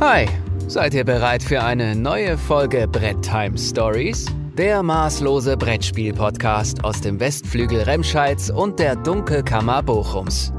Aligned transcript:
Hi, 0.00 0.26
seid 0.66 0.92
ihr 0.92 1.04
bereit 1.04 1.40
für 1.40 1.62
eine 1.62 1.94
neue 1.94 2.36
Folge 2.36 2.88
Brett 2.88 3.22
Time 3.22 3.56
Stories? 3.56 4.26
Der 4.58 4.82
maßlose 4.82 5.56
Brettspiel-Podcast 5.56 6.82
aus 6.82 7.00
dem 7.00 7.20
Westflügel 7.20 7.82
Remscheids 7.82 8.50
und 8.50 8.80
der 8.80 8.96
Dunkelkammer 8.96 9.84
Bochums. 9.84 10.52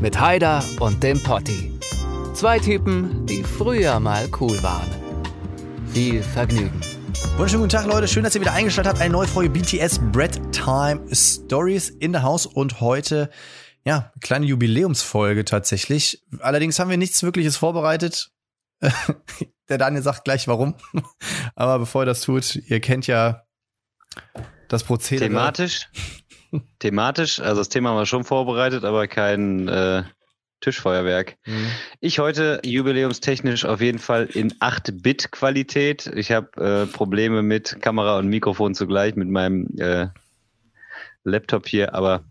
Mit 0.00 0.20
Haider 0.20 0.62
und 0.78 1.02
dem 1.02 1.18
Potti. 1.22 1.72
Zwei 2.34 2.58
Typen, 2.58 3.24
die 3.24 3.42
früher 3.42 3.98
mal 3.98 4.28
cool 4.40 4.62
waren. 4.62 4.90
Viel 5.94 6.22
Vergnügen. 6.22 6.80
Wunderschönen 7.36 7.62
guten 7.62 7.70
Tag, 7.70 7.86
Leute. 7.86 8.06
Schön, 8.06 8.24
dass 8.24 8.34
ihr 8.34 8.42
wieder 8.42 8.52
eingeschaltet 8.52 8.92
habt. 8.92 9.00
Eine 9.00 9.14
neue 9.14 9.26
Folge 9.26 9.48
BTS 9.50 10.00
Bread 10.12 10.38
Time 10.52 11.00
Stories 11.10 11.88
in 11.88 12.12
der 12.12 12.22
Haus 12.24 12.44
und 12.44 12.82
heute, 12.82 13.30
ja, 13.86 14.12
kleine 14.20 14.44
Jubiläumsfolge 14.44 15.46
tatsächlich. 15.46 16.22
Allerdings 16.40 16.78
haben 16.78 16.90
wir 16.90 16.98
nichts 16.98 17.22
Wirkliches 17.22 17.56
vorbereitet. 17.56 18.31
der 19.68 19.78
Daniel 19.78 20.02
sagt 20.02 20.24
gleich 20.24 20.48
warum. 20.48 20.74
Aber 21.54 21.78
bevor 21.78 22.02
er 22.02 22.06
das 22.06 22.22
tut, 22.22 22.56
ihr 22.56 22.80
kennt 22.80 23.06
ja 23.06 23.42
das 24.68 24.84
Prozedere. 24.84 25.28
Thematisch, 25.28 25.88
thematisch, 26.78 27.40
also 27.40 27.60
das 27.60 27.68
Thema 27.68 27.90
haben 27.90 27.98
wir 27.98 28.06
schon 28.06 28.24
vorbereitet, 28.24 28.84
aber 28.84 29.06
kein 29.06 29.68
äh, 29.68 30.02
Tischfeuerwerk. 30.60 31.36
Mhm. 31.46 31.66
Ich 32.00 32.18
heute 32.18 32.60
jubiläumstechnisch 32.64 33.64
auf 33.64 33.80
jeden 33.80 33.98
Fall 33.98 34.26
in 34.26 34.52
8-Bit-Qualität. 34.54 36.06
Ich 36.14 36.30
habe 36.32 36.48
äh, 36.56 36.86
Probleme 36.86 37.42
mit 37.42 37.80
Kamera 37.82 38.18
und 38.18 38.28
Mikrofon 38.28 38.74
zugleich 38.74 39.14
mit 39.14 39.28
meinem 39.28 39.68
äh, 39.78 40.08
Laptop 41.24 41.68
hier, 41.68 41.94
aber 41.94 42.24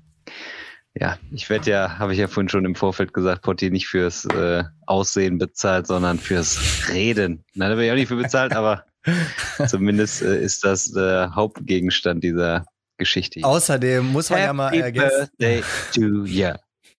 ja, 0.93 1.17
ich 1.31 1.49
werde 1.49 1.71
ja, 1.71 1.99
habe 1.99 2.13
ich 2.13 2.19
ja 2.19 2.27
vorhin 2.27 2.49
schon 2.49 2.65
im 2.65 2.75
Vorfeld 2.75 3.13
gesagt, 3.13 3.43
Potti 3.43 3.69
nicht 3.69 3.87
fürs 3.87 4.25
äh, 4.25 4.63
Aussehen 4.87 5.37
bezahlt, 5.37 5.87
sondern 5.87 6.19
fürs 6.19 6.89
Reden. 6.89 7.45
Nein, 7.53 7.69
da 7.69 7.75
bin 7.75 7.85
ich 7.85 7.91
auch 7.91 7.95
nicht 7.95 8.09
für 8.09 8.17
bezahlt, 8.17 8.53
aber 8.53 8.85
zumindest 9.67 10.21
äh, 10.21 10.41
ist 10.41 10.65
das 10.65 10.91
der 10.91 11.33
Hauptgegenstand 11.33 12.23
dieser 12.23 12.65
Geschichte. 12.97 13.39
Hier. 13.39 13.47
Außerdem 13.47 14.11
muss 14.11 14.29
man 14.29 14.39
Happy 14.39 14.47
ja 14.47 14.53
mal 14.53 14.73
ergänzen. 14.73 15.29
Birthday 15.37 15.63
to 15.93 16.25
you. 16.25 16.53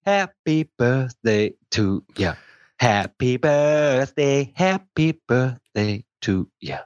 Happy 0.05 0.69
Birthday 0.77 1.57
to 1.71 2.03
you. 2.17 2.33
Happy 2.79 3.39
Birthday, 3.39 4.53
Happy 4.57 5.13
Birthday 5.13 6.05
to 6.21 6.49
you. 6.61 6.79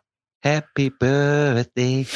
Happy 0.43 0.91
Birthday. 0.91 2.07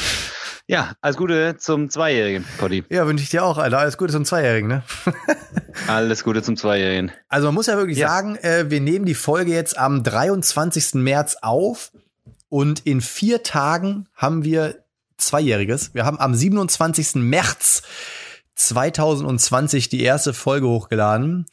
Ja, 0.71 0.93
alles 1.01 1.17
Gute 1.17 1.57
zum 1.57 1.89
Zweijährigen, 1.89 2.45
Poddy. 2.57 2.85
Ja, 2.87 3.05
wünsche 3.05 3.25
ich 3.25 3.29
dir 3.29 3.43
auch, 3.43 3.57
Alter. 3.57 3.79
Alles 3.79 3.97
Gute 3.97 4.13
zum 4.13 4.23
Zweijährigen, 4.23 4.69
ne? 4.69 4.83
alles 5.87 6.23
Gute 6.23 6.41
zum 6.43 6.55
Zweijährigen. 6.55 7.11
Also 7.27 7.49
man 7.49 7.55
muss 7.55 7.65
ja 7.65 7.75
wirklich 7.75 7.97
ja. 7.97 8.07
sagen, 8.07 8.37
äh, 8.37 8.69
wir 8.69 8.79
nehmen 8.79 9.03
die 9.03 9.13
Folge 9.13 9.51
jetzt 9.51 9.77
am 9.77 10.01
23. 10.01 10.93
März 10.93 11.35
auf 11.41 11.91
und 12.47 12.85
in 12.85 13.01
vier 13.01 13.43
Tagen 13.43 14.07
haben 14.15 14.45
wir 14.45 14.85
Zweijähriges. 15.17 15.93
Wir 15.93 16.05
haben 16.05 16.17
am 16.17 16.33
27. 16.33 17.15
März 17.15 17.81
2020 18.55 19.89
die 19.89 20.03
erste 20.03 20.33
Folge 20.33 20.69
hochgeladen. 20.69 21.47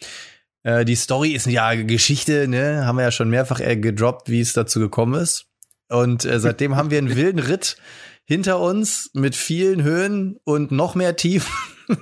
Äh, 0.63 0.85
die 0.85 0.95
Story 0.95 1.31
ist 1.33 1.49
ja 1.49 1.75
Geschichte, 1.75 2.47
ne? 2.47 2.87
Haben 2.87 2.99
wir 2.99 3.03
ja 3.03 3.11
schon 3.11 3.31
mehrfach 3.31 3.59
äh, 3.59 3.77
gedroppt, 3.77 4.31
wie 4.31 4.41
es 4.41 4.53
dazu 4.53 4.79
gekommen 4.79 5.21
ist. 5.21 5.47
Und 5.89 6.25
äh, 6.25 6.39
seitdem 6.39 6.77
haben 6.77 6.93
wir 6.93 6.99
einen 6.99 7.17
wilden 7.17 7.41
Ritt 7.41 7.79
hinter 8.29 8.61
uns 8.61 9.11
mit 9.15 9.35
vielen 9.35 9.83
Höhen 9.83 10.39
und 10.45 10.71
noch 10.71 10.95
mehr 10.95 11.17
Tiefen. 11.17 11.53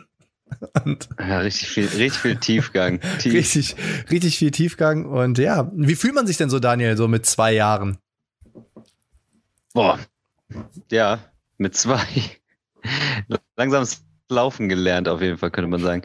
Und 0.84 1.08
ja, 1.18 1.40
richtig 1.40 1.68
viel, 1.68 1.86
richtig 1.86 2.20
viel 2.20 2.36
Tiefgang. 2.36 3.00
Tief. 3.18 3.34
Richtig, 3.34 3.76
richtig 4.10 4.38
viel 4.38 4.50
Tiefgang. 4.50 5.04
Und 5.04 5.38
ja, 5.38 5.70
wie 5.74 5.96
fühlt 5.96 6.14
man 6.14 6.26
sich 6.26 6.36
denn 6.36 6.50
so, 6.50 6.58
Daniel, 6.58 6.96
so 6.96 7.08
mit 7.08 7.26
zwei 7.26 7.52
Jahren? 7.52 7.98
Boah, 9.74 9.98
ja, 10.90 11.18
mit 11.58 11.76
zwei. 11.76 12.06
Langsames 13.56 14.04
Laufen 14.28 14.68
gelernt, 14.68 15.08
auf 15.08 15.20
jeden 15.20 15.38
Fall, 15.38 15.50
könnte 15.50 15.68
man 15.68 15.80
sagen. 15.80 16.02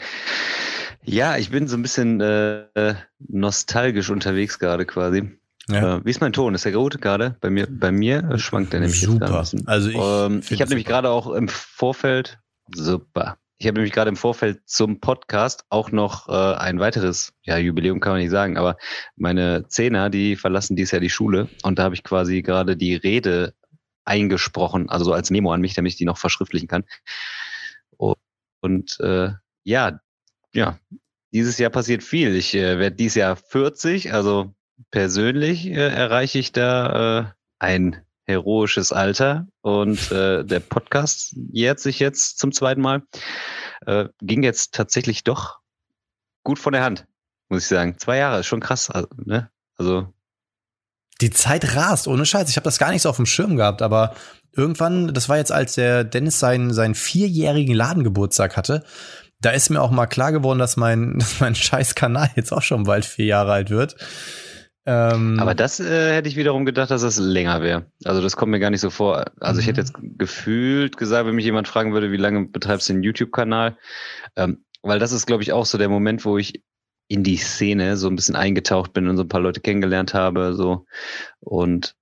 Ja, 1.03 1.37
ich 1.37 1.49
bin 1.49 1.67
so 1.67 1.77
ein 1.77 1.81
bisschen 1.81 2.19
äh, 2.21 2.95
nostalgisch 3.19 4.09
unterwegs 4.09 4.59
gerade 4.59 4.85
quasi. 4.85 5.31
Ja. 5.69 5.97
Äh, 5.97 6.05
wie 6.05 6.09
ist 6.09 6.21
mein 6.21 6.33
Ton? 6.33 6.55
Ist 6.55 6.65
der 6.65 6.71
gut 6.71 7.01
gerade? 7.01 7.35
Bei 7.41 7.49
mir, 7.49 7.67
bei 7.69 7.91
mir 7.91 8.37
schwankt 8.39 8.73
der 8.73 8.81
nämlich 8.81 9.01
super. 9.01 9.39
jetzt. 9.39 9.67
Also 9.67 9.89
ich, 9.89 9.95
ähm, 9.95 10.41
ich 10.49 10.61
habe 10.61 10.69
nämlich 10.69 10.85
gerade 10.85 11.09
auch 11.09 11.31
im 11.31 11.47
Vorfeld 11.47 12.39
super. 12.73 13.37
Ich 13.57 13.67
habe 13.67 13.75
nämlich 13.75 13.93
gerade 13.93 14.09
im 14.09 14.15
Vorfeld 14.15 14.61
zum 14.65 14.99
Podcast 14.99 15.65
auch 15.69 15.91
noch 15.91 16.27
äh, 16.27 16.55
ein 16.55 16.79
weiteres, 16.79 17.33
ja, 17.43 17.57
Jubiläum 17.57 17.99
kann 17.99 18.13
man 18.13 18.21
nicht 18.21 18.31
sagen, 18.31 18.57
aber 18.57 18.77
meine 19.15 19.67
Zehner, 19.67 20.09
die 20.09 20.35
verlassen 20.35 20.75
dieses 20.75 20.91
Jahr 20.91 21.01
die 21.01 21.11
Schule 21.11 21.47
und 21.61 21.77
da 21.77 21.83
habe 21.83 21.93
ich 21.93 22.03
quasi 22.03 22.41
gerade 22.41 22.75
die 22.75 22.95
Rede 22.95 23.53
eingesprochen, 24.03 24.89
also 24.89 25.05
so 25.05 25.13
als 25.13 25.29
Memo 25.29 25.53
an 25.53 25.61
mich, 25.61 25.75
damit 25.75 25.91
ich 25.91 25.97
die 25.97 26.05
noch 26.05 26.17
verschriftlichen 26.17 26.67
kann. 26.67 26.85
Und 28.61 28.99
äh, 28.99 29.31
ja, 29.63 29.99
ja, 30.53 30.79
dieses 31.33 31.57
Jahr 31.57 31.71
passiert 31.71 32.03
viel. 32.03 32.35
Ich 32.35 32.53
äh, 32.53 32.79
werde 32.79 32.95
dieses 32.95 33.15
Jahr 33.15 33.35
40, 33.35 34.13
also 34.13 34.53
persönlich 34.89 35.67
äh, 35.67 35.89
erreiche 35.89 36.39
ich 36.39 36.51
da 36.51 37.19
äh, 37.19 37.25
ein 37.59 38.01
heroisches 38.25 38.91
Alter 38.91 39.47
und 39.61 40.11
äh, 40.11 40.43
der 40.43 40.59
Podcast 40.59 41.35
jährt 41.51 41.79
sich 41.79 41.99
jetzt 41.99 42.39
zum 42.39 42.51
zweiten 42.51 42.81
Mal. 42.81 43.03
Äh, 43.85 44.09
ging 44.21 44.43
jetzt 44.43 44.73
tatsächlich 44.73 45.23
doch 45.23 45.59
gut 46.43 46.59
von 46.59 46.73
der 46.73 46.83
Hand, 46.83 47.07
muss 47.49 47.63
ich 47.63 47.67
sagen. 47.67 47.97
Zwei 47.97 48.17
Jahre 48.17 48.39
ist 48.39 48.47
schon 48.47 48.59
krass, 48.59 48.89
also, 48.89 49.07
ne? 49.17 49.49
Also 49.77 50.13
die 51.21 51.29
Zeit 51.29 51.75
rast, 51.75 52.07
ohne 52.07 52.25
Scheiß. 52.25 52.49
Ich 52.49 52.55
habe 52.55 52.63
das 52.63 52.79
gar 52.79 52.91
nicht 52.91 53.03
so 53.03 53.09
auf 53.09 53.15
dem 53.15 53.25
Schirm 53.25 53.55
gehabt, 53.55 53.81
aber 53.81 54.15
irgendwann, 54.55 55.13
das 55.13 55.29
war 55.29 55.37
jetzt, 55.37 55.51
als 55.51 55.75
der 55.75 56.03
Dennis 56.03 56.39
seinen, 56.39 56.73
seinen 56.73 56.95
vierjährigen 56.95 57.75
Ladengeburtstag 57.75 58.57
hatte, 58.57 58.83
da 59.39 59.51
ist 59.51 59.69
mir 59.69 59.81
auch 59.81 59.91
mal 59.91 60.07
klar 60.07 60.31
geworden, 60.31 60.59
dass 60.59 60.77
mein, 60.77 61.15
dass 61.19 61.39
mein 61.39 61.55
scheiß 61.55 61.95
Kanal 61.95 62.29
jetzt 62.35 62.51
auch 62.51 62.63
schon 62.63 62.83
bald 62.83 63.05
vier 63.05 63.25
Jahre 63.25 63.53
alt 63.53 63.69
wird. 63.69 63.95
Ähm, 64.85 65.37
Aber 65.39 65.53
das 65.53 65.79
äh, 65.79 66.13
hätte 66.13 66.27
ich 66.27 66.35
wiederum 66.35 66.65
gedacht, 66.65 66.89
dass 66.89 67.03
es 67.03 67.17
länger 67.17 67.61
wäre. 67.61 67.85
Also 68.03 68.21
das 68.21 68.35
kommt 68.35 68.51
mir 68.51 68.59
gar 68.59 68.71
nicht 68.71 68.81
so 68.81 68.89
vor. 68.89 69.25
Also 69.39 69.59
ich 69.59 69.67
hätte 69.67 69.81
mhm. 69.81 69.85
jetzt 69.85 70.17
gefühlt 70.17 70.97
gesagt, 70.97 71.27
wenn 71.27 71.35
mich 71.35 71.45
jemand 71.45 71.67
fragen 71.67 71.93
würde, 71.93 72.11
wie 72.11 72.17
lange 72.17 72.47
betreibst 72.47 72.89
du 72.89 72.93
den 72.93 73.03
YouTube-Kanal? 73.03 73.77
Ähm, 74.35 74.65
weil 74.81 74.97
das 74.97 75.11
ist, 75.11 75.27
glaube 75.27 75.43
ich, 75.43 75.53
auch 75.53 75.65
so 75.65 75.77
der 75.77 75.89
Moment, 75.89 76.25
wo 76.25 76.37
ich 76.37 76.63
in 77.07 77.23
die 77.23 77.37
Szene 77.37 77.97
so 77.97 78.07
ein 78.07 78.15
bisschen 78.15 78.35
eingetaucht 78.35 78.93
bin 78.93 79.07
und 79.07 79.17
so 79.17 79.23
ein 79.23 79.29
paar 79.29 79.41
Leute 79.41 79.59
kennengelernt 79.59 80.13
habe. 80.13 80.53
So. 80.53 80.85
Und 81.41 81.95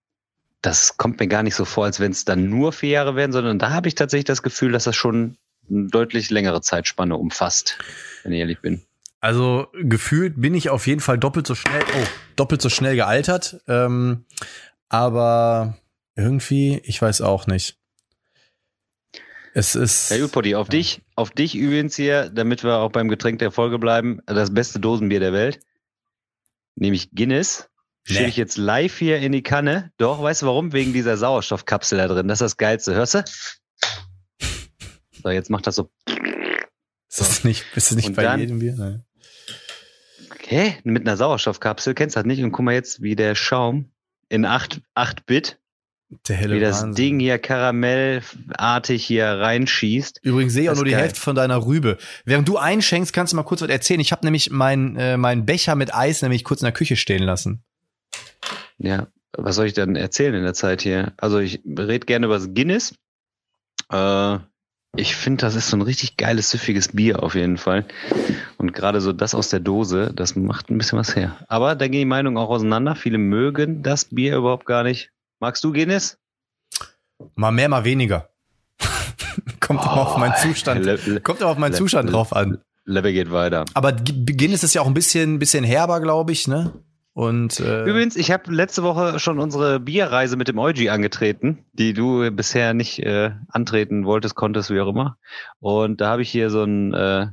das 0.62 0.98
kommt 0.98 1.20
mir 1.20 1.28
gar 1.28 1.44
nicht 1.44 1.56
so 1.56 1.66
vor, 1.66 1.86
als 1.86 2.00
wenn 2.00 2.12
es 2.12 2.26
dann 2.26 2.50
nur 2.50 2.72
vier 2.72 2.90
Jahre 2.92 3.16
wären, 3.16 3.32
sondern 3.32 3.60
da 3.60 3.72
habe 3.72 3.88
ich 3.88 3.96
tatsächlich 3.96 4.26
das 4.26 4.44
Gefühl, 4.44 4.72
dass 4.72 4.86
das 4.86 4.96
schon 4.96 5.38
eine 5.70 5.88
deutlich 5.88 6.30
längere 6.30 6.62
Zeitspanne 6.62 7.18
umfasst, 7.18 7.78
wenn 8.24 8.34
ich 8.34 8.40
ehrlich 8.40 8.62
bin. 8.62 8.84
Also 9.22 9.68
gefühlt 9.74 10.40
bin 10.40 10.54
ich 10.54 10.70
auf 10.70 10.88
jeden 10.88 11.02
Fall 11.02 11.18
doppelt 11.18 11.46
so 11.46 11.56
schnell, 11.56 11.82
oh, 11.82 12.08
doppelt 12.36 12.62
so 12.62 12.70
schnell 12.70 12.96
gealtert. 12.96 13.62
Ähm, 13.68 14.26
aber 14.88 15.78
irgendwie, 16.16 16.82
ich 16.84 17.02
weiß 17.02 17.22
auch 17.22 17.48
nicht. 17.48 17.78
Es 19.54 19.76
ist. 19.76 20.10
Herr 20.10 20.24
Upodi, 20.24 20.56
auf 20.56 20.68
ja. 20.68 20.72
dich, 20.72 21.02
auf 21.16 21.32
dich 21.32 21.56
übrigens 21.56 21.96
hier, 21.96 22.30
damit 22.30 22.64
wir 22.64 22.78
auch 22.78 22.92
beim 22.92 23.10
Getränk 23.10 23.40
der 23.40 23.52
Folge 23.52 23.80
bleiben, 23.80 24.22
das 24.26 24.54
beste 24.54 24.80
Dosenbier 24.80 25.20
der 25.20 25.34
Welt. 25.34 25.60
Nämlich 26.76 27.12
Guinness. 27.12 27.70
Nee. 28.08 28.26
ich 28.26 28.38
jetzt 28.38 28.58
live 28.58 28.98
hier 28.98 29.20
in 29.20 29.32
die 29.32 29.44
Kanne. 29.44 29.92
Doch, 29.98 30.22
weißt 30.22 30.42
du 30.42 30.46
warum? 30.48 30.74
Wegen 30.74 30.94
dieser 30.94 31.18
Sauerstoffkapsel 31.18 31.98
da 32.00 32.08
drin. 32.08 32.28
Das 32.28 32.38
ist 32.38 32.46
das 32.46 32.58
Geilste. 32.58 32.96
Hörst 32.96 33.14
du? 33.14 33.24
So, 35.22 35.30
jetzt 35.30 35.50
macht 35.50 35.68
das 35.68 35.76
so. 35.76 35.92
Ist 36.08 37.22
das 37.22 37.44
nicht, 37.44 37.66
ist 37.76 37.92
das 37.92 37.98
nicht 37.98 38.16
bei 38.16 38.24
dann, 38.24 38.40
jedem 38.40 38.60
Bier? 38.60 38.76
Nein. 38.78 39.04
Okay, 40.50 40.78
mit 40.84 41.08
einer 41.08 41.16
Sauerstoffkapsel. 41.16 41.94
Kennst 41.94 42.16
du 42.16 42.22
das 42.22 42.26
nicht? 42.26 42.42
Und 42.42 42.52
guck 42.52 42.66
mal 42.66 42.74
jetzt, 42.74 43.04
wie 43.04 43.16
der 43.16 43.36
Schaum 43.36 43.92
in 44.30 44.46
8, 44.46 44.82
8 44.96 45.28
Bit 45.28 45.60
der 46.28 46.38
helle 46.38 46.56
Wie 46.56 46.60
das 46.60 46.82
Wahnsinn. 46.82 46.96
Ding 46.96 47.20
hier 47.20 47.38
karamellartig 47.38 49.06
hier 49.06 49.28
reinschießt. 49.28 50.22
Übrigens 50.24 50.54
sehe 50.54 50.64
ich 50.64 50.70
auch 50.72 50.76
nur 50.76 50.86
die 50.86 50.92
geil. 50.92 51.02
Hälfte 51.02 51.22
von 51.22 51.36
deiner 51.36 51.64
Rübe. 51.64 52.00
Während 52.26 52.48
du 52.48 52.58
einschenkst, 52.58 53.14
kannst 53.14 53.32
du 53.32 53.38
mal 53.38 53.44
kurz 53.44 53.62
was 53.62 53.70
erzählen. 53.70 54.00
Ich 54.00 54.12
habe 54.12 54.26
nämlich 54.26 54.50
meinen 54.50 54.96
äh, 54.96 55.18
mein 55.18 55.46
Becher 55.46 55.76
mit 55.76 55.94
Eis 55.94 56.24
nämlich 56.24 56.44
kurz 56.44 56.62
in 56.62 56.66
der 56.66 56.74
Küche 56.74 56.96
stehen 56.96 57.22
lassen. 57.22 57.64
Ja, 58.80 59.06
was 59.34 59.56
soll 59.56 59.68
ich 59.68 59.74
dann 59.74 59.96
erzählen 59.96 60.34
in 60.34 60.42
der 60.42 60.56
Zeit 60.56 60.82
hier? 60.82 61.14
Also 61.18 61.38
ich 61.38 61.62
rede 61.64 62.08
gerne 62.08 62.26
über 62.26 62.40
das 62.40 62.56
Guinness. 62.56 62.96
Äh, 63.92 64.40
ich 64.96 65.16
finde, 65.16 65.42
das 65.42 65.56
ist 65.56 65.70
so 65.70 65.78
ein 65.78 65.82
richtig 65.82 66.18
geiles, 66.18 66.50
süffiges 66.50 66.90
Bier 66.90 67.22
auf 67.24 67.36
jeden 67.36 67.58
Fall. 67.58 67.86
Und 68.58 68.74
gerade 68.74 69.02
so 69.02 69.14
das 69.14 69.36
aus 69.36 69.50
der 69.50 69.60
Dose, 69.60 70.12
das 70.14 70.36
macht 70.36 70.70
ein 70.70 70.78
bisschen 70.78 70.98
was 70.98 71.16
her. 71.16 71.38
Aber 71.48 71.76
da 71.76 71.88
gehen 71.88 72.00
die 72.00 72.06
Meinungen 72.06 72.38
auch 72.38 72.50
auseinander. 72.50 72.96
Viele 72.96 73.18
mögen 73.18 73.84
das 73.84 74.06
Bier 74.06 74.36
überhaupt 74.36 74.66
gar 74.66 74.84
nicht. 74.84 75.12
Magst 75.40 75.64
du 75.64 75.72
Guinness? 75.72 76.18
Mal 77.36 77.52
mehr, 77.52 77.70
mal 77.70 77.84
weniger. 77.84 78.30
kommt 79.60 79.82
oh, 79.84 79.90
auf 79.90 80.18
meinen 80.18 80.36
Zustand, 80.36 80.86
le, 80.86 81.22
kommt 81.22 81.44
auch 81.44 81.52
auf 81.52 81.58
meinen 81.58 81.74
le, 81.74 81.78
Zustand 81.78 82.12
drauf 82.12 82.36
an. 82.36 82.60
Level 82.86 83.14
geht 83.14 83.32
weiter. 83.32 83.66
Aber 83.76 83.92
Guinness 83.94 84.64
ist 84.64 84.74
ja 84.74 84.82
auch 84.82 84.88
ein 84.88 84.94
bisschen, 84.94 85.38
bisschen 85.38 85.64
herber, 85.64 86.02
glaube 86.02 86.32
ich, 86.32 86.48
ne? 86.48 86.74
Und, 87.20 87.60
äh, 87.60 87.84
Übrigens, 87.84 88.16
ich 88.16 88.32
habe 88.32 88.50
letzte 88.50 88.82
Woche 88.82 89.20
schon 89.20 89.40
unsere 89.40 89.82
Bierreise 89.82 90.38
mit 90.38 90.48
dem 90.48 90.58
Eugi 90.58 90.88
angetreten, 90.88 91.66
die 91.74 91.92
du 91.92 92.32
bisher 92.32 92.74
nicht 92.74 93.00
äh, 93.00 93.32
antreten 93.50 94.06
wolltest, 94.06 94.36
konntest, 94.36 94.70
wie 94.70 94.80
auch 94.80 94.88
immer. 94.88 95.18
Und 95.60 96.00
da 96.00 96.12
habe 96.12 96.22
ich 96.22 96.32
hier 96.32 96.50
so 96.50 96.64
ein 96.64 96.94
äh, 96.94 97.28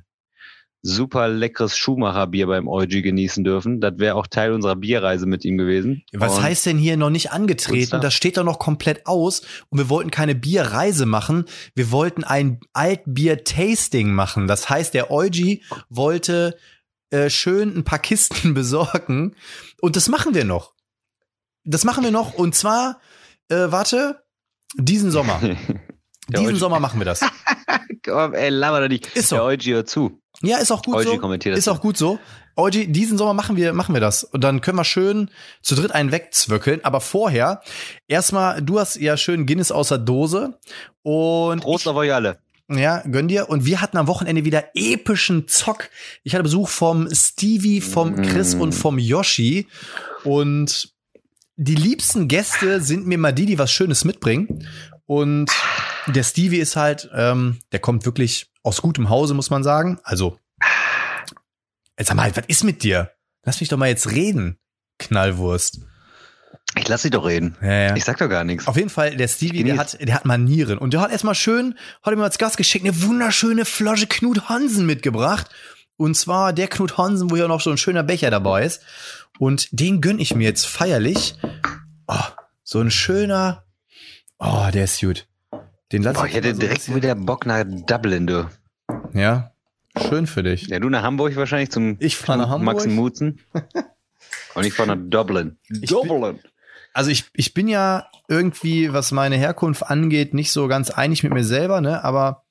super 0.82 1.28
leckeres 1.28 1.78
Schumacher-Bier 1.78 2.48
beim 2.48 2.66
Eugi 2.66 3.00
genießen 3.00 3.44
dürfen. 3.44 3.80
Das 3.80 3.92
wäre 3.98 4.16
auch 4.16 4.26
Teil 4.26 4.54
unserer 4.54 4.74
Bierreise 4.74 5.26
mit 5.26 5.44
ihm 5.44 5.56
gewesen. 5.56 6.02
Was 6.12 6.38
Und 6.38 6.42
heißt 6.42 6.66
denn 6.66 6.78
hier 6.78 6.96
noch 6.96 7.10
nicht 7.10 7.30
angetreten? 7.30 8.00
Das 8.00 8.12
steht 8.12 8.38
doch 8.38 8.44
noch 8.44 8.58
komplett 8.58 9.06
aus. 9.06 9.42
Und 9.68 9.78
wir 9.78 9.88
wollten 9.88 10.10
keine 10.10 10.34
Bierreise 10.34 11.06
machen. 11.06 11.44
Wir 11.76 11.92
wollten 11.92 12.24
ein 12.24 12.58
Altbier-Tasting 12.72 14.12
machen. 14.12 14.48
Das 14.48 14.68
heißt, 14.68 14.94
der 14.94 15.12
Eugi 15.12 15.62
wollte 15.90 16.56
äh, 17.10 17.30
schön 17.30 17.76
ein 17.76 17.84
paar 17.84 17.98
Kisten 17.98 18.54
besorgen. 18.54 19.36
Und 19.80 19.96
das 19.96 20.08
machen 20.08 20.34
wir 20.34 20.44
noch. 20.44 20.74
Das 21.64 21.84
machen 21.84 22.04
wir 22.04 22.10
noch. 22.10 22.34
Und 22.34 22.54
zwar, 22.54 23.00
äh, 23.48 23.66
warte, 23.70 24.22
diesen 24.76 25.10
Sommer. 25.10 25.40
Diesen. 26.28 26.56
Sommer 26.56 26.80
machen 26.80 26.98
wir 26.98 27.04
das. 27.04 27.20
Komm, 28.04 28.34
ey, 28.34 28.48
laber 28.48 28.80
doch 28.80 28.88
nicht. 28.88 29.06
Ist 29.14 29.28
so. 29.28 29.36
Der 29.36 29.44
Eugi 29.44 29.70
hört 29.70 29.88
zu. 29.88 30.20
Ja, 30.42 30.58
ist 30.58 30.72
auch 30.72 30.82
gut 30.82 30.96
Eugi 30.96 31.10
so. 31.10 31.18
kommentiert 31.18 31.52
das. 31.52 31.60
Ist 31.60 31.68
auch 31.68 31.80
gut 31.80 31.96
so. 31.96 32.18
Eugi, 32.56 32.90
diesen 32.90 33.16
Sommer 33.16 33.32
machen 33.32 33.56
wir, 33.56 33.72
machen 33.72 33.94
wir 33.94 34.00
das. 34.00 34.24
Und 34.24 34.42
dann 34.42 34.60
können 34.60 34.76
wir 34.76 34.84
schön 34.84 35.30
zu 35.62 35.76
dritt 35.76 35.92
einen 35.92 36.10
wegzwöckeln. 36.10 36.84
Aber 36.84 37.00
vorher, 37.00 37.60
erstmal, 38.08 38.60
du 38.60 38.80
hast 38.80 38.96
ja 38.96 39.16
schön 39.16 39.46
Guinness 39.46 39.70
aus 39.70 39.88
der 39.88 39.98
Dose. 39.98 40.58
Und 41.02 41.60
Prost 41.60 41.86
auf 41.86 41.96
euch 41.96 42.12
alle. 42.12 42.38
Ja, 42.68 43.02
gönn 43.06 43.28
dir. 43.28 43.48
Und 43.48 43.64
wir 43.64 43.80
hatten 43.80 43.96
am 43.96 44.06
Wochenende 44.06 44.44
wieder 44.44 44.70
epischen 44.74 45.46
Zock. 45.48 45.88
Ich 46.24 46.34
hatte 46.34 46.42
Besuch 46.42 46.68
vom 46.68 47.08
Stevie, 47.14 47.80
vom 47.80 48.16
Chris 48.22 48.54
Mm. 48.56 48.60
und 48.60 48.72
vom 48.72 48.98
Yoshi. 48.98 49.68
Und 50.24 50.92
die 51.56 51.74
liebsten 51.74 52.28
Gäste 52.28 52.80
sind 52.80 53.06
mir 53.06 53.18
mal 53.18 53.32
die, 53.32 53.46
die 53.46 53.58
was 53.58 53.70
Schönes 53.72 54.04
mitbringen. 54.04 54.66
Und 55.06 55.50
der 56.06 56.24
Stevie 56.24 56.58
ist 56.58 56.76
halt, 56.76 57.08
ähm, 57.14 57.58
der 57.72 57.78
kommt 57.78 58.04
wirklich 58.04 58.50
aus 58.62 58.82
gutem 58.82 59.08
Hause, 59.08 59.34
muss 59.34 59.50
man 59.50 59.62
sagen. 59.62 59.98
Also, 60.02 60.38
jetzt 61.98 62.08
sag 62.08 62.16
mal, 62.16 62.34
was 62.36 62.44
ist 62.48 62.64
mit 62.64 62.82
dir? 62.82 63.12
Lass 63.44 63.60
mich 63.60 63.68
doch 63.68 63.76
mal 63.78 63.88
jetzt 63.88 64.10
reden, 64.10 64.58
Knallwurst. 64.98 65.80
Ich 66.74 66.88
lass 66.88 67.02
sie 67.02 67.10
doch 67.10 67.24
reden. 67.24 67.56
Ja, 67.62 67.72
ja. 67.88 67.96
Ich 67.96 68.04
sag 68.04 68.18
doch 68.18 68.28
gar 68.28 68.44
nichts. 68.44 68.66
Auf 68.66 68.76
jeden 68.76 68.90
Fall, 68.90 69.16
der 69.16 69.28
Stevie, 69.28 69.64
der 69.64 69.78
hat, 69.78 69.98
der 70.00 70.14
hat 70.14 70.24
Manieren. 70.24 70.78
Und 70.78 70.92
der 70.92 71.00
hat 71.00 71.10
erstmal 71.10 71.34
schön, 71.34 71.74
hat 72.02 72.14
mir 72.14 72.22
als 72.24 72.38
Gast 72.38 72.56
geschickt, 72.56 72.84
eine 72.84 73.02
wunderschöne 73.02 73.64
Flasche 73.64 74.06
Knut 74.06 74.48
Hansen 74.48 74.84
mitgebracht. 74.84 75.48
Und 75.96 76.16
zwar 76.16 76.52
der 76.52 76.68
Knut 76.68 76.98
Hansen, 76.98 77.30
wo 77.30 77.36
ja 77.36 77.48
noch 77.48 77.62
so 77.62 77.70
ein 77.70 77.78
schöner 77.78 78.02
Becher 78.02 78.30
dabei 78.30 78.64
ist. 78.66 78.82
Und 79.38 79.68
den 79.70 80.00
gönn 80.02 80.18
ich 80.18 80.34
mir 80.34 80.44
jetzt 80.44 80.66
feierlich. 80.66 81.36
Oh, 82.08 82.14
so 82.62 82.80
ein 82.80 82.90
schöner, 82.90 83.64
oh, 84.38 84.66
der 84.72 84.84
ist 84.84 85.00
gut. 85.00 85.26
Den 85.92 86.02
lass 86.02 86.14
Boah, 86.14 86.26
ich 86.26 86.34
hätte 86.34 86.52
so 86.52 86.60
direkt 86.60 86.94
wieder 86.94 87.14
Bock 87.14 87.46
nach 87.46 87.64
Dublin, 87.66 88.26
du. 88.26 88.50
Ja, 89.14 89.52
schön 90.08 90.26
für 90.26 90.42
dich. 90.42 90.66
Ja, 90.66 90.78
du 90.78 90.90
nach 90.90 91.02
Hamburg 91.02 91.34
wahrscheinlich 91.36 91.70
zum 91.70 91.96
Ich 92.00 92.16
fahr 92.16 92.36
nach 92.36 92.48
Hamburg. 92.50 92.76
Max 92.76 92.86
Mutzen. 92.86 93.40
Und 94.54 94.64
ich 94.64 94.74
fahr 94.74 94.86
nach 94.86 94.96
Dublin. 94.98 95.56
Ich 95.68 95.90
bin- 95.90 96.38
Also 96.96 97.10
ich, 97.10 97.26
ich 97.34 97.52
bin 97.52 97.68
ja 97.68 98.08
irgendwie, 98.26 98.90
was 98.90 99.12
meine 99.12 99.36
Herkunft 99.36 99.82
angeht, 99.82 100.32
nicht 100.32 100.50
so 100.50 100.66
ganz 100.66 100.88
einig 100.88 101.22
mit 101.22 101.34
mir 101.34 101.44
selber, 101.44 101.82
ne? 101.82 102.02
Aber 102.02 102.46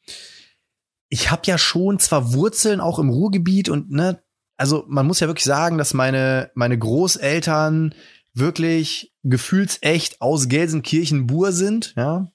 ich 1.09 1.31
habe 1.31 1.41
ja 1.45 1.57
schon 1.57 1.97
zwar 1.97 2.31
Wurzeln 2.31 2.79
auch 2.79 2.99
im 2.99 3.09
Ruhrgebiet 3.09 3.69
und 3.69 3.89
ne, 3.89 4.21
also 4.55 4.85
man 4.87 5.07
muss 5.07 5.19
ja 5.19 5.25
wirklich 5.25 5.45
sagen, 5.45 5.79
dass 5.79 5.95
meine 5.95 6.51
meine 6.53 6.77
Großeltern 6.77 7.95
wirklich 8.35 9.15
gefühlsecht 9.23 10.21
aus 10.21 10.47
Gelsenkirchen-Bur 10.47 11.51
sind, 11.51 11.95
ja. 11.97 12.31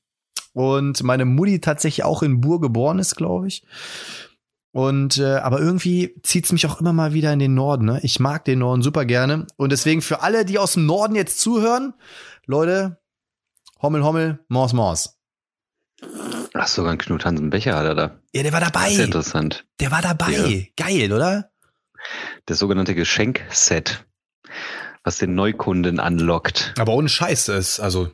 Und 0.53 1.05
meine 1.05 1.25
Mutti 1.25 1.61
tatsächlich 1.61 2.03
auch 2.03 2.25
in 2.25 2.41
Bur 2.41 2.61
geboren 2.61 2.99
ist, 2.99 3.15
glaube 3.15 3.47
ich. 3.47 3.65
Und 4.73 5.19
äh, 5.19 5.37
aber 5.37 5.59
irgendwie 5.59 6.15
zieht's 6.23 6.53
mich 6.53 6.67
auch 6.67 6.81
immer 6.81 6.93
mal 6.93 7.13
wieder 7.13 7.33
in 7.33 7.41
den 7.41 7.55
Norden. 7.55 7.87
Ne? 7.87 8.01
Ich 8.03 8.21
mag 8.21 8.45
den 8.45 8.61
Norden 8.61 8.83
super 8.83 9.05
gerne. 9.05 9.47
Und 9.57 9.73
deswegen 9.73 10.01
für 10.01 10.23
alle, 10.23 10.45
die 10.45 10.59
aus 10.59 10.75
dem 10.75 10.87
Norden 10.87 11.17
jetzt 11.17 11.41
zuhören, 11.41 11.95
Leute, 12.47 13.01
Hommel, 13.83 14.05
Hommel, 14.05 14.45
Mors, 14.49 14.73
Mors. 14.73 15.19
Ach, 16.55 16.67
sogar 16.69 16.93
ein 16.93 16.99
Knut 16.99 17.25
Hansen 17.25 17.51
Becher 17.51 17.77
hat 17.77 17.85
er 17.85 17.95
da. 17.95 18.21
Ja, 18.33 18.43
der 18.43 18.53
war 18.53 18.61
ja 18.61 18.71
dabei. 18.71 18.93
interessant. 18.93 19.67
Der 19.81 19.91
war 19.91 20.03
dabei. 20.03 20.73
Geil, 20.77 21.13
oder? 21.13 21.51
Das 22.47 22.59
sogenannte 22.59 22.95
Geschenkset, 22.95 24.07
was 25.05 25.19
den 25.19 25.35
Neukunden 25.35 26.01
anlockt. 26.01 26.75
Aber 26.79 26.95
ohne 26.95 27.09
Scheiß 27.09 27.49
ist 27.49 27.81
also 27.81 28.13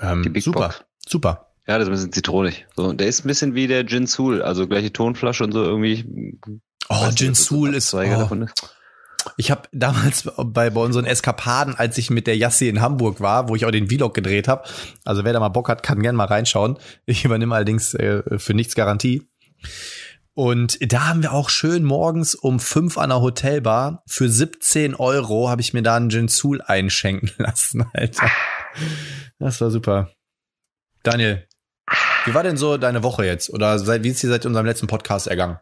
ähm, 0.00 0.32
super, 0.38 0.60
Box. 0.60 0.84
super. 1.06 1.47
Ja, 1.68 1.76
das 1.76 1.82
ist 1.82 1.88
ein 1.88 1.92
bisschen 1.92 2.12
zitronig. 2.12 2.66
So, 2.74 2.92
der 2.94 3.06
ist 3.08 3.24
ein 3.24 3.28
bisschen 3.28 3.54
wie 3.54 3.66
der 3.66 3.86
Gin 3.86 4.06
Soul, 4.06 4.40
also 4.40 4.66
gleiche 4.66 4.92
Tonflasche 4.92 5.44
und 5.44 5.52
so 5.52 5.62
irgendwie. 5.62 6.38
Oh, 6.88 7.10
Gin 7.14 7.34
Soul 7.34 7.74
ist. 7.74 7.92
Oh. 7.92 8.02
davon 8.02 8.42
ist. 8.42 8.74
Ich 9.36 9.50
habe 9.50 9.62
damals 9.72 10.30
bei, 10.36 10.70
bei 10.70 10.80
unseren 10.80 11.04
Eskapaden, 11.04 11.74
als 11.74 11.98
ich 11.98 12.08
mit 12.08 12.26
der 12.26 12.38
Yassi 12.38 12.68
in 12.68 12.80
Hamburg 12.80 13.20
war, 13.20 13.50
wo 13.50 13.54
ich 13.54 13.66
auch 13.66 13.70
den 13.70 13.88
Vlog 13.88 14.14
gedreht 14.14 14.48
habe. 14.48 14.66
Also 15.04 15.24
wer 15.24 15.34
da 15.34 15.40
mal 15.40 15.50
Bock 15.50 15.68
hat, 15.68 15.82
kann 15.82 16.00
gerne 16.00 16.16
mal 16.16 16.24
reinschauen. 16.24 16.78
Ich 17.04 17.26
übernehme 17.26 17.54
allerdings 17.54 17.92
äh, 17.92 18.22
für 18.38 18.54
nichts 18.54 18.74
Garantie. 18.74 19.28
Und 20.32 20.78
da 20.92 21.08
haben 21.08 21.22
wir 21.22 21.32
auch 21.32 21.50
schön 21.50 21.84
morgens 21.84 22.34
um 22.34 22.60
fünf 22.60 22.96
an 22.96 23.10
der 23.10 23.20
Hotelbar 23.20 24.04
für 24.06 24.28
17 24.28 24.94
Euro 24.94 25.50
habe 25.50 25.60
ich 25.60 25.74
mir 25.74 25.82
da 25.82 25.96
einen 25.96 26.10
Gin 26.10 26.28
Soul 26.28 26.62
einschenken 26.62 27.32
lassen, 27.38 27.84
Alter. 27.92 28.30
Das 29.38 29.60
war 29.60 29.70
super. 29.70 30.12
Daniel, 31.02 31.47
wie 32.28 32.34
war 32.34 32.42
denn 32.42 32.58
so 32.58 32.76
deine 32.76 33.02
Woche 33.02 33.24
jetzt? 33.24 33.48
Oder 33.48 33.78
seit, 33.78 34.02
wie 34.04 34.08
ist 34.10 34.22
dir 34.22 34.28
seit 34.28 34.44
unserem 34.44 34.66
letzten 34.66 34.86
Podcast 34.86 35.26
ergangen? 35.28 35.58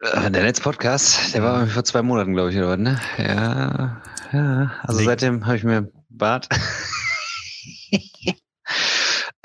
Äh, 0.00 0.28
Der 0.30 0.42
letzte 0.42 0.62
Podcast, 0.64 1.34
der 1.34 1.42
war 1.44 1.66
vor 1.68 1.84
zwei 1.84 2.02
Monaten, 2.02 2.32
glaube 2.34 2.50
ich, 2.50 2.56
oder 2.56 2.70
was, 2.70 2.78
ne? 2.78 3.00
Ja, 3.16 4.02
ja. 4.32 4.72
Also 4.82 4.98
Nee. 4.98 5.04
seitdem 5.06 5.46
habe 5.46 5.56
ich 5.56 5.62
mir 5.62 5.88
Bart. 6.08 6.48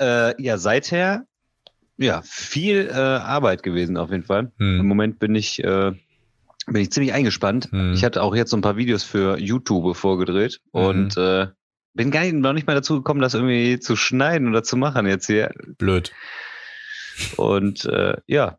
äh, 0.00 0.42
ja, 0.42 0.58
seither, 0.58 1.24
ja, 1.98 2.22
viel 2.24 2.88
äh, 2.90 2.94
Arbeit 2.94 3.62
gewesen 3.62 3.96
auf 3.96 4.10
jeden 4.10 4.24
Fall. 4.24 4.50
Im 4.58 4.80
Hm. 4.80 4.86
Moment 4.86 5.18
bin 5.20 5.36
ich, 5.36 5.62
äh, 5.62 5.92
bin 6.66 6.82
ich 6.82 6.90
ziemlich 6.90 7.12
eingespannt. 7.12 7.68
Hm. 7.70 7.92
Ich 7.94 8.04
hatte 8.04 8.22
auch 8.22 8.34
jetzt 8.34 8.50
so 8.50 8.56
ein 8.56 8.62
paar 8.62 8.76
Videos 8.76 9.04
für 9.04 9.38
YouTube 9.38 9.96
vorgedreht 9.96 10.60
Mhm. 10.72 10.80
und 10.80 11.16
äh, 11.16 11.46
bin 11.94 12.10
gar 12.10 12.20
nicht, 12.22 12.34
noch 12.34 12.52
nicht 12.52 12.66
mal 12.66 12.74
dazu 12.74 12.96
gekommen, 12.96 13.20
das 13.20 13.34
irgendwie 13.34 13.78
zu 13.80 13.96
schneiden 13.96 14.48
oder 14.48 14.62
zu 14.62 14.76
machen 14.76 15.06
jetzt 15.06 15.26
hier. 15.26 15.52
Blöd. 15.78 16.12
Und 17.36 17.84
äh, 17.86 18.16
ja, 18.26 18.58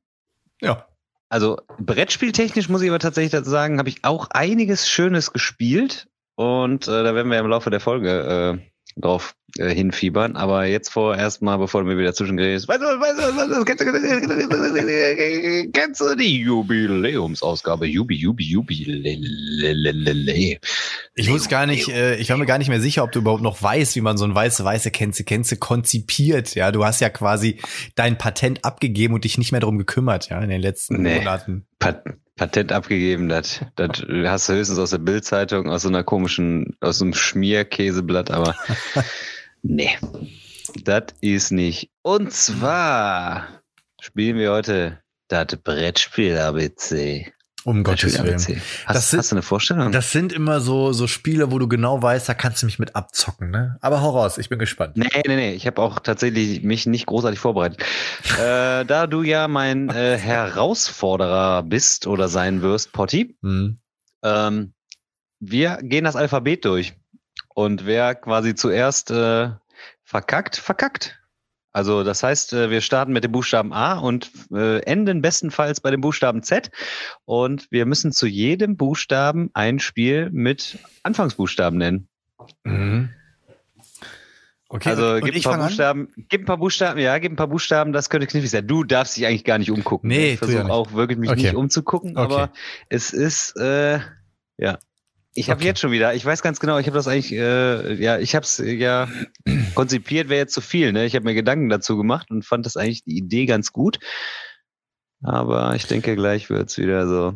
Ja. 0.61 0.85
also 1.29 1.59
Brettspieltechnisch 1.79 2.69
muss 2.69 2.81
ich 2.81 2.89
aber 2.89 2.99
tatsächlich 2.99 3.31
dazu 3.31 3.49
sagen, 3.49 3.79
habe 3.79 3.89
ich 3.89 4.03
auch 4.03 4.29
einiges 4.31 4.89
Schönes 4.89 5.33
gespielt 5.33 6.07
und 6.35 6.87
äh, 6.87 7.03
da 7.03 7.15
werden 7.15 7.29
wir 7.31 7.39
im 7.39 7.47
Laufe 7.47 7.69
der 7.69 7.79
Folge 7.81 8.57
äh, 8.59 8.69
drauf 8.95 9.35
äh, 9.57 9.73
hinfiebern. 9.73 10.35
Aber 10.35 10.65
jetzt 10.65 10.89
vorerst 10.89 11.41
mal, 11.41 11.57
bevor 11.57 11.81
du 11.81 11.87
mir 11.87 11.97
wieder 11.97 12.13
zwischengrätst, 12.13 12.67
weißt 12.67 12.81
du, 12.81 12.85
weißt 12.85 13.19
du, 13.19 13.37
weißt 13.37 13.51
du, 13.51 13.65
kennst 13.65 13.83
du, 13.83 15.71
kennst 15.71 16.01
du 16.01 16.15
die 16.15 16.41
Jubiläumsausgabe? 16.41 17.87
Jubi, 17.87 18.15
Jubi, 18.15 18.43
Jubiläum. 18.43 20.59
Ich 21.15 21.29
wusste 21.29 21.49
gar 21.49 21.65
nicht, 21.65 21.89
äh, 21.89 22.15
ich 22.17 22.29
war 22.29 22.37
mir 22.37 22.45
gar 22.45 22.57
nicht 22.57 22.69
mehr 22.69 22.81
sicher, 22.81 23.03
ob 23.03 23.11
du 23.11 23.19
überhaupt 23.19 23.43
noch 23.43 23.61
weißt, 23.61 23.95
wie 23.95 24.01
man 24.01 24.17
so 24.17 24.25
ein 24.25 24.35
weiße, 24.35 24.63
weiße 24.63 24.91
Kenze, 24.91 25.23
Kenze 25.23 25.57
konzipiert. 25.57 26.55
Ja, 26.55 26.71
du 26.71 26.85
hast 26.85 27.01
ja 27.01 27.09
quasi 27.09 27.59
dein 27.95 28.17
Patent 28.17 28.65
abgegeben 28.65 29.13
und 29.13 29.23
dich 29.23 29.37
nicht 29.37 29.51
mehr 29.51 29.61
darum 29.61 29.77
gekümmert, 29.77 30.29
ja, 30.29 30.39
in 30.41 30.49
den 30.49 30.61
letzten 30.61 31.01
Nee. 31.01 31.19
Monaten. 31.19 31.65
Pat 31.79 32.03
Patent 32.35 32.71
abgegeben, 32.71 33.29
das, 33.29 33.61
das 33.75 34.05
hast 34.25 34.49
du 34.49 34.53
höchstens 34.53 34.77
aus 34.77 34.89
der 34.89 34.97
Bildzeitung, 34.97 35.69
aus 35.69 35.83
so 35.83 35.87
einer 35.87 36.03
komischen, 36.03 36.75
aus 36.81 36.97
so 36.97 37.05
einem 37.05 37.13
Schmierkäseblatt, 37.13 38.29
aber 38.31 38.55
nee, 39.61 39.97
das 40.83 41.05
ist 41.21 41.51
nicht. 41.51 41.91
Und 42.01 42.33
zwar 42.33 43.61
spielen 44.01 44.37
wir 44.37 44.51
heute 44.51 45.01
das 45.29 45.47
Brettspiel 45.63 46.37
ABC. 46.37 47.31
Um 47.65 47.83
Gottes 47.83 48.13
Willen. 48.21 48.35
ABC. 48.35 48.53
Das 48.87 48.95
Hast, 48.97 49.09
sind- 49.09 49.19
hast 49.19 49.31
du 49.31 49.35
eine 49.35 49.41
Vorstellung? 49.41 49.91
Das 49.91 50.11
sind 50.11 50.31
immer 50.31 50.61
so, 50.61 50.93
so 50.93 51.07
Spiele, 51.07 51.51
wo 51.51 51.57
du 51.59 51.67
genau 51.67 52.01
weißt, 52.01 52.29
da 52.29 52.33
kannst 52.35 52.61
du 52.61 52.67
mich 52.67 52.77
mit 52.79 52.95
abzocken, 52.95 53.49
ne? 53.49 53.77
Aber 53.81 54.01
hau 54.01 54.11
raus, 54.11 54.37
ich 54.37 54.49
bin 54.49 54.59
gespannt. 54.59 54.95
Nee, 54.97 55.09
nee, 55.27 55.35
nee. 55.35 55.53
Ich 55.53 55.65
habe 55.67 55.81
auch 55.81 55.99
tatsächlich 55.99 56.61
mich 56.63 56.85
nicht 56.85 57.07
großartig 57.07 57.39
vorbereitet. 57.39 57.81
äh, 58.39 58.85
da 58.85 59.07
du 59.07 59.23
ja 59.23 59.47
mein 59.47 59.89
äh, 59.89 60.15
Herausforderer 60.17 61.63
bist 61.63 62.07
oder 62.07 62.27
sein 62.27 62.61
wirst, 62.61 62.91
Potti, 62.93 63.35
Hm. 63.41 63.79
ähm, 64.23 64.73
wir 65.39 65.79
gehen 65.81 66.03
das 66.05 66.15
Alphabet 66.15 66.65
durch. 66.65 66.93
Und 67.55 67.85
wer 67.85 68.15
quasi 68.15 68.53
zuerst 68.55 69.11
äh, 69.11 69.49
verkackt, 70.03 70.55
verkackt. 70.57 71.19
Also 71.75 72.05
das 72.05 72.23
heißt, 72.23 72.53
äh, 72.53 72.69
wir 72.69 72.79
starten 72.79 73.11
mit 73.11 73.25
dem 73.25 73.33
Buchstaben 73.33 73.73
A 73.73 73.97
und 73.99 74.31
äh, 74.49 74.79
enden 74.83 75.21
bestenfalls 75.21 75.81
bei 75.81 75.91
dem 75.91 75.99
Buchstaben 75.99 76.41
Z. 76.41 76.71
Und 77.25 77.67
wir 77.69 77.85
müssen 77.85 78.13
zu 78.13 78.27
jedem 78.27 78.77
Buchstaben 78.77 79.49
ein 79.53 79.79
Spiel 79.79 80.29
mit 80.31 80.79
Anfangsbuchstaben 81.03 81.77
nennen. 81.77 82.07
Mhm. 82.63 83.09
Okay, 84.69 84.87
also 84.87 85.19
gib 85.21 85.35
ein 85.35 85.41
paar 85.41 85.51
fange 85.51 85.63
an? 85.63 85.67
Buchstaben, 85.67 86.13
gib 86.29 86.41
ein 86.43 86.45
paar 86.45 86.57
Buchstaben, 86.57 86.99
ja, 87.01 87.17
gib 87.17 87.33
ein 87.33 87.35
paar 87.35 87.49
Buchstaben, 87.49 87.91
das 87.91 88.09
könnte 88.09 88.27
knifflig 88.27 88.51
sein. 88.51 88.65
Du 88.65 88.85
darfst 88.85 89.17
dich 89.17 89.25
eigentlich 89.25 89.43
gar 89.43 89.57
nicht 89.57 89.69
umgucken. 89.69 90.07
Nee, 90.07 90.27
ich 90.35 90.39
ja 90.39 90.47
versuche 90.47 90.71
auch 90.71 90.93
wirklich 90.93 91.17
mich 91.19 91.29
Okay. 91.29 91.41
nicht 91.41 91.55
umzugucken, 91.55 92.11
Okay. 92.11 92.21
aber 92.21 92.51
es 92.87 93.11
ist 93.11 93.53
äh, 93.57 93.99
ja. 94.57 94.77
Ich 95.37 95.49
habe 95.49 95.57
Okay. 95.59 95.67
jetzt 95.67 95.81
schon 95.81 95.91
wieder, 95.91 96.13
ich 96.15 96.25
weiß 96.25 96.41
ganz 96.41 96.59
genau, 96.61 96.77
ich 96.79 96.87
habe 96.87 96.95
das 96.95 97.07
eigentlich, 97.09 97.33
äh, 97.33 97.93
ja, 98.01 98.17
ich 98.19 98.35
habe 98.35 98.45
es 98.45 98.57
ja 98.57 99.09
konzipiert, 99.75 100.29
wäre 100.29 100.39
jetzt 100.39 100.53
zu 100.53 100.61
viel. 100.61 100.93
Ne? 100.93 101.05
Ich 101.05 101.13
habe 101.13 101.25
mir 101.25 101.33
Gedanken 101.35 101.67
dazu 101.69 101.97
gemacht 101.97 102.31
und 102.31 102.45
fand 102.45 102.65
das 102.65 102.77
eigentlich 102.77 103.03
die 103.03 103.17
Idee 103.17 103.45
ganz 103.45 103.73
gut. 103.73 103.99
Aber 105.21 105.75
ich 105.75 105.87
denke, 105.87 106.15
gleich 106.15 106.49
wird's 106.49 106.77
wieder 106.77 107.07
so. 107.07 107.33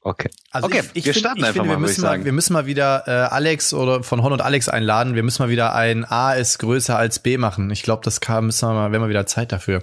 Okay. 0.00 0.28
Also 0.50 0.66
Okay, 0.66 0.80
ich, 0.92 0.96
ich 0.96 1.04
wir 1.06 1.12
find- 1.14 1.20
starten 1.20 1.38
ich 1.40 1.44
einfach 1.46 1.60
finde, 1.62 1.68
mal, 1.68 1.74
wir 1.76 1.80
müssen 1.80 2.00
ich 2.00 2.04
mal, 2.04 2.24
wir 2.24 2.32
müssen 2.32 2.52
mal 2.52 2.66
wieder 2.66 3.04
äh, 3.06 3.10
Alex 3.32 3.72
oder 3.72 4.02
von 4.02 4.22
Hon 4.22 4.32
und 4.32 4.42
Alex 4.42 4.68
einladen. 4.68 5.14
Wir 5.14 5.22
müssen 5.22 5.42
mal 5.42 5.48
wieder 5.48 5.72
ein 5.74 6.04
A 6.04 6.34
ist 6.34 6.58
größer 6.58 6.98
als 6.98 7.20
B 7.20 7.38
machen. 7.38 7.70
Ich 7.70 7.82
glaube, 7.84 8.02
das 8.04 8.20
kam, 8.20 8.46
müssen 8.46 8.68
wir 8.68 8.74
mal, 8.74 8.92
wenn 8.92 9.00
wir 9.00 9.08
wieder 9.08 9.24
Zeit 9.26 9.52
dafür. 9.52 9.82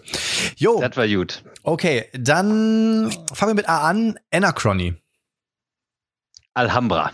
Jo, 0.57 0.79
Das 0.81 0.95
war 0.97 1.07
gut. 1.07 1.43
okay, 1.63 2.05
dann 2.13 3.09
fangen 3.33 3.51
wir 3.51 3.55
mit 3.55 3.69
A 3.69 3.87
an. 3.89 4.19
Anachrony. 4.31 4.95
Alhambra. 6.53 7.11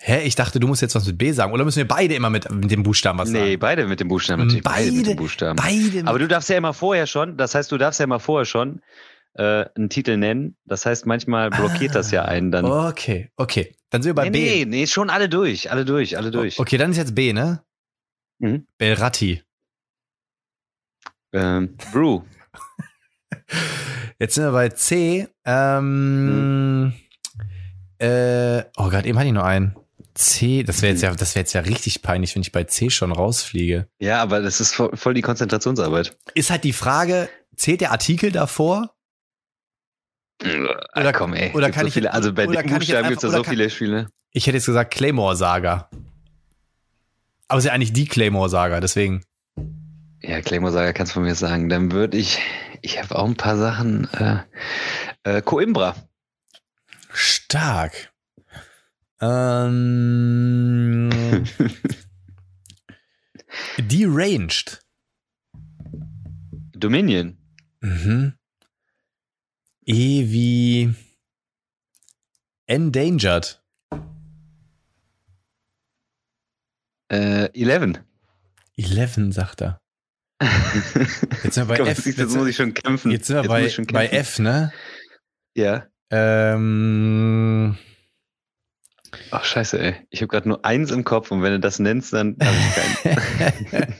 Hä, 0.00 0.22
ich 0.22 0.36
dachte, 0.36 0.60
du 0.60 0.68
musst 0.68 0.80
jetzt 0.80 0.94
was 0.94 1.06
mit 1.06 1.18
B 1.18 1.32
sagen. 1.32 1.52
Oder 1.52 1.64
müssen 1.64 1.78
wir 1.78 1.88
beide 1.88 2.14
immer 2.14 2.30
mit, 2.30 2.48
mit 2.52 2.70
dem 2.70 2.84
Buchstaben 2.84 3.18
was 3.18 3.30
Nee, 3.30 3.38
sagen? 3.50 3.58
beide 3.58 3.86
mit 3.86 3.98
dem 4.00 4.06
Buchstaben. 4.08 4.42
Natürlich 4.42 4.62
beide, 4.62 4.92
mit 4.92 4.94
Beide- 5.02 5.08
dem 5.14 5.16
Buchstaben. 5.16 5.56
Beide. 5.56 6.06
Aber 6.08 6.18
du 6.20 6.28
darfst 6.28 6.48
ja 6.48 6.56
immer 6.56 6.72
vorher 6.72 7.06
schon, 7.08 7.36
das 7.36 7.54
heißt, 7.54 7.72
du 7.72 7.78
darfst 7.78 7.98
ja 7.98 8.04
immer 8.04 8.20
vorher 8.20 8.44
schon 8.44 8.80
äh, 9.34 9.64
einen 9.74 9.90
Titel 9.90 10.16
nennen. 10.16 10.56
Das 10.66 10.86
heißt, 10.86 11.04
manchmal 11.06 11.50
blockiert 11.50 11.94
das 11.96 12.10
ja 12.12 12.24
einen 12.24 12.52
dann. 12.52 12.64
okay, 12.64 13.30
okay. 13.36 13.74
Dann 13.90 14.02
sind 14.02 14.10
wir 14.10 14.14
bei 14.14 14.28
nee, 14.28 14.30
B. 14.30 14.64
nee, 14.66 14.80
nee, 14.80 14.86
schon 14.86 15.10
alle 15.10 15.28
durch, 15.28 15.70
alle 15.72 15.84
durch, 15.84 16.16
alle 16.16 16.30
durch. 16.30 16.58
Okay, 16.60 16.76
dann 16.76 16.90
ist 16.92 16.96
jetzt 16.98 17.14
B, 17.14 17.32
ne? 17.32 17.62
Mhm. 18.38 18.66
Belratti. 18.78 19.42
Ähm, 21.32 21.76
Brew. 21.92 22.22
Jetzt 24.18 24.34
sind 24.34 24.44
wir 24.44 24.52
bei 24.52 24.68
C. 24.70 25.28
Ähm, 25.44 26.92
äh, 27.98 28.62
oh 28.76 28.90
Gott, 28.90 29.04
eben 29.06 29.18
hatte 29.18 29.28
ich 29.28 29.34
nur 29.34 29.44
einen. 29.44 29.74
C, 30.18 30.62
das 30.64 30.82
wäre 30.82 30.92
jetzt 30.92 31.02
ja, 31.02 31.14
das 31.14 31.34
wäre 31.34 31.42
jetzt 31.42 31.52
ja 31.52 31.60
richtig 31.60 32.02
peinlich, 32.02 32.34
wenn 32.34 32.42
ich 32.42 32.52
bei 32.52 32.64
C 32.64 32.90
schon 32.90 33.12
rausfliege. 33.12 33.88
Ja, 34.00 34.20
aber 34.20 34.40
das 34.40 34.60
ist 34.60 34.74
voll, 34.74 34.96
voll 34.96 35.14
die 35.14 35.22
Konzentrationsarbeit. 35.22 36.16
Ist 36.34 36.50
halt 36.50 36.64
die 36.64 36.72
Frage, 36.72 37.28
zählt 37.56 37.80
der 37.80 37.92
Artikel 37.92 38.32
davor? 38.32 38.94
Oder, 40.42 41.12
komm, 41.12 41.34
ey. 41.34 41.52
oder 41.54 41.70
kann 41.70 41.82
so 41.82 41.88
ich- 41.88 41.94
viele, 41.94 42.12
also 42.12 42.32
bei 42.32 42.46
oder 42.46 42.62
den 42.62 42.70
kann 42.70 42.78
Buchstaben 42.78 43.08
gibt 43.08 43.18
es 43.18 43.22
ja 43.22 43.28
einfach- 43.28 43.32
so 43.32 43.40
oder 43.40 43.48
viele 43.50 43.70
Spiele. 43.70 44.08
Ich 44.32 44.46
hätte 44.46 44.56
jetzt 44.56 44.66
gesagt 44.66 44.92
Claymore 44.94 45.36
Saga. 45.36 45.88
Aber 47.48 47.58
es 47.58 47.64
ist 47.64 47.68
ja 47.68 47.72
eigentlich 47.74 47.92
die 47.92 48.06
Claymore 48.06 48.48
Saga, 48.48 48.80
deswegen. 48.80 49.24
Ja, 50.20 50.40
Claymore 50.42 50.72
Saga 50.72 50.92
kannst 50.92 51.12
du 51.12 51.14
von 51.14 51.22
mir 51.24 51.34
sagen. 51.34 51.68
Dann 51.68 51.92
würde 51.92 52.18
ich, 52.18 52.38
ich 52.82 53.02
habe 53.02 53.16
auch 53.16 53.24
ein 53.24 53.36
paar 53.36 53.56
Sachen. 53.56 54.08
Äh, 54.12 54.38
äh, 55.24 55.42
Coimbra. 55.42 55.94
Stark. 57.12 58.12
Ähm, 59.20 61.10
deranged. 63.78 64.80
Dominion. 66.72 67.36
Mhm. 67.80 68.34
E 69.84 70.30
wie 70.30 70.94
endangered. 72.66 73.60
Äh, 77.10 77.46
Eleven. 77.58 77.98
11, 78.76 79.32
sagt 79.32 79.62
er. 79.62 79.80
Jetzt 81.42 81.54
sind 81.54 81.56
wir 81.56 81.64
bei 81.66 81.76
Komm, 81.78 81.88
F. 81.88 81.96
jetzt, 81.96 82.06
jetzt 82.06 82.18
Jetzt, 82.18 82.36
muss 82.36 82.46
ich 82.48 82.54
schon 82.54 82.74
kämpfen. 82.74 83.10
jetzt 83.10 83.26
sind 83.26 83.36
wir 83.36 83.42
muss 83.44 83.48
bei, 83.48 83.66
bei. 83.92 84.06
F, 84.08 84.38
ne? 84.38 84.72
Ja. 85.56 85.88
Ähm, 86.10 87.76
Ach, 89.30 89.44
scheiße, 89.44 89.78
ey. 89.78 90.06
Ich 90.10 90.20
habe 90.20 90.28
gerade 90.28 90.48
nur 90.48 90.64
eins 90.64 90.90
im 90.90 91.04
Kopf 91.04 91.30
und 91.30 91.42
wenn 91.42 91.52
du 91.52 91.60
das 91.60 91.78
nennst, 91.78 92.12
dann 92.12 92.36
habe 92.42 92.56
ich 92.56 92.74
keinen. 92.74 93.94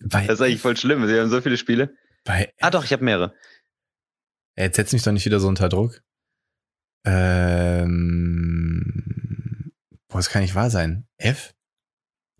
das 0.00 0.28
ist 0.28 0.40
eigentlich 0.40 0.60
voll 0.60 0.76
schlimm. 0.76 1.06
Wir 1.06 1.20
haben 1.20 1.30
so 1.30 1.40
viele 1.40 1.56
Spiele. 1.56 1.94
bei 2.24 2.52
Ah, 2.60 2.70
doch, 2.70 2.84
ich 2.84 2.92
habe 2.92 3.04
mehrere. 3.04 3.34
Jetzt 4.56 4.76
setz 4.76 4.92
mich 4.92 5.02
doch 5.02 5.12
nicht 5.12 5.24
wieder 5.24 5.40
so 5.40 5.48
unter 5.48 5.68
Druck. 5.68 6.02
Ähm, 7.04 8.02
boah, 10.08 10.18
das 10.18 10.28
kann 10.30 10.42
nicht 10.42 10.54
wahr 10.54 10.70
sein. 10.70 11.06
F? 11.16 11.54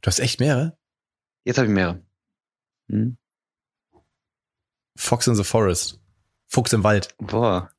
Du 0.00 0.08
hast 0.08 0.18
echt 0.18 0.40
mehrere? 0.40 0.76
Jetzt 1.44 1.58
habe 1.58 1.68
ich 1.68 1.74
mehrere. 1.74 2.02
Hm? 2.90 3.16
Fox 4.96 5.26
in 5.26 5.36
the 5.36 5.44
Forest. 5.44 6.00
Fuchs 6.48 6.72
im 6.72 6.82
Wald. 6.82 7.14
Boah. 7.18 7.70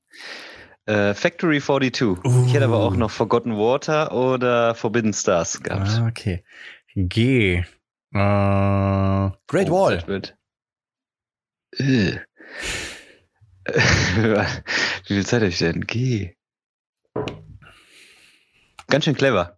Äh, 0.90 1.14
Factory 1.14 1.62
42. 1.62 2.02
Uh. 2.26 2.46
Ich 2.48 2.54
hätte 2.54 2.66
aber 2.66 2.78
auch 2.80 2.96
noch 2.96 3.12
Forgotten 3.12 3.56
Water 3.56 4.12
oder 4.12 4.74
Forbidden 4.74 5.14
Stars 5.14 5.62
gehabt. 5.62 5.88
Ah, 5.88 6.08
okay. 6.08 6.44
G. 6.96 7.58
Äh, 7.58 7.64
Great 8.14 9.70
Oh, 9.70 9.72
Wall. 9.72 10.04
wird- 10.08 10.36
Äh. 11.78 12.18
Wie 15.08 15.14
viel 15.14 15.26
Zeit 15.26 15.42
habe 15.42 15.50
ich 15.50 15.60
denn? 15.60 15.82
G. 15.86 16.34
Ganz 18.88 19.06
schön 19.06 19.16
clever. 19.16 19.58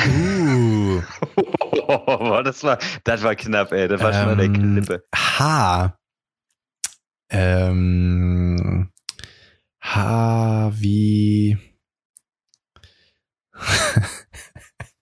Uh. 0.00 1.02
Boah, 1.36 2.42
das 2.42 2.64
war, 2.64 2.78
das 3.04 3.22
war 3.22 3.34
knapp, 3.34 3.72
ey. 3.72 3.88
Das 3.88 4.00
war 4.02 4.12
schon 4.14 4.28
an 4.30 4.38
der 4.38 4.46
Ähm, 4.46 4.54
Klippe. 4.54 5.04
H. 5.14 5.98
Ähm, 7.28 8.90
H 9.94 10.72
wie. 10.74 11.56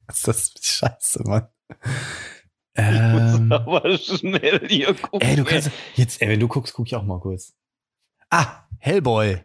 Was 0.07 0.17
ist 0.17 0.29
das? 0.29 0.49
für 0.51 0.63
Scheiße, 0.63 1.23
Mann. 1.25 1.49
Ähm, 2.77 3.51
Aber 3.53 3.97
schnell 3.97 4.69
hier 4.69 4.95
gucken. 4.95 5.27
ey, 5.27 5.37
du 5.37 5.45
kannst. 5.45 5.71
Jetzt, 5.95 6.21
ey, 6.21 6.29
wenn 6.29 6.41
du 6.41 6.49
guckst, 6.49 6.75
guck 6.75 6.87
ich 6.87 6.95
auch 6.95 7.03
mal 7.03 7.19
kurz. 7.21 7.55
Ah, 8.31 8.67
Hellboy. 8.79 9.43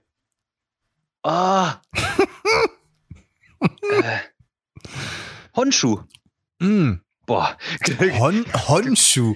Ah. 1.24 1.82
äh. 3.62 4.20
Honshu. 5.56 6.04
Mm. 6.60 6.96
Boah. 7.26 7.58
Hon 8.20 8.46
Honshu. 8.68 9.36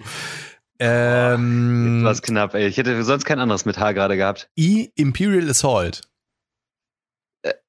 Ähm, 0.86 1.96
Jetzt 1.98 2.04
war's 2.06 2.22
knapp, 2.22 2.54
ey. 2.56 2.68
Ich 2.68 2.76
hätte 2.78 3.02
sonst 3.04 3.24
kein 3.26 3.40
anderes 3.40 3.64
mit 3.66 3.78
H 3.80 3.94
gerade 3.94 4.18
gehabt. 4.18 4.50
I 4.60 4.92
Imperial 4.96 5.50
Assault. 5.50 6.02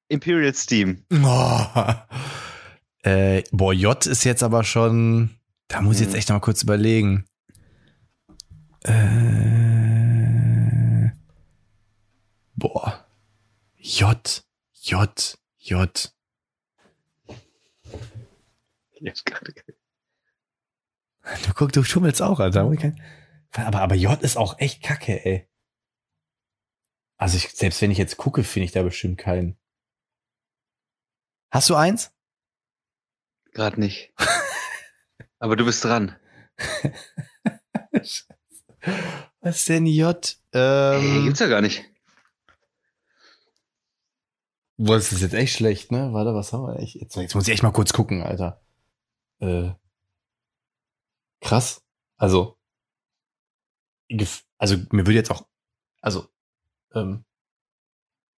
Imperial 0.09 0.53
Steam. 0.53 1.03
Oh. 1.23 1.61
Äh, 3.07 3.43
boah, 3.51 3.71
J 3.71 4.03
ist 4.07 4.23
jetzt 4.23 4.41
aber 4.41 4.63
schon. 4.63 5.29
Da 5.67 5.79
muss 5.81 5.97
ich 5.97 6.01
jetzt 6.01 6.13
Mhm. 6.13 6.17
echt 6.17 6.29
noch 6.29 6.37
mal 6.37 6.39
kurz 6.39 6.63
überlegen. 6.63 7.25
Äh, 9.35 11.11
boah. 12.55 13.05
J. 13.77 14.43
J. 14.81 15.37
J. 15.59 16.13
Jetzt 18.99 19.23
gerade- 19.27 19.53
Du 21.45 21.53
guck, 21.53 21.71
du 21.71 21.83
schummelst 21.83 22.21
auch, 22.21 22.39
Alter. 22.39 22.71
Aber, 23.53 23.81
aber 23.81 23.95
J 23.95 24.21
ist 24.21 24.37
auch 24.37 24.59
echt 24.59 24.83
kacke, 24.83 25.25
ey. 25.25 25.47
Also 27.17 27.37
ich, 27.37 27.49
selbst 27.49 27.81
wenn 27.81 27.91
ich 27.91 27.97
jetzt 27.97 28.17
gucke, 28.17 28.43
finde 28.43 28.65
ich 28.65 28.71
da 28.71 28.83
bestimmt 28.83 29.17
keinen. 29.17 29.57
Hast 31.51 31.69
du 31.69 31.75
eins? 31.75 32.11
Gerade 33.53 33.79
nicht. 33.79 34.13
Aber 35.39 35.55
du 35.55 35.65
bist 35.65 35.83
dran. 35.83 36.15
Was 39.41 39.57
ist 39.57 39.69
denn 39.69 39.85
J? 39.85 40.37
Ähm, 40.53 41.23
gibt's 41.23 41.39
ja 41.39 41.47
gar 41.47 41.61
nicht. 41.61 41.85
boah, 44.77 44.95
das 44.95 45.11
ist 45.11 45.21
jetzt 45.21 45.33
echt 45.33 45.55
schlecht, 45.55 45.91
ne? 45.91 46.11
Warte, 46.13 46.33
was 46.35 46.51
haben 46.51 46.63
wir? 46.67 46.81
Jetzt, 46.81 47.15
jetzt 47.15 47.35
muss 47.35 47.47
ich 47.47 47.53
echt 47.53 47.63
mal 47.63 47.71
kurz 47.71 47.93
gucken, 47.93 48.21
Alter. 48.23 48.61
Äh, 49.39 49.71
krass. 51.45 51.81
Also, 52.17 52.57
also 54.57 54.77
mir 54.91 55.05
würde 55.05 55.13
jetzt 55.13 55.31
auch, 55.31 55.47
also, 56.01 56.27
ähm, 56.93 57.23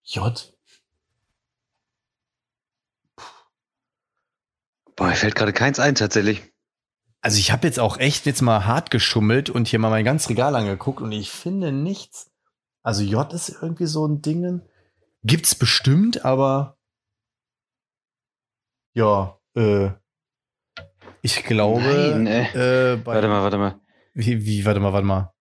J. 0.03 0.57
Boah, 4.95 5.07
mir 5.07 5.15
fällt 5.15 5.35
gerade 5.35 5.53
keins 5.53 5.79
ein, 5.79 5.95
tatsächlich. 5.95 6.53
Also 7.21 7.39
ich 7.39 7.51
habe 7.51 7.67
jetzt 7.67 7.79
auch 7.79 7.97
echt 7.97 8.25
jetzt 8.25 8.41
mal 8.41 8.65
hart 8.65 8.91
geschummelt 8.91 9.49
und 9.49 9.67
hier 9.67 9.79
mal 9.79 9.89
mein 9.89 10.05
ganz 10.05 10.29
Regal 10.29 10.55
angeguckt 10.55 11.01
und 11.01 11.11
ich 11.11 11.31
finde 11.31 11.71
nichts. 11.71 12.31
Also 12.83 13.03
J 13.03 13.31
ist 13.33 13.49
irgendwie 13.49 13.85
so 13.85 14.07
ein 14.07 14.21
Ding. 14.21 14.61
Gibt's 15.23 15.55
bestimmt, 15.55 16.23
aber 16.23 16.77
ja, 18.93 19.39
äh, 19.55 19.91
ich 21.27 21.43
glaube. 21.43 21.81
Nein, 21.81 22.27
ey. 22.27 22.93
äh, 22.93 22.95
bei, 22.97 23.15
Warte 23.15 23.27
mal, 23.27 23.43
warte 23.43 23.57
mal. 23.57 23.79
Wie, 24.13 24.45
wie, 24.45 24.63
warte 24.65 24.79
mal, 24.79 24.93
warte 24.93 25.05
mal. 25.05 25.33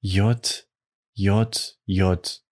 J, 0.00 0.68
J, 1.14 1.78
J. 1.86 2.42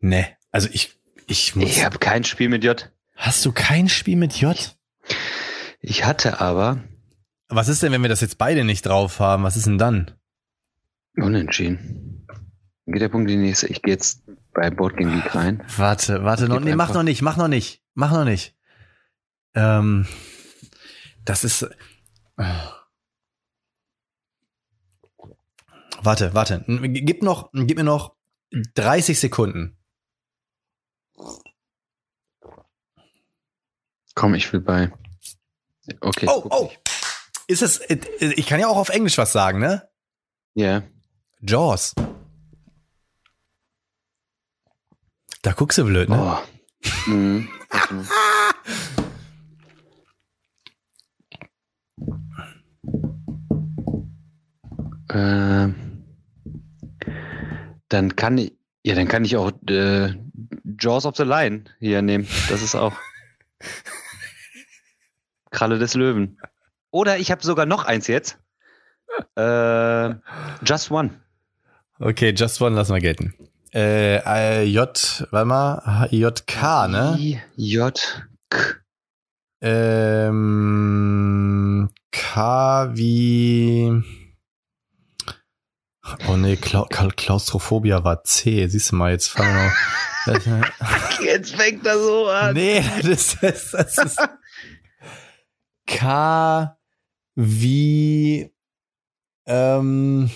Ne, 0.00 0.36
also 0.52 0.68
ich, 0.72 0.98
ich 1.26 1.56
muss. 1.56 1.68
Ich 1.68 1.84
habe 1.84 1.98
kein 1.98 2.24
Spiel 2.24 2.48
mit 2.48 2.62
J. 2.62 2.92
Hast 3.16 3.44
du 3.44 3.52
kein 3.52 3.88
Spiel 3.88 4.16
mit 4.16 4.34
J? 4.38 4.76
Ich 5.80 6.04
hatte 6.04 6.40
aber 6.40 6.84
Was 7.48 7.68
ist 7.68 7.82
denn, 7.82 7.92
wenn 7.92 8.02
wir 8.02 8.08
das 8.10 8.20
jetzt 8.20 8.38
beide 8.38 8.64
nicht 8.64 8.84
drauf 8.84 9.18
haben? 9.18 9.42
Was 9.44 9.56
ist 9.56 9.66
denn 9.66 9.78
dann? 9.78 10.12
unentschieden. 11.16 12.26
Dann 12.84 12.92
geht 12.92 13.00
der 13.00 13.08
Punkt 13.08 13.30
in 13.30 13.40
die 13.40 13.46
nächste. 13.46 13.68
Ich 13.68 13.80
gehe 13.80 13.94
jetzt 13.94 14.22
bei 14.52 14.68
Board 14.68 14.98
Game 14.98 15.10
Geek 15.10 15.34
rein. 15.34 15.62
Warte, 15.76 16.24
warte, 16.24 16.46
noch, 16.48 16.60
nee, 16.60 16.74
mach 16.74 16.92
noch 16.92 17.02
nicht, 17.02 17.22
mach 17.22 17.38
noch 17.38 17.48
nicht, 17.48 17.82
mach 17.94 18.12
noch 18.12 18.24
nicht. 18.24 18.55
Ähm, 19.56 20.06
das 21.24 21.42
ist. 21.42 21.62
äh, 21.62 22.44
Warte, 26.02 26.34
warte. 26.34 26.64
Gib 26.68 27.22
noch, 27.22 27.50
gib 27.52 27.78
mir 27.78 27.84
noch 27.84 28.14
30 28.74 29.18
Sekunden. 29.18 29.76
Komm, 34.14 34.34
ich 34.34 34.52
will 34.52 34.60
bei. 34.60 34.92
Okay. 36.00 36.26
Oh, 36.28 36.46
oh. 36.50 36.70
Ist 37.48 37.62
es, 37.62 37.78
äh, 37.78 37.98
ich 38.20 38.46
kann 38.46 38.60
ja 38.60 38.68
auch 38.68 38.76
auf 38.76 38.88
Englisch 38.90 39.18
was 39.18 39.32
sagen, 39.32 39.58
ne? 39.58 39.88
Ja. 40.54 40.82
Jaws. 41.40 41.94
Da 45.42 45.52
guckst 45.52 45.78
du 45.78 45.84
blöd, 45.84 46.08
ne? 46.08 46.18
Oh. 46.18 47.10
Mhm. 47.10 47.48
Ähm, 55.10 56.04
dann 57.88 58.16
kann 58.16 58.38
ich, 58.38 58.52
ja, 58.84 58.94
dann 58.94 59.08
kann 59.08 59.24
ich 59.24 59.36
auch 59.36 59.52
äh, 59.68 60.14
Jaws 60.78 61.06
of 61.06 61.16
the 61.16 61.22
Lion 61.22 61.68
hier 61.78 62.02
nehmen. 62.02 62.26
Das 62.48 62.62
ist 62.62 62.74
auch 62.74 62.92
Kralle 65.50 65.78
des 65.78 65.94
Löwen. 65.94 66.38
Oder 66.90 67.18
ich 67.18 67.30
habe 67.30 67.42
sogar 67.44 67.66
noch 67.66 67.84
eins 67.84 68.06
jetzt. 68.06 68.38
Äh, 69.36 70.14
Just 70.64 70.90
One. 70.90 71.20
Okay, 71.98 72.34
Just 72.36 72.60
One 72.60 72.76
lassen 72.76 72.94
wir 72.94 73.00
gelten. 73.00 73.32
Äh, 73.72 74.16
äh, 74.18 74.64
J, 74.64 75.26
warte 75.30 75.46
mal, 75.46 76.08
JK, 76.10 76.88
ne? 76.88 77.16
I, 77.18 77.40
J, 77.56 78.26
K. 78.50 78.76
Ähm, 79.60 80.30
K 82.10 82.90
wie. 82.94 84.02
Oh 86.28 86.36
nee, 86.36 86.54
Kla- 86.54 86.88
Klaustrophobia 87.14 88.04
war 88.04 88.22
C. 88.24 88.66
Siehst 88.68 88.92
du 88.92 88.96
mal, 88.96 89.12
jetzt 89.12 89.28
fangen 89.28 89.54
wir. 89.54 89.72
Jetzt 91.24 91.54
fängt 91.54 91.86
er 91.86 91.98
so 92.00 92.26
an. 92.26 92.54
nee, 92.54 92.82
das 93.02 93.34
ist, 93.34 93.72
das 93.74 93.96
ist. 93.98 94.18
K 95.86 96.76
wie. 97.36 98.52
Ähm. 99.46 100.28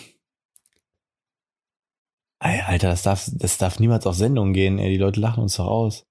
Alter, 2.39 2.89
das 2.91 3.03
darf, 3.03 3.29
das 3.33 3.59
darf 3.59 3.81
niemals 3.81 4.07
auf 4.07 4.15
Sendung 4.15 4.53
gehen, 4.53 4.79
ey. 4.79 4.91
Die 4.91 4.97
Leute 4.97 5.21
lachen 5.21 5.43
uns 5.43 5.57
doch 5.57 5.67
aus. 5.67 6.07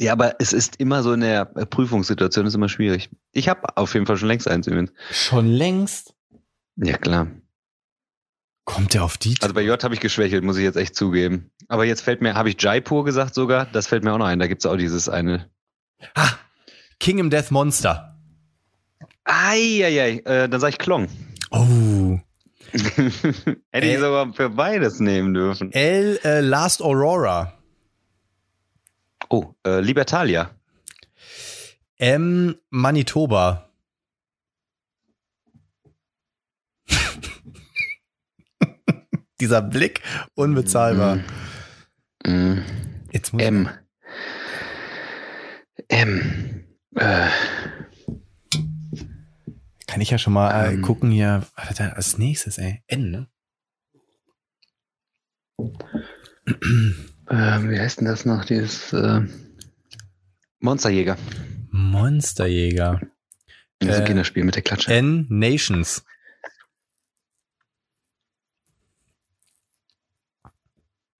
Ja, 0.00 0.12
aber 0.12 0.36
es 0.40 0.52
ist 0.52 0.76
immer 0.76 1.02
so 1.02 1.12
in 1.12 1.20
der 1.20 1.44
Prüfungssituation, 1.44 2.46
ist 2.46 2.54
immer 2.54 2.68
schwierig. 2.70 3.10
Ich 3.32 3.48
habe 3.48 3.76
auf 3.76 3.92
jeden 3.94 4.06
Fall 4.06 4.16
schon 4.16 4.28
längst 4.28 4.48
eins 4.48 4.66
übrigens. 4.66 4.92
Schon 5.10 5.46
längst 5.46 6.14
Ja, 6.76 6.96
klar. 6.98 7.28
Kommt 8.64 8.94
der 8.94 9.04
auf 9.04 9.16
die. 9.18 9.36
Also 9.40 9.54
bei 9.54 9.62
J 9.62 9.82
habe 9.82 9.94
ich 9.94 10.00
geschwächelt, 10.00 10.44
muss 10.44 10.56
ich 10.56 10.64
jetzt 10.64 10.76
echt 10.76 10.94
zugeben. 10.94 11.50
Aber 11.68 11.84
jetzt 11.84 12.00
fällt 12.02 12.20
mir, 12.22 12.34
habe 12.34 12.48
ich 12.50 12.56
Jaipur 12.60 13.04
gesagt 13.04 13.34
sogar? 13.34 13.66
Das 13.66 13.86
fällt 13.86 14.04
mir 14.04 14.12
auch 14.12 14.18
noch 14.18 14.26
ein. 14.26 14.38
Da 14.38 14.46
gibt's 14.46 14.66
auch 14.66 14.76
dieses 14.76 15.08
eine. 15.08 15.50
ah, 16.14 16.30
Kingdom 17.00 17.30
Death 17.30 17.50
Monster. 17.50 18.18
Eieiei, 19.24 20.18
äh, 20.24 20.48
dann 20.48 20.60
sag 20.60 20.70
ich 20.70 20.78
Klong. 20.78 21.08
Oh. 21.50 22.18
Hätte 22.72 23.56
Äh. 23.72 23.94
ich 23.94 24.00
sogar 24.00 24.32
für 24.34 24.50
beides 24.50 25.00
nehmen 25.00 25.32
dürfen. 25.34 25.72
L 25.72 26.18
äh, 26.24 26.40
Last 26.40 26.82
Aurora. 26.82 27.52
Oh, 29.30 29.54
äh, 29.66 29.80
Libertalia. 29.80 30.50
M 31.96 32.56
Manitoba. 32.70 33.63
Dieser 39.40 39.62
Blick 39.62 40.02
unbezahlbar. 40.34 41.18
Mm, 42.26 42.58
Jetzt 43.12 43.32
muss 43.32 43.42
M. 43.42 43.68
M. 45.88 46.64
Äh, 46.96 47.28
kann 49.86 50.00
ich 50.00 50.10
ja 50.10 50.18
schon 50.18 50.32
mal 50.32 50.50
äh, 50.50 50.74
Ähm. 50.74 50.82
gucken 50.82 51.10
hier. 51.10 51.46
Er 51.56 51.96
als 51.96 52.18
nächstes, 52.18 52.58
ey? 52.58 52.82
N, 52.86 53.10
ne? 53.10 53.28
äh, 57.28 57.68
wie 57.68 57.78
heißt 57.78 58.00
denn 58.00 58.06
das 58.06 58.24
noch? 58.24 58.44
Dieses 58.44 58.92
äh, 58.92 59.20
Monsterjäger. 60.60 61.16
Monsterjäger. 61.70 63.00
Das 63.78 63.90
ist 63.90 64.00
ein 64.00 64.06
Kinderspiel 64.06 64.44
mit 64.44 64.54
der 64.54 64.62
Klatsche. 64.62 64.92
N 64.92 65.26
Nations. 65.28 66.04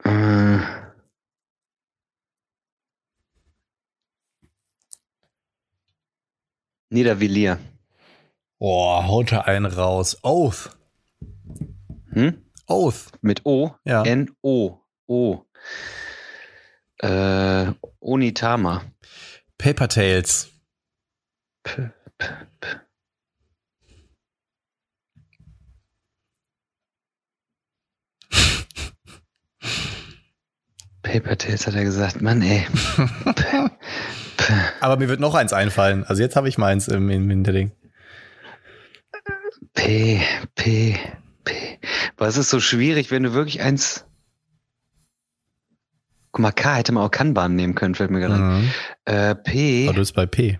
Äh, 0.04 0.58
Niedervilliers. 6.90 7.58
Boah, 8.58 9.06
haut 9.06 9.32
er 9.32 9.46
einen 9.46 9.66
raus. 9.66 10.16
Oath. 10.22 10.76
Hm? 12.12 12.44
Oath. 12.66 13.10
Mit 13.20 13.44
O. 13.44 13.74
Ja. 13.84 14.04
N-O. 14.04 14.80
O. 15.06 15.44
Äh, 16.98 17.72
Onitama. 18.00 18.84
Paper 19.58 19.88
Tales. 19.88 20.50
P, 21.62 21.90
P, 22.18 22.26
P. 22.60 22.83
Paper 31.04 31.38
Tales 31.38 31.66
hat 31.66 31.74
er 31.74 31.84
gesagt. 31.84 32.20
Mann, 32.22 32.42
ey. 32.42 32.66
Aber 34.80 34.96
mir 34.96 35.08
wird 35.08 35.20
noch 35.20 35.34
eins 35.34 35.52
einfallen. 35.52 36.02
Also 36.02 36.22
jetzt 36.22 36.34
habe 36.34 36.48
ich 36.48 36.58
meins 36.58 36.88
im, 36.88 37.08
im 37.10 37.30
Hinterding. 37.30 37.70
P, 39.74 40.20
P, 40.56 40.98
P. 41.44 41.78
Es 42.18 42.36
ist 42.36 42.50
so 42.50 42.58
schwierig, 42.58 43.10
wenn 43.10 43.22
du 43.22 43.32
wirklich 43.34 43.60
eins. 43.60 44.06
Guck 46.32 46.42
mal, 46.42 46.52
K 46.52 46.76
hätte 46.76 46.92
man 46.92 47.04
auch 47.04 47.10
Kanban 47.10 47.54
nehmen 47.54 47.74
können, 47.74 47.94
fällt 47.94 48.10
mir 48.10 48.20
gerade 48.20 48.34
ein. 48.34 48.62
Mhm. 48.62 48.70
Äh, 49.04 49.34
P, 49.36 49.84
Aber 49.84 49.94
du 49.94 50.00
bist 50.00 50.14
bei 50.14 50.26
P. 50.26 50.58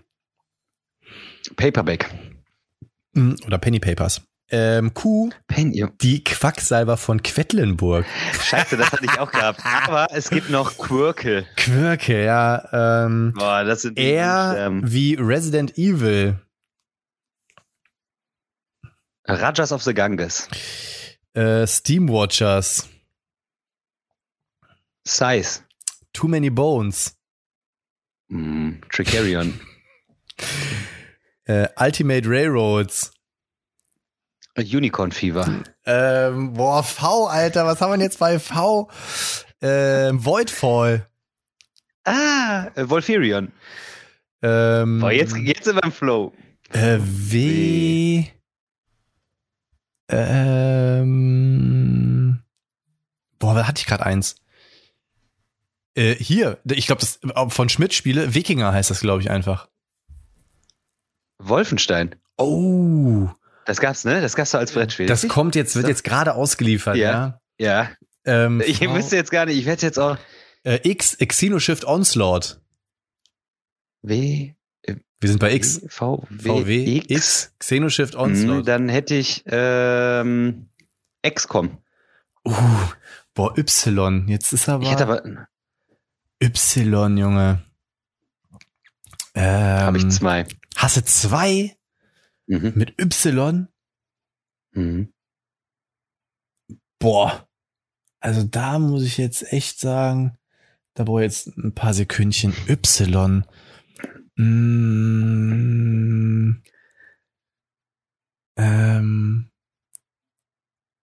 Paperback. 1.57 2.09
Mhm. 3.13 3.35
Oder 3.45 3.57
Penny 3.57 3.79
Papers. 3.79 4.21
Ähm, 4.49 4.93
Q, 4.93 5.31
Pen, 5.47 5.73
ja. 5.73 5.89
die 6.01 6.23
Quacksalber 6.23 6.97
von 6.97 7.23
Quedlinburg. 7.23 8.05
Scheiße, 8.43 8.77
das 8.77 8.91
hatte 8.91 9.05
ich 9.05 9.19
auch 9.19 9.31
gehabt. 9.31 9.59
Aber 9.65 10.07
es 10.11 10.29
gibt 10.29 10.51
noch 10.51 10.77
Quirkel. 10.77 11.47
Quirke, 11.55 12.23
ja. 12.23 13.05
Ähm, 13.05 13.33
Boah, 13.35 13.63
das 13.63 13.81
sind 13.81 13.97
die 13.97 14.11
R 14.11 14.49
Buchstaben. 14.49 14.91
wie 14.91 15.15
Resident 15.15 15.77
Evil. 15.77 16.39
Rajas 19.27 19.71
of 19.71 19.81
the 19.81 19.93
Ganges. 19.93 20.47
Äh, 21.33 21.65
Steam 21.65 22.07
Watchers. 22.09 22.87
Size. 25.07 25.61
Too 26.13 26.27
Many 26.27 26.49
Bones. 26.49 27.15
Mm, 28.29 28.73
Tricarion. 28.91 29.59
Äh, 31.47 31.67
Ultimate 31.77 32.27
Railroads. 32.27 33.11
Unicorn 34.61 35.11
Fever. 35.11 35.63
Ähm, 35.85 36.53
boah, 36.53 36.83
V, 36.83 37.27
Alter, 37.27 37.65
was 37.65 37.81
haben 37.81 37.91
wir 37.91 37.97
denn 37.97 38.05
jetzt 38.05 38.19
bei 38.19 38.39
V? 38.39 38.89
Ähm, 39.61 40.23
Voidfall. 40.23 41.07
Ah, 42.05 42.67
äh, 42.75 42.87
Volfirion. 42.87 43.51
Ähm, 44.41 44.99
Boah, 44.99 45.11
jetzt, 45.11 45.35
jetzt 45.35 45.63
sind 45.65 45.75
wir 45.75 45.83
im 45.83 45.91
Flow. 45.91 46.31
Äh, 46.71 46.99
w. 46.99 48.25
Ähm. 50.07 51.25
Boah, 53.39 53.55
da 53.55 53.67
hatte 53.67 53.79
ich 53.79 53.87
gerade 53.87 54.05
eins. 54.05 54.35
Äh, 55.95 56.13
hier, 56.15 56.59
ich 56.65 56.85
glaube, 56.85 57.01
das 57.01 57.19
von 57.51 57.69
Schmidt 57.69 57.93
Spiele, 57.93 58.35
Wikinger 58.35 58.71
heißt 58.71 58.91
das, 58.91 58.99
glaube 58.99 59.21
ich, 59.21 59.31
einfach. 59.31 59.67
Wolfenstein. 61.39 62.15
Oh. 62.37 63.29
Das 63.65 63.79
gab's, 63.79 64.05
ne? 64.05 64.21
Das 64.21 64.35
gab's 64.35 64.51
doch 64.51 64.59
als 64.59 64.71
Brettspiel. 64.71 65.07
Das 65.07 65.27
kommt 65.27 65.55
jetzt, 65.55 65.75
wird 65.75 65.85
So. 65.85 65.89
jetzt 65.89 66.03
gerade 66.03 66.35
ausgeliefert, 66.35 66.97
ja. 66.97 67.39
Ja. 67.57 67.57
Ja. 67.57 67.89
Ähm, 68.45 68.61
Ich 68.65 68.77
Frau- 68.79 68.93
wüsste 68.95 69.15
jetzt 69.15 69.31
gar 69.31 69.45
nicht, 69.45 69.57
ich 69.57 69.65
werde 69.65 69.81
jetzt 69.83 69.97
auch. 69.99 70.17
äh, 70.63 70.79
X, 70.83 71.17
Xenoshift 71.17 71.85
Onslaught. 71.85 72.59
W. 74.01 74.53
Wir 75.21 75.29
sind 75.29 75.39
bei 75.39 75.53
X. 75.53 75.81
V. 75.87 76.27
W. 76.29 76.49
VW 76.49 76.97
X. 76.97 77.09
X, 77.09 77.53
Xenoshift 77.59 78.15
Onslaught. 78.15 78.67
Dann 78.67 78.89
hätte 78.89 79.15
ich 79.15 79.43
ähm, 79.47 80.69
XCOM. 81.27 81.77
Uh, 82.45 82.53
boah, 83.33 83.57
Y. 83.57 84.27
Jetzt 84.27 84.53
ist 84.53 84.69
aber, 84.69 84.83
Ich 84.83 84.91
hätte 84.91 85.03
aber. 85.03 85.23
Y, 86.43 87.17
Junge. 87.17 87.63
Ähm, 89.33 89.43
Habe 89.81 89.97
ich 89.97 90.09
zwei. 90.09 90.45
Hast 90.75 90.97
du 90.97 91.03
zwei 91.05 91.75
Mhm. 92.47 92.73
mit 92.75 92.99
Y? 92.99 93.67
Mhm. 94.73 95.13
Boah. 96.99 97.47
Also 98.19 98.43
da 98.43 98.79
muss 98.79 99.03
ich 99.03 99.17
jetzt 99.17 99.51
echt 99.53 99.79
sagen, 99.79 100.37
da 100.95 101.03
brauche 101.03 101.23
ich 101.23 101.31
jetzt 101.31 101.57
ein 101.57 101.73
paar 101.73 101.93
Sekündchen. 101.93 102.53
Y. 102.67 103.45
Mm, 104.37 105.43
ähm, 108.57 109.51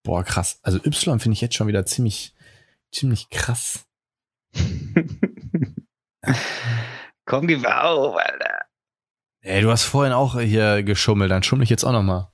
boah, 0.05 0.25
krass. 0.25 0.59
Also 0.63 0.79
Y 0.85 1.21
finde 1.21 1.35
ich 1.35 1.41
jetzt 1.41 1.55
schon 1.55 1.69
wieder 1.69 1.87
ziemlich, 1.87 2.35
ziemlich 2.93 3.31
krass. 3.31 3.87
Komm, 7.25 7.47
gib 7.47 7.65
auf, 7.65 8.17
Alter. 8.17 8.67
Ey, 9.45 9.61
du 9.61 9.71
hast 9.71 9.83
vorhin 9.83 10.13
auch 10.13 10.39
hier 10.39 10.85
geschummelt, 10.85 11.33
dann 11.33 11.43
schummel 11.43 11.65
ich 11.65 11.71
jetzt 11.71 11.83
auch 11.85 11.91
noch 11.91 12.05
mal. 12.05 12.31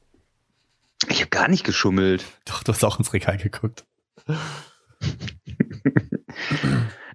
Ich 1.08 1.20
habe 1.20 1.30
gar 1.30 1.48
nicht 1.48 1.64
geschummelt. 1.64 2.26
Doch, 2.44 2.62
du 2.62 2.72
hast 2.72 2.84
auch 2.84 2.98
ins 2.98 3.14
Regal 3.14 3.38
geguckt. 3.38 3.86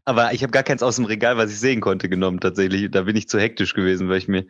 Aber 0.06 0.34
ich 0.34 0.41
habe 0.41 0.51
gar 0.51 0.63
keins 0.63 0.82
aus 0.82 0.95
dem 0.95 1.06
Regal, 1.06 1.38
was 1.38 1.51
ich 1.51 1.60
sehen 1.60 1.79
konnte, 1.79 2.10
genommen 2.10 2.39
tatsächlich. 2.39 2.89
Da 2.89 3.03
bin 3.03 3.15
ich 3.15 3.29
zu 3.29 3.39
hektisch 3.39 3.75
gewesen, 3.75 4.10
weil 4.10 4.17
ich 4.17 4.27
mir. 4.27 4.47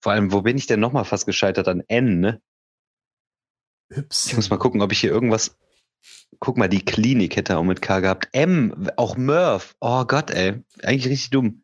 Vor 0.00 0.12
allem, 0.12 0.32
wo 0.32 0.40
bin 0.40 0.56
ich 0.56 0.66
denn 0.66 0.80
nochmal 0.80 1.04
fast 1.04 1.26
gescheitert? 1.26 1.68
An 1.68 1.82
N, 1.86 2.20
ne? 2.20 2.40
Ich 3.90 4.34
muss 4.34 4.48
mal 4.48 4.56
gucken, 4.56 4.80
ob 4.80 4.92
ich 4.92 5.00
hier 5.00 5.10
irgendwas. 5.10 5.58
Guck 6.40 6.56
mal, 6.56 6.68
die 6.68 6.84
Klinik 6.84 7.36
hätte 7.36 7.58
auch 7.58 7.64
mit 7.64 7.82
K 7.82 8.00
gehabt. 8.00 8.28
M, 8.32 8.90
auch 8.96 9.16
Murph. 9.18 9.76
Oh 9.80 10.04
Gott, 10.04 10.30
ey. 10.30 10.62
Eigentlich 10.82 11.08
richtig 11.08 11.30
dumm. 11.30 11.63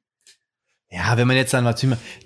Ja, 0.91 1.17
wenn 1.17 1.29
man 1.29 1.37
jetzt 1.37 1.55
dann 1.55 1.65
mal- 1.65 1.75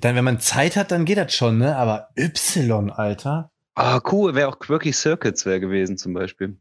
dann, 0.01 0.17
wenn 0.17 0.25
man 0.25 0.41
Zeit 0.41 0.77
hat, 0.77 0.91
dann 0.91 1.05
geht 1.05 1.19
das 1.19 1.35
schon, 1.35 1.59
ne? 1.59 1.77
Aber 1.77 2.09
Y, 2.17 2.91
Alter. 2.91 3.51
Ah, 3.75 4.01
cool, 4.11 4.35
wäre 4.35 4.49
auch 4.49 4.59
Quirky 4.59 4.93
Circuits 4.93 5.45
wäre 5.45 5.61
gewesen 5.61 5.99
zum 5.99 6.15
Beispiel. 6.15 6.57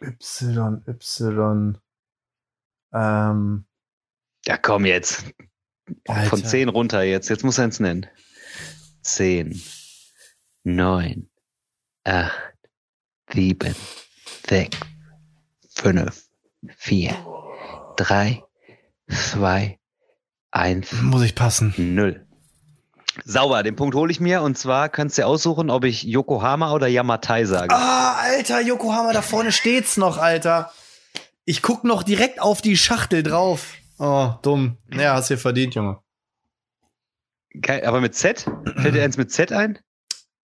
Y, 0.00 0.82
Y. 0.86 1.78
Ähm, 2.92 3.64
Ja, 4.46 4.56
komm 4.58 4.84
jetzt. 4.84 5.24
Alter. 6.06 6.28
Von 6.30 6.44
10 6.44 6.68
runter 6.68 7.02
jetzt. 7.02 7.28
Jetzt 7.28 7.44
muss 7.44 7.58
er 7.58 7.68
es 7.68 7.80
nennen. 7.80 8.06
10, 9.02 9.60
9, 10.64 11.30
8, 12.04 12.32
7, 13.32 13.74
6, 14.48 14.76
5, 15.70 16.28
4, 16.76 17.16
3, 17.96 18.42
2, 19.08 19.77
1, 20.50 21.02
Muss 21.02 21.22
ich 21.22 21.34
passen. 21.34 21.74
0. 21.76 22.24
Sauber, 23.24 23.62
den 23.62 23.74
Punkt 23.76 23.94
hole 23.94 24.10
ich 24.12 24.20
mir 24.20 24.42
und 24.42 24.56
zwar 24.56 24.88
kannst 24.88 25.18
du 25.18 25.26
aussuchen, 25.26 25.70
ob 25.70 25.84
ich 25.84 26.04
Yokohama 26.04 26.72
oder 26.72 26.86
Yamatai 26.86 27.44
sage. 27.44 27.74
Ah, 27.74 28.16
Alter, 28.16 28.60
Yokohama, 28.60 29.12
da 29.12 29.22
vorne 29.22 29.50
steht's 29.52 29.96
noch, 29.96 30.18
Alter. 30.18 30.70
Ich 31.44 31.62
guck 31.62 31.82
noch 31.84 32.02
direkt 32.02 32.40
auf 32.40 32.62
die 32.62 32.76
Schachtel 32.76 33.22
drauf. 33.22 33.74
Oh, 33.98 34.34
dumm. 34.42 34.78
Ja, 34.92 35.14
hast 35.14 35.30
dir 35.30 35.38
verdient, 35.38 35.74
Junge. 35.74 35.98
Kein, 37.62 37.84
aber 37.84 38.00
mit 38.00 38.14
Z? 38.14 38.46
Fällt 38.76 38.94
dir 38.94 39.02
eins 39.02 39.16
mit 39.16 39.32
Z 39.32 39.50
ein? 39.52 39.78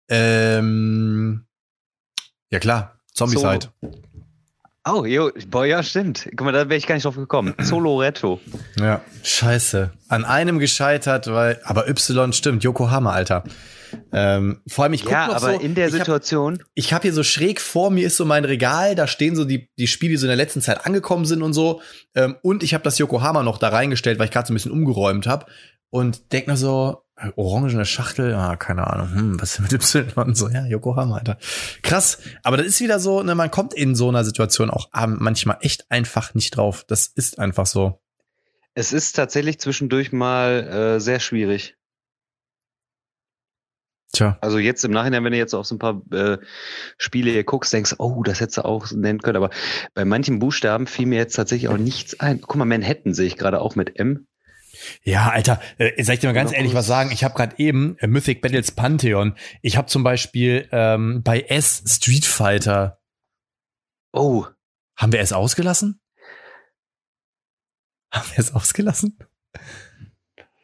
Ähm, 0.08 1.46
ja 2.50 2.58
klar, 2.58 2.98
Zombieside. 3.12 3.72
Oh, 4.86 5.04
jo, 5.06 5.30
boah, 5.48 5.64
ja, 5.64 5.82
stimmt. 5.82 6.28
Guck 6.36 6.42
mal, 6.42 6.52
da 6.52 6.68
wäre 6.68 6.76
ich 6.76 6.86
gar 6.86 6.94
nicht 6.94 7.04
drauf 7.04 7.16
gekommen. 7.16 7.54
Solo 7.62 7.98
Retto. 7.98 8.40
Ja. 8.78 9.00
Scheiße. 9.22 9.92
An 10.08 10.24
einem 10.26 10.58
gescheitert, 10.58 11.26
weil, 11.28 11.58
aber 11.64 11.88
Y 11.88 12.32
stimmt, 12.34 12.64
Yokohama, 12.64 13.12
Alter. 13.12 13.44
Ähm, 14.12 14.60
vor 14.66 14.84
allem, 14.84 14.92
ich 14.92 15.02
guck 15.02 15.12
Ja, 15.12 15.28
noch 15.28 15.36
aber 15.36 15.54
so, 15.54 15.60
in 15.60 15.74
der 15.74 15.86
ich 15.86 15.94
hab, 15.94 16.00
Situation. 16.00 16.62
ich 16.74 16.92
habe 16.92 17.02
hier 17.02 17.12
so 17.12 17.22
schräg 17.22 17.60
vor 17.60 17.90
mir 17.90 18.06
ist 18.06 18.16
so 18.16 18.24
mein 18.24 18.44
Regal, 18.44 18.94
da 18.96 19.06
stehen 19.06 19.36
so 19.36 19.44
die, 19.44 19.70
die 19.78 19.86
Spiele, 19.86 20.10
die 20.10 20.16
so 20.16 20.26
in 20.26 20.30
der 20.30 20.36
letzten 20.36 20.60
Zeit 20.60 20.84
angekommen 20.84 21.24
sind 21.24 21.42
und 21.42 21.52
so. 21.52 21.80
Ähm, 22.14 22.36
und 22.42 22.62
ich 22.62 22.74
habe 22.74 22.84
das 22.84 22.98
Yokohama 22.98 23.42
noch 23.42 23.58
da 23.58 23.68
reingestellt, 23.68 24.18
weil 24.18 24.26
ich 24.26 24.32
gerade 24.32 24.48
so 24.48 24.52
ein 24.52 24.56
bisschen 24.56 24.72
umgeräumt 24.72 25.26
habe. 25.26 25.46
Und 25.90 26.32
denk 26.32 26.48
mir 26.48 26.56
so, 26.56 27.03
orangene 27.36 27.84
Schachtel, 27.84 28.34
ah, 28.34 28.56
keine 28.56 28.86
Ahnung, 28.86 29.14
hm, 29.14 29.40
was 29.40 29.54
ist 29.54 29.60
mit 29.60 29.72
Y? 29.72 30.12
Und 30.24 30.36
so, 30.36 30.48
ja, 30.48 30.66
Yokohama, 30.66 31.18
Alter. 31.18 31.38
Krass. 31.82 32.18
Aber 32.42 32.56
das 32.56 32.66
ist 32.66 32.80
wieder 32.80 32.98
so, 32.98 33.22
ne, 33.22 33.34
man 33.34 33.50
kommt 33.50 33.74
in 33.74 33.94
so 33.94 34.08
einer 34.08 34.24
Situation 34.24 34.70
auch 34.70 34.88
ähm, 34.94 35.18
manchmal 35.20 35.58
echt 35.60 35.90
einfach 35.90 36.34
nicht 36.34 36.56
drauf. 36.56 36.84
Das 36.86 37.06
ist 37.06 37.38
einfach 37.38 37.66
so. 37.66 38.00
Es 38.74 38.92
ist 38.92 39.12
tatsächlich 39.14 39.60
zwischendurch 39.60 40.12
mal 40.12 40.96
äh, 40.96 41.00
sehr 41.00 41.20
schwierig. 41.20 41.76
Tja. 44.12 44.38
Also 44.40 44.58
jetzt 44.58 44.84
im 44.84 44.92
Nachhinein, 44.92 45.24
wenn 45.24 45.32
du 45.32 45.38
jetzt 45.38 45.54
auf 45.54 45.66
so 45.66 45.74
ein 45.74 45.78
paar 45.80 46.02
äh, 46.12 46.38
Spiele 46.98 47.32
hier 47.32 47.44
guckst, 47.44 47.72
denkst, 47.72 47.96
oh, 47.98 48.22
das 48.22 48.40
hättest 48.40 48.58
du 48.58 48.64
auch 48.64 48.90
nennen 48.92 49.20
können. 49.20 49.36
Aber 49.36 49.50
bei 49.94 50.04
manchen 50.04 50.38
Buchstaben 50.38 50.86
fiel 50.86 51.06
mir 51.06 51.18
jetzt 51.18 51.34
tatsächlich 51.34 51.68
auch 51.68 51.76
nichts 51.76 52.18
ein. 52.20 52.40
Guck 52.40 52.56
mal, 52.56 52.64
Manhattan 52.64 53.12
sehe 53.14 53.26
ich 53.26 53.36
gerade 53.36 53.60
auch 53.60 53.74
mit 53.74 53.98
M. 53.98 54.26
Ja, 55.02 55.30
Alter, 55.30 55.60
äh, 55.78 56.02
soll 56.02 56.14
ich 56.14 56.20
dir 56.20 56.28
mal 56.28 56.32
ganz 56.32 56.52
ehrlich 56.52 56.74
was? 56.74 56.86
sagen? 56.86 57.10
Ich 57.10 57.24
habe 57.24 57.34
gerade 57.34 57.58
eben 57.58 57.96
äh, 57.98 58.06
Mythic 58.06 58.40
Battles 58.42 58.72
Pantheon. 58.72 59.34
Ich 59.62 59.76
habe 59.76 59.86
zum 59.88 60.02
Beispiel 60.02 60.68
ähm, 60.72 61.22
bei 61.22 61.40
S 61.40 61.82
Street 61.86 62.24
Fighter. 62.24 63.00
Oh, 64.12 64.46
Haben 64.96 65.12
wir 65.12 65.20
S 65.20 65.32
ausgelassen? 65.32 66.00
Haben 68.12 68.28
wir 68.30 68.38
es 68.38 68.54
ausgelassen? 68.54 69.18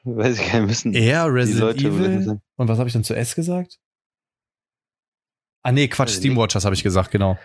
weiß 0.04 0.40
ich 0.40 0.50
gar 0.50 0.61
nicht, 0.61 0.68
müssen 0.68 0.94
Eher 0.94 1.24
die 1.24 1.30
Resident 1.30 1.80
Evil. 1.80 2.40
Und 2.56 2.68
was 2.68 2.78
habe 2.78 2.88
ich 2.88 2.92
dann 2.92 3.04
zu 3.04 3.14
S 3.14 3.35
gesagt? 3.35 3.78
Ah 5.62 5.72
nee, 5.72 5.88
Quatsch, 5.88 6.11
Steam. 6.11 6.37
Watchers 6.37 6.64
habe 6.64 6.74
ich 6.74 6.83
gesagt, 6.83 7.11
genau. 7.11 7.38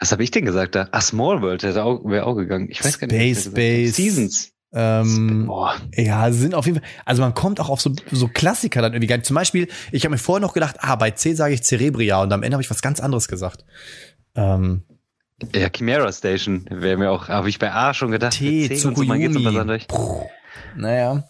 Was 0.00 0.12
habe 0.12 0.24
ich 0.24 0.30
denn 0.30 0.44
gesagt 0.44 0.74
da? 0.74 0.88
Ah, 0.92 1.00
Small 1.00 1.42
World 1.42 1.62
wäre 1.62 1.84
auch, 1.84 2.02
wär 2.04 2.26
auch 2.26 2.34
gegangen. 2.34 2.68
Ich 2.70 2.82
weiß 2.82 2.98
gar 2.98 3.06
nicht. 3.06 3.36
was 3.36 3.44
Space. 3.44 3.54
Base. 3.54 3.92
Seasons. 3.92 4.52
Ähm, 4.72 5.46
Boah. 5.46 5.74
Ja, 5.94 6.30
sind 6.30 6.54
auf 6.54 6.66
jeden 6.66 6.80
Fall. 6.80 6.88
Also 7.04 7.22
man 7.22 7.34
kommt 7.34 7.58
auch 7.60 7.68
auf 7.68 7.80
so, 7.80 7.92
so 8.12 8.28
Klassiker 8.28 8.82
dann 8.82 8.92
irgendwie. 8.92 9.22
Zum 9.22 9.34
Beispiel, 9.34 9.68
ich 9.90 10.04
habe 10.04 10.12
mir 10.12 10.18
vorher 10.18 10.40
noch 10.40 10.54
gedacht, 10.54 10.76
ah, 10.78 10.96
bei 10.96 11.10
C 11.10 11.34
sage 11.34 11.54
ich 11.54 11.62
Cerebria 11.62 12.22
und 12.22 12.32
am 12.32 12.42
Ende 12.42 12.54
habe 12.54 12.62
ich 12.62 12.70
was 12.70 12.82
ganz 12.82 13.00
anderes 13.00 13.26
gesagt. 13.26 13.64
Ähm, 14.36 14.82
Ja, 15.54 15.68
Chimera 15.70 16.12
Station 16.12 16.66
wäre 16.70 16.96
mir 16.96 17.10
auch, 17.10 17.28
habe 17.28 17.48
ich 17.48 17.58
bei 17.58 17.72
A 17.72 17.94
schon 17.94 18.10
gedacht. 18.12 18.34
T, 18.34 18.68
C 18.68 18.86
und 18.86 18.96
so, 18.96 19.04
man 19.04 19.18
geht's. 19.18 19.86
Puh. 19.88 20.26
Naja. 20.76 21.24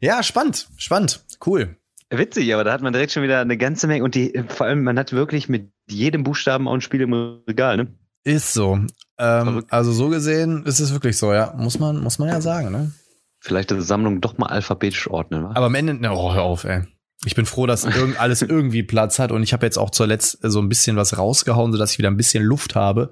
Ja, 0.00 0.22
spannend, 0.22 0.68
spannend, 0.76 1.24
cool. 1.44 1.76
Witzig, 2.10 2.54
aber 2.54 2.64
da 2.64 2.72
hat 2.72 2.80
man 2.80 2.92
direkt 2.92 3.12
schon 3.12 3.22
wieder 3.22 3.40
eine 3.40 3.58
ganze 3.58 3.86
Menge 3.86 4.04
und 4.04 4.14
die, 4.14 4.40
vor 4.48 4.66
allem, 4.66 4.82
man 4.82 4.98
hat 4.98 5.12
wirklich 5.12 5.48
mit 5.48 5.72
jedem 5.90 6.22
Buchstaben 6.22 6.68
auch 6.68 6.74
ein 6.74 6.80
Spiel 6.80 7.02
im 7.02 7.12
Regal, 7.46 7.76
ne? 7.76 7.88
Ist 8.24 8.52
so. 8.52 8.78
Ähm, 9.18 9.64
also 9.68 9.92
so 9.92 10.08
gesehen 10.08 10.64
ist 10.64 10.80
es 10.80 10.92
wirklich 10.92 11.16
so, 11.16 11.32
ja. 11.32 11.54
Muss 11.56 11.78
man, 11.78 12.00
muss 12.02 12.18
man 12.18 12.28
ja 12.28 12.40
sagen, 12.40 12.70
ne? 12.70 12.92
Vielleicht 13.40 13.70
die 13.70 13.80
Sammlung 13.80 14.20
doch 14.20 14.38
mal 14.38 14.46
alphabetisch 14.46 15.08
ordnen, 15.08 15.44
wa? 15.44 15.52
Aber 15.54 15.66
am 15.66 15.74
Ende, 15.74 15.94
na, 15.94 16.12
oh, 16.12 16.32
hör 16.34 16.42
auf, 16.42 16.64
ey. 16.64 16.82
Ich 17.24 17.34
bin 17.34 17.46
froh, 17.46 17.66
dass 17.66 17.84
irgend, 17.84 18.20
alles 18.20 18.42
irgendwie 18.42 18.82
Platz 18.82 19.18
hat 19.18 19.32
und 19.32 19.42
ich 19.42 19.52
habe 19.52 19.66
jetzt 19.66 19.78
auch 19.78 19.90
zuletzt 19.90 20.38
so 20.42 20.60
ein 20.60 20.68
bisschen 20.68 20.96
was 20.96 21.18
rausgehauen, 21.18 21.72
sodass 21.72 21.92
ich 21.92 21.98
wieder 21.98 22.10
ein 22.10 22.16
bisschen 22.16 22.44
Luft 22.44 22.74
habe. 22.74 23.10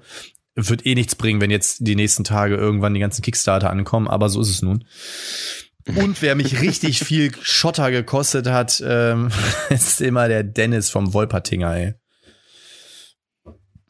Wird 0.55 0.85
eh 0.85 0.95
nichts 0.95 1.15
bringen, 1.15 1.39
wenn 1.41 1.51
jetzt 1.51 1.79
die 1.81 1.95
nächsten 1.95 2.23
Tage 2.23 2.55
irgendwann 2.55 2.93
die 2.93 2.99
ganzen 2.99 3.21
Kickstarter 3.21 3.69
ankommen, 3.69 4.07
aber 4.07 4.29
so 4.29 4.41
ist 4.41 4.49
es 4.49 4.61
nun. 4.61 4.85
Und 5.95 6.21
wer 6.21 6.35
mich 6.35 6.61
richtig 6.61 6.99
viel 6.99 7.31
Schotter 7.41 7.91
gekostet 7.91 8.47
hat, 8.47 8.81
ähm, 8.85 9.29
ist 9.69 10.01
immer 10.01 10.27
der 10.27 10.43
Dennis 10.43 10.89
vom 10.89 11.13
Wolpertinger, 11.13 11.75
ey. 11.75 11.93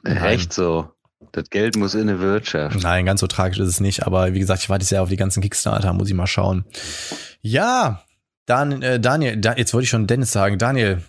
Echt 0.04 0.54
so. 0.54 0.90
Das 1.32 1.50
Geld 1.50 1.76
muss 1.76 1.94
in 1.96 2.02
eine 2.10 2.20
Wirtschaft. 2.20 2.82
Nein, 2.82 3.06
ganz 3.06 3.22
so 3.22 3.28
tragisch 3.28 3.60
ist 3.60 3.68
es 3.70 3.80
nicht, 3.80 4.06
aber 4.06 4.34
wie 4.34 4.40
gesagt, 4.40 4.62
ich 4.64 4.70
warte 4.70 4.86
sehr 4.86 5.02
auf 5.02 5.10
die 5.10 5.18
ganzen 5.18 5.42
Kickstarter, 5.42 5.92
muss 5.94 6.08
ich 6.10 6.14
mal 6.14 6.28
schauen. 6.28 6.66
Ja, 7.42 8.04
Dan, 8.46 8.82
äh, 8.82 9.00
Daniel, 9.00 9.36
da, 9.38 9.56
jetzt 9.56 9.74
wollte 9.74 9.84
ich 9.84 9.90
schon 9.90 10.08
Dennis 10.08 10.32
sagen. 10.32 10.58
Daniel, 10.58 11.02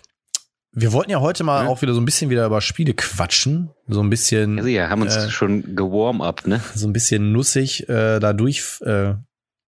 wir 0.71 0.91
wollten 0.93 1.09
ja 1.11 1.21
heute 1.21 1.43
mal 1.43 1.63
Ja. 1.63 1.69
auch 1.69 1.81
wieder 1.81 1.93
so 1.93 2.01
ein 2.01 2.05
bisschen 2.05 2.29
wieder 2.29 2.45
über 2.45 2.59
Spiele 2.61 2.93
quatschen. 2.93 3.69
So 3.87 4.01
ein 4.01 4.09
bisschen, 4.09 4.57
Also 4.57 4.69
ja, 4.69 4.89
haben 4.89 5.01
uns 5.03 5.15
äh, 5.15 5.29
schon 5.29 5.75
gewarm-up, 5.75 6.45
ne? 6.47 6.59
so 6.75 6.87
ein 6.87 6.93
bisschen 6.93 7.31
nussig 7.31 7.87
äh, 7.87 8.19
da 8.19 8.33
durch 8.33 8.81
äh, 8.81 9.13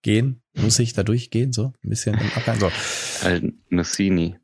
gehen. 0.01 0.41
Nussig 0.53 0.91
da 0.93 1.03
durchgehen, 1.03 1.53
so 1.53 1.71
ein 1.83 1.89
bisschen 1.89 2.17
im 2.19 2.29
Abgang. 2.35 2.59
So. 2.59 2.69
Nussini. 3.69 4.37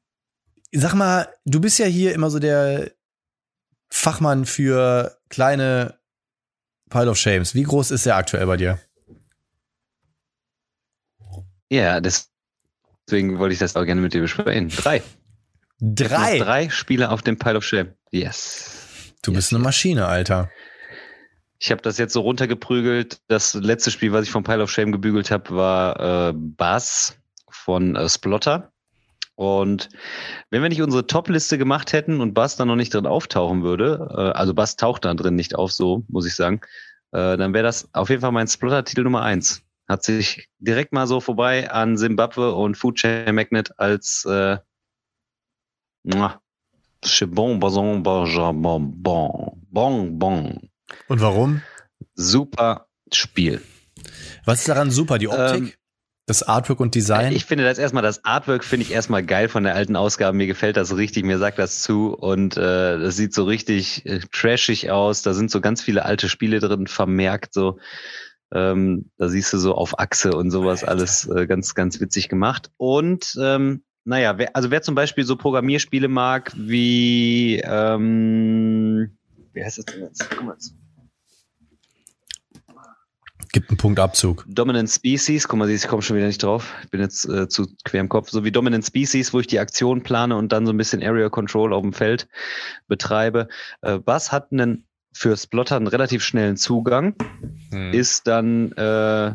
Sag 0.72 0.94
mal, 0.94 1.28
du 1.46 1.60
bist 1.60 1.80
ja 1.80 1.86
hier 1.86 2.14
immer 2.14 2.30
so 2.30 2.40
der 2.40 2.92
Fachmann 3.90 4.46
für 4.46 5.18
kleine 5.30 5.98
Pile 6.90 7.10
of 7.10 7.18
Shames. 7.18 7.54
Wie 7.56 7.64
groß 7.64 7.92
ist 7.92 8.06
der 8.06 8.16
aktuell 8.16 8.46
bei 8.46 8.58
dir? 8.58 8.80
Ja, 11.70 12.00
deswegen 12.00 13.40
wollte 13.40 13.54
ich 13.54 13.60
das 13.60 13.76
auch 13.76 13.86
gerne 13.86 14.02
mit 14.02 14.14
dir 14.14 14.22
besprechen. 14.22 14.70
Drei. 14.70 15.02
Drei. 15.80 16.40
Drei 16.40 16.70
Spiele 16.70 17.10
auf 17.10 17.22
dem 17.22 17.38
Pile 17.38 17.58
of 17.58 17.64
Shame. 17.64 17.94
Yes. 18.12 19.14
Du 19.22 19.34
bist 19.34 19.52
Yes, 19.52 19.54
eine 19.54 19.60
yes. 19.60 19.66
Maschine, 19.66 20.08
Alter. 20.08 20.50
Ich 21.60 21.72
habe 21.72 21.82
das 21.82 21.98
jetzt 21.98 22.14
so 22.14 22.22
runtergeprügelt. 22.22 23.20
Das 23.28 23.54
letzte 23.54 23.92
Spiel, 23.92 24.12
was 24.12 24.24
ich 24.26 24.32
vom 24.32 24.44
Pile 24.44 24.64
of 24.64 24.72
Shame 24.72 24.92
gebügelt 24.92 25.32
habe, 25.32 25.56
war 25.56 26.30
äh, 26.30 26.34
Bass 26.34 27.18
von 27.50 27.96
äh, 27.96 28.08
Splotter. 28.08 28.72
Und 29.38 29.90
wenn 30.50 30.64
wir 30.64 30.70
nicht 30.70 30.82
unsere 30.82 31.06
Top-Liste 31.06 31.60
gemacht 31.60 31.94
hätten 31.94 32.22
und 32.22 32.34
Bass 32.34 32.56
da 32.56 32.66
noch 32.66 32.76
nicht 32.76 32.92
drin 32.92 33.06
auftauchen 33.06 33.62
würde, 33.62 34.10
äh, 34.12 34.38
also 34.38 34.56
Bass 34.56 34.78
taucht 34.78 35.06
da 35.06 35.14
drin 35.14 35.36
nicht 35.36 35.54
auf, 35.54 35.72
so 35.72 36.04
muss 36.08 36.26
ich 36.26 36.34
sagen, 36.34 36.60
äh, 37.12 37.38
dann 37.38 37.54
wäre 37.54 37.64
das 37.64 37.88
auf 37.94 38.10
jeden 38.10 38.22
Fall 38.22 38.32
mein 38.32 38.48
Splotter-Titel 38.48 39.04
Nummer 39.04 39.22
eins. 39.22 39.62
Hat 39.88 40.04
sich 40.04 40.50
direkt 40.58 40.92
mal 40.92 41.06
so 41.06 41.22
vorbei 41.22 41.70
an 41.70 41.98
Zimbabwe 41.98 42.56
und 42.56 42.78
Food 42.78 42.96
Chain 42.96 43.36
Magnet 43.36 43.80
als 43.80 44.26
äh, 44.26 44.58
muah, 46.02 46.42
bon, 47.28 47.60
bon, 47.60 48.02
bon, 48.04 48.62
bon, 48.62 48.92
bon, 49.04 49.68
bon, 49.70 50.20
bon. 50.20 50.70
Und 51.10 51.22
warum? 51.22 51.62
Super 52.16 52.88
Spiel. 53.14 53.62
Was 54.46 54.62
ist 54.62 54.70
daran 54.70 54.90
super? 54.90 55.20
Die 55.20 55.28
Optik? 55.28 55.64
Ähm, 55.64 55.74
das 56.28 56.44
Artwork 56.44 56.82
und 56.82 56.94
Design? 56.94 57.32
Ich 57.32 57.46
finde 57.46 57.64
das 57.64 57.80
erstmal, 57.80 58.04
das 58.04 58.24
Artwork 58.26 58.64
finde 58.64 58.86
ich 58.86 58.92
erstmal 58.92 59.24
geil 59.24 59.48
von 59.48 59.64
der 59.64 59.76
alten 59.76 59.96
Ausgabe. 59.96 60.36
Mir 60.36 60.46
gefällt 60.46 60.78
das 60.78 60.96
richtig, 60.96 61.24
mir 61.24 61.40
sagt 61.40 61.58
das 61.58 61.82
zu 61.82 62.14
und 62.14 62.58
äh, 62.58 63.00
das 63.00 63.16
sieht 63.16 63.34
so 63.34 63.46
richtig 63.46 64.06
äh, 64.06 64.20
trashig 64.32 64.92
aus. 64.92 65.22
Da 65.22 65.34
sind 65.34 65.50
so 65.50 65.62
ganz 65.62 65.82
viele 65.82 66.06
alte 66.06 66.30
Spiele 66.30 66.60
drin 66.60 66.86
vermerkt, 66.86 67.54
so. 67.54 67.80
Ähm, 68.54 69.10
da 69.18 69.28
siehst 69.28 69.52
du 69.52 69.58
so 69.58 69.76
auf 69.76 70.00
Achse 70.00 70.32
und 70.32 70.52
sowas 70.52 70.84
Alter. 70.84 70.92
alles 70.92 71.28
äh, 71.28 71.48
ganz, 71.48 71.76
ganz 71.76 72.00
witzig 72.00 72.30
gemacht. 72.30 72.72
Und 72.78 73.38
ähm, 73.42 73.84
naja, 74.06 74.38
wer, 74.38 74.56
also 74.56 74.70
wer 74.70 74.82
zum 74.82 74.96
Beispiel 74.96 75.26
so 75.26 75.36
Programmierspiele 75.36 76.08
mag, 76.08 76.54
wie 76.56 77.62
ähm, 77.64 79.18
wie 79.54 79.64
heißt 79.64 79.80
das 79.80 79.86
denn 79.86 80.02
jetzt? 80.02 80.30
Guck 80.30 80.46
mal, 80.46 80.56
Gibt 83.52 83.70
einen 83.70 83.78
Punktabzug. 83.78 84.46
Dominant 84.48 84.90
Species, 84.90 85.48
guck 85.48 85.60
mal, 85.60 85.70
ich 85.70 85.88
komme 85.88 86.02
schon 86.02 86.16
wieder 86.18 86.28
nicht 86.28 86.44
drauf. 86.44 86.74
Ich 86.84 86.90
bin 86.90 87.02
jetzt 87.02 87.28
äh, 87.28 87.48
zu 87.48 87.68
quer 87.84 88.02
im 88.02 88.10
Kopf. 88.10 88.30
So 88.30 88.44
wie 88.44 88.52
Dominant 88.52 88.86
Species, 88.86 89.34
wo 89.34 89.40
ich 89.40 89.48
die 89.48 89.60
Aktion 89.60 90.04
plane 90.04 90.36
und 90.36 90.52
dann 90.52 90.66
so 90.66 90.74
ein 90.74 90.78
bisschen 90.78 91.04
Area 91.04 91.30
Control 91.30 91.74
auf 91.74 91.82
dem 91.82 91.94
Feld 91.94 92.28
betreibe. 92.88 93.48
Äh, 93.82 94.00
Bass 94.00 94.32
hat 94.32 94.52
einen 94.52 94.86
für 95.14 95.36
Splotter 95.36 95.76
einen 95.76 95.88
relativ 95.88 96.24
schnellen 96.24 96.58
Zugang, 96.58 97.16
Hm. 97.72 97.92
ist 97.92 98.28
dann 98.28 98.72
äh, 98.74 99.34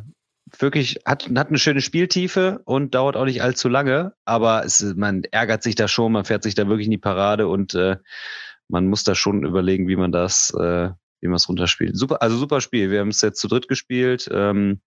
wirklich, 0.58 1.00
hat, 1.04 1.28
hat 1.34 1.48
eine 1.48 1.58
schöne 1.58 1.80
Spieltiefe 1.80 2.60
und 2.64 2.94
dauert 2.94 3.16
auch 3.16 3.24
nicht 3.24 3.42
allzu 3.42 3.68
lange, 3.68 4.12
aber 4.24 4.64
es, 4.64 4.82
man 4.96 5.24
ärgert 5.24 5.62
sich 5.62 5.74
da 5.74 5.88
schon, 5.88 6.12
man 6.12 6.24
fährt 6.24 6.42
sich 6.42 6.54
da 6.54 6.68
wirklich 6.68 6.86
in 6.86 6.92
die 6.92 6.98
Parade 6.98 7.48
und 7.48 7.74
äh, 7.74 7.96
man 8.68 8.86
muss 8.86 9.04
da 9.04 9.14
schon 9.14 9.44
überlegen, 9.44 9.88
wie 9.88 9.96
man 9.96 10.12
das, 10.12 10.54
äh, 10.58 10.90
wie 11.22 11.28
man 11.28 11.36
es 11.36 11.48
runterspielt. 11.48 11.96
Super, 11.96 12.20
also 12.20 12.36
super 12.36 12.60
Spiel. 12.60 12.90
Wir 12.90 13.00
haben 13.00 13.08
es 13.08 13.22
jetzt 13.22 13.40
zu 13.40 13.48
dritt 13.48 13.68
gespielt. 13.68 14.28
Ähm, 14.30 14.80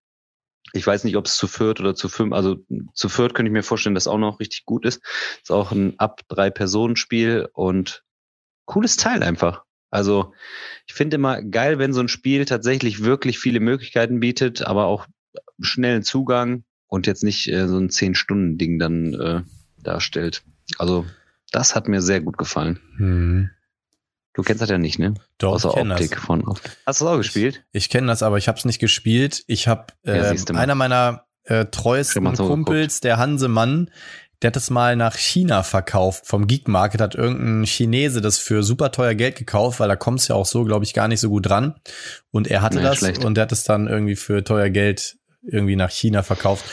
ich 0.72 0.86
weiß 0.86 1.04
nicht, 1.04 1.16
ob 1.16 1.26
es 1.26 1.36
zu 1.36 1.48
viert 1.48 1.80
oder 1.80 1.94
zu 1.94 2.08
fünf, 2.08 2.32
also 2.32 2.56
zu 2.92 3.08
viert 3.08 3.34
könnte 3.34 3.48
ich 3.48 3.52
mir 3.52 3.62
vorstellen, 3.62 3.94
dass 3.94 4.08
auch 4.08 4.18
noch 4.18 4.40
richtig 4.40 4.64
gut 4.64 4.84
ist. 4.84 5.00
Ist 5.42 5.50
auch 5.50 5.72
ein 5.72 5.98
ab 5.98 6.20
drei 6.28 6.50
Personen 6.50 6.96
Spiel 6.96 7.48
und 7.52 8.04
cooles 8.66 8.96
Teil 8.96 9.22
einfach. 9.22 9.64
Also 9.90 10.34
ich 10.86 10.94
finde 10.94 11.14
immer 11.14 11.42
geil, 11.42 11.78
wenn 11.78 11.92
so 11.92 12.00
ein 12.00 12.08
Spiel 12.08 12.44
tatsächlich 12.44 13.02
wirklich 13.02 13.38
viele 13.38 13.60
Möglichkeiten 13.60 14.20
bietet, 14.20 14.62
aber 14.62 14.86
auch 14.86 15.06
schnellen 15.60 16.02
Zugang 16.02 16.64
und 16.88 17.06
jetzt 17.06 17.24
nicht 17.24 17.48
äh, 17.48 17.68
so 17.68 17.78
ein 17.78 17.90
zehn 17.90 18.14
Stunden 18.14 18.58
Ding 18.58 18.78
dann 18.78 19.14
äh, 19.14 19.42
darstellt. 19.82 20.42
Also 20.78 21.06
das 21.52 21.74
hat 21.74 21.88
mir 21.88 22.02
sehr 22.02 22.20
gut 22.20 22.36
gefallen. 22.36 22.80
Hm. 22.96 23.50
Du 24.36 24.42
kennst 24.42 24.60
das 24.62 24.68
ja 24.70 24.78
nicht, 24.78 24.98
ne? 24.98 25.14
Doch, 25.38 25.54
Außer 25.54 25.70
ich 25.70 25.90
Optik 25.90 26.10
das. 26.12 26.20
von. 26.20 26.44
Hast 26.86 27.00
du 27.00 27.04
das 27.06 27.14
auch 27.14 27.16
gespielt? 27.16 27.64
Ich 27.72 27.88
kenne 27.88 28.06
das, 28.06 28.22
aber 28.22 28.36
ich 28.38 28.48
habe 28.48 28.58
es 28.58 28.64
nicht 28.66 28.78
gespielt. 28.78 29.42
Ich 29.46 29.66
habe 29.66 29.86
Ja, 30.04 30.30
äh, 30.30 30.34
du 30.36 30.52
mal. 30.52 30.60
einer 30.60 30.74
meiner 30.74 31.24
äh, 31.44 31.62
Ich 31.64 31.70
treuesten 31.70 32.34
Kumpels, 32.34 33.00
der 33.00 33.16
Hansemann, 33.16 33.90
der 34.42 34.48
hat 34.48 34.56
es 34.56 34.68
mal 34.68 34.94
nach 34.94 35.16
China 35.16 35.62
verkauft. 35.62 36.26
Vom 36.26 36.46
Geek 36.46 36.68
Market 36.68 37.00
hat 37.00 37.14
irgendein 37.14 37.64
Chinese 37.64 38.20
das 38.20 38.38
für 38.38 38.62
super 38.62 38.92
teuer 38.92 39.14
Geld 39.14 39.36
gekauft, 39.36 39.80
weil 39.80 39.88
da 39.88 39.96
kommst 39.96 40.28
ja 40.28 40.34
auch 40.34 40.44
so, 40.44 40.64
glaube 40.64 40.84
ich, 40.84 40.92
gar 40.92 41.08
nicht 41.08 41.20
so 41.20 41.30
gut 41.30 41.46
dran. 41.48 41.74
Und 42.30 42.46
er 42.46 42.60
hatte 42.60 42.76
Naja, 42.76 42.90
das 42.90 42.98
schlecht. 42.98 43.24
und 43.24 43.36
der 43.36 43.42
hat 43.42 43.52
es 43.52 43.64
dann 43.64 43.88
irgendwie 43.88 44.16
für 44.16 44.44
teuer 44.44 44.68
Geld 44.68 45.16
irgendwie 45.48 45.76
nach 45.76 45.90
China 45.90 46.22
verkauft. 46.22 46.64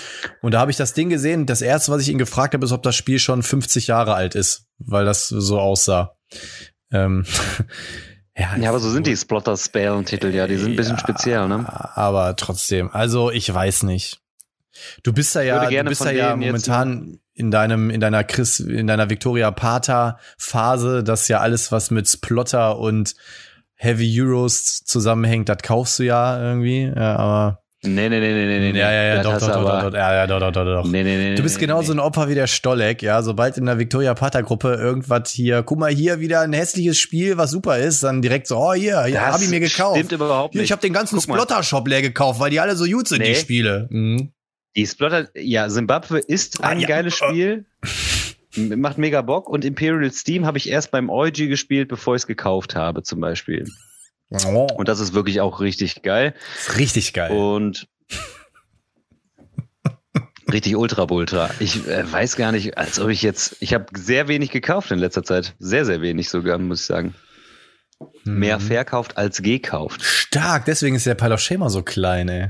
Und 0.42 0.54
da 0.54 0.60
habe 0.60 0.72
ich 0.72 0.76
das 0.78 0.94
Ding 0.94 1.10
gesehen. 1.10 1.46
Das 1.46 1.62
erste, 1.62 1.94
was 1.94 2.02
ich 2.02 2.10
ihn 2.10 2.18
gefragt 2.18 2.54
habe, 2.56 2.66
ist, 2.66 2.72
ob 2.74 2.84
das 2.84 2.96
Spiel 2.98 3.20
schon 3.20 3.42
50 3.42 3.88
Jahre 3.88 4.16
alt 4.16 4.36
ist, 4.36 4.66
weil 4.80 5.06
das 5.06 5.30
so 5.30 5.60
aussah. 5.62 6.18
Ähm, 6.94 7.26
ja, 8.38 8.56
Ja, 8.58 8.70
aber 8.70 8.80
so 8.80 8.90
sind 8.90 9.08
die 9.08 9.18
Splotter 9.18 9.58
Spell 9.58 10.04
Titel 10.06 10.34
ja, 10.34 10.48
die 10.48 10.58
sind 10.58 10.72
ein 10.72 10.76
bisschen 10.76 10.96
Ja, 10.96 11.00
speziell, 11.00 11.48
ne? 11.48 11.66
Aber 11.96 12.36
trotzdem, 12.36 12.90
also 12.92 13.32
ich 13.32 13.54
weiß 13.54 13.84
nicht. 13.84 14.20
Du 15.04 15.14
bist 15.14 15.36
da 15.36 15.42
ja, 15.42 15.70
du 15.70 15.90
bist 15.90 16.02
da 16.02 16.12
ja 16.12 16.36
momentan 16.36 17.20
in 17.34 17.52
deinem, 17.52 17.90
in 17.90 18.00
deiner 18.00 18.24
Chris, 18.24 18.60
in 18.60 18.88
deiner 18.88 19.10
Victoria 19.10 19.52
Pater 19.52 20.20
Phase, 20.38 21.04
das 21.04 21.28
ja 21.28 21.40
alles, 21.40 21.72
was 21.72 21.92
mit 21.92 22.08
Splotter 22.08 22.78
und 22.78 23.16
Heavy 23.76 24.22
Euros 24.22 24.84
zusammenhängt, 24.86 25.50
das 25.50 25.58
kaufst 25.62 26.00
du 26.00 26.04
ja 26.04 26.42
irgendwie, 26.42 26.84
ja, 26.84 27.16
aber 27.16 27.63
Nee, 27.86 28.08
nee, 28.08 28.20
nee, 28.22 28.34
nee, 28.34 28.60
nee, 28.60 28.72
nee. 28.72 28.80
ja, 28.80 28.92
ja, 28.94 29.04
ja, 29.16 29.24
doch, 29.24 29.38
doch, 29.38 29.48
doch, 29.48 29.62
doch, 29.64 29.82
doch, 29.90 29.94
ja, 29.94 30.14
ja, 30.16 30.28
doch, 30.28 30.40
doch, 30.40 30.52
doch, 30.54 30.64
doch. 30.64 30.86
Nee, 30.86 31.04
nee, 31.04 31.18
nee, 31.18 31.36
Du 31.36 31.44
bist 31.44 31.60
genauso 31.60 31.92
nee. 31.94 32.00
ein 32.00 32.06
Opfer 32.06 32.30
wie 32.30 32.34
der 32.36 32.48
Stolleck, 32.48 33.02
ja. 33.02 33.22
Sobald 33.22 33.58
in 33.58 33.66
der 33.66 33.78
Victoria 33.78 34.14
Pater 34.14 34.42
Gruppe 34.42 34.76
irgendwas 34.76 35.30
hier, 35.32 35.64
guck 35.64 35.80
mal 35.80 35.92
hier 35.94 36.22
wieder 36.22 36.40
ein 36.42 36.54
hässliches 36.54 36.98
Spiel, 36.98 37.36
was 37.38 37.52
super 37.52 37.78
ist, 37.80 38.02
dann 38.02 38.22
direkt 38.22 38.48
so, 38.48 38.58
oh 38.58 38.74
hier, 38.74 39.04
hier 39.04 39.16
Das 39.16 39.34
hab 39.34 39.42
ich 39.42 39.50
mir 39.50 39.60
gekauft. 39.60 39.98
Stimmt 39.98 40.14
überhaupt 40.14 40.56
nicht. 40.56 40.64
ich 40.64 40.72
habe 40.72 40.82
den 40.82 40.94
ganzen 40.94 41.18
Guck 41.18 41.28
mal. 41.28 41.36
Splotter-Shop 41.36 41.86
leer 41.88 42.02
gekauft, 42.02 42.40
weil 42.40 42.52
die 42.52 42.62
alle 42.62 42.76
so 42.78 42.86
gut 42.86 43.10
sind, 43.10 43.26
die. 43.26 43.36
Spiele. 43.36 43.88
Mhm. 43.90 44.32
Die 44.78 44.88
Splotter, 44.88 45.28
ja, 45.36 45.68
Zimbabwe 45.68 46.20
ist 46.20 46.64
Ah, 46.64 46.70
ein 46.70 46.82
geiles 46.82 47.16
Spiel. 47.16 47.66
M- 48.56 48.80
Macht 48.80 48.98
mega 48.98 49.22
Bock. 49.22 49.50
Und 49.50 49.66
Imperial 49.66 50.10
Steam 50.12 50.46
habe 50.46 50.58
ich 50.58 50.70
erst 50.70 50.90
beim 50.92 51.10
OG 51.10 51.34
gespielt, 51.50 51.90
bevor 51.90 52.16
ich 52.16 52.22
es 52.22 52.28
gekauft 52.28 52.76
habe, 52.76 53.04
zum 53.04 53.20
Beispiel. 53.20 53.66
Oh, 54.48 54.68
Und 54.76 54.88
das 54.88 55.00
ist 55.00 55.14
wirklich 55.14 55.42
auch 55.42 55.60
richtig 55.60 56.02
geil. 56.02 56.34
richtig 56.78 57.14
geil. 57.14 57.32
Und 57.32 57.88
richtig 60.52 60.76
ultra 60.76 61.08
ultra. 61.10 61.50
Ich 61.60 61.88
äh, 61.88 62.12
weiß 62.12 62.36
gar 62.36 62.52
nicht, 62.52 62.78
als 62.78 63.00
ob 63.00 63.10
ich 63.10 63.22
jetzt, 63.22 63.58
ich 63.60 63.74
habe 63.74 63.86
sehr 63.96 64.28
wenig 64.28 64.52
gekauft 64.52 64.92
in 64.92 65.00
letzter 65.00 65.24
Zeit. 65.24 65.56
Sehr, 65.60 65.86
sehr 65.86 66.02
wenig 66.02 66.30
sogar, 66.30 66.58
muss 66.58 66.82
ich 66.82 66.86
sagen. 66.86 67.14
Mehr 68.26 68.58
Mhm. 68.60 68.64
verkauft 68.64 69.18
als 69.18 69.42
gekauft. 69.42 70.02
Stark, 70.04 70.66
deswegen 70.66 70.96
ist 70.96 71.06
der 71.06 71.16
Pile 71.16 71.34
of 71.34 71.40
Shame 71.40 71.68
so 71.70 71.84
klein, 71.84 72.28
ey. 72.30 72.50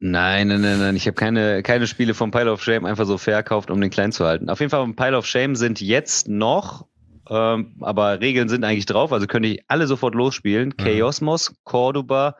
Nein, 0.00 0.48
nein, 0.48 0.60
nein, 0.60 0.78
nein. 0.78 0.96
Ich 0.96 1.06
habe 1.06 1.14
keine, 1.16 1.62
keine 1.64 1.86
Spiele 1.88 2.14
vom 2.14 2.30
Pile 2.30 2.52
of 2.52 2.62
Shame 2.62 2.84
einfach 2.86 3.04
so 3.06 3.18
verkauft, 3.18 3.70
um 3.70 3.80
den 3.80 3.90
klein 3.90 4.12
zu 4.12 4.24
halten. 4.24 4.48
Auf 4.48 4.60
jeden 4.60 4.70
Fall, 4.70 4.86
Pile 4.94 5.16
of 5.18 5.26
Shame 5.26 5.56
sind 5.56 5.80
jetzt 5.80 6.28
noch, 6.28 6.86
ähm, 7.28 7.76
aber 7.80 8.20
Regeln 8.20 8.48
sind 8.48 8.64
eigentlich 8.64 8.86
drauf, 8.86 9.12
also 9.12 9.26
könnte 9.26 9.48
ich 9.48 9.64
alle 9.68 9.86
sofort 9.86 10.14
losspielen. 10.14 10.76
Chaosmos, 10.76 11.52
Cordoba 11.64 12.36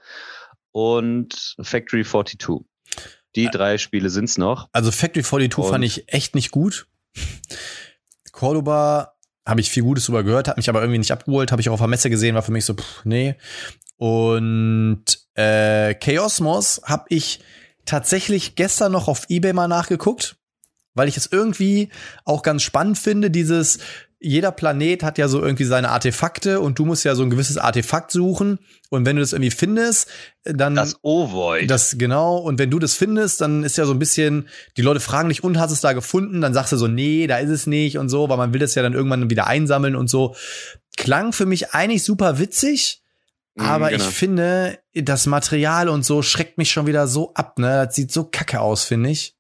und 0.73 1.57
Factory 1.61 2.05
42. 2.05 2.65
Die 3.37 3.47
drei 3.49 3.79
Spiele 3.79 4.11
sind's 4.11 4.39
noch. 4.39 4.69
Also 4.73 4.91
Factory 4.91 5.23
42 5.23 5.65
Und- 5.65 5.71
fand 5.71 5.85
ich 5.85 6.13
echt 6.13 6.35
nicht 6.35 6.51
gut. 6.51 6.87
Cordoba 8.33 9.15
habe 9.47 9.61
ich 9.61 9.71
viel 9.71 9.83
Gutes 9.83 10.07
drüber 10.07 10.23
gehört, 10.25 10.49
hat 10.49 10.57
mich 10.59 10.69
aber 10.69 10.81
irgendwie 10.81 10.99
nicht 10.99 11.13
abgeholt, 11.13 11.53
habe 11.53 11.63
ich 11.63 11.69
auch 11.69 11.75
auf 11.75 11.81
der 11.81 11.89
Messe 11.89 12.11
gesehen, 12.11 12.35
war 12.35 12.43
für 12.43 12.53
mich 12.53 12.65
so, 12.65 12.75
pff, 12.75 13.05
nee. 13.05 13.35
Und 13.97 15.05
äh, 15.35 15.95
Chaosmos 15.95 16.83
habe 16.85 17.07
ich 17.09 17.41
tatsächlich 17.85 18.55
gestern 18.55 18.93
noch 18.93 19.09
auf 19.09 19.25
Ebay 19.29 19.53
mal 19.55 19.67
nachgeguckt, 19.69 20.37
weil 20.95 21.09
ich 21.09 21.17
es 21.17 21.27
irgendwie 21.33 21.89
auch 22.25 22.43
ganz 22.43 22.63
spannend 22.63 22.99
finde, 22.99 23.31
dieses 23.31 23.79
jeder 24.21 24.51
Planet 24.51 25.05
hat 25.05 25.17
ja 25.17 25.29
so 25.29 25.41
irgendwie 25.41 25.65
seine 25.65 25.91
Artefakte 25.91 26.61
und 26.61 26.79
du 26.79 26.85
musst 26.85 27.05
ja 27.05 27.15
so 27.15 27.23
ein 27.23 27.31
gewisses 27.31 27.57
Artefakt 27.57 28.11
suchen. 28.11 28.59
Und 28.91 29.07
wenn 29.07 29.17
du 29.17 29.23
das 29.23 29.33
irgendwie 29.33 29.53
findest, 29.53 30.09
dann. 30.45 30.75
Das 30.75 30.99
Ovoid. 31.03 31.71
Das, 31.71 31.97
genau. 31.99 32.39
Und 32.39 32.59
wenn 32.59 32.71
du 32.71 32.81
das 32.81 32.95
findest, 32.95 33.41
dann 33.41 33.63
ist 33.63 33.79
ja 33.79 33.85
so 33.85 33.93
ein 33.93 33.99
bisschen, 34.01 34.49
die 34.77 34.83
Leute 34.83 34.99
fragen 34.99 35.29
dich, 35.29 35.45
und 35.45 35.59
hast 35.59 35.71
es 35.71 35.81
da 35.81 35.93
gefunden? 35.93 36.41
Dann 36.41 36.53
sagst 36.53 36.73
du 36.73 36.77
so, 36.77 36.89
nee, 36.89 37.29
da 37.29 37.39
ist 37.39 37.51
es 37.51 37.67
nicht 37.69 37.99
und 37.99 38.09
so, 38.09 38.29
weil 38.29 38.37
man 38.37 38.53
will 38.53 38.61
das 38.61 38.75
ja 38.75 38.83
dann 38.83 38.95
irgendwann 38.95 39.31
wieder 39.31 39.47
einsammeln 39.47 39.95
und 39.95 40.11
so. 40.11 40.35
Klang 40.97 41.33
für 41.33 41.47
mich 41.47 41.73
eigentlich 41.75 42.03
super 42.03 42.41
witzig. 42.41 43.03
Mhm, 43.55 43.67
Aber 43.67 43.91
genau. 43.91 44.03
ich 44.03 44.11
finde, 44.11 44.81
das 44.95 45.27
Material 45.27 45.89
und 45.89 46.05
so 46.05 46.23
schreckt 46.23 46.59
mich 46.59 46.73
schon 46.73 46.89
wieder 46.89 47.07
so 47.07 47.35
ab, 47.35 47.61
ne? 47.61 47.87
Das 47.87 47.95
sieht 47.95 48.11
so 48.11 48.25
kacke 48.25 48.61
aus, 48.61 48.83
finde 48.83 49.11
ich. 49.11 49.38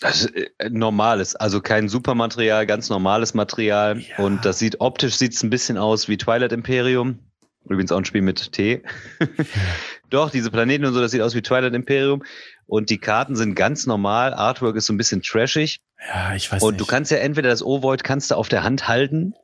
Das 0.00 0.24
ist 0.24 0.34
äh, 0.34 0.70
normales, 0.70 1.36
also 1.36 1.60
kein 1.60 1.88
Supermaterial, 1.88 2.66
ganz 2.66 2.88
normales 2.88 3.34
Material. 3.34 4.00
Ja. 4.00 4.24
Und 4.24 4.44
das 4.44 4.58
sieht 4.58 4.80
optisch 4.80 5.16
sieht's 5.16 5.42
ein 5.42 5.50
bisschen 5.50 5.78
aus 5.78 6.08
wie 6.08 6.16
Twilight 6.16 6.52
Imperium. 6.52 7.18
Übrigens 7.64 7.92
auch 7.92 7.98
ein 7.98 8.04
Spiel 8.06 8.22
mit 8.22 8.52
T. 8.52 8.82
Doch, 10.10 10.30
diese 10.30 10.50
Planeten 10.50 10.86
und 10.86 10.94
so, 10.94 11.00
das 11.00 11.10
sieht 11.10 11.20
aus 11.20 11.34
wie 11.34 11.42
Twilight 11.42 11.74
Imperium. 11.74 12.22
Und 12.66 12.88
die 12.88 12.98
Karten 12.98 13.36
sind 13.36 13.54
ganz 13.54 13.86
normal. 13.86 14.32
Artwork 14.32 14.76
ist 14.76 14.86
so 14.86 14.92
ein 14.92 14.96
bisschen 14.96 15.22
trashig. 15.22 15.80
Ja, 16.08 16.34
ich 16.34 16.50
weiß 16.50 16.62
Und 16.62 16.72
nicht. 16.72 16.80
du 16.80 16.86
kannst 16.86 17.10
ja 17.10 17.18
entweder 17.18 17.50
das 17.50 17.62
Ovoid 17.62 18.02
kannst 18.02 18.30
du 18.30 18.36
auf 18.36 18.48
der 18.48 18.62
Hand 18.62 18.88
halten, 18.88 19.34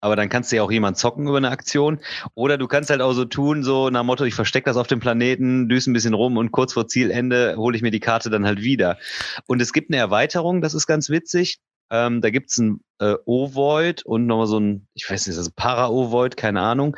aber 0.00 0.16
dann 0.16 0.28
kannst 0.28 0.50
du 0.50 0.56
ja 0.56 0.62
auch 0.62 0.70
jemand 0.70 0.98
zocken 0.98 1.28
über 1.28 1.36
eine 1.36 1.50
Aktion. 1.50 2.00
Oder 2.34 2.58
du 2.58 2.66
kannst 2.66 2.90
halt 2.90 3.02
auch 3.02 3.12
so 3.12 3.24
tun, 3.24 3.62
so 3.62 3.90
nach 3.90 4.02
Motto, 4.02 4.24
ich 4.24 4.34
verstecke 4.34 4.66
das 4.66 4.76
auf 4.76 4.86
dem 4.86 5.00
Planeten, 5.00 5.68
düse 5.68 5.90
ein 5.90 5.94
bisschen 5.94 6.14
rum 6.14 6.36
und 6.36 6.52
kurz 6.52 6.72
vor 6.72 6.88
Zielende 6.88 7.56
hole 7.56 7.76
ich 7.76 7.82
mir 7.82 7.90
die 7.90 8.00
Karte 8.00 8.30
dann 8.30 8.46
halt 8.46 8.62
wieder. 8.62 8.98
Und 9.46 9.60
es 9.60 9.72
gibt 9.72 9.90
eine 9.90 9.98
Erweiterung, 9.98 10.60
das 10.60 10.74
ist 10.74 10.86
ganz 10.86 11.10
witzig. 11.10 11.58
Ähm, 11.92 12.20
da 12.20 12.30
gibt's 12.30 12.56
ein 12.58 12.80
äh, 13.00 13.16
Ovoid 13.24 14.04
und 14.04 14.26
nochmal 14.26 14.46
so 14.46 14.58
ein, 14.60 14.86
ich 14.94 15.10
weiß 15.10 15.26
nicht, 15.26 15.36
das 15.36 15.46
ist 15.48 15.56
Para-Ovoid, 15.56 16.36
keine 16.36 16.60
Ahnung. 16.60 16.96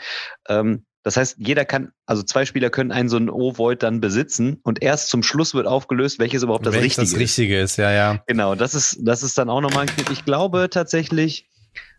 Ähm, 0.48 0.84
das 1.02 1.16
heißt, 1.16 1.36
jeder 1.38 1.64
kann, 1.64 1.90
also 2.06 2.22
zwei 2.22 2.44
Spieler 2.44 2.70
können 2.70 2.92
einen 2.92 3.08
so 3.08 3.16
ein 3.16 3.28
Ovoid 3.28 3.82
dann 3.82 4.00
besitzen 4.00 4.60
und 4.62 4.82
erst 4.82 5.08
zum 5.08 5.22
Schluss 5.22 5.52
wird 5.54 5.66
aufgelöst, 5.66 6.20
welches 6.20 6.44
überhaupt 6.44 6.66
das 6.66 6.74
Welches 6.74 6.98
Richtige 6.98 7.04
das 7.04 7.12
ist. 7.12 7.18
Richtige 7.18 7.60
ist, 7.60 7.76
ja, 7.78 7.90
ja. 7.90 8.22
Genau, 8.26 8.54
das 8.54 8.74
ist, 8.74 8.98
das 9.02 9.22
ist 9.22 9.36
dann 9.36 9.50
auch 9.50 9.60
nochmal 9.60 9.82
ein 9.82 9.88
Kniff. 9.88 10.10
Ich 10.10 10.24
glaube 10.24 10.68
tatsächlich, 10.70 11.48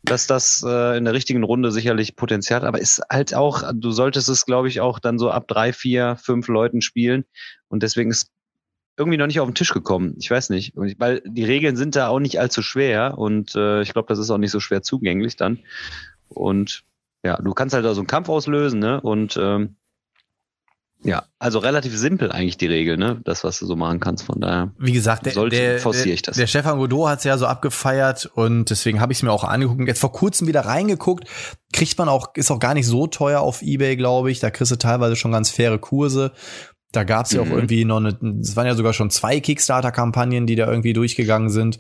dass 0.04 0.28
das 0.28 0.64
äh, 0.68 0.98
in 0.98 1.06
der 1.06 1.14
richtigen 1.14 1.44
Runde 1.44 1.72
sicherlich 1.72 2.16
Potenzial 2.16 2.62
hat, 2.62 2.68
aber 2.68 2.80
ist 2.80 3.02
halt 3.10 3.34
auch, 3.34 3.64
du 3.74 3.92
solltest 3.92 4.30
es, 4.30 4.46
glaube 4.46 4.68
ich, 4.68 4.82
auch 4.82 5.00
dann 5.00 5.18
so 5.18 5.32
ab 5.32 5.48
drei, 5.48 5.74
vier, 5.74 6.18
fünf 6.22 6.48
Leuten 6.48 6.82
spielen 6.82 7.26
und 7.70 7.84
deswegen 7.84 8.12
ist 8.12 8.30
irgendwie 8.98 9.18
noch 9.18 9.28
nicht 9.28 9.40
auf 9.40 9.48
den 9.48 9.56
Tisch 9.56 9.74
gekommen. 9.74 10.16
Ich 10.20 10.30
weiß 10.30 10.50
nicht, 10.50 10.74
weil 10.76 11.22
die 11.26 11.46
Regeln 11.46 11.76
sind 11.76 11.96
da 11.96 12.10
auch 12.10 12.20
nicht 12.20 12.40
allzu 12.40 12.62
schwer 12.62 13.18
und 13.18 13.56
äh, 13.56 13.82
ich 13.82 13.94
glaube, 13.94 14.08
das 14.08 14.20
ist 14.20 14.30
auch 14.30 14.38
nicht 14.38 14.52
so 14.52 14.60
schwer 14.60 14.84
zugänglich 14.84 15.36
dann. 15.36 15.60
Und 16.30 16.84
ja, 17.24 17.38
du 17.38 17.54
kannst 17.54 17.74
halt 17.74 17.86
da 17.86 17.94
so 17.94 18.02
einen 18.02 18.08
Kampf 18.08 18.30
auslösen, 18.30 18.80
ne? 18.80 19.02
Und 19.02 19.38
ähm, 19.42 19.78
ja, 21.04 21.24
also 21.40 21.60
relativ 21.60 21.98
simpel 21.98 22.32
eigentlich 22.32 22.58
die 22.58 22.68
Regel, 22.68 22.98
ne? 22.98 23.22
Das, 23.26 23.44
was 23.44 23.60
du 23.60 23.66
so 23.66 23.76
machen 23.76 24.00
kannst. 24.00 24.24
Von 24.26 24.40
daher. 24.40 24.72
Wie 24.78 24.92
gesagt, 24.94 25.26
der, 25.26 25.34
Sollte- 25.34 25.56
der, 25.56 25.80
forciere 25.80 26.14
ich 26.16 26.22
das. 26.22 26.38
der 26.38 26.48
Stefan 26.48 26.78
Godot 26.78 27.10
hat 27.10 27.20
es 27.20 27.26
ja 27.26 27.38
so 27.38 27.46
abgefeiert 27.46 28.26
und 28.36 28.70
deswegen 28.70 29.02
habe 29.02 29.12
ich 29.12 29.20
es 29.20 29.24
mir 29.24 29.32
auch 29.32 29.44
angeguckt. 29.44 29.80
Und 29.82 29.88
Jetzt 29.88 30.00
vor 30.00 30.12
kurzem 30.14 30.48
wieder 30.48 30.62
reingeguckt. 30.62 31.28
Kriegt 31.74 31.98
man 31.98 32.08
auch, 32.10 32.34
ist 32.36 32.52
auch 32.52 32.60
gar 32.60 32.74
nicht 32.74 32.88
so 32.88 33.08
teuer 33.08 33.42
auf 33.42 33.62
Ebay, 33.62 33.96
glaube 33.98 34.32
ich. 34.32 34.40
Da 34.40 34.50
kriegst 34.50 34.72
du 34.72 34.78
teilweise 34.78 35.16
schon 35.16 35.32
ganz 35.32 35.50
faire 35.50 35.78
Kurse. 35.80 36.32
Da 36.92 37.04
gab 37.04 37.26
es 37.26 37.32
ja 37.32 37.42
auch 37.42 37.46
Mhm. 37.46 37.52
irgendwie 37.54 37.86
noch 37.86 37.98
eine, 37.98 38.18
es 38.42 38.56
waren 38.56 38.68
ja 38.68 38.76
sogar 38.76 38.94
schon 38.94 39.10
zwei 39.10 39.40
Kickstarter-Kampagnen, 39.40 40.46
die 40.46 40.56
da 40.56 40.68
irgendwie 40.68 40.94
durchgegangen 40.94 41.50
sind. 41.50 41.80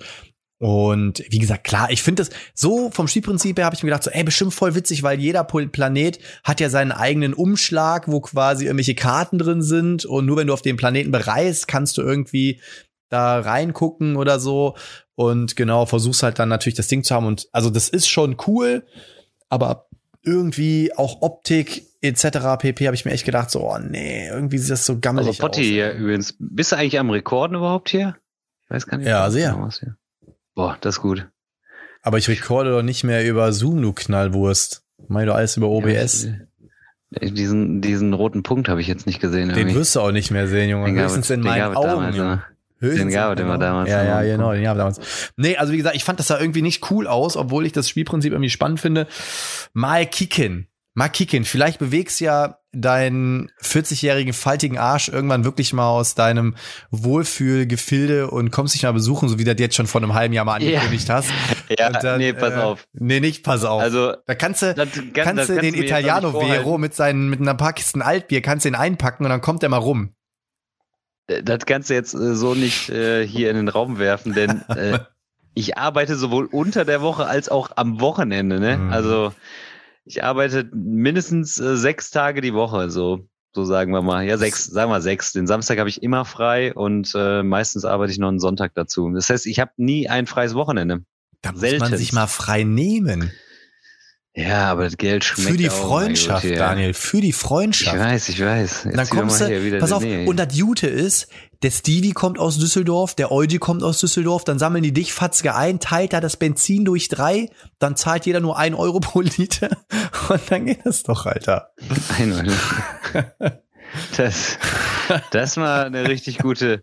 Und 0.64 1.26
wie 1.28 1.40
gesagt, 1.40 1.66
klar, 1.66 1.92
ich 1.92 2.02
finde 2.02 2.24
das 2.24 2.30
so 2.54 2.90
vom 2.90 3.10
Spielprinzip 3.10 3.58
her 3.58 3.66
habe 3.66 3.76
ich 3.76 3.84
mir 3.84 3.90
gedacht, 3.90 4.04
so, 4.04 4.12
ey, 4.12 4.24
bestimmt 4.24 4.54
voll 4.54 4.76
witzig, 4.76 5.04
weil 5.04 5.20
jeder 5.20 5.44
Planet 5.44 6.20
hat 6.42 6.62
ja 6.62 6.70
seinen 6.70 6.94
eigenen 6.94 7.34
Umschlag, 7.34 8.08
wo 8.08 8.22
quasi 8.22 8.64
irgendwelche 8.64 8.96
Karten 8.96 9.38
drin 9.38 9.62
sind. 9.62 10.06
Und 10.06 10.26
nur 10.26 10.38
wenn 10.38 10.48
du 10.48 10.54
auf 10.54 10.62
dem 10.62 10.78
Planeten 10.78 11.12
bereist, 11.12 11.68
kannst 11.68 11.98
du 11.98 12.02
irgendwie 12.02 12.62
da 13.10 13.42
reingucken 13.42 14.16
oder 14.16 14.40
so. 14.40 14.78
Und 15.16 15.58
genau, 15.58 15.86
versuchst 15.86 16.24
halt 16.24 16.40
dann 16.40 16.48
natürlich 16.48 16.78
das 16.78 16.88
Ding 16.88 17.04
zu 17.04 17.14
haben. 17.14 17.26
Und 17.26 17.50
also 17.52 17.70
das 17.70 17.90
ist 17.90 18.08
schon 18.08 18.38
cool, 18.48 18.86
aber 19.50 19.90
irgendwie 20.24 20.96
auch 20.96 21.22
Optik 21.24 21.88
etc. 22.00 22.58
pp. 22.58 22.88
habe 22.88 22.96
ich 22.96 23.04
mir 23.04 23.12
echt 23.12 23.26
gedacht, 23.26 23.52
so, 23.52 23.70
oh 23.70 23.80
nee, 23.80 24.30
irgendwie 24.30 24.60
sieht 24.60 24.72
das 24.72 24.86
so 24.86 24.98
gammelig 24.98 25.28
Also 25.28 25.42
Potti 25.42 25.60
aus. 25.60 25.68
hier 25.68 25.92
übrigens. 25.92 26.36
Bist 26.40 26.72
du 26.72 26.78
eigentlich 26.78 27.00
am 27.00 27.10
Rekorden 27.10 27.58
überhaupt 27.58 27.90
hier? 27.90 28.16
Ich 28.64 28.70
weiß 28.70 28.88
gar 28.88 28.98
nicht. 28.98 29.08
Ja, 29.08 29.30
sehr. 29.30 29.60
was 29.60 29.82
hier. 29.82 29.98
Boah, 30.56 30.78
das 30.82 30.96
ist 30.96 31.02
gut. 31.02 31.28
Aber 32.02 32.18
ich 32.18 32.28
recorde 32.28 32.72
doch 32.72 32.84
nicht 32.84 33.04
mehr 33.04 33.26
über 33.28 33.54
Zoom, 33.54 33.82
du 33.82 33.94
Knallwurst. 33.94 34.84
Mach 35.08 35.26
doch 35.26 35.36
alles 35.36 35.58
über 35.58 35.70
OBS. 35.70 36.26
Ja, 36.26 37.30
diesen, 37.30 37.82
diesen 37.82 38.14
roten 38.14 38.44
Punkt 38.44 38.70
habe 38.70 38.82
ich 38.82 38.88
jetzt 38.88 39.06
nicht 39.06 39.20
gesehen. 39.20 39.50
Den 39.50 39.58
irgendwie. 39.58 39.76
wirst 39.76 39.96
du 39.96 40.02
auch 40.02 40.12
nicht 40.12 40.32
mehr 40.32 40.48
sehen, 40.48 40.70
Junge. 40.70 40.86
Den 40.86 40.96
gab 40.96 41.06
Höchstens 41.06 41.30
in 41.30 41.42
meinen 41.42 41.74
gab 41.74 41.76
Augen. 41.76 41.88
damals, 41.88 42.16
ja. 42.18 42.44
Höchstens 42.80 43.12
Den 43.12 43.14
gab 43.14 43.32
in 43.32 43.38
es 43.38 43.44
immer 43.44 43.58
damals. 43.58 43.90
Ja, 43.90 44.04
ja, 44.04 44.22
genau, 44.24 44.52
den 44.52 44.64
gab 44.64 44.78
damals. 44.78 45.00
Nee, 45.38 45.56
also 45.58 45.72
wie 45.72 45.78
gesagt, 45.78 45.96
ich 45.96 46.04
fand 46.04 46.20
das 46.20 46.28
da 46.28 46.40
irgendwie 46.40 46.62
nicht 46.62 46.90
cool 46.92 47.08
aus, 47.08 47.38
obwohl 47.38 47.66
ich 47.66 47.72
das 47.72 47.88
Spielprinzip 47.88 48.34
irgendwie 48.34 48.50
spannend 48.50 48.80
finde. 48.80 49.08
Mal 49.74 50.06
kicken. 50.06 50.68
Mal 50.94 51.10
kicken. 51.10 51.46
Vielleicht 51.46 51.80
bewegst 51.80 52.20
ja 52.20 52.58
deinen 52.74 53.52
40-jährigen 53.62 54.34
faltigen 54.34 54.78
Arsch 54.78 55.10
irgendwann 55.10 55.46
wirklich 55.46 55.74
mal 55.74 55.90
aus 55.90 56.16
deinem 56.16 56.56
Wohlfühlgefilde 56.92 58.30
und 58.30 58.52
kommst 58.52 58.74
dich 58.74 58.84
mal 58.84 58.94
besuchen, 58.94 59.30
so 59.30 59.38
wie 59.40 59.44
du 59.44 59.54
das 59.54 59.62
jetzt 59.62 59.76
schon 59.76 59.88
vor 59.88 60.02
einem 60.02 60.14
halben 60.14 60.34
Jahr 60.34 60.46
mal 60.46 60.56
angekündigt 60.56 61.10
hast. 61.10 61.30
Ja, 61.80 61.90
dann, 61.90 62.20
nee, 62.20 62.34
pass 62.34 62.54
äh, 62.54 62.58
auf. 62.58 62.88
Nee, 62.94 63.20
nicht 63.20 63.44
pass 63.44 63.64
auf. 63.64 63.82
Also, 63.82 64.14
da 64.28 64.36
kannst 64.36 64.62
du, 64.62 64.76
das, 64.76 64.90
kannst, 65.14 65.40
das 65.40 65.48
du 65.48 65.60
den 65.60 65.74
Italiano. 65.74 66.32
Vero 66.32 66.78
mit 66.78 66.94
seinen, 66.94 67.30
mit 67.30 67.40
einer 67.40 67.56
paar 67.56 67.74
Kisten 67.74 68.02
Altbier, 68.02 68.42
kannst 68.42 68.66
du 68.66 68.70
ihn 68.70 68.76
einpacken 68.76 69.24
und 69.24 69.30
dann 69.30 69.42
kommt 69.42 69.64
er 69.64 69.70
mal 69.70 69.78
rum. 69.78 70.14
Das 71.28 71.66
kannst 71.66 71.90
du 71.90 71.94
jetzt 71.94 72.14
äh, 72.14 72.36
so 72.36 72.54
nicht 72.54 72.90
äh, 72.90 73.26
hier 73.26 73.50
in 73.50 73.56
den 73.56 73.70
Raum 73.70 73.98
werfen, 73.98 74.34
denn 74.34 74.62
äh, 74.76 75.00
ich 75.54 75.78
arbeite 75.78 76.16
sowohl 76.16 76.46
unter 76.46 76.86
der 76.86 77.02
Woche 77.02 77.26
als 77.26 77.50
auch 77.50 77.72
am 77.76 78.00
Wochenende. 78.00 78.60
Ne? 78.60 78.78
Mhm. 78.78 78.94
Also 78.94 79.34
ich 80.06 80.24
arbeite 80.24 80.70
mindestens 80.74 81.60
äh, 81.60 81.78
sechs 81.78 82.12
Tage 82.12 82.42
die 82.42 82.54
Woche, 82.54 82.90
so, 82.90 83.28
so 83.54 83.64
sagen 83.64 83.92
wir 83.94 84.02
mal. 84.02 84.26
Ja, 84.26 84.38
sechs, 84.38 84.66
sagen 84.66 84.92
wir 84.92 85.02
sechs. 85.02 85.32
Den 85.34 85.48
Samstag 85.48 85.80
habe 85.80 85.90
ich 85.90 86.04
immer 86.04 86.26
frei 86.26 86.74
und 86.74 87.14
äh, 87.16 87.44
meistens 87.44 87.86
arbeite 87.86 88.12
ich 88.12 88.18
noch 88.18 88.30
einen 88.30 88.40
Sonntag 88.40 88.74
dazu. 88.76 89.10
Das 89.14 89.30
heißt, 89.30 89.46
ich 89.46 89.60
habe 89.60 89.72
nie 89.78 90.10
ein 90.10 90.28
freies 90.28 90.56
Wochenende. 90.56 91.04
Da 91.42 91.52
muss 91.52 91.62
man 91.62 91.70
Seltenst. 91.70 91.98
sich 91.98 92.14
mal 92.14 92.28
frei 92.28 92.64
nehmen. 92.64 93.32
Ja, 94.36 94.72
aber 94.72 94.86
das 94.86 94.98
Geld 94.98 95.24
schmeckt 95.24 95.52
Für 95.52 95.58
die 95.58 95.70
auch, 95.70 95.74
Freundschaft, 95.74 96.42
Gott, 96.42 96.52
ja. 96.52 96.58
Daniel, 96.58 96.96
für 96.96 97.22
die 97.22 97.30
Ich 97.30 97.36
Freundschaft. 97.36 98.00
weiß, 98.00 98.30
ich 98.30 98.42
weiß. 98.44 98.86
Jetzt 98.86 98.98
dann 98.98 99.08
kommst 99.10 99.42
du, 99.42 99.64
wieder 99.64 99.78
pass 99.78 99.92
auf, 99.92 100.02
Nähe. 100.02 100.28
und 100.28 100.38
das 100.38 100.56
Jute 100.56 100.88
ist, 100.88 101.28
der 101.62 101.70
Stevie 101.70 102.14
kommt 102.14 102.40
aus 102.40 102.58
Düsseldorf, 102.58 103.14
der 103.14 103.32
Eugi 103.32 103.60
kommt 103.60 103.84
aus 103.84 104.00
Düsseldorf, 104.00 104.44
dann 104.44 104.58
sammeln 104.58 104.84
die 104.84 104.92
dich 104.92 105.14
Fatzke 105.14 105.54
ein, 105.56 105.80
teilt 105.80 106.14
da 106.14 106.20
das 106.20 106.38
Benzin 106.38 106.84
durch 106.84 107.10
drei, 107.10 107.50
dann 107.78 107.96
zahlt 107.96 108.26
jeder 108.26 108.40
nur 108.40 108.58
ein 108.58 108.74
Euro 108.74 109.00
pro 109.00 109.22
Liter 109.22 109.70
und 110.30 110.42
dann 110.50 110.66
geht 110.66 110.84
das 110.84 111.04
doch, 111.04 111.28
Alter. 111.28 111.70
Ein 112.18 112.34
Euro. 112.34 112.52
Das, 114.18 114.58
das 115.30 115.58
war 115.58 115.86
eine 115.86 116.08
richtig 116.10 116.40
gute, 116.40 116.82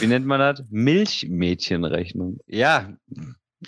wie 0.00 0.06
nennt 0.06 0.26
man 0.26 0.38
das? 0.38 0.62
Milchmädchenrechnung. 0.68 2.38
Ja, 2.46 2.90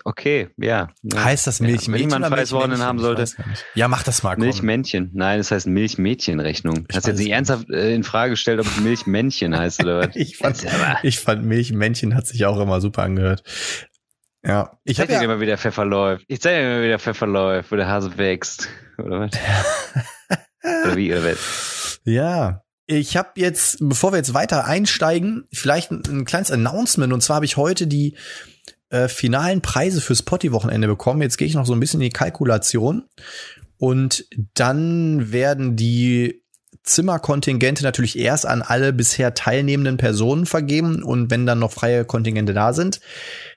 okay, 0.05 0.51
ja. 0.57 0.89
ja. 1.03 1.25
Heißt 1.25 1.47
das 1.47 1.59
Ja, 1.59 1.67
Milchmädchen? 1.67 2.11
Wenn 2.11 2.23
jemand 2.23 2.33
Wochenende 2.53 2.77
Milchmännchen? 2.77 2.87
haben 2.87 2.99
sollte. 2.99 3.23
weiß. 3.23 3.37
Ja, 3.75 3.89
mach 3.89 4.03
das 4.03 4.23
mal. 4.23 4.35
Komm. 4.35 4.45
Milchmännchen. 4.45 5.11
Nein, 5.15 5.41
es 5.41 5.51
heißt 5.51 5.67
Milchmädchenrechnung. 5.67 6.87
Ich 6.89 6.97
Hast 6.97 7.07
du 7.07 7.13
weiß 7.13 7.19
jetzt 7.19 7.19
nicht 7.19 7.33
ernsthaft 7.33 7.71
äh, 7.71 7.95
in 7.95 8.05
Frage 8.05 8.31
gestellt, 8.31 8.61
ob 8.61 8.67
es 8.67 8.79
Milchmännchen 8.79 9.57
heißt 9.57 9.83
oder 9.83 10.01
was? 10.01 10.09
Ich 10.17 10.37
fand, 10.39 10.65
Das 10.65 10.73
ich 11.03 11.21
fand 11.21 11.45
Milchmännchen 11.45 12.15
hat 12.15 12.27
sich 12.27 12.45
auch 12.47 12.61
immer 12.61 12.81
super 12.81 13.03
angehört. 13.03 13.43
Ja, 14.45 14.79
ich 14.85 14.97
zeig 14.97 15.09
dir 15.09 15.21
ja, 15.21 15.27
mal, 15.27 15.41
wie 15.41 15.47
der 15.47 15.59
Pfeffer 15.59 15.85
läuft. 15.85 16.25
Ich 16.29 16.41
zeig 16.41 16.55
dir 16.55 16.69
mal, 16.69 16.83
wie 16.83 16.89
der 16.89 17.01
Pfeffer 17.01 17.27
läuft, 17.27 17.73
wo 17.73 17.77
der 17.77 17.89
Hase 17.89 18.17
wächst. 18.17 18.69
Oder 18.99 19.21
was? 19.21 19.31
oder 20.85 20.97
wie, 20.97 21.13
oder 21.13 21.25
was? 21.25 22.01
ja, 22.05 22.63
ich 22.87 23.17
habe 23.17 23.31
jetzt, 23.35 23.79
bevor 23.81 24.13
wir 24.13 24.19
jetzt 24.19 24.35
weiter 24.35 24.65
einsteigen, 24.65 25.49
vielleicht 25.53 25.91
ein, 25.91 26.03
ein 26.07 26.25
kleines 26.25 26.53
Announcement. 26.53 27.13
Und 27.13 27.21
zwar 27.21 27.37
habe 27.37 27.45
ich 27.45 27.57
heute 27.57 27.89
die 27.89 28.17
äh, 28.91 29.09
finalen 29.09 29.63
Preise 29.63 30.01
fürs 30.01 30.23
Potti-Wochenende 30.23 30.89
bekommen. 30.89 31.23
Jetzt 31.23 31.39
gehe 31.39 31.49
ich 31.49 31.55
noch 31.55 31.67
so 31.67 31.73
ein 31.73 31.81
bisschen 31.81 32.01
in 32.01 32.07
die 32.07 32.11
Kalkulation. 32.11 33.05
Und 33.79 34.27
dann 34.55 35.33
werden 35.33 35.77
die 35.77 36.43
Zimmerkontingente 36.83 37.83
natürlich 37.83 38.19
erst 38.19 38.47
an 38.47 38.63
alle 38.63 38.93
bisher 38.93 39.35
teilnehmenden 39.35 39.97
Personen 39.97 40.47
vergeben. 40.47 41.03
Und 41.03 41.31
wenn 41.31 41.47
dann 41.47 41.59
noch 41.59 41.73
freie 41.73 42.05
Kontingente 42.05 42.55
da 42.55 42.73
sind, 42.73 43.01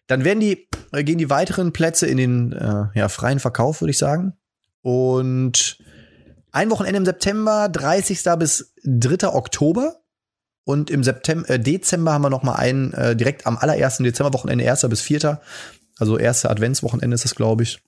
dann 0.07 0.23
werden 0.23 0.39
die, 0.39 0.67
äh, 0.91 1.03
gehen 1.03 1.19
die 1.19 1.29
weiteren 1.29 1.71
Plätze 1.71 2.07
in 2.07 2.17
den 2.17 2.51
äh, 2.51 2.85
ja, 2.95 3.07
freien 3.07 3.39
Verkauf, 3.39 3.81
würde 3.81 3.91
ich 3.91 3.97
sagen. 3.97 4.33
Und 4.81 5.77
ein 6.51 6.71
Wochenende 6.71 6.97
im 6.97 7.05
September, 7.05 7.69
30. 7.69 8.23
bis 8.39 8.73
3. 8.83 9.27
Oktober. 9.27 9.98
Und 10.63 10.89
im 10.89 11.03
September, 11.03 11.49
äh, 11.49 11.59
Dezember 11.59 12.13
haben 12.13 12.21
wir 12.21 12.29
noch 12.29 12.43
mal 12.43 12.55
einen, 12.55 12.93
äh, 12.93 13.15
direkt 13.15 13.47
am 13.47 13.57
allerersten 13.57 14.03
Dezemberwochenende, 14.03 14.69
1. 14.69 14.87
bis 14.89 15.01
4. 15.01 15.41
Also 15.97 16.17
erste 16.17 16.49
Adventswochenende 16.49 17.15
ist 17.15 17.25
das, 17.25 17.35
glaube 17.35 17.63
ich. 17.63 17.79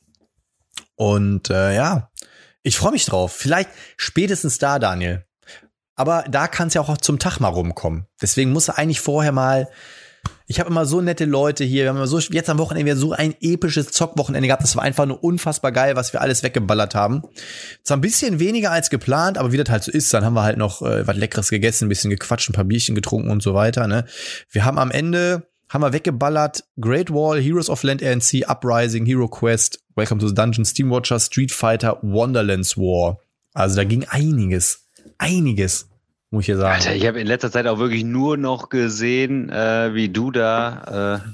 Und 0.96 1.50
äh, 1.50 1.76
ja, 1.76 2.12
ich 2.64 2.78
freue 2.78 2.92
mich 2.92 3.06
drauf. 3.06 3.34
Vielleicht 3.34 3.70
spätestens 3.98 4.58
da, 4.58 4.80
Daniel. 4.80 5.26
Aber 5.96 6.24
da 6.30 6.48
kann 6.48 6.68
es 6.68 6.74
ja 6.74 6.82
auch 6.82 6.98
zum 6.98 7.20
Tag 7.20 7.40
mal 7.40 7.50
rumkommen. 7.50 8.08
Deswegen 8.22 8.52
muss 8.52 8.68
er 8.68 8.78
eigentlich 8.78 9.02
vorher 9.02 9.32
mal. 9.32 9.70
Ich 10.52 10.60
habe 10.60 10.70
immer 10.70 10.86
so 10.86 11.00
nette 11.00 11.24
Leute 11.24 11.64
hier. 11.64 11.84
Wir 11.84 11.90
haben 11.90 11.96
immer 11.96 12.08
so, 12.08 12.20
jetzt 12.20 12.50
am 12.50 12.58
Wochenende 12.58 12.98
so 12.98 13.14
ein 13.14 13.36
episches 13.40 13.94
Zockwochenende 13.94 14.50
gehabt. 14.50 14.62
Das 14.62 14.76
war 14.76 14.84
einfach 14.84 15.06
nur 15.06 15.24
unfassbar 15.24 15.72
geil, 15.72 15.96
was 15.96 16.12
wir 16.12 16.20
alles 16.20 16.44
weggeballert 16.44 16.94
haben. 16.94 17.24
Zwar 17.84 17.96
ein 17.96 18.02
bisschen 18.02 18.42
weniger 18.42 18.70
als 18.70 18.90
geplant, 18.90 19.38
aber 19.38 19.54
wie 19.54 19.58
das 19.58 19.70
halt 19.70 19.84
so 19.84 19.94
ist, 19.94 20.14
dann 20.14 20.26
haben 20.26 20.34
wir 20.34 20.44
halt 20.44 20.58
noch 20.58 20.82
äh, 20.82 21.08
was 21.08 21.16
Leckeres 21.16 21.52
gegessen, 21.52 21.86
ein 21.86 21.90
bisschen 21.90 22.10
gequatscht, 22.10 22.50
ein 22.50 22.54
paar 22.54 22.66
Bierchen 22.66 22.96
getrunken 22.96 23.30
und 23.30 23.42
so 23.42 23.54
weiter. 23.54 23.88
Ne? 23.88 24.04
Wir 24.50 24.66
haben 24.66 24.78
am 24.78 24.92
Ende 24.92 25.48
haben 25.70 25.84
wir 25.84 25.94
weggeballert. 25.94 26.66
Great 26.82 27.14
Wall, 27.14 27.40
Heroes 27.40 27.70
of 27.70 27.82
Land 27.84 28.04
RNC, 28.04 28.50
Uprising, 28.50 29.06
Hero 29.06 29.30
Quest, 29.30 29.80
Welcome 29.96 30.20
to 30.20 30.28
the 30.28 30.36
Dungeon, 30.36 30.66
Steamwatcher, 30.66 31.22
Street 31.22 31.54
Fighter, 31.54 31.98
Wonderlands 32.02 32.76
War. 32.76 33.20
Also 33.54 33.78
da 33.78 33.86
ging 33.86 34.06
einiges. 34.10 34.90
Einiges, 35.18 35.88
muss 36.32 36.44
ich 36.44 36.46
hier 36.48 36.58
sagen. 36.58 36.74
Alter, 36.74 36.96
ich 36.96 37.06
habe 37.06 37.20
in 37.20 37.28
letzter 37.28 37.52
Zeit 37.52 37.68
auch 37.68 37.78
wirklich 37.78 38.04
nur 38.04 38.38
noch 38.38 38.70
gesehen, 38.70 39.50
äh, 39.50 39.94
wie 39.94 40.10
du 40.10 40.32
da 40.32 41.20
äh, 41.24 41.30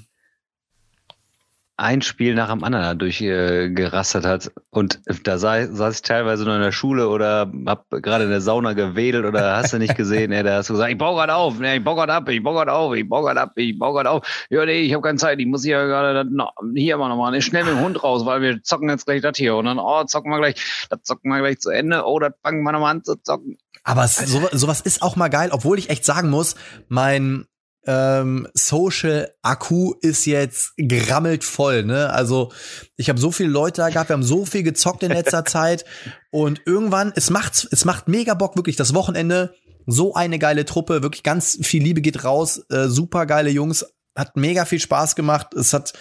ein 1.80 2.02
Spiel 2.02 2.34
nach 2.34 2.50
dem 2.50 2.64
anderen 2.64 2.98
durchgerastet 2.98 4.26
äh, 4.26 4.28
hat. 4.28 4.52
Und 4.72 5.00
da 5.24 5.38
saß, 5.38 5.95
ich 5.95 6.02
teilweise 6.02 6.43
noch 6.43 6.56
in 6.56 6.62
der 6.62 6.72
Schule 6.72 7.08
oder 7.08 7.52
hab 7.68 7.88
gerade 7.91 8.24
in 8.24 8.32
der 8.32 8.41
Sauna 8.41 8.74
gewedelt 8.74 9.26
oder 9.26 9.58
hast 9.58 9.74
du 9.74 9.78
nicht 9.78 9.95
gesehen, 9.95 10.32
ey, 10.32 10.41
da 10.41 10.58
hast 10.58 10.70
du 10.70 10.74
gesagt, 10.74 10.91
ich 10.91 10.98
baue 10.98 11.16
gerade 11.16 11.36
auf, 11.36 11.60
ne, 11.60 11.78
ich 11.78 11.84
baue 11.84 11.95
gerade 11.95 12.14
ab, 12.14 12.28
ich 12.30 12.41
baue 12.41 12.56
gerade 12.56 12.74
auf, 12.74 12.95
ich 12.95 13.08
baue 13.08 13.26
gerade 13.26 13.41
ab, 13.41 13.52
ich 13.56 13.78
baue 13.78 13.93
gerade 13.93 14.10
auf. 14.10 14.48
Ja, 14.50 14.66
nee, 14.66 14.82
ich 14.82 14.93
habe 14.93 15.04
keine 15.04 15.20
Zeit, 15.20 15.39
ich 15.39 15.45
muss 15.45 15.64
hier 15.64 15.86
gerade 15.86 16.28
hier 16.74 16.98
mal 16.98 17.10
nochmal, 17.10 17.32
ne, 17.32 17.43
schnell 17.43 17.64
mit 17.64 17.74
dem 17.74 17.82
Hund 17.82 18.04
raus, 18.04 18.26
weil 18.26 18.41
wir 18.41 18.64
zocken 18.64 18.89
jetzt 18.89 19.06
gleich 19.06 19.22
das 19.22 19.38
hier. 19.38 19.56
Und 19.56 19.66
dann, 19.66 19.78
oh, 19.78 20.04
zocken 20.06 20.32
wir 20.32 20.39
gleich, 20.39 20.88
das 20.89 21.04
zocken 21.04 21.30
wir 21.30 21.39
gleich 21.39 21.60
zu 21.60 21.70
Ende, 21.70 22.04
oh, 22.08 22.18
das 22.18 22.34
fangen 22.41 22.64
wir 22.64 22.72
nochmal 22.72 22.95
an 22.95 23.04
zu 23.04 23.22
zocken. 23.22 23.56
Aber 23.88 24.06
so, 24.10 24.50
sowas 24.52 24.82
ist 24.82 25.02
auch 25.02 25.16
mal 25.16 25.30
geil, 25.30 25.50
obwohl 25.54 25.80
ich 25.80 25.90
echt 25.90 26.04
sagen 26.04 26.30
muss, 26.30 26.56
mein 26.90 27.46
ähm, 27.86 28.46
Social 28.54 29.32
Akku 29.42 29.94
ist 30.02 30.26
jetzt 30.26 30.74
gerammelt 30.76 31.46
voll, 31.46 31.84
ne? 31.84 32.10
Also 32.10 32.52
ich 32.98 33.08
habe 33.08 33.18
so 33.18 33.32
viele 33.32 33.48
Leute 33.48 33.80
da 33.82 33.88
gehabt, 33.88 34.10
wir 34.10 34.16
haben 34.16 34.24
so 34.24 34.44
viel 34.44 34.64
gezockt 34.64 35.04
in 35.04 35.12
letzter 35.14 35.46
Zeit 35.46 35.86
und 36.32 36.64
irgendwann 36.66 37.14
es 37.16 37.30
macht 37.30 37.66
es 37.72 37.86
macht 37.86 38.10
mega 38.10 38.34
Bock 38.34 38.58
wirklich 38.58 38.76
das 38.76 38.94
Wochenende 38.94 39.54
so 39.86 40.14
eine 40.16 40.38
geile 40.38 40.66
Truppe, 40.66 41.02
wirklich 41.02 41.24
ganz 41.24 41.58
viel 41.62 41.82
Liebe 41.82 42.02
geht 42.02 42.26
raus, 42.26 42.66
äh, 42.70 42.90
super 42.90 43.26
geile 43.26 43.52
Jungs, 43.52 43.86
hat 44.18 44.36
mega 44.36 44.66
viel 44.66 44.82
Spaß 44.82 45.16
gemacht, 45.16 45.54
es 45.54 45.72
hat 45.72 45.94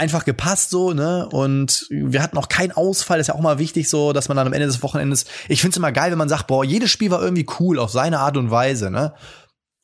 einfach 0.00 0.24
gepasst 0.24 0.70
so, 0.70 0.92
ne? 0.92 1.28
Und 1.28 1.86
wir 1.90 2.22
hatten 2.22 2.38
auch 2.38 2.48
keinen 2.48 2.72
Ausfall, 2.72 3.20
ist 3.20 3.26
ja 3.28 3.34
auch 3.34 3.40
mal 3.40 3.58
wichtig 3.58 3.88
so, 3.88 4.12
dass 4.12 4.28
man 4.28 4.36
dann 4.36 4.46
am 4.46 4.52
Ende 4.52 4.66
des 4.66 4.82
Wochenendes, 4.82 5.26
ich 5.48 5.60
find's 5.60 5.76
immer 5.76 5.92
geil, 5.92 6.10
wenn 6.10 6.18
man 6.18 6.28
sagt, 6.28 6.46
boah, 6.46 6.64
jedes 6.64 6.90
Spiel 6.90 7.10
war 7.10 7.22
irgendwie 7.22 7.46
cool 7.60 7.78
auf 7.78 7.90
seine 7.90 8.18
Art 8.18 8.36
und 8.36 8.50
Weise, 8.50 8.90
ne? 8.90 9.14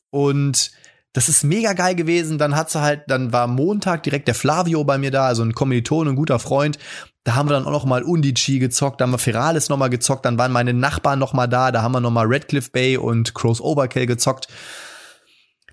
Und 0.09 0.71
das 1.13 1.29
ist 1.29 1.43
mega 1.43 1.73
geil 1.73 1.95
gewesen. 1.95 2.37
Dann 2.37 2.55
hat 2.55 2.69
sie 2.69 2.81
halt, 2.81 3.03
dann 3.07 3.31
war 3.31 3.47
Montag 3.47 4.03
direkt 4.03 4.27
der 4.27 4.35
Flavio 4.35 4.83
bei 4.83 4.97
mir 4.97 5.11
da, 5.11 5.25
also 5.25 5.43
ein 5.43 5.53
Kommiliton, 5.53 6.07
ein 6.07 6.15
guter 6.15 6.39
Freund. 6.39 6.77
Da 7.23 7.35
haben 7.35 7.49
wir 7.49 7.53
dann 7.53 7.65
auch 7.65 7.71
noch 7.71 7.85
mal 7.85 8.03
Undici 8.03 8.59
gezockt, 8.59 8.99
da 8.99 9.03
haben 9.03 9.11
wir 9.11 9.17
Ferales 9.17 9.69
noch 9.69 9.77
mal 9.77 9.89
gezockt, 9.89 10.25
dann 10.25 10.37
waren 10.37 10.51
meine 10.51 10.73
Nachbarn 10.73 11.19
noch 11.19 11.33
mal 11.33 11.47
da, 11.47 11.71
da 11.71 11.81
haben 11.81 11.91
wir 11.91 11.99
noch 11.99 12.11
mal 12.11 12.25
Redcliffe 12.25 12.71
Bay 12.71 12.97
und 12.97 13.35
Crows 13.35 13.61
Overkill 13.61 14.05
gezockt. 14.05 14.47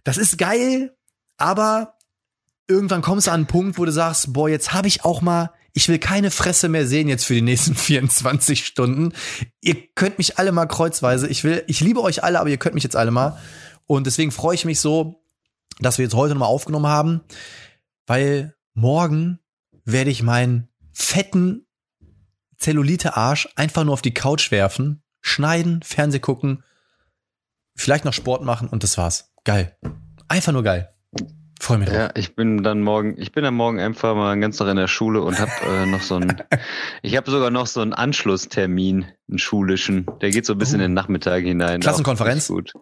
Das 0.02 0.16
ist 0.16 0.36
geil, 0.36 0.96
aber 1.36 1.93
irgendwann 2.68 3.02
kommst 3.02 3.26
du 3.26 3.30
an 3.30 3.40
einen 3.40 3.46
Punkt, 3.46 3.78
wo 3.78 3.84
du 3.84 3.92
sagst, 3.92 4.32
boah, 4.32 4.48
jetzt 4.48 4.72
habe 4.72 4.88
ich 4.88 5.04
auch 5.04 5.20
mal 5.20 5.50
ich 5.76 5.88
will 5.88 5.98
keine 5.98 6.30
Fresse 6.30 6.68
mehr 6.68 6.86
sehen 6.86 7.08
jetzt 7.08 7.24
für 7.26 7.34
die 7.34 7.42
nächsten 7.42 7.74
24 7.74 8.64
Stunden. 8.64 9.12
Ihr 9.60 9.88
könnt 9.94 10.18
mich 10.18 10.38
alle 10.38 10.52
mal 10.52 10.66
kreuzweise. 10.66 11.28
Ich 11.28 11.44
will, 11.44 11.62
ich 11.66 11.80
liebe 11.80 12.00
euch 12.00 12.24
alle, 12.24 12.40
aber 12.40 12.48
ihr 12.48 12.56
könnt 12.56 12.76
mich 12.76 12.84
jetzt 12.84 12.96
alle 12.96 13.10
mal. 13.10 13.38
Und 13.86 14.06
deswegen 14.06 14.30
freue 14.30 14.54
ich 14.54 14.64
mich 14.64 14.80
so, 14.80 15.22
dass 15.80 15.98
wir 15.98 16.04
jetzt 16.04 16.14
heute 16.14 16.32
nochmal 16.32 16.48
aufgenommen 16.48 16.86
haben, 16.86 17.20
weil 18.06 18.54
morgen 18.72 19.40
werde 19.84 20.10
ich 20.10 20.22
meinen 20.22 20.68
fetten 20.92 21.66
Zellulite-Arsch 22.56 23.48
einfach 23.56 23.84
nur 23.84 23.94
auf 23.94 24.02
die 24.02 24.14
Couch 24.14 24.52
werfen, 24.52 25.02
schneiden, 25.20 25.82
Fernseh 25.82 26.20
gucken, 26.20 26.62
vielleicht 27.74 28.04
noch 28.04 28.12
Sport 28.12 28.44
machen 28.44 28.68
und 28.68 28.84
das 28.84 28.96
war's. 28.96 29.32
Geil. 29.42 29.76
Einfach 30.28 30.52
nur 30.52 30.62
geil. 30.62 30.93
Freue 31.60 31.78
mich 31.78 31.88
drauf. 31.88 31.96
Ja, 31.96 32.10
ich 32.14 32.34
bin 32.34 32.62
dann 32.62 32.82
morgen, 32.82 33.14
ich 33.18 33.32
bin 33.32 33.44
dann 33.44 33.54
morgen 33.54 33.78
einfach 33.80 34.14
mal 34.14 34.38
ganz 34.38 34.56
Tag 34.56 34.68
in 34.68 34.76
der 34.76 34.88
Schule 34.88 35.22
und 35.22 35.38
habe 35.38 35.52
äh, 35.66 35.86
noch 35.86 36.02
so 36.02 36.16
ein, 36.16 36.42
ich 37.02 37.16
habe 37.16 37.30
sogar 37.30 37.50
noch 37.50 37.66
so 37.66 37.80
einen 37.80 37.92
Anschlusstermin, 37.92 39.06
einen 39.28 39.38
schulischen. 39.38 40.06
Der 40.20 40.30
geht 40.30 40.46
so 40.46 40.54
ein 40.54 40.58
bisschen 40.58 40.80
uh. 40.80 40.84
in 40.84 40.90
den 40.90 40.94
Nachmittag 40.94 41.44
hinein. 41.44 41.80
Klassenkonferenz? 41.80 42.48
Gut. 42.48 42.74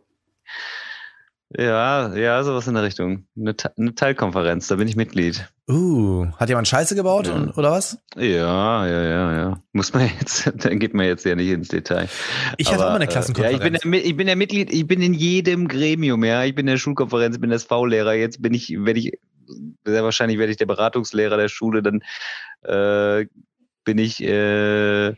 Ja, 1.58 2.14
ja, 2.14 2.42
sowas 2.44 2.66
in 2.66 2.74
der 2.74 2.82
Richtung. 2.82 3.26
Eine, 3.36 3.54
eine, 3.76 3.94
Teilkonferenz, 3.94 4.68
da 4.68 4.76
bin 4.76 4.88
ich 4.88 4.96
Mitglied. 4.96 5.48
Uh, 5.68 6.26
hat 6.36 6.48
jemand 6.48 6.66
Scheiße 6.66 6.94
gebaut 6.94 7.26
ja. 7.26 7.52
oder 7.56 7.70
was? 7.72 7.98
Ja, 8.16 8.86
ja, 8.86 9.02
ja, 9.02 9.32
ja. 9.32 9.62
Muss 9.72 9.92
man 9.92 10.10
jetzt, 10.18 10.50
dann 10.64 10.78
geht 10.78 10.94
man 10.94 11.06
jetzt 11.06 11.24
ja 11.24 11.34
nicht 11.34 11.50
ins 11.50 11.68
Detail. 11.68 12.08
Ich 12.56 12.72
hatte 12.72 12.84
auch 12.86 12.90
mal 12.90 12.96
eine 12.96 13.06
Klassenkonferenz. 13.06 13.60
Ja, 13.60 13.74
ich 13.74 13.82
bin, 13.82 13.92
ich 13.92 14.16
bin 14.16 14.26
der 14.26 14.36
Mitglied, 14.36 14.72
ich 14.72 14.86
bin 14.86 15.02
in 15.02 15.14
jedem 15.14 15.68
Gremium, 15.68 16.24
ja. 16.24 16.44
Ich 16.44 16.54
bin 16.54 16.66
in 16.66 16.72
der 16.72 16.78
Schulkonferenz, 16.78 17.36
ich 17.36 17.40
bin 17.40 17.50
der 17.50 17.56
SV-Lehrer. 17.56 18.14
Jetzt 18.14 18.40
bin 18.40 18.54
ich, 18.54 18.70
werde 18.70 19.00
ich, 19.00 19.18
sehr 19.84 20.04
wahrscheinlich 20.04 20.38
werde 20.38 20.52
ich 20.52 20.58
der 20.58 20.66
Beratungslehrer 20.66 21.36
der 21.36 21.48
Schule, 21.48 21.82
dann 21.82 22.02
äh, 22.62 23.26
bin 23.84 23.98
ich 23.98 24.22
äh, 24.22 25.14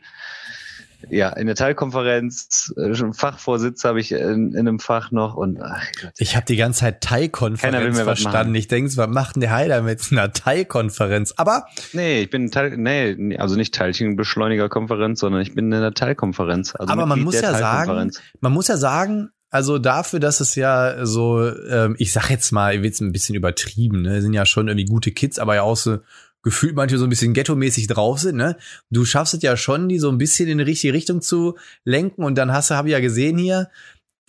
ja, 1.10 1.30
in 1.30 1.46
der 1.46 1.54
Teilkonferenz, 1.54 2.72
äh, 2.76 2.94
schon 2.94 3.12
Fachvorsitz 3.14 3.84
habe 3.84 4.00
ich 4.00 4.12
in, 4.12 4.52
in, 4.52 4.58
einem 4.58 4.78
Fach 4.78 5.10
noch 5.10 5.34
und 5.34 5.60
ach 5.60 5.86
Gott, 6.00 6.12
Ich 6.18 6.36
habe 6.36 6.46
die 6.46 6.56
ganze 6.56 6.80
Zeit 6.80 7.00
Teilkonferenz 7.00 8.00
verstanden. 8.00 8.54
Ich 8.54 8.68
denke, 8.68 8.96
was 8.96 9.08
macht 9.08 9.36
denn 9.36 9.40
der 9.40 9.52
Heiler 9.52 9.82
mit 9.82 10.00
einer 10.10 10.32
Teilkonferenz? 10.32 11.34
Aber 11.36 11.66
nee, 11.92 12.22
ich 12.22 12.30
bin 12.30 12.50
Teil, 12.50 12.76
nee, 12.76 13.36
also 13.36 13.56
nicht 13.56 13.74
Teilchenbeschleunigerkonferenz, 13.74 15.20
sondern 15.20 15.42
ich 15.42 15.54
bin 15.54 15.72
in 15.72 15.80
der 15.80 15.94
Teilkonferenz. 15.94 16.74
Also 16.74 16.92
aber 16.92 17.06
man 17.06 17.20
muss 17.20 17.40
ja 17.40 17.52
sagen, 17.52 18.10
man 18.40 18.52
muss 18.52 18.68
ja 18.68 18.76
sagen, 18.76 19.30
also 19.54 19.78
dafür, 19.78 20.18
dass 20.18 20.40
es 20.40 20.56
ja 20.56 21.06
so, 21.06 21.48
ähm, 21.68 21.94
ich 22.00 22.12
sag 22.12 22.28
jetzt 22.28 22.50
mal, 22.50 22.74
ich 22.74 22.80
will 22.80 22.86
jetzt 22.86 23.00
ein 23.00 23.12
bisschen 23.12 23.36
übertrieben, 23.36 24.02
ne, 24.02 24.20
sind 24.20 24.34
ja 24.34 24.46
schon 24.46 24.66
irgendwie 24.66 24.86
gute 24.86 25.12
Kids, 25.12 25.38
aber 25.38 25.54
ja 25.54 25.62
auch 25.62 25.76
so 25.76 25.98
gefühlt 26.44 26.76
manche 26.76 26.98
so 26.98 27.04
ein 27.04 27.10
bisschen 27.10 27.32
ghetto-mäßig 27.32 27.88
drauf 27.88 28.20
sind, 28.20 28.36
ne? 28.36 28.56
Du 28.90 29.04
schaffst 29.04 29.34
es 29.34 29.42
ja 29.42 29.56
schon, 29.56 29.88
die 29.88 29.98
so 29.98 30.10
ein 30.10 30.18
bisschen 30.18 30.48
in 30.48 30.58
die 30.58 30.64
richtige 30.64 30.92
Richtung 30.92 31.20
zu 31.20 31.56
lenken 31.84 32.22
und 32.22 32.36
dann 32.36 32.52
hast 32.52 32.70
du, 32.70 32.74
habe 32.74 32.88
ich 32.88 32.92
ja 32.92 33.00
gesehen 33.00 33.38
hier, 33.38 33.70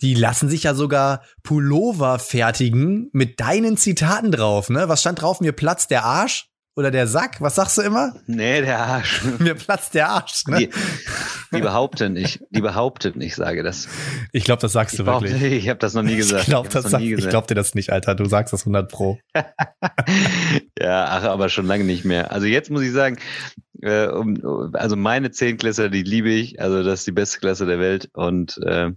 die 0.00 0.14
lassen 0.14 0.48
sich 0.48 0.64
ja 0.64 0.74
sogar 0.74 1.22
Pullover 1.42 2.18
fertigen 2.18 3.08
mit 3.12 3.40
deinen 3.40 3.76
Zitaten 3.76 4.32
drauf, 4.32 4.70
ne? 4.70 4.88
Was 4.88 5.02
stand 5.02 5.22
drauf? 5.22 5.40
Mir 5.40 5.52
platzt 5.52 5.90
der 5.90 6.04
Arsch 6.04 6.50
oder 6.76 6.90
der 6.90 7.06
Sack? 7.06 7.40
Was 7.40 7.54
sagst 7.54 7.78
du 7.78 7.82
immer? 7.82 8.14
Nee, 8.26 8.60
der 8.60 8.78
Arsch. 8.78 9.22
Mir 9.38 9.54
platzt 9.54 9.94
der 9.94 10.10
Arsch. 10.10 10.46
Ne? 10.46 10.58
Die, 10.58 10.70
die 11.52 11.60
behaupten 11.62 12.12
nicht. 12.12 12.40
Die 12.50 12.60
behaupten, 12.60 13.18
ich 13.22 13.34
sage 13.34 13.62
das. 13.62 13.88
Ich 14.32 14.44
glaube, 14.44 14.60
das 14.60 14.72
sagst 14.72 14.94
ich 14.94 15.00
du 15.00 15.06
wirklich. 15.06 15.42
Ich 15.56 15.68
habe 15.70 15.78
das 15.78 15.94
noch 15.94 16.02
nie 16.02 16.16
gesagt. 16.16 16.42
Ich 16.42 16.48
glaube 16.48 16.68
ich 16.68 17.28
glaub 17.28 17.46
dir 17.46 17.54
das 17.54 17.74
nicht, 17.74 17.90
Alter. 17.90 18.14
Du 18.14 18.26
sagst 18.26 18.52
das 18.52 18.62
100 18.62 18.90
pro. 18.90 19.18
ja, 20.78 21.06
ach, 21.08 21.24
aber 21.24 21.48
schon 21.48 21.66
lange 21.66 21.84
nicht 21.84 22.04
mehr. 22.04 22.30
Also 22.30 22.46
jetzt 22.46 22.70
muss 22.70 22.82
ich 22.82 22.92
sagen, 22.92 23.18
äh, 23.80 24.08
um, 24.08 24.70
also 24.74 24.96
meine 24.96 25.30
Zehnklässler, 25.30 25.88
die 25.88 26.02
liebe 26.02 26.30
ich. 26.30 26.60
Also 26.60 26.82
das 26.82 27.00
ist 27.00 27.06
die 27.06 27.12
beste 27.12 27.38
Klasse 27.38 27.64
der 27.64 27.78
Welt. 27.78 28.10
Und 28.12 28.58
äh, 28.58 28.90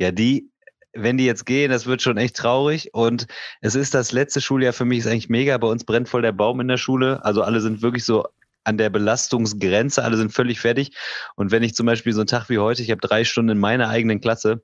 ja, 0.00 0.10
die 0.10 0.49
wenn 0.92 1.16
die 1.16 1.26
jetzt 1.26 1.46
gehen, 1.46 1.70
das 1.70 1.86
wird 1.86 2.02
schon 2.02 2.16
echt 2.16 2.36
traurig. 2.36 2.90
Und 2.92 3.26
es 3.60 3.74
ist 3.74 3.94
das 3.94 4.12
letzte 4.12 4.40
Schuljahr 4.40 4.72
für 4.72 4.84
mich, 4.84 5.00
ist 5.00 5.06
eigentlich 5.06 5.28
mega. 5.28 5.56
Bei 5.58 5.68
uns 5.68 5.84
brennt 5.84 6.08
voll 6.08 6.22
der 6.22 6.32
Baum 6.32 6.60
in 6.60 6.68
der 6.68 6.76
Schule. 6.76 7.24
Also 7.24 7.42
alle 7.42 7.60
sind 7.60 7.82
wirklich 7.82 8.04
so 8.04 8.26
an 8.64 8.76
der 8.76 8.90
Belastungsgrenze, 8.90 10.04
alle 10.04 10.16
sind 10.16 10.32
völlig 10.32 10.60
fertig. 10.60 10.96
Und 11.36 11.50
wenn 11.50 11.62
ich 11.62 11.74
zum 11.74 11.86
Beispiel 11.86 12.12
so 12.12 12.20
einen 12.20 12.26
Tag 12.26 12.48
wie 12.48 12.58
heute, 12.58 12.82
ich 12.82 12.90
habe 12.90 13.00
drei 13.00 13.24
Stunden 13.24 13.52
in 13.52 13.58
meiner 13.58 13.88
eigenen 13.88 14.20
Klasse, 14.20 14.62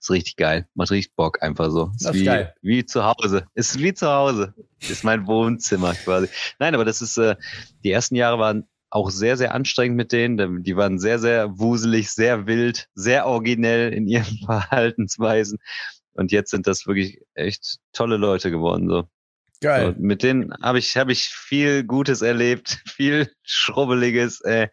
ist 0.00 0.10
richtig 0.10 0.36
geil. 0.36 0.68
Macht 0.74 0.92
richtig 0.92 1.16
Bock, 1.16 1.42
einfach 1.42 1.70
so. 1.70 1.90
Ist, 1.96 2.06
ist 2.06 2.14
wie, 2.14 2.24
geil. 2.24 2.54
wie 2.62 2.86
zu 2.86 3.04
Hause. 3.04 3.46
Ist 3.54 3.78
wie 3.80 3.92
zu 3.92 4.08
Hause. 4.08 4.54
Ist 4.80 5.02
mein 5.02 5.26
Wohnzimmer 5.26 5.94
quasi. 5.94 6.28
Nein, 6.60 6.74
aber 6.74 6.84
das 6.84 7.02
ist, 7.02 7.16
äh, 7.18 7.34
die 7.82 7.90
ersten 7.90 8.14
Jahre 8.14 8.38
waren 8.38 8.68
auch 8.90 9.10
sehr, 9.10 9.36
sehr 9.36 9.54
anstrengend 9.54 9.96
mit 9.96 10.12
denen. 10.12 10.62
Die 10.62 10.76
waren 10.76 10.98
sehr, 10.98 11.18
sehr 11.18 11.58
wuselig, 11.58 12.10
sehr 12.10 12.46
wild, 12.46 12.88
sehr 12.94 13.26
originell 13.26 13.92
in 13.92 14.06
ihren 14.06 14.38
Verhaltensweisen. 14.44 15.58
Und 16.14 16.32
jetzt 16.32 16.50
sind 16.50 16.66
das 16.66 16.86
wirklich 16.86 17.20
echt 17.34 17.78
tolle 17.92 18.16
Leute 18.16 18.50
geworden. 18.50 18.88
So. 18.88 19.08
Geil. 19.60 19.94
So, 19.96 20.02
mit 20.02 20.22
denen 20.22 20.52
habe 20.62 20.78
ich, 20.78 20.96
hab 20.96 21.08
ich 21.08 21.26
viel 21.26 21.84
Gutes 21.84 22.22
erlebt, 22.22 22.82
viel 22.86 23.30
Schrubbeliges. 23.42 24.40
Äh. 24.42 24.68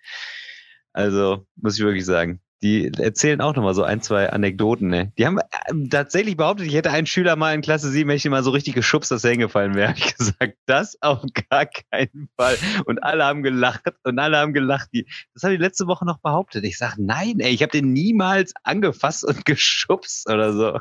Also 0.93 1.45
muss 1.55 1.77
ich 1.77 1.83
wirklich 1.83 2.05
sagen, 2.05 2.41
die 2.65 2.91
erzählen 2.97 3.41
auch 3.41 3.55
nochmal 3.55 3.75
so 3.75 3.83
ein, 3.83 4.01
zwei 4.01 4.31
Anekdoten. 4.31 4.87
Ne? 4.87 5.11
Die 5.19 5.27
haben 5.27 5.37
äh, 5.37 5.87
tatsächlich 5.89 6.35
behauptet, 6.35 6.65
ich 6.65 6.73
hätte 6.73 6.89
einen 6.89 7.05
Schüler 7.05 7.35
mal 7.35 7.53
in 7.53 7.61
Klasse 7.61 7.91
7, 7.91 8.09
wenn 8.09 8.17
ich 8.17 8.25
mal 8.25 8.43
so 8.43 8.49
richtig 8.49 8.73
geschubst, 8.73 9.11
dass 9.11 9.23
er 9.23 9.31
hingefallen 9.31 9.75
wäre. 9.75 9.93
Ich 10.05 10.17
gesagt, 10.17 10.57
das 10.65 10.97
auf 11.01 11.21
gar 11.49 11.67
keinen 11.67 12.29
Fall. 12.37 12.57
Und 12.85 13.03
alle 13.03 13.23
haben 13.23 13.43
gelacht 13.43 13.81
und 14.03 14.17
alle 14.17 14.37
haben 14.37 14.53
gelacht. 14.53 14.89
Die, 14.93 15.07
das 15.33 15.43
habe 15.43 15.53
ich 15.53 15.59
letzte 15.59 15.85
Woche 15.85 16.05
noch 16.05 16.19
behauptet. 16.19 16.63
Ich 16.63 16.77
sage, 16.77 16.95
nein, 16.97 17.39
ey, 17.39 17.53
ich 17.53 17.61
habe 17.61 17.71
den 17.71 17.93
niemals 17.93 18.53
angefasst 18.63 19.23
und 19.23 19.45
geschubst 19.45 20.27
oder 20.27 20.53
so. 20.53 20.79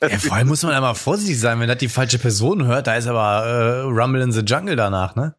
Ja, 0.00 0.18
vor 0.18 0.36
allem 0.36 0.48
muss 0.48 0.62
man 0.62 0.72
einmal 0.72 0.94
vorsichtig 0.94 1.38
sein, 1.38 1.60
wenn 1.60 1.68
das 1.68 1.78
die 1.78 1.88
falsche 1.88 2.18
Person 2.18 2.64
hört. 2.66 2.86
Da 2.86 2.94
ist 2.96 3.06
aber 3.06 3.44
äh, 3.46 3.80
Rumble 3.82 4.22
in 4.22 4.32
the 4.32 4.40
Jungle 4.40 4.76
danach, 4.76 5.14
ne? 5.16 5.34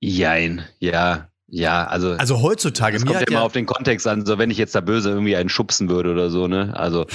Jein, 0.00 0.64
ja. 0.78 1.28
Ja, 1.56 1.86
also. 1.86 2.14
Also 2.14 2.42
heutzutage. 2.42 2.96
Es 2.96 3.06
kommt 3.06 3.20
ja 3.20 3.26
immer 3.28 3.42
auf 3.42 3.52
den 3.52 3.64
Kontext 3.64 4.08
an, 4.08 4.26
so 4.26 4.38
wenn 4.38 4.50
ich 4.50 4.58
jetzt 4.58 4.74
da 4.74 4.80
böse 4.80 5.10
irgendwie 5.10 5.36
einen 5.36 5.48
schubsen 5.48 5.88
würde 5.88 6.10
oder 6.10 6.28
so, 6.28 6.48
ne? 6.48 6.72
Also, 6.74 7.06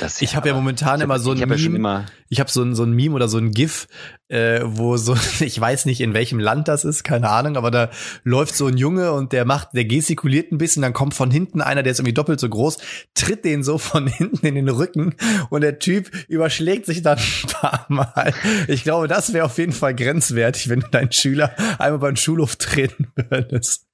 das 0.00 0.20
Ich 0.20 0.36
habe 0.36 0.48
ja 0.48 0.54
momentan 0.54 1.00
immer 1.00 1.18
so 1.18 1.30
ein 1.30 1.38
ich 1.38 1.46
Meme. 1.46 1.56
Ja 1.56 1.74
immer 1.74 2.04
ich 2.28 2.40
habe 2.40 2.50
so 2.50 2.62
ein, 2.62 2.74
so 2.74 2.82
ein 2.82 2.92
Meme 2.92 3.14
oder 3.14 3.28
so 3.28 3.38
ein 3.38 3.52
GIF, 3.52 3.86
äh, 4.28 4.60
wo 4.64 4.96
so, 4.96 5.16
ich 5.40 5.60
weiß 5.60 5.86
nicht, 5.86 6.00
in 6.00 6.14
welchem 6.14 6.38
Land 6.38 6.68
das 6.68 6.84
ist, 6.84 7.04
keine 7.04 7.30
Ahnung, 7.30 7.56
aber 7.56 7.70
da 7.70 7.90
läuft 8.24 8.56
so 8.56 8.66
ein 8.66 8.76
Junge 8.76 9.12
und 9.12 9.32
der 9.32 9.44
macht, 9.44 9.68
der 9.74 9.84
gestikuliert 9.84 10.52
ein 10.52 10.58
bisschen, 10.58 10.82
dann 10.82 10.92
kommt 10.92 11.14
von 11.14 11.30
hinten 11.30 11.60
einer, 11.60 11.82
der 11.82 11.92
ist 11.92 11.98
irgendwie 12.00 12.14
doppelt 12.14 12.40
so 12.40 12.48
groß, 12.48 12.78
tritt 13.14 13.44
den 13.44 13.62
so 13.62 13.78
von 13.78 14.06
hinten 14.06 14.46
in 14.46 14.54
den 14.54 14.68
Rücken 14.68 15.14
und 15.50 15.60
der 15.60 15.78
Typ 15.78 16.10
überschlägt 16.28 16.86
sich 16.86 17.02
dann 17.02 17.18
ein 17.18 17.48
paar 17.48 17.86
Mal. 17.88 18.34
Ich 18.68 18.82
glaube, 18.82 19.08
das 19.08 19.32
wäre 19.32 19.46
auf 19.46 19.58
jeden 19.58 19.72
Fall 19.72 19.94
grenzwertig, 19.94 20.68
wenn 20.68 20.80
du 20.80 20.88
deinen 20.88 21.12
Schüler 21.12 21.54
einmal 21.78 21.98
beim 21.98 22.16
Schulhof 22.16 22.56
treten 22.56 23.08
würdest. 23.30 23.86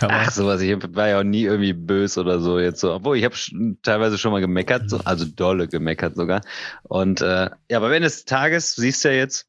Aber 0.00 0.12
Ach 0.12 0.30
sowas, 0.30 0.60
ich 0.60 0.76
war 0.94 1.08
ja 1.08 1.20
auch 1.20 1.24
nie 1.24 1.44
irgendwie 1.44 1.72
böse 1.72 2.20
oder 2.20 2.38
so 2.38 2.58
jetzt 2.58 2.80
so. 2.80 2.92
Obwohl, 2.92 3.16
ich 3.16 3.24
habe 3.24 3.34
teilweise 3.82 4.18
schon 4.18 4.32
mal 4.32 4.40
gemeckert, 4.40 4.90
so, 4.90 4.98
also 5.04 5.24
dolle 5.24 5.68
gemeckert 5.68 6.16
sogar. 6.16 6.42
Und 6.82 7.22
äh, 7.22 7.48
ja, 7.70 7.78
aber 7.78 7.86
Ende 7.86 8.08
des 8.08 8.26
Tages, 8.26 8.74
siehst 8.74 9.04
du 9.04 9.08
ja 9.08 9.14
jetzt, 9.14 9.46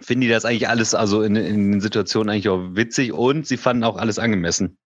finden 0.00 0.22
die 0.22 0.28
das 0.28 0.44
eigentlich 0.44 0.68
alles, 0.68 0.94
also 0.94 1.22
in, 1.22 1.36
in 1.36 1.72
den 1.72 1.80
Situationen 1.80 2.30
eigentlich 2.30 2.48
auch 2.48 2.74
witzig 2.74 3.12
und 3.12 3.46
sie 3.46 3.56
fanden 3.56 3.84
auch 3.84 3.96
alles 3.96 4.18
angemessen. 4.18 4.78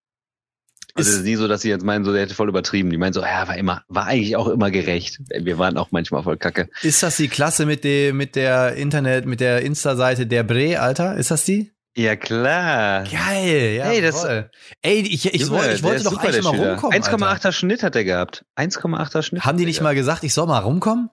Also 0.94 1.10
es 1.10 1.16
ist 1.18 1.24
nie 1.24 1.36
so, 1.36 1.46
dass 1.46 1.62
sie 1.62 1.68
jetzt 1.68 1.84
meinen, 1.84 2.04
so 2.04 2.12
der 2.12 2.22
hätte 2.22 2.34
voll 2.34 2.48
übertrieben. 2.48 2.90
Die 2.90 2.98
meinen 2.98 3.12
so, 3.12 3.20
ja, 3.20 3.46
war 3.46 3.56
immer, 3.56 3.82
war 3.88 4.06
eigentlich 4.06 4.36
auch 4.36 4.48
immer 4.48 4.70
gerecht. 4.70 5.20
Wir 5.28 5.58
waren 5.58 5.76
auch 5.76 5.92
manchmal 5.92 6.22
voll 6.24 6.36
kacke. 6.36 6.68
Ist 6.82 7.02
das 7.02 7.16
die 7.16 7.28
Klasse 7.28 7.64
mit 7.64 7.84
dem, 7.84 8.16
mit 8.16 8.34
der 8.34 8.74
Internet, 8.74 9.24
mit 9.24 9.40
der 9.40 9.62
Insta-Seite 9.62 10.26
der 10.26 10.42
Bre, 10.42 10.80
Alter? 10.80 11.16
Ist 11.16 11.30
das 11.30 11.44
die? 11.44 11.72
Ja, 11.96 12.16
klar. 12.16 13.04
Geil, 13.04 13.74
ja. 13.76 13.90
Ey, 13.90 14.00
das, 14.00 14.20
voll. 14.20 14.50
ey 14.82 15.00
ich, 15.00 15.32
ich, 15.32 15.40
Junge, 15.40 15.50
wollte, 15.50 15.74
ich 15.74 15.82
wollte 15.82 16.04
doch 16.04 16.12
super, 16.12 16.24
eigentlich 16.24 16.44
mal 16.44 16.56
rumkommen. 16.56 17.02
1,8er 17.02 17.52
Schnitt 17.52 17.82
hat 17.82 17.96
er 17.96 18.04
gehabt. 18.04 18.44
1,8er 18.56 19.22
Schnitt. 19.22 19.44
Haben 19.44 19.58
die 19.58 19.66
nicht 19.66 19.80
mal 19.80 19.94
gesagt, 19.94 20.22
ich 20.24 20.32
soll 20.32 20.46
mal 20.46 20.60
rumkommen? 20.60 21.10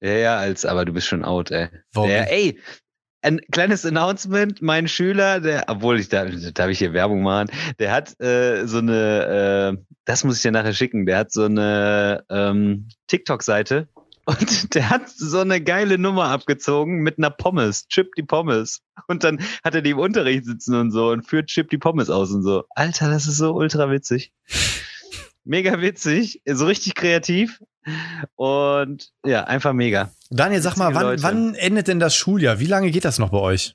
Ja, 0.00 0.12
ja, 0.12 0.36
als, 0.36 0.64
aber 0.64 0.84
du 0.84 0.92
bist 0.92 1.06
schon 1.06 1.24
out, 1.24 1.50
ey. 1.50 1.68
Warum? 1.92 2.08
Der, 2.08 2.32
ey, 2.32 2.60
ein 3.22 3.40
kleines 3.50 3.84
Announcement, 3.84 4.62
mein 4.62 4.86
Schüler, 4.86 5.40
der, 5.40 5.64
obwohl 5.68 5.98
ich 5.98 6.08
da, 6.08 6.24
darf 6.24 6.70
ich 6.70 6.78
hier 6.78 6.92
Werbung 6.92 7.22
machen, 7.22 7.50
der 7.78 7.92
hat 7.92 8.20
äh, 8.20 8.66
so 8.66 8.78
eine, 8.78 9.76
äh, 9.76 9.84
das 10.04 10.24
muss 10.24 10.36
ich 10.36 10.42
dir 10.42 10.52
nachher 10.52 10.72
schicken, 10.72 11.04
der 11.04 11.18
hat 11.18 11.32
so 11.32 11.44
eine 11.44 12.24
ähm, 12.30 12.88
TikTok-Seite 13.08 13.88
und 14.28 14.74
der 14.74 14.90
hat 14.90 15.08
so 15.08 15.38
eine 15.38 15.60
geile 15.60 15.96
Nummer 15.96 16.26
abgezogen 16.26 16.98
mit 16.98 17.16
einer 17.16 17.30
Pommes, 17.30 17.88
Chip 17.88 18.14
die 18.14 18.22
Pommes. 18.22 18.82
Und 19.06 19.24
dann 19.24 19.40
hat 19.64 19.74
er 19.74 19.80
die 19.80 19.90
im 19.90 19.98
Unterricht 19.98 20.44
sitzen 20.44 20.74
und 20.74 20.90
so 20.90 21.10
und 21.10 21.26
führt 21.26 21.46
Chip 21.48 21.70
die 21.70 21.78
Pommes 21.78 22.10
aus 22.10 22.30
und 22.30 22.42
so. 22.42 22.64
Alter, 22.70 23.08
das 23.10 23.26
ist 23.26 23.38
so 23.38 23.54
ultra 23.54 23.90
witzig. 23.90 24.32
Mega 25.48 25.80
witzig, 25.80 26.42
so 26.44 26.66
richtig 26.66 26.94
kreativ. 26.94 27.64
Und 28.34 29.10
ja, 29.24 29.44
einfach 29.44 29.72
mega. 29.72 30.12
Daniel, 30.28 30.60
sag 30.60 30.76
mal, 30.76 30.94
wann, 30.94 31.22
wann 31.22 31.54
endet 31.54 31.88
denn 31.88 31.98
das 31.98 32.14
Schuljahr? 32.14 32.60
Wie 32.60 32.66
lange 32.66 32.90
geht 32.90 33.06
das 33.06 33.18
noch 33.18 33.30
bei 33.30 33.38
euch? 33.38 33.74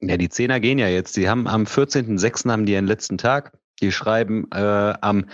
Ja, 0.00 0.16
die 0.16 0.28
Zehner 0.28 0.60
gehen 0.60 0.78
ja 0.78 0.86
jetzt. 0.86 1.16
Die 1.16 1.28
haben 1.28 1.48
am 1.48 1.64
14.06. 1.64 2.48
haben 2.48 2.66
die 2.66 2.74
ihren 2.74 2.86
letzten 2.86 3.18
Tag. 3.18 3.58
Die 3.80 3.90
schreiben 3.90 4.46
äh, 4.52 4.94
am 5.00 5.24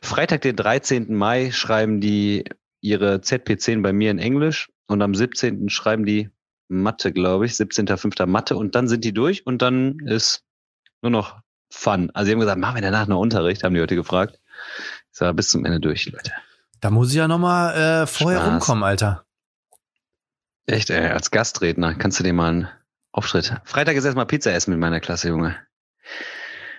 Freitag, 0.00 0.40
den 0.40 0.56
13. 0.56 1.14
Mai, 1.14 1.50
schreiben 1.50 2.00
die 2.00 2.44
ihre 2.80 3.16
ZP10 3.16 3.82
bei 3.82 3.92
mir 3.92 4.10
in 4.10 4.18
Englisch 4.18 4.70
und 4.86 5.02
am 5.02 5.14
17. 5.14 5.68
schreiben 5.68 6.06
die 6.06 6.30
Mathe, 6.68 7.12
glaube 7.12 7.44
ich, 7.44 7.52
17.05. 7.52 8.24
Mathe 8.24 8.56
und 8.56 8.74
dann 8.74 8.88
sind 8.88 9.04
die 9.04 9.12
durch 9.12 9.46
und 9.46 9.60
dann 9.60 9.98
ist 10.06 10.42
nur 11.02 11.10
noch 11.10 11.38
Fun. 11.70 12.10
Also 12.14 12.26
sie 12.26 12.32
haben 12.32 12.40
gesagt, 12.40 12.60
machen 12.60 12.76
wir 12.76 12.82
danach 12.82 13.08
noch 13.08 13.20
Unterricht, 13.20 13.62
haben 13.62 13.74
die 13.74 13.80
heute 13.80 13.96
gefragt. 13.96 14.40
Sage, 15.16 15.32
bis 15.32 15.48
zum 15.48 15.64
Ende 15.64 15.80
durch, 15.80 16.12
Leute. 16.12 16.30
Da 16.82 16.90
muss 16.90 17.08
ich 17.08 17.14
ja 17.14 17.26
noch 17.26 17.38
mal 17.38 18.02
äh, 18.02 18.06
vorher 18.06 18.40
Spaß. 18.40 18.52
rumkommen, 18.52 18.84
Alter. 18.84 19.24
Echt, 20.66 20.90
ey, 20.90 21.06
als 21.08 21.30
Gastredner 21.30 21.94
kannst 21.94 22.20
du 22.20 22.22
dir 22.22 22.34
mal 22.34 22.50
einen 22.50 22.68
Auftritt. 23.12 23.54
Freitag 23.64 23.96
ist 23.96 24.04
erstmal 24.04 24.26
Pizza 24.26 24.52
essen 24.52 24.72
mit 24.72 24.80
meiner 24.80 25.00
Klasse, 25.00 25.28
Junge. 25.28 25.56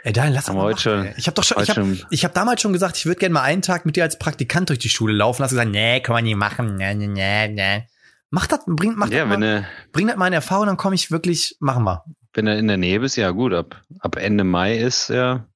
Ey, 0.04 0.14
Daniel, 0.14 0.36
lass 0.36 0.48
mal 0.50 0.58
heute 0.58 0.80
schon, 0.80 1.14
Ich 1.18 1.26
habe 1.26 1.34
doch 1.34 1.44
schon, 1.44 1.64
ich 1.64 1.70
habe 1.72 1.98
ich 2.12 2.26
hab 2.26 2.36
damals 2.36 2.62
schon 2.62 2.74
gesagt, 2.74 2.98
ich 2.98 3.08
würde 3.08 3.18
gerne 3.18 3.34
mal 3.34 3.42
einen 3.42 3.64
Tag 3.64 3.88
mit 3.88 3.96
dir 3.96 4.04
als 4.04 4.20
Praktikant 4.20 4.70
durch 4.70 4.78
die 4.78 4.90
Schule 4.90 5.16
laufen. 5.16 5.42
Hast 5.42 5.50
du 5.50 5.56
gesagt, 5.56 5.72
nee, 5.72 6.00
kann 6.02 6.14
man 6.14 6.24
nicht 6.24 6.36
machen. 6.36 6.76
Nee, 6.76 6.94
nee, 6.94 7.08
nee, 7.08 7.48
nee. 7.48 7.88
Mach 8.30 8.46
das, 8.46 8.60
bring, 8.68 8.94
mach 8.98 9.10
ja, 9.10 9.26
das 9.26 9.40
mal, 9.40 9.68
bring 9.92 10.10
das 10.10 10.16
mal 10.16 10.28
in 10.28 10.34
Erfahrung, 10.34 10.68
dann 10.68 10.78
komme 10.78 10.94
ich 10.94 11.10
wirklich, 11.10 11.58
machen 11.60 11.86
wir. 11.86 12.06
Wenn 12.34 12.46
er 12.46 12.60
in 12.60 12.68
der 12.68 12.78
Nähe 12.78 13.00
bist, 13.00 13.18
ja 13.18 13.32
gut, 13.32 13.52
ab, 13.52 13.82
ab 13.98 14.16
Ende 14.16 14.44
Mai 14.44 14.78
ist 14.78 15.10
ja, 15.10 15.48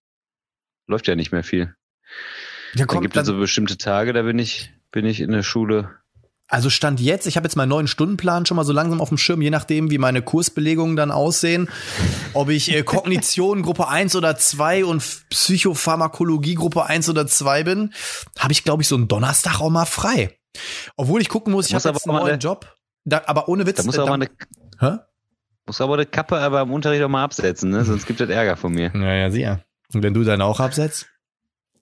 läuft 0.88 1.07
ja 1.07 1.15
nicht 1.15 1.32
mehr 1.32 1.43
viel. 1.43 1.75
Ja, 2.76 2.86
komm, 2.86 2.97
da 2.97 3.01
gibt 3.01 3.17
es 3.17 3.28
so 3.28 3.38
bestimmte 3.38 3.78
Tage, 3.78 4.13
da 4.13 4.22
bin 4.22 4.39
ich, 4.39 4.72
bin 4.91 5.05
ich 5.05 5.19
in 5.19 5.32
der 5.32 5.43
Schule. 5.43 5.89
Also 6.47 6.69
Stand 6.69 6.99
jetzt, 6.99 7.28
ich 7.28 7.38
habe 7.38 7.45
jetzt 7.45 7.55
meinen 7.55 7.69
neuen 7.69 7.88
Stundenplan 7.88 8.45
schon 8.45 8.57
mal 8.57 8.65
so 8.65 8.74
langsam 8.74 8.99
auf 8.99 9.07
dem 9.07 9.17
Schirm, 9.17 9.41
je 9.41 9.49
nachdem, 9.49 9.89
wie 9.89 9.97
meine 9.97 10.22
Kursbelegungen 10.22 10.97
dann 10.97 11.09
aussehen. 11.09 11.69
Ob 12.34 12.49
ich 12.49 12.74
äh, 12.74 12.84
Kognition 12.84 13.61
Gruppe 13.63 13.88
1 13.88 14.17
oder 14.17 14.36
2 14.36 14.84
und 14.84 15.01
Psychopharmakologie 15.30 16.55
Gruppe 16.55 16.86
1 16.86 17.07
oder 17.07 17.26
2 17.26 17.63
bin, 17.63 17.93
habe 18.38 18.51
ich, 18.51 18.65
glaube 18.65 18.84
ich, 18.84 18.89
so 18.89 18.95
einen 18.95 19.07
Donnerstag 19.07 19.61
auch 19.61 19.69
mal 19.69 19.86
frei. 19.86 20.38
Obwohl 20.97 21.22
ich 21.22 21.30
gucken 21.30 21.53
muss, 21.53 21.69
ich 21.69 21.76
habe 21.76 21.88
jetzt 21.88 22.05
einen 22.05 22.17
neuen 22.17 22.34
eine, 22.34 22.38
Job. 22.38 22.76
Da, 23.05 23.22
aber 23.28 23.47
ohne 23.47 23.65
Witz. 23.65 23.78
Da 23.78 23.84
muss 23.84 23.97
äh, 23.97 24.01
aber 24.01 24.13
eine, 24.15 24.30
hä? 24.80 24.97
Muss 25.65 25.80
aber 25.80 25.93
eine 25.93 26.05
Kappe 26.05 26.38
aber 26.38 26.61
im 26.61 26.74
Unterricht 26.74 27.01
auch 27.01 27.07
mal 27.07 27.24
absetzen, 27.24 27.69
ne? 27.69 27.86
sonst 27.86 28.07
gibt 28.07 28.19
es 28.19 28.30
Ärger 28.30 28.57
von 28.57 28.74
mir. 28.74 28.91
Naja, 28.93 29.32
sicher. 29.32 29.63
Und 29.93 30.03
wenn 30.03 30.13
du 30.13 30.26
deine 30.26 30.43
auch 30.43 30.59
absetzt? 30.59 31.07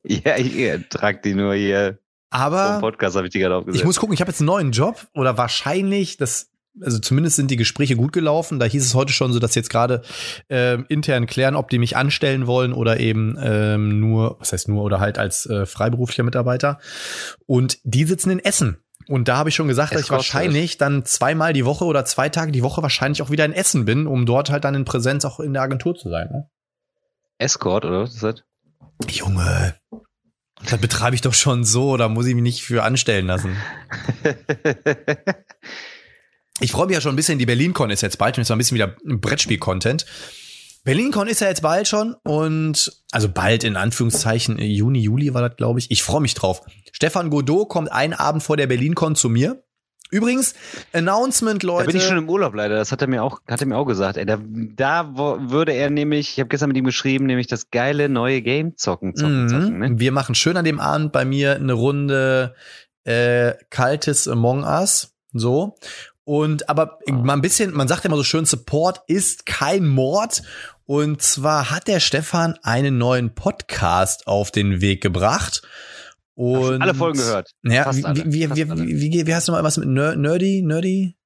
Ja, 0.26 0.38
ich 0.38 0.58
äh, 0.58 0.80
trag 0.90 1.24
die 1.24 1.34
nur 1.34 1.54
hier. 1.54 2.00
Aber 2.30 2.80
Podcast 2.80 3.16
habe 3.16 3.28
ich 3.28 3.34
die 3.34 3.40
gerade 3.40 3.56
aufgesetzt. 3.56 3.82
Ich 3.82 3.86
muss 3.86 4.00
gucken, 4.00 4.14
ich 4.14 4.22
habe 4.22 4.32
jetzt 4.32 4.40
einen 4.40 4.48
neuen 4.48 4.72
Job 4.72 5.08
oder 5.14 5.38
wahrscheinlich, 5.38 6.18
das, 6.18 6.52
also 6.80 7.00
zumindest 7.00 7.36
sind 7.36 7.50
die 7.50 7.58
Gespräche 7.58 7.96
gut 7.96 8.14
gelaufen. 8.14 8.60
Da 8.60 8.66
hieß 8.66 8.86
es 8.86 8.94
heute 8.94 9.14
schon 9.14 9.34
so, 9.34 9.40
dass 9.40 9.54
sie 9.54 9.60
jetzt 9.60 9.70
gerade 9.70 10.04
äh, 10.48 10.80
intern 10.90 11.26
klären, 11.26 11.56
ob 11.56 11.70
die 11.70 11.80
mich 11.80 11.98
anstellen 11.98 12.46
wollen 12.46 12.72
oder 12.72 13.00
eben 13.00 13.36
ähm, 13.42 14.00
nur, 14.00 14.38
was 14.40 14.54
heißt 14.54 14.70
nur, 14.70 14.84
oder 14.84 15.00
halt 15.00 15.18
als 15.18 15.48
äh, 15.48 15.66
freiberuflicher 15.66 16.24
Mitarbeiter. 16.24 16.80
Und 17.48 17.80
die 17.84 18.06
sitzen 18.06 18.30
in 18.30 18.40
Essen. 18.40 18.78
Und 19.08 19.28
da 19.28 19.38
habe 19.38 19.50
ich 19.50 19.56
schon 19.56 19.68
gesagt, 19.68 19.96
dass 19.96 20.02
ich 20.02 20.12
wahrscheinlich 20.12 20.78
dann 20.78 21.04
zweimal 21.04 21.52
die 21.52 21.66
Woche 21.66 21.86
oder 21.86 22.06
zwei 22.06 22.30
Tage 22.30 22.52
die 22.52 22.62
Woche 22.62 22.84
wahrscheinlich 22.84 23.24
auch 23.24 23.32
wieder 23.32 23.44
in 23.44 23.54
Essen 23.54 23.86
bin, 23.86 24.06
um 24.06 24.28
dort 24.28 24.52
halt 24.52 24.66
dann 24.66 24.76
in 24.76 24.86
Präsenz 24.86 25.26
auch 25.26 25.40
in 25.40 25.54
der 25.54 25.64
Agentur 25.64 25.96
zu 25.96 26.10
sein. 26.10 26.30
Ne? 26.32 26.48
Escort, 27.40 27.86
oder 27.86 28.02
was 28.02 28.14
ist 28.14 28.22
das? 28.22 28.44
Junge, 29.08 29.76
das 30.66 30.80
betreibe 30.80 31.16
ich 31.16 31.22
doch 31.22 31.34
schon 31.34 31.64
so, 31.64 31.98
da 31.98 32.10
muss 32.10 32.26
ich 32.26 32.36
mich 32.36 32.44
nicht 32.44 32.64
für 32.64 32.84
anstellen 32.84 33.28
lassen. 33.28 33.56
ich 36.60 36.72
freue 36.72 36.88
mich 36.88 36.96
ja 36.96 37.02
schon 37.02 37.14
ein 37.14 37.16
bisschen, 37.16 37.40
die 37.40 37.46
BerlinCon 37.46 37.92
ist 37.92 38.02
jetzt 38.02 38.18
bald 38.18 38.38
und 38.38 38.42
ist 38.42 38.52
ein 38.52 38.58
bisschen 38.58 38.76
wieder 38.76 38.96
Brettspiel-Content. 39.06 40.06
BerlinCon 40.84 41.28
ist 41.28 41.42
ja 41.42 41.48
jetzt 41.48 41.62
bald 41.62 41.88
schon 41.88 42.16
und 42.24 43.04
also 43.12 43.30
bald 43.30 43.64
in 43.64 43.76
Anführungszeichen 43.76 44.58
Juni, 44.60 45.00
Juli 45.00 45.34
war 45.34 45.48
das, 45.48 45.58
glaube 45.58 45.80
ich. 45.80 45.92
Ich 45.92 46.04
freue 46.04 46.22
mich 46.22 46.34
drauf. 46.34 46.62
Stefan 46.92 47.30
Godot 47.30 47.70
kommt 47.70 47.92
einen 47.92 48.14
Abend 48.14 48.44
vor 48.44 48.58
der 48.58 48.68
BerlinCon 48.68 49.16
zu 49.16 49.30
mir 49.30 49.64
Übrigens, 50.12 50.56
Announcement, 50.92 51.62
Leute. 51.64 51.86
Da 51.86 51.92
bin 51.92 52.02
ich 52.02 52.08
schon 52.08 52.18
im 52.18 52.30
Urlaub 52.30 52.56
leider, 52.56 52.76
das 52.76 52.92
hat 52.92 53.02
er 53.02 53.08
mir 53.08 53.24
auch, 53.24 53.42
hat 53.48 53.62
er 53.62 53.68
mir 53.68 53.78
auch 53.78 53.86
gesagt. 53.86 54.18
Ey, 54.18 54.26
da, 54.26 54.40
da 54.42 55.16
würde 55.16 55.74
er 55.74 55.90
nämlich, 55.90 56.32
ich 56.34 56.40
habe 56.40 56.50
gestern 56.50 56.70
mit 56.70 56.78
ihm 56.78 56.86
geschrieben, 56.86 57.26
nämlich 57.26 57.48
das 57.48 57.70
geile 57.70 58.10
neue 58.10 58.42
Game 58.42 58.76
zocken, 58.76 59.16
zocken, 59.16 59.44
mhm. 59.44 59.50
zocken. 59.50 59.80
Ne? 59.80 60.00
Wir 60.00 60.12
machen 60.12 60.34
schön 60.34 60.58
an 60.58 60.66
dem 60.66 60.80
Abend 60.80 61.12
bei 61.12 61.26
mir 61.26 61.56
eine 61.56 61.74
Runde 61.74 62.56
äh, 63.04 63.54
kaltes 63.70 64.28
Among 64.28 64.64
Us. 64.64 65.16
So. 65.34 65.78
Und 66.24 66.70
aber 66.70 67.00
oh. 67.08 67.12
mal 67.12 67.34
ein 67.34 67.42
bisschen, 67.42 67.74
man 67.74 67.88
sagt 67.88 68.06
immer 68.06 68.18
so 68.18 68.24
schön, 68.24 68.46
Support 68.46 69.02
ist 69.08 69.46
kein 69.46 69.88
Mord. 69.88 70.42
Und 70.86 71.22
zwar 71.22 71.70
hat 71.70 71.88
der 71.88 72.00
Stefan 72.00 72.56
einen 72.64 72.98
neuen 72.98 73.36
Podcast 73.36 74.28
auf 74.28 74.50
den 74.50 74.82
Weg 74.82 75.02
gebracht. 75.02 75.62
Und 76.40 76.82
alle 76.82 76.94
Folgen 76.94 77.18
gehört. 77.18 77.52
Ja, 77.64 77.94
wie. 77.94 78.02
Wie, 78.02 78.50
wie, 78.50 78.56
wie, 78.56 78.70
wie, 78.70 79.12
wie, 79.12 79.28
wie 79.28 79.36
hast 79.36 79.50
du 79.50 79.52
mal 79.52 79.62
was 79.64 79.76
mit 79.76 79.90
Nerdy? 79.90 80.62
Nerdy? 80.62 81.18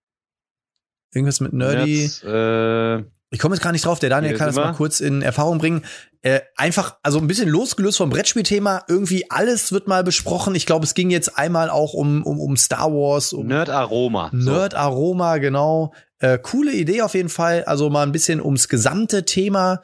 Irgendwas 1.14 1.40
mit 1.40 1.54
Nerdy? 1.54 2.10
Äh, 2.26 3.04
Ich 3.30 3.38
komme 3.40 3.54
jetzt 3.54 3.64
gar 3.64 3.72
nicht 3.72 3.86
drauf, 3.86 4.00
der 4.00 4.10
Daniel 4.10 4.36
kann 4.36 4.48
das 4.48 4.56
mal 4.56 4.74
kurz 4.74 5.00
in 5.02 5.22
Erfahrung 5.22 5.60
bringen. 5.60 5.84
Äh, 6.24 6.40
einfach, 6.56 6.98
also 7.04 7.20
ein 7.20 7.28
bisschen 7.28 7.48
losgelöst 7.48 7.98
vom 7.98 8.10
Brettspielthema, 8.10 8.86
irgendwie 8.88 9.30
alles 9.30 9.72
wird 9.72 9.88
mal 9.88 10.04
besprochen. 10.04 10.56
Ich 10.56 10.66
glaube, 10.66 10.86
es 10.86 10.96
ging 10.96 11.12
jetzt 11.12 11.38
einmal 11.38 11.70
auch 11.70 11.94
um, 11.94 12.24
um, 12.24 12.40
um 12.40 12.58
Star 12.58 12.92
Wars. 12.92 13.34
Um 13.34 13.46
Nerd 13.46 13.70
Aroma. 13.70 14.32
Nerd 14.34 14.74
Aroma, 14.74 15.38
genau. 15.38 15.94
Äh, 16.18 16.40
coole 16.40 16.72
Idee 16.72 17.04
auf 17.04 17.14
jeden 17.14 17.30
Fall. 17.30 17.64
Also 17.66 17.92
mal 17.92 18.02
ein 18.04 18.12
bisschen 18.14 18.42
ums 18.42 18.68
gesamte 18.68 19.26
Thema. 19.26 19.84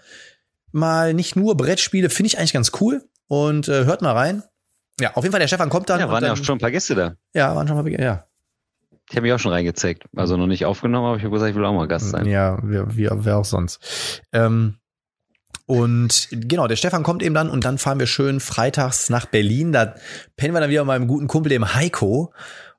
Mal 0.72 1.14
nicht 1.14 1.36
nur 1.36 1.56
Brettspiele, 1.56 2.10
finde 2.10 2.28
ich 2.28 2.40
eigentlich 2.40 2.54
ganz 2.54 2.72
cool. 2.82 3.04
Und 3.28 3.68
hört 3.68 4.02
mal 4.02 4.14
rein. 4.14 4.42
Ja, 5.00 5.14
auf 5.16 5.24
jeden 5.24 5.32
Fall, 5.32 5.40
der 5.40 5.48
Stefan 5.48 5.70
kommt 5.70 5.90
dann. 5.90 6.00
Ja, 6.00 6.10
waren 6.10 6.24
ja 6.24 6.34
auch 6.34 6.38
schon 6.38 6.58
ein 6.58 6.62
paar 6.62 6.72
Gäste 6.72 6.96
da. 6.96 7.16
Ja, 7.34 7.56
waren 7.56 7.68
schon 7.68 7.78
mal, 7.78 7.88
ja. 7.90 8.26
Ich 9.10 9.16
habe 9.16 9.24
mich 9.24 9.34
auch 9.34 9.40
schon 9.40 9.52
reingezeckt. 9.52 10.04
Also 10.16 10.38
noch 10.38 10.48
nicht 10.48 10.66
aufgenommen, 10.66 11.08
aber 11.08 11.18
ich 11.18 11.24
habe 11.24 11.34
gesagt, 11.34 11.50
ich 11.50 11.56
will 11.56 11.66
auch 11.66 11.74
mal 11.74 11.88
Gast 11.88 12.10
sein. 12.10 12.26
Ja, 12.28 12.60
wie, 12.62 12.96
wie, 12.96 13.10
wer 13.12 13.38
auch 13.38 13.46
sonst. 13.46 14.22
Ähm, 14.32 14.76
und 15.66 16.30
genau, 16.32 16.68
der 16.68 16.76
Stefan 16.76 17.04
kommt 17.04 17.24
eben 17.24 17.36
dann 17.36 17.50
und 17.50 17.66
dann 17.66 17.78
fahren 17.78 18.00
wir 18.00 18.08
schön 18.08 18.40
freitags 18.40 19.10
nach 19.10 19.26
Berlin. 19.26 19.72
Da 19.72 19.96
pennen 20.36 20.54
wir 20.54 20.60
dann 20.60 20.70
wieder 20.70 20.82
mit 20.82 20.88
meinem 20.88 21.08
guten 21.08 21.28
Kumpel, 21.28 21.50
dem 21.50 21.74
Heiko. 21.74 22.34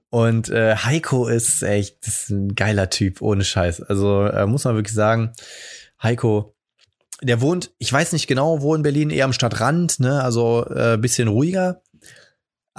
Und 0.09 0.49
äh, 0.51 0.75
Heiko 0.77 1.29
ist 1.29 1.63
echt 1.63 2.07
ist 2.07 2.31
ein 2.31 2.55
geiler 2.55 2.91
Typ, 2.91 3.23
ohne 3.23 3.45
Scheiß. 3.45 3.83
Also 3.83 4.25
äh, 4.25 4.47
muss 4.47 4.65
man 4.65 4.75
wirklich 4.75 4.95
sagen, 4.95 5.33
Heiko, 6.03 6.55
der 7.23 7.41
wohnt, 7.41 7.71
ich 7.79 7.93
weiß 7.93 8.13
nicht 8.13 8.27
genau, 8.27 8.61
wo 8.61 8.75
in 8.75 8.83
Berlin, 8.83 9.11
eher 9.11 9.25
am 9.25 9.33
Stadtrand, 9.33 10.01
ne? 10.01 10.23
Also 10.23 10.67
äh, 10.67 10.97
bisschen 10.97 11.29
ruhiger. 11.29 11.83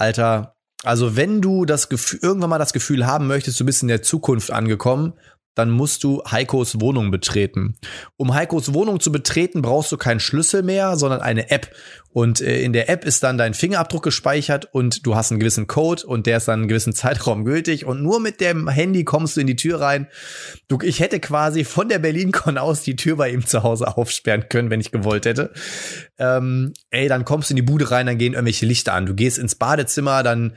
Alter, 0.01 0.55
also 0.83 1.15
wenn 1.15 1.41
du 1.41 1.65
das 1.65 1.87
Gefühl, 1.87 2.19
irgendwann 2.23 2.49
mal 2.49 2.57
das 2.57 2.73
Gefühl 2.73 3.05
haben 3.05 3.27
möchtest, 3.27 3.59
du 3.59 3.65
bist 3.65 3.83
in 3.83 3.87
der 3.87 4.01
Zukunft 4.01 4.51
angekommen, 4.51 5.13
dann 5.55 5.69
musst 5.69 6.03
du 6.03 6.23
Heikos 6.29 6.79
Wohnung 6.79 7.11
betreten. 7.11 7.75
Um 8.15 8.33
Heikos 8.33 8.73
Wohnung 8.73 8.99
zu 8.99 9.11
betreten, 9.11 9.61
brauchst 9.61 9.91
du 9.91 9.97
keinen 9.97 10.19
Schlüssel 10.19 10.63
mehr, 10.63 10.95
sondern 10.95 11.21
eine 11.21 11.51
App. 11.51 11.71
Und 12.13 12.41
äh, 12.41 12.61
in 12.61 12.73
der 12.73 12.89
App 12.89 13.05
ist 13.05 13.23
dann 13.23 13.37
dein 13.37 13.53
Fingerabdruck 13.53 14.03
gespeichert 14.03 14.67
und 14.71 15.05
du 15.05 15.15
hast 15.15 15.31
einen 15.31 15.39
gewissen 15.39 15.67
Code 15.67 16.05
und 16.05 16.25
der 16.25 16.37
ist 16.37 16.47
dann 16.47 16.61
einen 16.61 16.67
gewissen 16.67 16.93
Zeitraum 16.93 17.43
gültig. 17.45 17.85
Und 17.85 18.01
nur 18.01 18.19
mit 18.19 18.39
dem 18.39 18.67
Handy 18.67 19.03
kommst 19.03 19.35
du 19.35 19.41
in 19.41 19.47
die 19.47 19.55
Tür 19.55 19.81
rein. 19.81 20.07
Du, 20.67 20.79
ich 20.81 20.99
hätte 20.99 21.19
quasi 21.19 21.63
von 21.63 21.89
der 21.89 21.99
BerlinCon 21.99 22.57
aus 22.57 22.83
die 22.83 22.95
Tür 22.95 23.17
bei 23.17 23.29
ihm 23.29 23.45
zu 23.45 23.63
Hause 23.63 23.87
aufsperren 23.97 24.47
können, 24.49 24.69
wenn 24.69 24.81
ich 24.81 24.91
gewollt 24.91 25.25
hätte. 25.25 25.51
Ähm, 26.17 26.73
ey, 26.91 27.07
dann 27.07 27.25
kommst 27.25 27.49
du 27.49 27.53
in 27.53 27.57
die 27.57 27.61
Bude 27.61 27.91
rein, 27.91 28.05
dann 28.05 28.17
gehen 28.17 28.33
irgendwelche 28.33 28.65
Lichter 28.65 28.93
an. 28.93 29.05
Du 29.05 29.15
gehst 29.15 29.37
ins 29.37 29.55
Badezimmer, 29.55 30.23
dann 30.23 30.53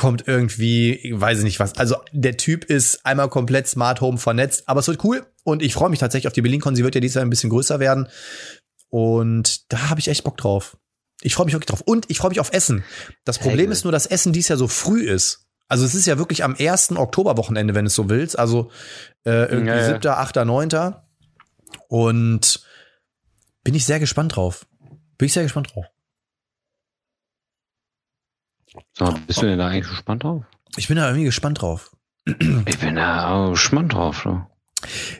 kommt 0.00 0.26
irgendwie, 0.26 0.94
ich 0.94 1.20
weiß 1.20 1.42
nicht 1.42 1.60
was. 1.60 1.76
Also 1.76 1.96
der 2.10 2.38
Typ 2.38 2.64
ist 2.64 3.04
einmal 3.04 3.28
komplett 3.28 3.68
Smart 3.68 4.00
Home 4.00 4.16
vernetzt, 4.16 4.66
aber 4.66 4.80
es 4.80 4.88
wird 4.88 5.04
cool 5.04 5.26
und 5.44 5.62
ich 5.62 5.74
freue 5.74 5.90
mich 5.90 5.98
tatsächlich 5.98 6.26
auf 6.26 6.32
die 6.32 6.40
BerlinCon. 6.40 6.74
Sie 6.74 6.84
wird 6.84 6.94
ja 6.94 7.02
dieses 7.02 7.16
Jahr 7.16 7.24
ein 7.24 7.28
bisschen 7.28 7.50
größer 7.50 7.80
werden 7.80 8.08
und 8.88 9.70
da 9.70 9.90
habe 9.90 10.00
ich 10.00 10.08
echt 10.08 10.24
Bock 10.24 10.38
drauf. 10.38 10.78
Ich 11.20 11.34
freue 11.34 11.44
mich 11.44 11.52
wirklich 11.52 11.66
drauf 11.66 11.82
und 11.82 12.06
ich 12.08 12.16
freue 12.16 12.30
mich 12.30 12.40
auf 12.40 12.50
Essen. 12.54 12.82
Das 13.26 13.38
Problem 13.38 13.66
hey, 13.66 13.72
ist 13.72 13.84
nur, 13.84 13.92
dass 13.92 14.06
Essen 14.06 14.32
dies 14.32 14.48
Jahr 14.48 14.56
so 14.56 14.68
früh 14.68 15.02
ist. 15.02 15.46
Also 15.68 15.84
es 15.84 15.94
ist 15.94 16.06
ja 16.06 16.16
wirklich 16.16 16.44
am 16.44 16.54
ersten 16.54 16.96
Oktoberwochenende, 16.96 17.74
wenn 17.74 17.84
du 17.84 17.88
es 17.88 17.94
so 17.94 18.08
willst. 18.08 18.38
Also 18.38 18.70
äh, 19.26 19.50
irgendwie 19.50 19.68
ja, 19.68 19.76
ja. 19.76 20.00
7., 20.00 20.06
8., 20.06 20.36
9. 20.36 20.94
Und 21.88 22.64
bin 23.64 23.74
ich 23.74 23.84
sehr 23.84 24.00
gespannt 24.00 24.34
drauf. 24.34 24.66
Bin 25.18 25.26
ich 25.26 25.34
sehr 25.34 25.42
gespannt 25.42 25.74
drauf. 25.74 25.84
So, 28.92 29.14
bist 29.26 29.42
du 29.42 29.46
denn 29.46 29.58
da 29.58 29.68
eigentlich 29.68 29.88
gespannt 29.88 30.24
drauf? 30.24 30.44
Ich 30.76 30.88
bin 30.88 30.96
da 30.96 31.06
irgendwie 31.06 31.24
gespannt 31.24 31.62
drauf. 31.62 31.90
Ich 32.24 32.78
bin 32.78 32.96
da 32.96 33.30
auch 33.30 33.50
gespannt 33.50 33.94
drauf. 33.94 34.22
So. 34.22 34.42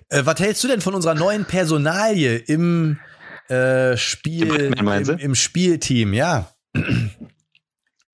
Äh, 0.09 0.25
was 0.25 0.39
hältst 0.41 0.63
du 0.65 0.69
denn 0.69 0.81
von 0.81 0.95
unserer 0.95 1.15
neuen 1.15 1.45
Personalie 1.45 2.37
im 2.37 2.99
äh, 3.49 3.97
Spiel, 3.97 4.55
im, 4.55 5.19
im, 5.19 5.35
Spielteam? 5.35 6.13
Ja. 6.15 6.53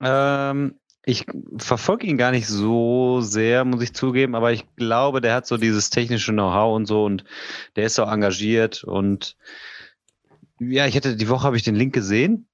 Ähm, 0.00 0.78
ich 1.04 1.24
verfolge 1.58 2.06
ihn 2.06 2.18
gar 2.18 2.32
nicht 2.32 2.46
so 2.46 3.20
sehr, 3.20 3.64
muss 3.64 3.82
ich 3.82 3.94
zugeben, 3.94 4.34
aber 4.34 4.52
ich 4.52 4.64
glaube, 4.76 5.20
der 5.20 5.34
hat 5.34 5.46
so 5.46 5.56
dieses 5.56 5.90
technische 5.90 6.32
Know-how 6.32 6.74
und 6.74 6.86
so 6.86 7.04
und 7.04 7.24
der 7.76 7.84
ist 7.84 7.94
so 7.94 8.02
engagiert 8.02 8.84
und 8.84 9.36
ja, 10.58 10.86
ich 10.86 10.94
hätte 10.94 11.16
die 11.16 11.28
Woche 11.28 11.44
habe 11.44 11.56
ich 11.56 11.62
den 11.62 11.76
Link 11.76 11.94
gesehen 11.94 12.48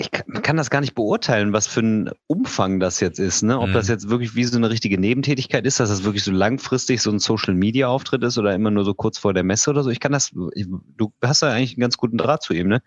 ich 0.00 0.10
kann 0.10 0.56
das 0.56 0.70
gar 0.70 0.80
nicht 0.80 0.94
beurteilen, 0.94 1.52
was 1.52 1.66
für 1.66 1.80
ein 1.80 2.10
Umfang 2.26 2.80
das 2.80 3.00
jetzt 3.00 3.20
ist. 3.20 3.42
Ne? 3.42 3.58
Ob 3.58 3.68
mhm. 3.68 3.72
das 3.74 3.86
jetzt 3.86 4.08
wirklich 4.08 4.34
wie 4.34 4.44
so 4.44 4.56
eine 4.56 4.70
richtige 4.70 4.98
Nebentätigkeit 4.98 5.66
ist, 5.66 5.78
dass 5.78 5.90
das 5.90 6.04
wirklich 6.04 6.24
so 6.24 6.32
langfristig 6.32 7.02
so 7.02 7.10
ein 7.10 7.18
Social-Media-Auftritt 7.18 8.24
ist 8.24 8.38
oder 8.38 8.54
immer 8.54 8.70
nur 8.70 8.86
so 8.86 8.94
kurz 8.94 9.18
vor 9.18 9.34
der 9.34 9.42
Messe 9.42 9.68
oder 9.68 9.82
so. 9.82 9.90
Ich 9.90 10.00
kann 10.00 10.12
das, 10.12 10.32
ich, 10.54 10.66
du 10.96 11.12
hast 11.22 11.42
ja 11.42 11.50
eigentlich 11.50 11.72
einen 11.72 11.82
ganz 11.82 11.98
guten 11.98 12.16
Draht 12.16 12.42
zu 12.42 12.54
ihm. 12.54 12.68
Ne? 12.68 12.80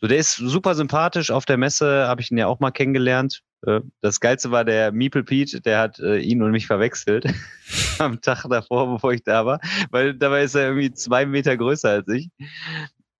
So, 0.00 0.06
der 0.06 0.18
ist 0.18 0.36
super 0.36 0.76
sympathisch. 0.76 1.32
Auf 1.32 1.46
der 1.46 1.56
Messe 1.56 2.06
habe 2.06 2.20
ich 2.20 2.30
ihn 2.30 2.38
ja 2.38 2.46
auch 2.46 2.60
mal 2.60 2.70
kennengelernt. 2.70 3.42
Äh, 3.66 3.80
das 4.00 4.20
Geilste 4.20 4.52
war 4.52 4.64
der 4.64 4.92
Meeple 4.92 5.24
Pete, 5.24 5.60
der 5.60 5.80
hat 5.80 5.98
äh, 5.98 6.18
ihn 6.18 6.44
und 6.44 6.52
mich 6.52 6.68
verwechselt 6.68 7.26
am 7.98 8.20
Tag 8.20 8.44
davor, 8.48 8.94
bevor 8.94 9.12
ich 9.12 9.24
da 9.24 9.46
war, 9.46 9.58
weil 9.90 10.14
dabei 10.14 10.44
ist 10.44 10.54
er 10.54 10.68
irgendwie 10.68 10.92
zwei 10.92 11.26
Meter 11.26 11.56
größer 11.56 11.90
als 11.90 12.08
ich. 12.08 12.28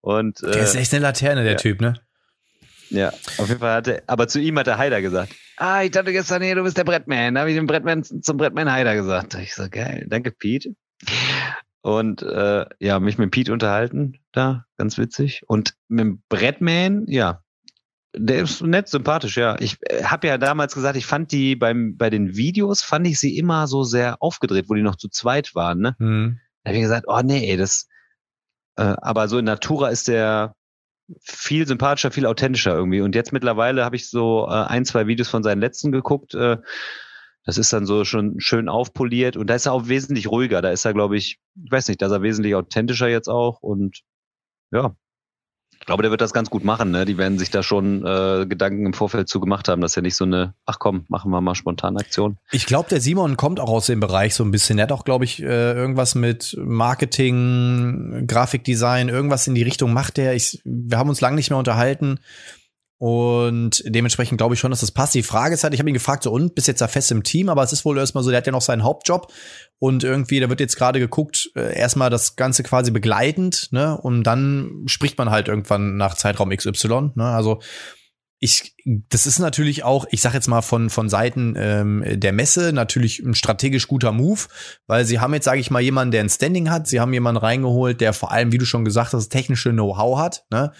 Und, 0.01 0.45
äh, 0.45 0.53
der 0.53 0.62
ist 0.62 0.77
echt 0.77 0.95
eine 0.95 1.03
Laterne, 1.03 1.43
der 1.43 1.53
ja. 1.53 1.59
Typ, 1.59 1.81
ne? 1.81 1.95
Ja, 2.91 3.09
auf 3.39 3.49
jeden 3.49 3.61
Fall 3.61 3.74
hatte, 3.74 4.03
aber 4.07 4.28
zu 4.28 4.41
ihm 4.41 4.59
hat 4.59 4.66
der 4.66 4.78
Heider 4.78 5.03
gesagt, 5.03 5.34
ah, 5.57 5.82
ich 5.82 5.91
dachte 5.91 6.12
gestern, 6.12 6.41
nee, 6.41 6.55
du 6.55 6.62
bist 6.62 6.76
der 6.76 6.84
Brettman. 6.84 7.34
Da 7.34 7.41
habe 7.41 7.51
ich 7.51 7.57
dem 7.57 7.66
Brettman 7.66 8.05
zum 8.05 8.37
Brettman 8.37 8.70
Heider 8.70 8.95
gesagt. 8.95 9.34
Ich 9.34 9.55
so, 9.55 9.68
geil, 9.70 10.07
danke 10.09 10.30
Pete. 10.30 10.74
Und 11.82 12.22
äh, 12.22 12.66
ja, 12.80 12.99
mich 13.01 13.18
mit 13.18 13.30
Pete 13.30 13.53
unterhalten, 13.53 14.18
da, 14.32 14.64
ganz 14.76 14.99
witzig. 14.99 15.43
Und 15.47 15.74
mit 15.89 16.05
dem 16.05 16.22
Brettman, 16.28 17.05
ja, 17.07 17.43
der 18.18 18.43
ist 18.43 18.62
nett, 18.62 18.89
sympathisch, 18.89 19.37
ja. 19.37 19.57
Ich 19.61 19.76
äh, 19.82 20.05
habe 20.05 20.26
ja 20.26 20.39
damals 20.39 20.74
gesagt, 20.74 20.97
ich 20.97 21.07
fand 21.07 21.32
die 21.32 21.55
beim 21.55 21.97
bei 21.97 22.11
den 22.11 22.34
Videos 22.34 22.82
fand 22.82 23.07
ich 23.07 23.20
sie 23.20 23.37
immer 23.37 23.66
so 23.66 23.84
sehr 23.84 24.16
aufgedreht, 24.20 24.68
wo 24.68 24.74
die 24.74 24.82
noch 24.82 24.97
zu 24.97 25.09
zweit 25.09 25.55
waren. 25.55 25.80
Ne? 25.80 25.97
Mhm. 25.99 26.41
Da 26.64 26.70
habe 26.70 26.78
ich 26.78 26.82
gesagt, 26.82 27.07
oh 27.09 27.20
nee, 27.22 27.57
das. 27.57 27.89
Äh, 28.76 28.95
aber 29.01 29.28
so 29.28 29.39
in 29.39 29.45
Natura 29.45 29.89
ist 29.89 30.09
der 30.09 30.55
viel 31.20 31.66
sympathischer, 31.66 32.11
viel 32.11 32.26
authentischer 32.26 32.74
irgendwie. 32.74 33.00
Und 33.00 33.14
jetzt 33.14 33.32
mittlerweile 33.32 33.84
habe 33.84 33.96
ich 33.96 34.09
so 34.09 34.46
äh, 34.48 34.52
ein, 34.52 34.84
zwei 34.84 35.07
Videos 35.07 35.28
von 35.28 35.42
seinen 35.42 35.61
letzten 35.61 35.92
geguckt. 35.92 36.34
Äh, 36.34 36.59
das 37.44 37.59
ist 37.59 37.72
dann 37.72 37.86
so 37.86 38.04
schon 38.04 38.40
schön 38.40 38.68
aufpoliert 38.68 39.36
und 39.36 39.48
da 39.48 39.54
ist 39.54 39.66
er 39.66 39.72
auch 39.72 39.86
wesentlich 39.86 40.28
ruhiger. 40.28 40.62
Da 40.62 40.70
ist 40.70 40.84
er, 40.84 40.94
glaube 40.94 41.16
ich, 41.16 41.38
ich 41.54 41.70
weiß 41.70 41.86
nicht, 41.88 42.02
da 42.02 42.07
ist 42.07 42.12
er 42.12 42.22
wesentlich 42.22 42.57
authentischer 42.57 43.09
jetzt 43.09 43.28
auch 43.28 43.62
und 43.62 44.02
ja, 44.72 44.96
ich 45.87 45.89
glaube, 45.89 46.03
der 46.03 46.11
wird 46.11 46.20
das 46.20 46.32
ganz 46.32 46.51
gut 46.51 46.64
machen. 46.64 46.91
Ne? 46.91 47.05
Die 47.05 47.16
werden 47.16 47.39
sich 47.39 47.53
da 47.53 47.62
schon 47.62 48.05
äh, 48.05 48.45
Gedanken 48.45 48.87
im 48.87 48.93
Vorfeld 48.93 49.28
zu 49.28 49.39
gemacht 49.39 49.68
haben, 49.68 49.80
dass 49.80 49.95
ja 49.95 50.03
nicht 50.03 50.16
so 50.16 50.24
eine, 50.24 50.53
ach 50.64 50.80
komm, 50.80 51.05
machen 51.07 51.30
wir 51.30 51.41
mal 51.41 51.55
spontan 51.55 51.97
Aktion. 51.97 52.39
Ich 52.51 52.66
glaube, 52.66 52.89
der 52.89 53.01
Simon 53.01 53.37
kommt 53.37 53.61
auch 53.61 53.68
aus 53.68 53.87
dem 53.87 54.01
Bereich 54.01 54.34
so 54.34 54.43
ein 54.43 54.51
bisschen. 54.51 54.80
Er 54.80 54.82
hat 54.82 54.91
auch, 54.91 55.05
glaube 55.05 55.24
ich, 55.24 55.41
äh, 55.41 55.47
irgendwas 55.47 56.16
mit 56.16 56.59
Marketing, 56.61 58.24
Grafikdesign, 58.26 59.09
irgendwas 59.09 59.47
in 59.47 59.55
die 59.55 59.62
Richtung 59.62 59.93
macht 59.93 60.16
der. 60.16 60.34
Ich, 60.34 60.61
wir 60.64 60.99
haben 60.99 61.09
uns 61.09 61.20
lange 61.20 61.37
nicht 61.37 61.51
mehr 61.51 61.59
unterhalten. 61.61 62.18
Und 62.99 63.82
dementsprechend 63.84 64.38
glaube 64.38 64.55
ich 64.55 64.61
schon, 64.61 64.70
dass 64.70 64.80
das 64.80 64.90
passt. 64.90 65.14
Die 65.14 65.22
Frage 65.22 65.55
ist 65.55 65.64
halt, 65.64 65.74
ich 65.74 65.80
habe 65.80 65.90
ihn 65.90 65.94
gefragt, 65.94 66.22
so 66.22 66.32
und, 66.32 66.55
bist 66.55 66.66
jetzt 66.66 66.80
da 66.80 66.88
fest 66.88 67.11
im 67.11 67.22
Team, 67.22 67.51
aber 67.51 67.62
es 67.62 67.72
ist 67.72 67.84
wohl 67.84 67.99
erstmal 67.99 68.24
so, 68.24 68.30
der 68.30 68.38
hat 68.38 68.47
ja 68.47 68.53
noch 68.53 68.62
seinen 68.62 68.84
Hauptjob 68.84 69.30
und 69.78 70.03
irgendwie, 70.03 70.40
da 70.40 70.49
wird 70.49 70.61
jetzt 70.61 70.76
gerade 70.76 70.99
geguckt, 70.99 71.51
äh, 71.55 71.76
erstmal 71.78 72.09
das 72.09 72.36
Ganze 72.36 72.62
quasi 72.62 72.90
begleitend, 72.90 73.68
ne? 73.70 73.99
Und 73.99 74.22
dann 74.22 74.84
spricht 74.86 75.18
man 75.18 75.30
halt 75.30 75.49
irgendwann 75.49 75.99
nach 75.99 76.14
Zeitraum 76.14 76.49
XY, 76.49 77.11
ne? 77.14 77.24
Also 77.24 77.61
ich, 78.38 78.74
das 78.84 79.26
ist 79.26 79.38
natürlich 79.38 79.82
auch, 79.82 80.07
ich 80.11 80.20
sag 80.20 80.34
jetzt 80.34 80.47
mal 80.47 80.62
von 80.62 80.90
von 80.90 81.09
Seiten 81.09 81.55
ähm, 81.57 82.05
der 82.07 82.32
Messe 82.32 82.72
natürlich 82.72 83.20
ein 83.20 83.34
strategisch 83.34 83.88
guter 83.88 84.12
Move, 84.12 84.40
weil 84.86 85.05
sie 85.05 85.20
haben 85.20 85.32
jetzt, 85.34 85.47
sage 85.47 85.61
ich 85.61 85.70
mal, 85.70 85.80
jemanden, 85.80 86.12
der 86.12 86.22
ein 86.22 86.28
Standing 86.28 86.70
hat. 86.70 86.86
Sie 86.86 87.01
haben 87.01 87.12
jemanden 87.14 87.40
reingeholt, 87.40 88.01
der 88.01 88.12
vor 88.12 88.32
allem, 88.32 88.53
wie 88.53 88.59
du 88.59 88.66
schon 88.66 88.84
gesagt 88.84 89.14
hast, 89.14 89.28
technische 89.30 89.72
Know-how 89.72 90.18
hat. 90.18 90.44
Ne? 90.51 90.72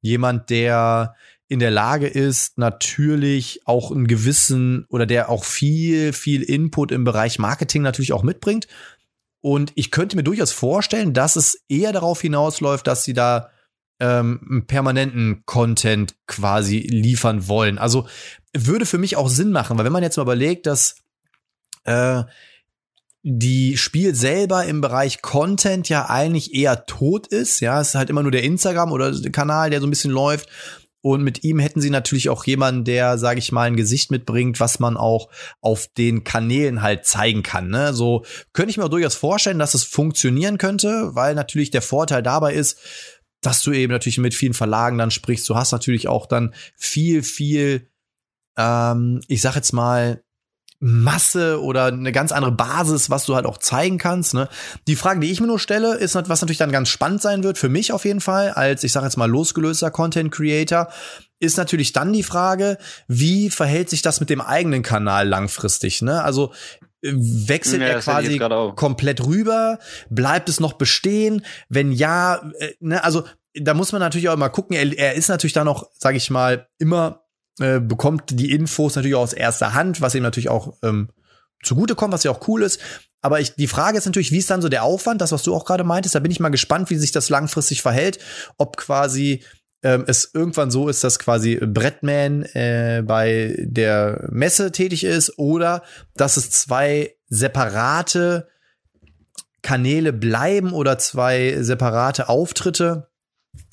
Jemand, 0.00 0.48
der 0.48 1.14
in 1.48 1.58
der 1.58 1.70
Lage 1.70 2.06
ist, 2.06 2.58
natürlich 2.58 3.60
auch 3.66 3.90
einen 3.90 4.06
gewissen 4.06 4.86
oder 4.88 5.06
der 5.06 5.28
auch 5.28 5.44
viel, 5.44 6.12
viel 6.12 6.42
Input 6.42 6.90
im 6.90 7.04
Bereich 7.04 7.38
Marketing 7.38 7.82
natürlich 7.82 8.12
auch 8.12 8.22
mitbringt. 8.22 8.66
Und 9.40 9.72
ich 9.74 9.90
könnte 9.90 10.16
mir 10.16 10.22
durchaus 10.22 10.52
vorstellen, 10.52 11.12
dass 11.12 11.36
es 11.36 11.64
eher 11.68 11.92
darauf 11.92 12.20
hinausläuft, 12.22 12.86
dass 12.86 13.04
sie 13.04 13.12
da 13.12 13.50
ähm, 14.00 14.64
permanenten 14.66 15.42
Content 15.44 16.14
quasi 16.26 16.78
liefern 16.78 17.46
wollen. 17.46 17.78
Also 17.78 18.08
würde 18.56 18.86
für 18.86 18.98
mich 18.98 19.16
auch 19.16 19.28
Sinn 19.28 19.50
machen, 19.50 19.76
weil 19.76 19.84
wenn 19.84 19.92
man 19.92 20.02
jetzt 20.02 20.16
mal 20.16 20.22
überlegt, 20.22 20.66
dass 20.66 20.96
äh, 21.84 22.22
die 23.22 23.76
Spiel 23.76 24.14
selber 24.14 24.64
im 24.64 24.80
Bereich 24.80 25.20
Content 25.22 25.88
ja 25.88 26.08
eigentlich 26.08 26.54
eher 26.54 26.86
tot 26.86 27.26
ist, 27.26 27.60
ja, 27.60 27.80
es 27.80 27.88
ist 27.88 27.94
halt 27.94 28.10
immer 28.10 28.22
nur 28.22 28.32
der 28.32 28.42
Instagram 28.44 28.92
oder 28.92 29.12
der 29.12 29.32
Kanal, 29.32 29.70
der 29.70 29.80
so 29.80 29.86
ein 29.86 29.90
bisschen 29.90 30.10
läuft 30.10 30.48
Und 31.04 31.22
mit 31.22 31.44
ihm 31.44 31.58
hätten 31.58 31.82
sie 31.82 31.90
natürlich 31.90 32.30
auch 32.30 32.46
jemanden, 32.46 32.84
der, 32.84 33.18
sage 33.18 33.38
ich 33.38 33.52
mal, 33.52 33.64
ein 33.64 33.76
Gesicht 33.76 34.10
mitbringt, 34.10 34.58
was 34.58 34.78
man 34.78 34.96
auch 34.96 35.28
auf 35.60 35.86
den 35.86 36.24
Kanälen 36.24 36.80
halt 36.80 37.04
zeigen 37.04 37.42
kann. 37.42 37.68
Ne? 37.68 37.92
So 37.92 38.24
könnte 38.54 38.70
ich 38.70 38.78
mir 38.78 38.88
durchaus 38.88 39.14
vorstellen, 39.14 39.58
dass 39.58 39.74
es 39.74 39.84
funktionieren 39.84 40.56
könnte, 40.56 41.14
weil 41.14 41.34
natürlich 41.34 41.70
der 41.70 41.82
Vorteil 41.82 42.22
dabei 42.22 42.54
ist, 42.54 42.78
dass 43.42 43.60
du 43.60 43.72
eben 43.72 43.92
natürlich 43.92 44.16
mit 44.16 44.32
vielen 44.32 44.54
Verlagen 44.54 44.96
dann 44.96 45.10
sprichst. 45.10 45.46
Du 45.46 45.56
hast 45.56 45.72
natürlich 45.72 46.08
auch 46.08 46.24
dann 46.24 46.54
viel, 46.74 47.22
viel, 47.22 47.90
ähm, 48.56 49.20
ich 49.28 49.42
sag 49.42 49.56
jetzt 49.56 49.74
mal, 49.74 50.23
Masse 50.86 51.62
oder 51.62 51.86
eine 51.86 52.12
ganz 52.12 52.30
andere 52.30 52.52
Basis, 52.52 53.08
was 53.08 53.24
du 53.24 53.34
halt 53.34 53.46
auch 53.46 53.56
zeigen 53.56 53.96
kannst. 53.96 54.34
Ne? 54.34 54.50
Die 54.86 54.96
Frage, 54.96 55.20
die 55.20 55.32
ich 55.32 55.40
mir 55.40 55.46
nur 55.46 55.58
stelle, 55.58 55.94
ist, 55.94 56.14
was 56.14 56.42
natürlich 56.42 56.58
dann 56.58 56.72
ganz 56.72 56.90
spannend 56.90 57.22
sein 57.22 57.42
wird, 57.42 57.56
für 57.56 57.70
mich 57.70 57.90
auf 57.92 58.04
jeden 58.04 58.20
Fall, 58.20 58.50
als 58.50 58.84
ich 58.84 58.92
sage 58.92 59.06
jetzt 59.06 59.16
mal 59.16 59.30
losgelöster 59.30 59.90
Content 59.90 60.30
Creator, 60.30 60.88
ist 61.40 61.56
natürlich 61.56 61.92
dann 61.92 62.12
die 62.12 62.22
Frage, 62.22 62.76
wie 63.08 63.48
verhält 63.48 63.88
sich 63.88 64.02
das 64.02 64.20
mit 64.20 64.28
dem 64.28 64.42
eigenen 64.42 64.82
Kanal 64.82 65.26
langfristig? 65.26 66.02
Ne? 66.02 66.22
Also 66.22 66.52
äh, 67.00 67.12
wechselt 67.14 67.80
ja, 67.80 67.88
er 67.88 68.00
quasi 68.00 68.38
komplett 68.76 69.24
rüber? 69.24 69.78
Bleibt 70.10 70.50
es 70.50 70.60
noch 70.60 70.74
bestehen? 70.74 71.46
Wenn 71.70 71.92
ja, 71.92 72.50
äh, 72.58 72.74
ne, 72.80 73.02
also 73.02 73.24
da 73.54 73.72
muss 73.72 73.92
man 73.92 74.00
natürlich 74.00 74.28
auch 74.28 74.36
mal 74.36 74.50
gucken. 74.50 74.76
Er, 74.76 74.98
er 74.98 75.14
ist 75.14 75.28
natürlich 75.28 75.54
dann 75.54 75.64
noch, 75.64 75.88
sage 75.94 76.18
ich 76.18 76.28
mal, 76.28 76.68
immer 76.78 77.23
äh, 77.60 77.80
bekommt 77.80 78.24
die 78.30 78.52
Infos 78.52 78.96
natürlich 78.96 79.16
auch 79.16 79.22
aus 79.22 79.32
erster 79.32 79.74
Hand, 79.74 80.00
was 80.00 80.14
ihm 80.14 80.22
natürlich 80.22 80.48
auch 80.48 80.74
ähm, 80.82 81.08
zugutekommt, 81.62 82.12
was 82.12 82.24
ja 82.24 82.30
auch 82.30 82.46
cool 82.48 82.62
ist. 82.62 82.80
Aber 83.20 83.40
ich, 83.40 83.54
die 83.54 83.68
Frage 83.68 83.96
ist 83.96 84.04
natürlich, 84.04 84.32
wie 84.32 84.38
ist 84.38 84.50
dann 84.50 84.60
so 84.60 84.68
der 84.68 84.82
Aufwand, 84.84 85.20
das, 85.20 85.32
was 85.32 85.42
du 85.42 85.54
auch 85.54 85.64
gerade 85.64 85.84
meintest, 85.84 86.14
da 86.14 86.20
bin 86.20 86.30
ich 86.30 86.40
mal 86.40 86.50
gespannt, 86.50 86.90
wie 86.90 86.96
sich 86.96 87.12
das 87.12 87.30
langfristig 87.30 87.80
verhält, 87.80 88.18
ob 88.58 88.76
quasi 88.76 89.42
ähm, 89.82 90.04
es 90.06 90.30
irgendwann 90.34 90.70
so 90.70 90.88
ist, 90.88 91.04
dass 91.04 91.18
quasi 91.18 91.56
Brettman 91.56 92.42
äh, 92.54 93.02
bei 93.06 93.56
der 93.60 94.28
Messe 94.30 94.72
tätig 94.72 95.04
ist 95.04 95.38
oder 95.38 95.82
dass 96.16 96.36
es 96.36 96.50
zwei 96.50 97.14
separate 97.28 98.48
Kanäle 99.62 100.12
bleiben 100.12 100.72
oder 100.72 100.98
zwei 100.98 101.56
separate 101.62 102.28
Auftritte 102.28 103.08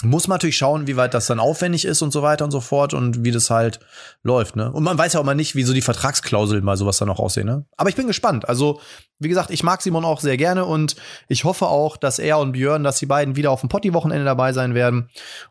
muss 0.04 0.28
man 0.28 0.36
natürlich 0.36 0.58
schauen, 0.58 0.88
wie 0.88 0.98
weit 0.98 1.14
das 1.14 1.28
dann 1.28 1.40
aufwendig 1.40 1.86
ist 1.86 2.02
und 2.02 2.12
so 2.12 2.22
weiter 2.22 2.46
und 2.46 2.52
so 2.52 2.60
fort 2.60 2.94
und 2.94 3.24
wie 3.24 3.32
das 3.32 3.50
halt 3.50 3.80
läuft, 4.24 4.56
ne? 4.56 4.72
Und 4.72 4.84
man 4.84 4.98
weiß 4.98 5.14
ja 5.14 5.20
auch 5.20 5.26
mal 5.26 5.36
nicht, 5.36 5.56
wie 5.56 5.64
so 5.64 5.74
die 5.74 5.82
Vertragsklauseln 5.82 6.64
mal 6.64 6.78
sowas 6.78 6.98
dann 6.98 7.08
noch 7.08 7.20
aussehen, 7.20 7.46
ne? 7.46 7.66
Aber 7.78 7.90
ich 7.90 7.96
bin 7.96 8.08
gespannt. 8.08 8.50
Also, 8.50 8.82
wie 9.20 9.30
gesagt, 9.30 9.52
ich 9.52 9.64
mag 9.64 9.82
Simon 9.82 10.06
auch 10.06 10.20
sehr 10.20 10.38
gerne 10.38 10.66
und 10.66 10.96
ich 11.28 11.44
hoffe 11.44 11.68
auch, 11.68 11.98
dass 11.98 12.20
er 12.20 12.40
und 12.40 12.54
Björn, 12.54 12.84
dass 12.84 13.00
die 13.00 13.06
beiden 13.06 13.36
wieder 13.36 13.52
auf 13.52 13.62
dem 13.62 13.70
Potti-Wochenende 13.70 14.26
dabei 14.26 14.54
sein 14.54 14.74
werden. 14.74 15.10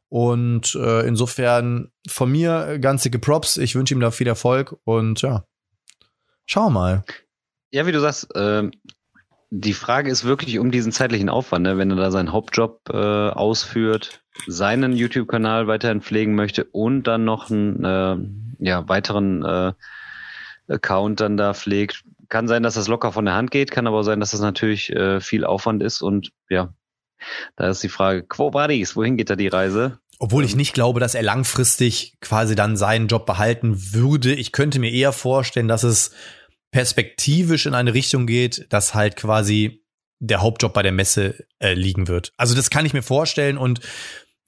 Und 0.09 0.75
äh, 0.75 1.07
insofern 1.07 1.91
von 2.09 2.31
mir 2.31 2.79
ganz 2.81 3.03
dicke 3.03 3.19
Props. 3.21 3.57
Ich 3.57 3.75
wünsche 3.77 3.95
ihm 3.95 4.01
da 4.01 4.11
viel 4.11 4.27
Erfolg 4.27 4.77
und 4.85 5.23
ja, 5.23 5.45
schau 6.47 6.71
mal. 6.71 7.05
Ja, 7.73 7.87
wie 7.87 7.93
du 7.93 8.01
sagst, 8.01 8.35
äh, 8.35 8.69
die 9.51 9.75
Frage 9.75 10.11
ist 10.11 10.25
wirklich 10.25 10.59
um 10.61 10.71
diesen 10.71 10.93
zeitlichen 10.93 11.29
Aufwand, 11.29 11.65
ne? 11.65 11.77
wenn 11.77 11.91
er 11.91 11.97
da 11.97 12.11
seinen 12.11 12.33
Hauptjob 12.33 12.89
äh, 12.93 12.97
ausführt, 12.97 14.23
seinen 14.47 14.93
YouTube-Kanal 14.95 15.67
weiterhin 15.67 16.01
pflegen 16.01 16.37
möchte 16.37 16.65
und 16.65 17.03
dann 17.05 17.25
noch 17.25 17.51
einen 17.51 17.85
äh, 17.85 18.17
ja, 18.65 18.89
weiteren 18.89 19.45
äh, 19.45 19.73
Account 20.69 21.21
dann 21.21 21.37
da 21.37 21.53
pflegt. 21.53 22.05
Kann 22.29 22.47
sein, 22.47 22.63
dass 22.63 22.75
das 22.75 22.87
locker 22.87 23.11
von 23.11 23.25
der 23.25 23.35
Hand 23.35 23.51
geht, 23.51 23.73
kann 23.73 23.89
aber 23.89 24.05
sein, 24.05 24.21
dass 24.21 24.31
das 24.31 24.41
natürlich 24.41 24.91
äh, 24.91 25.21
viel 25.21 25.45
Aufwand 25.45 25.83
ist 25.83 26.01
und 26.01 26.31
ja, 26.49 26.73
da 27.57 27.69
ist 27.69 27.83
die 27.83 27.89
Frage, 27.89 28.23
Quo 28.23 28.55
Vadis, 28.55 28.95
wohin 28.95 29.17
geht 29.17 29.31
da 29.31 29.37
die 29.37 29.49
Reise? 29.49 29.99
Obwohl 30.21 30.45
ich 30.45 30.53
ähm, 30.53 30.59
nicht 30.59 30.75
glaube, 30.75 31.01
dass 31.01 31.17
er 31.17 31.23
langfristig 31.23 32.17
quasi 32.21 32.55
dann 32.55 32.77
seinen 32.77 33.09
Job 33.09 33.27
behalten 33.27 33.93
würde. 33.93 34.33
Ich 34.35 34.53
könnte 34.53 34.79
mir 34.79 34.93
eher 34.93 35.13
vorstellen, 35.13 35.67
dass 35.67 35.83
es 35.83 36.13
perspektivisch 36.71 37.67
in 37.67 37.75
eine 37.75 37.95
Richtung 37.95 38.27
geht, 38.27 38.67
dass 38.71 38.95
halt 38.95 39.17
quasi 39.17 39.85
der 40.21 40.43
Hauptjob 40.43 40.73
bei 40.73 40.83
der 40.83 40.93
Messe 40.93 41.47
äh, 41.59 41.75
liegen 41.75 42.07
wird. 42.07 42.33
Also 42.37 42.55
das 42.55 42.71
kann 42.71 42.87
ich 42.87 42.93
mir 42.93 43.03
vorstellen 43.03 43.59
und 43.59 43.81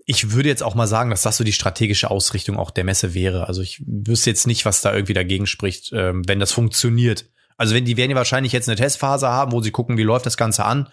ich 0.05 0.33
würde 0.33 0.49
jetzt 0.49 0.63
auch 0.63 0.75
mal 0.75 0.87
sagen, 0.87 1.11
dass 1.11 1.23
das 1.23 1.37
so 1.37 1.45
die 1.45 1.53
strategische 1.53 2.11
Ausrichtung 2.11 2.59
auch 2.59 2.71
der 2.71 2.85
Messe 2.85 3.15
wäre. 3.15 3.47
Also 3.49 3.63
ich 3.63 3.83
wüsste 3.87 4.31
jetzt 4.31 4.47
nicht, 4.47 4.65
was 4.65 4.83
da 4.83 4.93
irgendwie 4.93 5.15
dagegen 5.15 5.47
spricht, 5.47 5.93
ähm, 5.93 6.23
wenn 6.27 6.41
das 6.41 6.53
funktioniert. 6.53 7.27
Also 7.57 7.75
wenn 7.75 7.85
die 7.85 7.97
werden 7.97 8.11
ja 8.11 8.17
wahrscheinlich 8.17 8.53
jetzt 8.53 8.69
eine 8.69 8.77
Testphase 8.77 9.29
haben, 9.29 9.53
wo 9.53 9.61
sie 9.61 9.71
gucken, 9.71 9.97
wie 9.97 10.03
läuft 10.03 10.27
das 10.27 10.37
Ganze 10.37 10.65
an. 10.65 10.89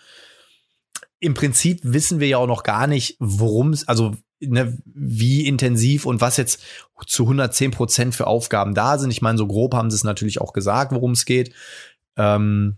Im 1.19 1.33
Prinzip 1.33 1.79
wissen 1.83 2.19
wir 2.19 2.27
ja 2.27 2.37
auch 2.37 2.47
noch 2.47 2.63
gar 2.63 2.87
nicht, 2.87 3.17
worum 3.19 3.73
es, 3.73 3.87
also 3.87 4.15
ne, 4.39 4.77
wie 4.85 5.45
intensiv 5.45 6.05
und 6.05 6.21
was 6.21 6.37
jetzt 6.37 6.63
zu 7.05 7.23
110 7.23 7.71
Prozent 7.71 8.15
für 8.15 8.27
Aufgaben 8.27 8.73
da 8.73 8.97
sind. 8.97 9.11
Ich 9.11 9.21
meine, 9.21 9.37
so 9.37 9.47
grob 9.47 9.73
haben 9.73 9.89
sie 9.89 9.95
es 9.95 10.03
natürlich 10.03 10.41
auch 10.41 10.53
gesagt, 10.53 10.91
worum 10.91 11.11
es 11.11 11.25
geht. 11.25 11.53
Ähm, 12.17 12.77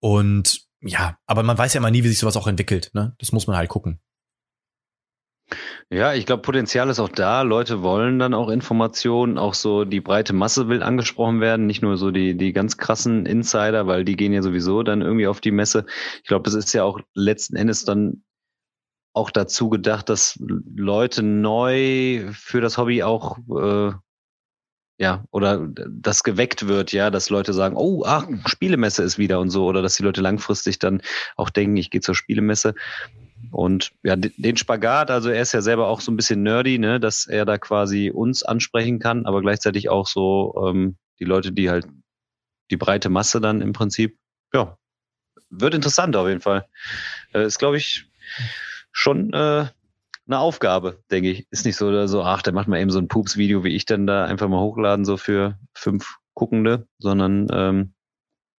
und 0.00 0.66
ja, 0.80 1.18
aber 1.26 1.42
man 1.42 1.58
weiß 1.58 1.74
ja 1.74 1.78
immer 1.78 1.90
nie, 1.90 2.04
wie 2.04 2.08
sich 2.08 2.18
sowas 2.18 2.36
auch 2.36 2.46
entwickelt. 2.46 2.90
Ne? 2.94 3.14
Das 3.18 3.32
muss 3.32 3.46
man 3.46 3.56
halt 3.56 3.68
gucken. 3.68 4.00
Ja, 5.92 6.14
ich 6.14 6.24
glaube, 6.24 6.42
Potenzial 6.42 6.88
ist 6.88 7.00
auch 7.00 7.08
da. 7.08 7.42
Leute 7.42 7.82
wollen 7.82 8.20
dann 8.20 8.34
auch 8.34 8.48
Informationen, 8.48 9.38
auch 9.38 9.54
so 9.54 9.84
die 9.84 10.00
breite 10.00 10.32
Masse 10.32 10.68
will 10.68 10.84
angesprochen 10.84 11.40
werden, 11.40 11.66
nicht 11.66 11.82
nur 11.82 11.96
so 11.96 12.12
die, 12.12 12.36
die 12.36 12.52
ganz 12.52 12.76
krassen 12.76 13.26
Insider, 13.26 13.88
weil 13.88 14.04
die 14.04 14.14
gehen 14.14 14.32
ja 14.32 14.42
sowieso 14.42 14.84
dann 14.84 15.02
irgendwie 15.02 15.26
auf 15.26 15.40
die 15.40 15.50
Messe. 15.50 15.86
Ich 16.22 16.28
glaube, 16.28 16.48
es 16.48 16.54
ist 16.54 16.72
ja 16.72 16.84
auch 16.84 17.00
letzten 17.14 17.56
Endes 17.56 17.84
dann 17.84 18.22
auch 19.12 19.30
dazu 19.30 19.68
gedacht, 19.68 20.08
dass 20.08 20.38
Leute 20.40 21.22
neu 21.22 22.30
für 22.32 22.60
das 22.60 22.78
Hobby 22.78 23.02
auch 23.02 23.38
äh, 23.48 23.92
ja, 25.00 25.24
oder 25.30 25.66
das 25.66 26.24
geweckt 26.24 26.68
wird, 26.68 26.92
ja, 26.92 27.10
dass 27.10 27.30
Leute 27.30 27.54
sagen, 27.54 27.74
oh, 27.74 28.04
ach, 28.04 28.26
Spielemesse 28.44 29.02
ist 29.02 29.16
wieder 29.16 29.40
und 29.40 29.48
so, 29.48 29.64
oder 29.64 29.80
dass 29.80 29.96
die 29.96 30.02
Leute 30.02 30.20
langfristig 30.20 30.78
dann 30.78 31.00
auch 31.36 31.48
denken, 31.48 31.78
ich 31.78 31.88
gehe 31.88 32.02
zur 32.02 32.14
Spielemesse. 32.14 32.74
Und 33.50 33.92
ja, 34.02 34.14
den 34.16 34.58
Spagat, 34.58 35.10
also 35.10 35.30
er 35.30 35.40
ist 35.40 35.52
ja 35.52 35.62
selber 35.62 35.88
auch 35.88 36.02
so 36.02 36.12
ein 36.12 36.16
bisschen 36.16 36.42
nerdy, 36.42 36.78
ne, 36.78 37.00
dass 37.00 37.26
er 37.26 37.46
da 37.46 37.56
quasi 37.56 38.10
uns 38.10 38.42
ansprechen 38.42 38.98
kann, 38.98 39.24
aber 39.24 39.40
gleichzeitig 39.40 39.88
auch 39.88 40.06
so 40.06 40.68
ähm, 40.68 40.96
die 41.18 41.24
Leute, 41.24 41.50
die 41.52 41.70
halt 41.70 41.86
die 42.70 42.76
breite 42.76 43.08
Masse 43.08 43.40
dann 43.40 43.62
im 43.62 43.72
Prinzip, 43.72 44.18
ja, 44.52 44.76
wird 45.48 45.74
interessant 45.74 46.14
auf 46.14 46.28
jeden 46.28 46.42
Fall. 46.42 46.66
Äh, 47.32 47.46
ist, 47.46 47.58
glaube 47.58 47.78
ich, 47.78 48.06
schon 48.92 49.32
äh, 49.32 49.66
eine 50.26 50.38
Aufgabe, 50.38 51.02
denke 51.10 51.30
ich. 51.30 51.46
Ist 51.50 51.66
nicht 51.66 51.76
so 51.76 51.88
oder 51.88 52.08
so, 52.08 52.22
ach, 52.22 52.42
der 52.42 52.52
macht 52.52 52.68
mal 52.68 52.80
eben 52.80 52.90
so 52.90 52.98
ein 52.98 53.08
Pups-Video, 53.08 53.64
wie 53.64 53.74
ich 53.74 53.84
dann 53.84 54.06
da 54.06 54.24
einfach 54.24 54.48
mal 54.48 54.60
hochladen, 54.60 55.04
so 55.04 55.16
für 55.16 55.58
fünf 55.74 56.16
Guckende, 56.34 56.86
sondern 56.98 57.48
ähm, 57.52 57.94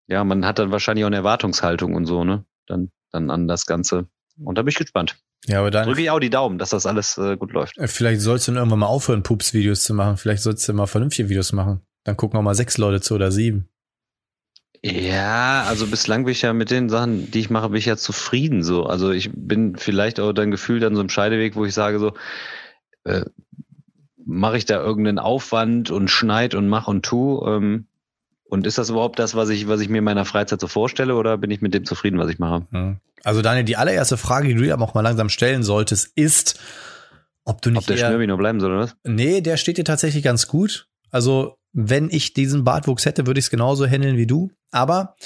ja, 0.09 0.25
man 0.25 0.45
hat 0.45 0.59
dann 0.59 0.73
wahrscheinlich 0.73 1.05
auch 1.05 1.09
eine 1.09 1.17
Erwartungshaltung 1.17 1.95
und 1.95 2.07
so, 2.07 2.25
ne? 2.25 2.45
Dann, 2.67 2.91
dann 3.13 3.31
an 3.31 3.47
das 3.47 3.65
Ganze. 3.65 4.09
Und 4.43 4.59
da 4.59 4.63
bin 4.63 4.71
ich 4.71 4.77
gespannt. 4.77 5.17
Ja, 5.47 5.61
aber 5.61 5.71
dann 5.71 5.87
drücke 5.87 6.03
ich 6.03 6.11
auch 6.11 6.19
die 6.19 6.31
Daumen, 6.31 6.59
dass 6.59 6.71
das 6.71 6.85
alles 6.85 7.17
äh, 7.17 7.37
gut 7.37 7.53
läuft. 7.53 7.79
Äh, 7.79 7.89
vielleicht 7.89 8.21
sollst 8.21 8.47
du 8.47 8.53
dann 8.53 8.59
irgendwann 8.59 8.81
mal 8.81 8.87
aufhören, 8.87 9.23
Pups-Videos 9.23 9.85
zu 9.85 9.95
machen. 9.95 10.17
Vielleicht 10.17 10.43
sollst 10.43 10.69
du 10.69 10.73
mal 10.73 10.87
vernünftige 10.87 11.29
Videos 11.29 11.53
machen. 11.53 11.81
Dann 12.05 12.17
gucken 12.17 12.39
auch 12.39 12.43
mal 12.43 12.55
sechs 12.55 12.77
Leute 12.77 13.01
zu 13.01 13.15
oder 13.15 13.31
sieben. 13.31 13.70
Ja, 14.83 15.65
also 15.69 15.87
bislang 15.87 16.25
bin 16.25 16.33
ich 16.33 16.43
ja 16.43 16.53
mit 16.55 16.71
den 16.71 16.89
Sachen, 16.89 17.31
die 17.31 17.41
ich 17.41 17.51
mache, 17.51 17.69
bin 17.69 17.79
ich 17.79 17.87
ja 17.87 17.97
zufrieden 17.97 18.63
so. 18.63 18.85
Also 18.87 19.11
ich 19.11 19.31
bin 19.35 19.77
vielleicht 19.77 20.19
auch 20.21 20.33
dann 20.33 20.51
gefühlt 20.51 20.83
an 20.85 20.95
so 20.95 21.01
einem 21.01 21.11
Scheideweg, 21.11 21.55
wo 21.55 21.67
ich 21.67 21.75
sage 21.75 21.99
so, 21.99 22.15
äh, 23.05 23.27
mache 24.25 24.57
ich 24.57 24.65
da 24.65 24.83
irgendeinen 24.83 25.19
Aufwand 25.19 25.91
und 25.91 26.09
schneid 26.09 26.55
und 26.55 26.69
mach 26.69 26.89
und 26.89 27.05
tu. 27.05 27.45
Ähm, 27.47 27.87
und 28.45 28.67
ist 28.67 28.79
das 28.79 28.91
überhaupt 28.91 29.19
das, 29.19 29.35
was 29.35 29.49
ich, 29.51 29.69
was 29.69 29.81
ich 29.81 29.89
mir 29.89 29.99
in 29.99 30.05
meiner 30.05 30.25
Freizeit 30.25 30.61
so 30.61 30.67
vorstelle, 30.67 31.15
oder 31.15 31.39
bin 31.39 31.51
ich 31.51 31.61
mit 31.61 31.73
dem 31.73 31.85
zufrieden, 31.85 32.19
was 32.19 32.31
ich 32.31 32.39
mache? 32.39 32.67
Also 33.23 33.43
Daniel, 33.43 33.65
die 33.65 33.77
allererste 33.77 34.17
Frage, 34.17 34.49
die 34.49 34.55
du 34.55 34.63
dir 34.63 34.81
auch 34.81 34.95
mal 34.95 35.03
langsam 35.03 35.29
stellen 35.29 35.63
solltest, 35.63 36.11
ist, 36.17 36.59
ob 37.45 37.63
du 37.63 37.71
nicht. 37.71 37.83
Ob 37.83 37.87
der 37.87 37.97
Schnürbi 37.97 38.27
nur 38.27 38.39
bleiben 38.39 38.59
soll, 38.61 38.73
oder 38.73 38.81
was? 38.81 38.97
Nee, 39.05 39.41
der 39.41 39.57
steht 39.57 39.79
dir 39.79 39.85
tatsächlich 39.85 40.25
ganz 40.25 40.49
gut. 40.49 40.89
Also 41.13 41.59
wenn 41.73 42.11
ich 42.11 42.35
diesen 42.35 42.65
Bartwuchs 42.65 43.05
hätte, 43.05 43.27
würde 43.27 43.39
ich 43.39 43.47
es 43.47 43.51
genauso 43.51 43.87
handeln 43.87 44.17
wie 44.17 44.27
du. 44.27 44.51
Aber 44.71 45.17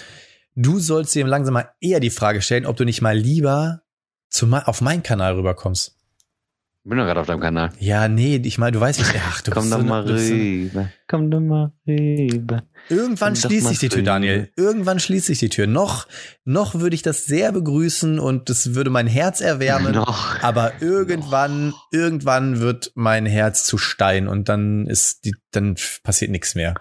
du 0.54 0.78
sollst 0.78 1.14
dir 1.14 1.26
langsam 1.26 1.54
mal 1.54 1.70
eher 1.80 2.00
die 2.00 2.10
Frage 2.10 2.42
stellen, 2.42 2.66
ob 2.66 2.76
du 2.76 2.84
nicht 2.84 3.02
mal 3.02 3.16
lieber 3.16 3.82
zu, 4.28 4.46
auf 4.52 4.80
meinen 4.80 5.02
Kanal 5.02 5.34
rüberkommst. 5.34 5.96
Ich 6.84 6.90
bin 6.90 6.98
doch 6.98 7.06
gerade 7.06 7.20
auf 7.20 7.26
deinem 7.26 7.40
Kanal. 7.40 7.70
Ja, 7.78 8.08
nee, 8.08 8.36
ich 8.44 8.58
meine, 8.58 8.72
du 8.72 8.80
weißt 8.80 8.98
nicht, 8.98 9.14
ach, 9.26 9.40
du 9.40 9.52
Komm 9.52 9.70
doch 9.70 9.78
so, 9.78 9.84
mal 9.84 10.02
rüber. 10.02 10.90
Komm 11.08 11.30
doch 11.30 11.40
mal 11.40 11.72
rüber. 11.88 12.64
Irgendwann 12.90 13.32
Komm 13.32 13.40
schließt 13.40 13.68
sich 13.68 13.78
die 13.78 13.88
Tür, 13.88 14.02
Daniel. 14.02 14.50
Irgendwann 14.54 15.00
schließt 15.00 15.24
sich 15.24 15.38
die 15.38 15.48
Tür. 15.48 15.66
Noch, 15.66 16.06
noch 16.44 16.74
würde 16.74 16.94
ich 16.94 17.00
das 17.00 17.24
sehr 17.24 17.52
begrüßen 17.52 18.18
und 18.18 18.50
das 18.50 18.74
würde 18.74 18.90
mein 18.90 19.06
Herz 19.06 19.40
erwärmen. 19.40 19.94
Noch. 19.94 20.42
Aber 20.42 20.82
irgendwann, 20.82 21.70
noch. 21.70 21.88
irgendwann 21.90 22.60
wird 22.60 22.92
mein 22.94 23.24
Herz 23.24 23.64
zu 23.64 23.78
Stein 23.78 24.28
und 24.28 24.50
dann 24.50 24.86
ist 24.86 25.24
die, 25.24 25.34
dann 25.52 25.76
passiert 26.02 26.32
nichts 26.32 26.54
mehr. 26.54 26.74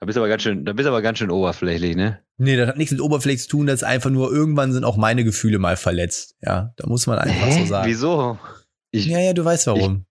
Da 0.00 0.06
bist 0.06 0.16
du 0.16 0.22
aber 0.22 0.28
ganz 0.28 0.42
schön, 0.42 0.64
da 0.64 0.72
bist 0.72 0.86
du 0.86 0.90
aber 0.90 1.02
ganz 1.02 1.18
schön 1.18 1.30
oberflächlich, 1.30 1.94
ne? 1.94 2.18
Nee, 2.36 2.56
das 2.56 2.68
hat 2.68 2.78
nichts 2.78 2.90
mit 2.90 3.00
oberflächlich 3.00 3.44
zu 3.44 3.48
tun, 3.48 3.66
das 3.66 3.76
ist 3.76 3.84
einfach 3.84 4.10
nur, 4.10 4.32
irgendwann 4.32 4.72
sind 4.72 4.82
auch 4.84 4.96
meine 4.96 5.22
Gefühle 5.22 5.60
mal 5.60 5.76
verletzt. 5.76 6.34
Ja, 6.42 6.74
da 6.76 6.88
muss 6.88 7.06
man 7.06 7.18
einfach 7.18 7.52
so 7.52 7.64
sagen. 7.64 7.88
Wieso? 7.88 8.38
Ich, 8.96 9.06
ja, 9.06 9.20
ja, 9.20 9.32
du 9.32 9.44
weißt 9.44 9.66
warum. 9.68 10.06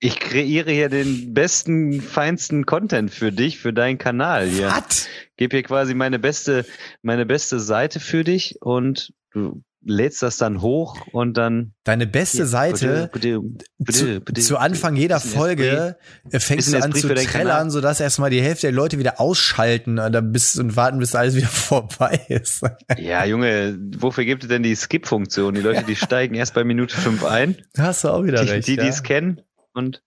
ich 0.00 0.18
kreiere 0.18 0.70
hier 0.70 0.88
den 0.88 1.34
besten, 1.34 2.00
feinsten 2.00 2.66
Content 2.66 3.10
für 3.10 3.32
dich, 3.32 3.58
für 3.58 3.72
deinen 3.72 3.98
Kanal 3.98 4.48
hier. 4.48 4.68
Was? 4.68 5.08
Gebe 5.36 5.56
hier 5.56 5.64
quasi 5.64 5.94
meine 5.94 6.18
beste, 6.18 6.64
meine 7.02 7.26
beste 7.26 7.60
Seite 7.60 8.00
für 8.00 8.24
dich 8.24 8.60
und 8.60 9.12
du 9.32 9.62
lädst 9.84 10.22
das 10.22 10.36
dann 10.36 10.60
hoch 10.60 11.06
und 11.12 11.36
dann. 11.36 11.74
Deine 11.84 12.06
beste 12.06 12.46
Seite. 12.46 13.10
bitte, 13.12 13.40
bitte, 13.78 13.98
Zu, 13.98 14.20
bitte, 14.20 14.40
zu 14.40 14.56
Anfang 14.58 14.96
jeder 14.96 15.20
Folge 15.20 15.96
äh, 16.30 16.40
fängst 16.40 16.72
du 16.72 16.82
an 16.82 16.92
Esprit 16.92 17.18
zu 17.18 17.26
trällern, 17.26 17.70
sodass 17.70 18.00
erstmal 18.00 18.30
die 18.30 18.40
Hälfte 18.40 18.68
der 18.68 18.72
Leute 18.72 18.98
wieder 18.98 19.20
ausschalten 19.20 19.98
und, 19.98 20.12
dann 20.12 20.32
bis, 20.32 20.58
und 20.58 20.76
warten, 20.76 20.98
bis 20.98 21.14
alles 21.14 21.34
wieder 21.34 21.46
vorbei 21.48 22.20
ist. 22.28 22.62
Ja, 22.98 23.24
Junge, 23.24 23.78
wofür 23.98 24.24
gibt 24.24 24.44
es 24.44 24.48
denn 24.48 24.62
die 24.62 24.76
Skip-Funktion? 24.76 25.54
Die 25.54 25.60
Leute, 25.60 25.84
die 25.84 25.96
steigen 25.96 26.34
erst 26.34 26.54
bei 26.54 26.64
Minute 26.64 26.96
5 26.96 27.24
ein, 27.24 27.56
hast 27.76 28.04
du 28.04 28.08
auch 28.08 28.24
wieder 28.24 28.44
die, 28.44 28.50
recht. 28.50 28.68
die 28.68 28.76
ja. 28.76 28.84
es 28.84 29.02
kennen 29.02 29.40
und 29.72 30.02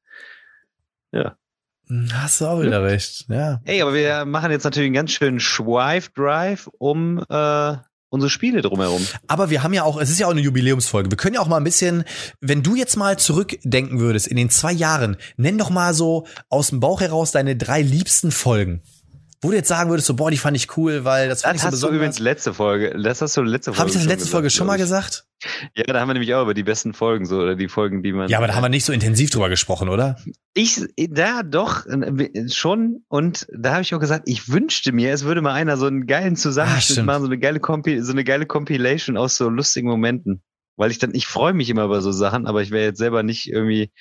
ja. 1.11 1.37
Hast 2.13 2.41
du 2.41 2.45
auch 2.45 2.61
wieder 2.61 2.83
recht, 2.83 3.25
ja. 3.29 3.61
Ey, 3.63 3.81
aber 3.81 3.93
wir 3.93 4.25
machen 4.25 4.49
jetzt 4.49 4.63
natürlich 4.63 4.87
einen 4.87 4.95
ganz 4.95 5.11
schönen 5.11 5.39
Schweif-Drive 5.39 6.67
um 6.79 7.23
äh, 7.29 7.75
unsere 8.15 8.29
Spiele 8.29 8.61
drumherum. 8.61 9.05
Aber 9.27 9.49
wir 9.51 9.61
haben 9.61 9.73
ja 9.73 9.83
auch, 9.83 10.01
es 10.01 10.09
ist 10.09 10.19
ja 10.19 10.27
auch 10.27 10.31
eine 10.31 10.41
Jubiläumsfolge. 10.41 11.11
Wir 11.11 11.17
können 11.17 11.35
ja 11.35 11.41
auch 11.41 11.47
mal 11.47 11.57
ein 11.57 11.63
bisschen, 11.63 12.03
wenn 12.41 12.63
du 12.63 12.75
jetzt 12.75 12.95
mal 12.95 13.19
zurückdenken 13.19 13.99
würdest 13.99 14.27
in 14.27 14.37
den 14.37 14.49
zwei 14.49 14.71
Jahren, 14.71 15.17
nenn 15.37 15.57
doch 15.57 15.69
mal 15.69 15.93
so 15.93 16.25
aus 16.49 16.69
dem 16.69 16.79
Bauch 16.79 17.01
heraus 17.01 17.31
deine 17.31 17.55
drei 17.55 17.81
liebsten 17.81 18.31
Folgen. 18.31 18.81
Wo 19.41 19.51
du 19.51 19.57
jetzt 19.57 19.67
sagen 19.67 19.89
würdest, 19.89 20.07
so, 20.07 20.15
boah, 20.15 20.31
die 20.31 20.37
fand 20.37 20.55
ich 20.57 20.75
cool, 20.77 21.03
weil 21.05 21.29
das 21.29 21.41
fand 21.41 21.55
Das 21.55 21.63
ich 21.63 21.69
so 21.69 21.71
hast 21.73 21.83
du 21.83 21.95
übrigens 21.95 22.19
letzte 22.19 22.53
Folge. 22.53 22.97
Das 23.01 23.21
hast 23.21 23.37
du 23.37 23.41
letzte 23.41 23.71
Folge. 23.71 23.79
Habe 23.79 23.89
ich 23.89 23.93
das 23.93 24.01
in 24.01 24.01
schon 24.03 24.09
der 24.09 24.17
letzten 24.17 24.31
Folge 24.31 24.49
schon 24.49 24.67
mal 24.67 24.77
gesagt? 24.77 25.25
Ja, 25.75 25.83
da 25.83 25.99
haben 25.99 26.07
wir 26.09 26.13
nämlich 26.13 26.33
auch 26.33 26.41
über 26.43 26.53
die 26.53 26.63
besten 26.63 26.93
Folgen 26.93 27.25
so 27.25 27.39
oder 27.39 27.55
die 27.55 27.67
Folgen, 27.67 28.01
die 28.01 28.13
man. 28.13 28.29
Ja, 28.29 28.37
aber 28.39 28.47
da 28.47 28.55
haben 28.55 28.63
wir 28.63 28.69
nicht 28.69 28.85
so 28.85 28.93
intensiv 28.93 29.29
drüber 29.29 29.49
gesprochen, 29.49 29.89
oder? 29.89 30.17
Ich, 30.53 30.81
da 30.97 31.43
doch, 31.43 31.85
schon. 32.51 33.03
Und 33.07 33.47
da 33.55 33.73
habe 33.73 33.81
ich 33.81 33.93
auch 33.93 33.99
gesagt, 33.99 34.23
ich 34.27 34.49
wünschte 34.49 34.91
mir, 34.91 35.11
es 35.13 35.23
würde 35.25 35.41
mal 35.41 35.53
einer 35.53 35.77
so 35.77 35.85
einen 35.85 36.07
geilen 36.07 36.33
Ah, 36.33 36.37
Zusammenschnitt 36.37 36.83
stimmt. 36.83 37.07
machen, 37.07 37.21
so 37.21 37.27
eine 37.27 37.37
geile 37.37 37.59
Kompi 37.59 38.01
so 38.01 38.11
eine 38.13 38.23
geile 38.23 38.45
Compilation 38.45 39.17
aus 39.17 39.35
so 39.37 39.49
lustigen 39.49 39.87
Momenten. 39.89 40.41
Weil 40.77 40.91
ich 40.91 40.97
dann, 40.99 41.13
ich 41.13 41.27
freue 41.27 41.53
mich 41.53 41.69
immer 41.69 41.85
über 41.85 42.01
so 42.01 42.11
Sachen, 42.11 42.47
aber 42.47 42.61
ich 42.61 42.71
wäre 42.71 42.85
jetzt 42.85 42.97
selber 42.97 43.23
nicht 43.23 43.47
irgendwie 43.47 43.91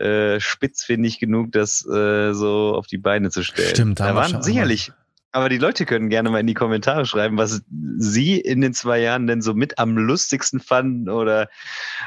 äh, 0.00 0.40
spitzfindig 0.40 1.18
genug, 1.18 1.52
das 1.52 1.86
äh, 1.86 2.32
so 2.32 2.74
auf 2.74 2.86
die 2.86 2.98
Beine 2.98 3.30
zu 3.30 3.42
stellen. 3.42 3.68
Stimmt, 3.70 4.00
da 4.00 4.14
waren 4.14 4.42
sicherlich. 4.42 4.92
Aber 5.32 5.48
die 5.48 5.58
Leute 5.58 5.86
können 5.86 6.08
gerne 6.08 6.28
mal 6.30 6.40
in 6.40 6.46
die 6.48 6.54
Kommentare 6.54 7.06
schreiben, 7.06 7.38
was 7.38 7.62
sie 7.98 8.40
in 8.40 8.60
den 8.60 8.74
zwei 8.74 8.98
Jahren 8.98 9.28
denn 9.28 9.42
so 9.42 9.54
mit 9.54 9.78
am 9.78 9.96
lustigsten 9.96 10.58
fanden 10.58 11.08
oder 11.08 11.48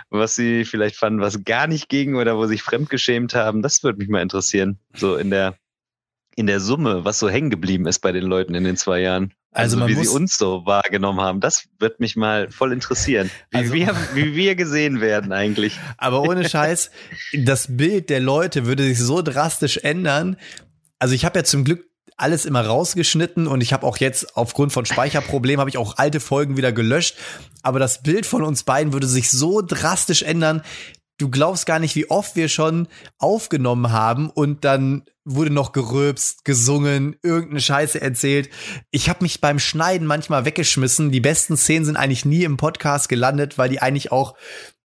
was 0.10 0.36
sie 0.36 0.66
vielleicht 0.66 0.98
fanden, 0.98 1.22
was 1.22 1.44
gar 1.46 1.68
nicht 1.68 1.88
ging 1.88 2.16
oder 2.16 2.36
wo 2.36 2.48
sich 2.48 2.62
fremdgeschämt 2.62 3.34
haben. 3.34 3.62
Das 3.62 3.82
würde 3.82 4.00
mich 4.00 4.10
mal 4.10 4.22
interessieren. 4.22 4.78
So 4.94 5.16
in 5.16 5.30
der, 5.30 5.56
in 6.36 6.48
der 6.48 6.60
Summe, 6.60 7.06
was 7.06 7.20
so 7.20 7.30
hängen 7.30 7.50
geblieben 7.50 7.88
ist 7.88 8.00
bei 8.00 8.12
den 8.12 8.26
Leuten 8.26 8.56
in 8.56 8.66
den 8.66 8.76
zwei 8.76 9.00
Jahren. 9.00 9.34
Also 9.54 9.78
Also, 9.80 9.88
wie 9.88 9.96
muss- 9.96 10.08
sie 10.10 10.14
uns 10.16 10.38
so 10.38 10.66
wahrgenommen 10.66 11.22
haben, 11.22 11.40
das 11.40 11.66
wird 11.80 12.00
mich 12.00 12.16
mal 12.16 12.50
voll 12.52 12.74
interessieren. 12.74 13.30
Wie, 13.52 13.58
Also- 13.58 13.74
wir, 13.74 13.96
wie 14.14 14.36
wir 14.36 14.56
gesehen 14.56 15.00
werden 15.02 15.32
eigentlich. 15.32 15.80
Aber 15.98 16.22
ohne 16.22 16.44
Scheiß, 16.50 16.92
das 17.44 17.68
Bild 17.78 18.10
der 18.10 18.20
Leute 18.20 18.66
würde 18.66 18.84
sich 18.84 19.00
so 19.00 19.22
drastisch 19.22 19.78
ändern. 19.78 20.38
Also 21.00 21.14
ich 21.16 21.26
habe 21.26 21.40
ja 21.40 21.44
zum 21.44 21.64
Glück 21.64 21.86
alles 22.16 22.46
immer 22.46 22.66
rausgeschnitten 22.66 23.48
und 23.48 23.62
ich 23.62 23.74
habe 23.74 23.86
auch 23.88 23.98
jetzt 23.98 24.38
aufgrund 24.38 24.72
von 24.72 24.86
Speicherproblemen 24.86 25.60
habe 25.60 25.70
ich 25.70 25.78
auch 25.80 25.98
alte 25.98 26.20
Folgen 26.20 26.58
wieder 26.58 26.72
gelöscht. 26.72 27.16
Aber 27.64 27.80
das 27.80 28.04
Bild 28.04 28.26
von 28.26 28.44
uns 28.44 28.64
beiden 28.64 28.94
würde 28.94 29.08
sich 29.08 29.32
so 29.32 29.62
drastisch 29.62 30.22
ändern. 30.22 30.62
Du 31.18 31.30
glaubst 31.30 31.66
gar 31.66 31.80
nicht, 31.80 31.96
wie 31.96 32.10
oft 32.10 32.36
wir 32.36 32.50
schon 32.50 32.88
aufgenommen 33.18 33.92
haben 33.92 34.30
und 34.30 34.64
dann 34.64 35.04
wurde 35.26 35.52
noch 35.52 35.72
gerülpst, 35.72 36.46
gesungen, 36.46 37.16
irgendeine 37.24 37.62
Scheiße 37.62 38.02
erzählt. 38.02 38.50
Ich 38.92 39.10
habe 39.10 39.24
mich 39.24 39.42
beim 39.42 39.60
Schneiden 39.60 40.08
manchmal 40.08 40.46
weggeschmissen. 40.46 41.12
Die 41.12 41.22
besten 41.22 41.58
Szenen 41.58 41.86
sind 41.86 41.98
eigentlich 41.98 42.26
nie 42.26 42.44
im 42.44 42.58
Podcast 42.58 43.10
gelandet, 43.10 43.58
weil 43.58 43.70
die 43.70 43.82
eigentlich 43.82 44.12
auch 44.12 44.36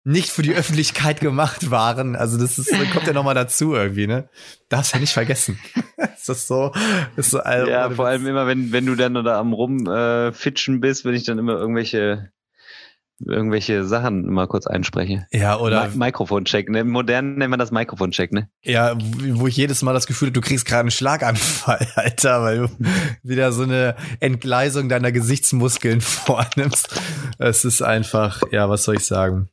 nicht 0.04 0.30
für 0.30 0.42
die 0.42 0.54
Öffentlichkeit 0.54 1.20
gemacht 1.20 1.70
waren. 1.70 2.16
Also 2.16 2.38
das 2.38 2.58
ist, 2.58 2.70
kommt 2.92 3.06
ja 3.06 3.12
noch 3.12 3.24
mal 3.24 3.34
dazu 3.34 3.74
irgendwie, 3.74 4.06
ne? 4.06 4.28
Darfst 4.68 4.94
ja 4.94 5.00
nicht 5.00 5.12
vergessen. 5.12 5.58
ist 6.16 6.28
das 6.28 6.46
so? 6.46 6.72
Ist 7.16 7.30
so 7.30 7.40
also, 7.40 7.70
Ja, 7.70 7.90
vor 7.90 8.06
allem 8.06 8.26
immer, 8.26 8.46
wenn, 8.46 8.72
wenn 8.72 8.86
du 8.86 8.94
dann 8.94 9.14
da 9.14 9.38
am 9.38 9.52
rumfitschen 9.52 10.76
äh, 10.76 10.78
bist, 10.78 11.04
wenn 11.04 11.14
ich 11.14 11.24
dann 11.24 11.38
immer 11.38 11.54
irgendwelche 11.54 12.30
irgendwelche 13.24 13.84
Sachen 13.84 14.26
mal 14.26 14.46
kurz 14.46 14.66
einspreche. 14.66 15.26
Ja, 15.32 15.58
oder 15.58 15.88
Mi 15.88 16.06
Mikrofoncheck, 16.06 16.68
ne? 16.68 16.84
Modern 16.84 17.34
nennt 17.36 17.50
man 17.50 17.58
das 17.58 17.70
Mikrofoncheck, 17.70 18.32
ne? 18.32 18.48
ja, 18.62 18.96
wo 18.98 19.46
ich 19.46 19.56
jedes 19.56 19.82
Mal 19.82 19.92
das 19.92 20.06
Gefühl 20.06 20.28
habe, 20.28 20.34
du 20.34 20.40
kriegst 20.40 20.66
gerade 20.66 20.80
einen 20.80 20.90
Schlaganfall, 20.90 21.86
Alter, 21.96 22.42
weil 22.42 22.58
du 22.58 22.68
wieder 23.22 23.52
so 23.52 23.64
eine 23.64 23.96
Entgleisung 24.20 24.88
deiner 24.88 25.12
Gesichtsmuskeln 25.12 26.00
vornimmst. 26.00 27.00
Es 27.38 27.64
ist 27.64 27.82
einfach, 27.82 28.42
ja, 28.52 28.68
was 28.68 28.84
soll 28.84 28.96
ich 28.96 29.06
sagen? 29.06 29.48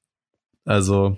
Also 0.66 1.18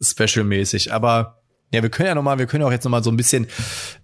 specialmäßig, 0.00 0.92
aber 0.92 1.42
ja, 1.72 1.82
wir 1.82 1.90
können 1.90 2.06
ja 2.06 2.14
noch 2.14 2.22
mal, 2.22 2.38
wir 2.38 2.46
können 2.46 2.64
auch 2.64 2.72
jetzt 2.72 2.84
noch 2.84 2.90
mal 2.90 3.04
so 3.04 3.10
ein 3.10 3.16
bisschen 3.16 3.46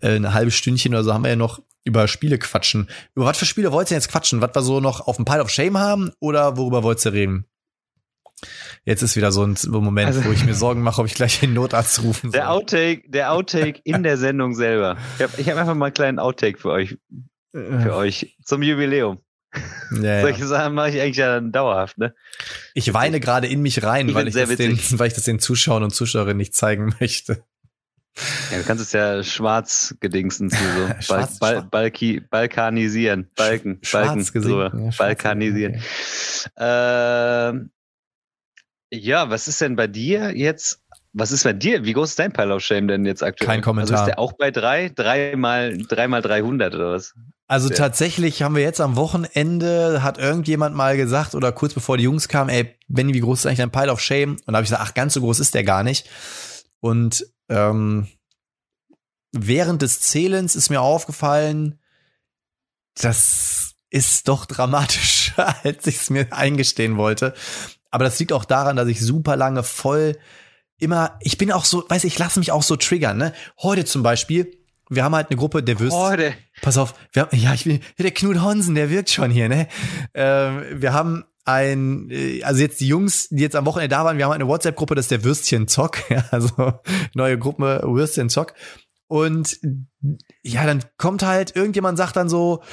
äh, 0.01 0.17
eine 0.17 0.35
halbe 0.35 0.51
Stündchen 0.51 0.93
oder 0.93 1.03
so 1.03 1.15
haben 1.15 1.25
wir 1.25 1.31
ja 1.31 1.37
noch 1.37 1.61
über 1.85 2.09
Spiele 2.09 2.39
quatschen. 2.39 2.89
Über 3.15 3.27
was 3.27 3.39
für 3.39 3.47
Spiele 3.47 3.73
wollt 3.73 3.91
ihr 3.91 3.97
jetzt 3.97 4.11
quatschen? 4.11 4.41
Was 4.41 4.55
wir 4.55 4.63
so 4.63 4.81
noch 4.81 5.07
auf 5.07 5.17
dem 5.17 5.25
Pile 5.25 5.43
of 5.43 5.51
Shame 5.51 5.79
haben 5.79 6.13
oder 6.21 6.57
worüber 6.57 6.83
wollt 6.83 7.05
ihr 7.05 7.13
reden? 7.13 7.47
Jetzt 8.85 9.03
ist 9.03 9.17
wieder 9.17 9.33
so 9.33 9.45
ein 9.45 9.57
Moment, 9.67 10.09
Also- 10.09 10.25
wo 10.25 10.31
ich 10.33 10.45
mir 10.45 10.55
Sorgen 10.55 10.83
mache, 10.83 11.01
ob 11.01 11.07
ich 11.07 11.15
gleich 11.15 11.41
den 11.41 11.55
Notarzt 11.55 12.03
rufen 12.03 12.31
soll. 12.31 12.39
Der 12.41 12.51
Outtake, 12.53 13.03
der 13.09 13.33
Outtake 13.33 13.81
in 13.85 14.03
der 14.03 14.17
Sendung 14.19 14.55
selber. 14.55 14.97
Ich 15.17 15.23
habe 15.23 15.33
ich 15.39 15.49
hab 15.51 15.57
einfach 15.57 15.75
mal 15.75 15.87
einen 15.87 15.95
kleinen 15.95 16.19
Outtake 16.19 16.59
für 16.59 16.71
euch, 16.71 16.99
für 17.53 17.95
euch 17.95 18.37
zum 18.45 18.63
Jubiläum. 18.63 19.19
ja, 20.03 20.17
ja. 20.17 20.21
Solche 20.23 20.47
Sachen 20.47 20.75
mache 20.75 20.91
ich 20.91 21.01
eigentlich 21.01 21.17
ja 21.17 21.35
dann 21.35 21.53
dauerhaft, 21.53 21.97
ne? 21.99 22.15
Ich 22.75 22.93
weine 22.93 23.21
gerade 23.21 23.47
in 23.47 23.63
mich 23.63 23.83
rein, 23.85 24.09
Ich 24.09 24.15
weil 24.15 24.27
ich, 24.27 24.35
den, 24.35 24.77
weil 24.99 25.07
ich 25.09 25.15
das 25.15 25.25
den 25.25 25.39
Zuschauern 25.39 25.85
und 25.85 25.95
Zuschauerinnen 25.95 26.37
nicht 26.39 26.55
zeigen 26.57 26.93
möchte. 27.01 27.45
Ja, 28.53 28.59
du 28.59 28.65
kannst 28.65 28.83
es 28.83 28.93
ja 28.93 29.23
schwarz 29.25 29.95
gedingsen 30.01 30.49
zu 30.51 30.57
so 30.57 30.63
Bal 30.87 31.03
Schwarz- 31.03 31.39
Bal 31.39 31.53
schwarz- 31.55 31.71
Balki 31.71 32.21
Balkanisieren. 32.21 33.29
Balken, 33.37 33.79
Schwarz 33.83 34.09
Balken 34.33 34.43
drüber. 34.43 34.65
ja, 34.75 34.93
schwarz- 34.93 34.97
Balkanisieren. 34.99 35.83
Ähm, 36.57 37.71
ja, 38.95 39.31
was 39.31 39.49
ist 39.49 39.61
denn 39.61 39.77
bei 39.77 39.87
dir 39.87 40.37
jetzt? 40.37 40.81
Was 41.13 41.31
ist 41.31 41.45
bei 41.45 41.53
dir? 41.53 41.85
Wie 41.85 41.93
groß 41.93 42.11
ist 42.11 42.19
dein 42.19 42.33
Pile 42.33 42.55
of 42.55 42.63
Shame 42.63 42.89
denn 42.89 43.07
jetzt 43.07 43.23
aktuell? 43.23 43.47
Kein 43.47 43.63
Kommentar. 43.63 43.93
Also 43.93 44.03
ist 44.03 44.09
der 44.09 44.19
auch 44.19 44.33
bei 44.33 44.51
drei? 44.51 44.89
Drei 44.89 45.37
mal, 45.37 45.79
drei 45.79 46.09
mal 46.09 46.23
300 46.23 46.75
oder 46.75 46.93
was? 46.93 47.15
Also 47.47 47.69
Ja. 47.69 47.77
tatsächlich 47.77 48.43
haben 48.43 48.57
wir 48.57 48.63
jetzt 48.63 48.81
am 48.81 48.97
Wochenende, 48.97 50.03
hat 50.03 50.19
irgendjemand 50.19 50.75
mal 50.75 50.97
gesagt, 50.97 51.35
oder 51.35 51.53
kurz 51.53 51.75
bevor 51.75 51.99
die 51.99 52.05
Jungs 52.05 52.29
kamen, 52.29 52.51
ey, 52.51 52.77
Benny, 52.89 53.15
wie 53.15 53.21
groß 53.21 53.41
ist 53.41 53.47
eigentlich 53.47 53.59
dein 53.59 53.71
Pile 53.71 53.93
of 53.93 54.01
Shame? 54.01 54.33
Und 54.33 54.49
da 54.49 54.55
habe 54.55 54.65
ich 54.65 54.71
gesagt, 54.71 54.83
ach, 54.85 54.95
ganz 54.95 55.15
so 55.15 55.21
groß 55.21 55.41
ist 55.41 55.55
der 55.55 55.63
gar 55.63 55.83
nicht. 55.85 56.09
Und 56.81 57.27
ähm, 57.49 58.09
während 59.33 59.83
des 59.83 60.01
Zählens 60.01 60.57
ist 60.57 60.71
mir 60.71 60.81
aufgefallen, 60.81 61.79
das 63.01 63.75
ist 63.91 64.29
doch 64.29 64.47
dramatischer, 64.47 65.55
als 65.65 65.87
ich 65.87 65.97
es 65.97 66.11
mir 66.11 66.33
eingestehen 66.33 66.97
wollte. 66.97 67.35
Aber 67.95 68.03
das 68.03 68.19
liegt 68.19 68.33
auch 68.33 68.45
daran, 68.45 68.75
dass 68.75 68.89
ich 68.89 69.01
super 69.01 69.37
lange 69.37 69.63
voll 69.63 70.17
immer, 70.81 71.17
ich 71.21 71.39
bin 71.39 71.53
auch 71.53 71.65
so, 71.65 71.85
weiß 71.89 72.03
ich, 72.03 72.15
ich 72.15 72.19
lasse 72.19 72.41
mich 72.41 72.51
auch 72.51 72.65
so 72.65 72.75
triggern, 72.75 73.17
ne? 73.17 73.33
Heute 73.63 73.85
zum 73.85 74.03
Beispiel, 74.03 74.51
wir 74.91 75.05
haben 75.05 75.15
halt 75.15 75.31
eine 75.31 75.39
Gruppe, 75.39 75.63
der 75.63 75.79
Würst. 75.79 75.97
Heute. 75.97 76.35
Pass 76.61 76.77
auf, 76.77 76.95
wir 77.13 77.23
haben, 77.23 77.39
ja, 77.39 77.55
ich 77.55 77.63
bin, 77.63 77.79
der 77.97 78.11
Knut 78.11 78.43
Honsen, 78.43 78.75
der 78.75 78.91
wirkt 78.91 79.11
schon 79.11 79.31
hier, 79.31 79.49
ne? 79.49 79.69
Ähm, 80.13 80.65
wir 80.73 80.93
haben 80.93 81.23
ein, 81.45 82.11
äh, 82.11 82.43
also 82.43 82.63
jetzt 82.63 82.81
die 82.81 82.89
Jungs, 82.89 83.29
die 83.29 83.43
jetzt 83.43 83.55
am 83.55 83.65
Wochenende 83.65 83.95
da 83.95 84.05
waren, 84.05 84.19
wir 84.19 84.25
haben 84.25 84.33
eine 84.33 84.49
WhatsApp-Gruppe, 84.49 84.97
das 84.97 85.05
ist 85.05 85.13
der 85.13 85.23
Würstchen 85.23 85.69
Zock, 85.69 85.99
ja, 86.11 86.25
also 86.33 86.81
neue 87.15 87.39
Gruppe 87.39 87.81
Würstchen 87.85 88.29
Zock. 88.29 88.55
Und 89.07 89.61
ja, 90.43 90.67
dann 90.67 90.83
kommt 90.97 91.23
halt, 91.23 91.55
irgendjemand 91.55 91.97
sagt 91.97 92.17
dann 92.17 92.29
so, 92.29 92.65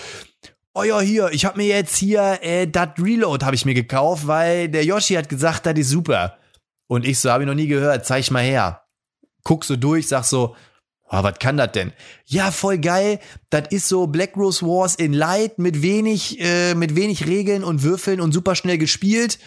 oh 0.73 0.83
ja, 0.83 0.99
hier, 0.99 1.29
ich 1.31 1.45
habe 1.45 1.57
mir 1.57 1.67
jetzt 1.67 1.95
hier 1.97 2.39
äh, 2.41 2.67
das 2.67 2.89
Reload 2.97 3.45
habe 3.45 3.55
ich 3.55 3.65
mir 3.65 3.73
gekauft, 3.73 4.27
weil 4.27 4.69
der 4.69 4.85
Yoshi 4.85 5.15
hat 5.15 5.29
gesagt, 5.29 5.65
das 5.65 5.77
ist 5.77 5.89
super. 5.89 6.37
Und 6.87 7.05
ich 7.05 7.19
so, 7.19 7.31
habe 7.31 7.43
ich 7.43 7.47
noch 7.47 7.55
nie 7.55 7.67
gehört, 7.67 8.05
zeig 8.05 8.29
mal 8.31 8.43
her. 8.43 8.83
Guck 9.43 9.65
so 9.65 9.75
durch, 9.75 10.07
sag 10.07 10.23
so, 10.23 10.55
oh, 11.09 11.23
was 11.23 11.39
kann 11.39 11.57
das 11.57 11.71
denn? 11.71 11.93
Ja, 12.25 12.51
voll 12.51 12.77
geil. 12.77 13.19
Das 13.49 13.69
ist 13.69 13.87
so 13.87 14.07
Black 14.07 14.35
Rose 14.35 14.65
Wars 14.65 14.95
in 14.95 15.13
Light 15.13 15.57
mit 15.57 15.81
wenig, 15.81 16.39
äh, 16.39 16.75
mit 16.75 16.95
wenig 16.95 17.27
Regeln 17.27 17.63
und 17.63 17.83
Würfeln 17.83 18.21
und 18.21 18.31
super 18.31 18.55
schnell 18.55 18.77
gespielt. 18.77 19.39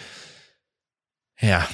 Ja. 1.41 1.69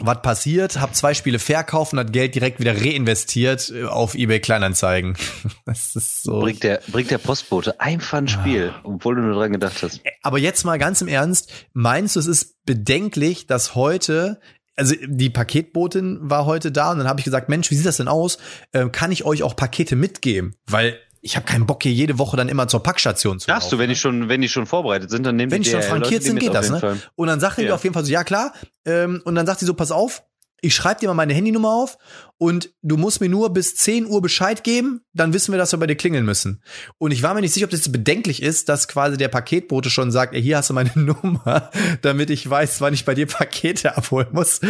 Was 0.00 0.22
passiert? 0.22 0.80
Hab 0.80 0.94
zwei 0.94 1.12
Spiele 1.14 1.38
verkauft 1.38 1.92
und 1.92 1.96
das 1.96 2.12
Geld 2.12 2.34
direkt 2.34 2.60
wieder 2.60 2.74
reinvestiert 2.76 3.70
äh, 3.74 3.84
auf 3.84 4.14
eBay 4.14 4.40
Kleinanzeigen. 4.40 5.16
Das 5.64 5.94
ist 5.96 6.22
so. 6.22 6.40
Bringt 6.40 6.62
der, 6.62 6.80
bringt 6.88 7.10
der 7.10 7.18
Postbote 7.18 7.78
einfach 7.80 8.18
ein 8.18 8.28
Spiel, 8.28 8.72
Ah. 8.74 8.80
obwohl 8.84 9.16
du 9.16 9.22
nur 9.22 9.34
dran 9.34 9.52
gedacht 9.52 9.82
hast. 9.82 10.00
Aber 10.22 10.38
jetzt 10.38 10.64
mal 10.64 10.78
ganz 10.78 11.02
im 11.02 11.08
Ernst, 11.08 11.52
meinst 11.74 12.16
du, 12.16 12.20
es 12.20 12.26
ist 12.26 12.64
bedenklich, 12.64 13.46
dass 13.46 13.74
heute 13.74 14.40
also 14.76 14.94
die 15.06 15.28
Paketbotin 15.28 16.18
war 16.22 16.46
heute 16.46 16.70
da 16.70 16.92
und 16.92 16.98
dann 16.98 17.08
habe 17.08 17.18
ich 17.18 17.24
gesagt, 17.24 17.48
Mensch, 17.48 17.68
wie 17.70 17.74
sieht 17.74 17.84
das 17.86 17.96
denn 17.96 18.06
aus? 18.06 18.38
Äh, 18.70 18.88
kann 18.90 19.10
ich 19.10 19.24
euch 19.24 19.42
auch 19.42 19.56
Pakete 19.56 19.96
mitgeben? 19.96 20.54
Weil 20.66 20.96
ich 21.20 21.36
habe 21.36 21.46
keinen 21.46 21.66
Bock 21.66 21.82
hier 21.82 21.92
jede 21.92 22.18
Woche 22.18 22.36
dann 22.36 22.48
immer 22.48 22.68
zur 22.68 22.82
Packstation 22.82 23.38
zu 23.40 23.46
Darfst 23.46 23.72
du, 23.72 23.78
wenn 23.78 23.88
ne? 23.88 23.94
die 23.94 23.98
schon, 24.00 24.28
wenn 24.28 24.40
die 24.40 24.48
schon 24.48 24.66
vorbereitet 24.66 25.10
sind, 25.10 25.24
dann 25.24 25.36
nehmen 25.36 25.50
Wenn 25.52 25.62
die 25.62 25.70
schon 25.70 25.82
frankiert 25.82 26.22
sind, 26.22 26.38
geht 26.38 26.54
das, 26.54 26.70
ne? 26.70 26.80
Fall. 26.80 26.98
Und 27.16 27.28
dann 27.28 27.40
sagt 27.40 27.58
Ja. 27.58 27.64
mir 27.64 27.74
auf 27.74 27.82
jeden 27.82 27.94
Fall 27.94 28.04
so, 28.04 28.12
ja 28.12 28.24
klar. 28.24 28.52
Ähm, 28.84 29.20
und 29.24 29.34
dann 29.34 29.46
sagt 29.46 29.60
sie 29.60 29.66
so, 29.66 29.74
pass 29.74 29.90
auf, 29.90 30.22
ich 30.60 30.74
schreibe 30.74 31.00
dir 31.00 31.08
mal 31.08 31.14
meine 31.14 31.34
Handynummer 31.34 31.72
auf 31.72 31.98
und 32.36 32.70
du 32.82 32.96
musst 32.96 33.20
mir 33.20 33.28
nur 33.28 33.52
bis 33.52 33.76
10 33.76 34.06
Uhr 34.06 34.20
Bescheid 34.20 34.64
geben, 34.64 35.02
dann 35.12 35.32
wissen 35.32 35.52
wir, 35.52 35.58
dass 35.58 35.72
wir 35.72 35.78
bei 35.78 35.86
dir 35.86 35.96
klingeln 35.96 36.24
müssen. 36.24 36.62
Und 36.98 37.12
ich 37.12 37.22
war 37.22 37.34
mir 37.34 37.40
nicht 37.40 37.52
sicher, 37.52 37.64
ob 37.64 37.70
das 37.70 37.90
bedenklich 37.92 38.42
ist, 38.42 38.68
dass 38.68 38.88
quasi 38.88 39.16
der 39.16 39.28
Paketbote 39.28 39.90
schon 39.90 40.10
sagt, 40.10 40.34
ey, 40.34 40.42
hier 40.42 40.56
hast 40.56 40.70
du 40.70 40.74
meine 40.74 40.90
Nummer, 40.94 41.70
damit 42.02 42.30
ich 42.30 42.48
weiß, 42.48 42.80
wann 42.80 42.94
ich 42.94 43.04
bei 43.04 43.14
dir 43.14 43.26
Pakete 43.26 43.96
abholen 43.96 44.28
muss. 44.32 44.60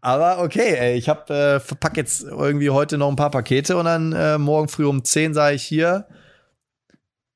Aber 0.00 0.42
okay, 0.42 0.76
ey, 0.78 0.96
ich 0.96 1.08
hab, 1.08 1.30
äh, 1.30 1.60
verpack 1.60 1.96
jetzt 1.96 2.22
irgendwie 2.22 2.70
heute 2.70 2.98
noch 2.98 3.08
ein 3.08 3.16
paar 3.16 3.30
Pakete 3.30 3.76
und 3.76 3.84
dann 3.84 4.12
äh, 4.12 4.38
morgen 4.38 4.68
früh 4.68 4.86
um 4.86 5.04
10 5.04 5.34
sage 5.34 5.56
ich 5.56 5.62
hier, 5.62 6.08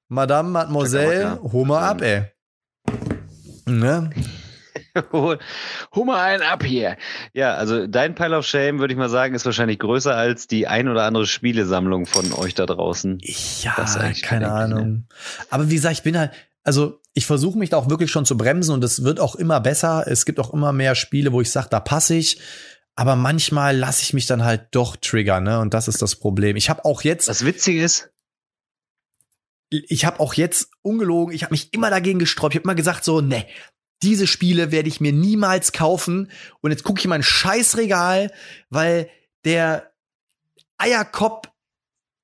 Madame, 0.08 0.50
Mademoiselle, 0.50 1.40
hol 1.40 1.64
mal 1.64 1.88
ab, 1.88 2.02
ey. 2.02 2.24
Ne? 3.66 4.10
hol, 5.12 5.38
hol 5.94 6.04
mal 6.04 6.20
einen 6.20 6.42
ab 6.42 6.64
hier. 6.64 6.96
Ja, 7.32 7.54
also 7.54 7.86
dein 7.86 8.14
Pile 8.14 8.38
of 8.38 8.46
Shame, 8.46 8.78
würde 8.78 8.92
ich 8.94 8.98
mal 8.98 9.08
sagen, 9.08 9.34
ist 9.34 9.46
wahrscheinlich 9.46 9.78
größer 9.78 10.14
als 10.14 10.46
die 10.46 10.66
ein 10.66 10.88
oder 10.88 11.04
andere 11.04 11.26
Spielesammlung 11.26 12.06
von 12.06 12.32
euch 12.32 12.54
da 12.54 12.66
draußen. 12.66 13.18
Ja, 13.62 13.74
keine 14.22 14.46
ne? 14.46 14.52
Ahnung. 14.52 15.06
Aber 15.50 15.70
wie 15.70 15.74
gesagt, 15.74 15.94
ich 15.94 16.02
bin 16.02 16.18
halt, 16.18 16.32
also 16.62 17.00
ich 17.14 17.26
versuche 17.26 17.58
mich 17.58 17.70
da 17.70 17.76
auch 17.76 17.90
wirklich 17.90 18.10
schon 18.10 18.24
zu 18.24 18.36
bremsen 18.36 18.72
und 18.72 18.84
es 18.84 19.02
wird 19.02 19.20
auch 19.20 19.34
immer 19.34 19.60
besser. 19.60 20.04
Es 20.06 20.24
gibt 20.24 20.38
auch 20.38 20.52
immer 20.52 20.72
mehr 20.72 20.94
Spiele, 20.94 21.32
wo 21.32 21.40
ich 21.40 21.50
sage, 21.50 21.68
da 21.70 21.80
passe 21.80 22.14
ich. 22.14 22.40
Aber 22.94 23.16
manchmal 23.16 23.76
lasse 23.76 24.02
ich 24.02 24.12
mich 24.12 24.26
dann 24.26 24.44
halt 24.44 24.68
doch 24.72 24.96
triggern, 24.96 25.44
ne? 25.44 25.60
Und 25.60 25.74
das 25.74 25.88
ist 25.88 26.02
das 26.02 26.16
Problem. 26.16 26.56
Ich 26.56 26.68
habe 26.68 26.84
auch 26.84 27.02
jetzt, 27.02 27.28
Das 27.28 27.44
Witzige 27.44 27.82
ist, 27.82 28.10
ich 29.70 30.04
habe 30.04 30.20
auch 30.20 30.34
jetzt 30.34 30.70
ungelogen, 30.82 31.34
ich 31.34 31.44
habe 31.44 31.52
mich 31.52 31.72
immer 31.72 31.90
dagegen 31.90 32.18
gesträubt. 32.18 32.54
Ich 32.54 32.58
habe 32.58 32.64
immer 32.64 32.74
gesagt 32.74 33.04
so, 33.04 33.20
ne, 33.20 33.46
diese 34.02 34.26
Spiele 34.26 34.72
werde 34.72 34.88
ich 34.88 35.00
mir 35.00 35.12
niemals 35.12 35.72
kaufen. 35.72 36.30
Und 36.60 36.70
jetzt 36.70 36.84
gucke 36.84 36.98
ich 36.98 37.04
in 37.04 37.10
mein 37.10 37.22
Scheißregal, 37.22 38.32
weil 38.70 39.08
der 39.44 39.90
Eierkopf 40.78 41.48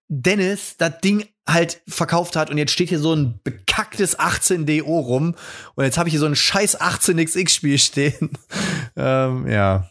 Dennis 0.08 0.76
das 0.76 1.00
Ding 1.00 1.26
halt 1.48 1.80
verkauft 1.86 2.36
hat 2.36 2.50
und 2.50 2.58
jetzt 2.58 2.72
steht 2.72 2.88
hier 2.88 2.98
so 2.98 3.14
ein 3.14 3.40
bekacktes 3.44 4.18
18DO 4.18 4.82
rum 4.84 5.34
und 5.74 5.84
jetzt 5.84 5.96
habe 5.96 6.08
ich 6.08 6.12
hier 6.12 6.20
so 6.20 6.26
ein 6.26 6.36
scheiß 6.36 6.80
18XX-Spiel 6.80 7.78
stehen. 7.78 8.30
ähm, 8.96 9.46
ja. 9.48 9.90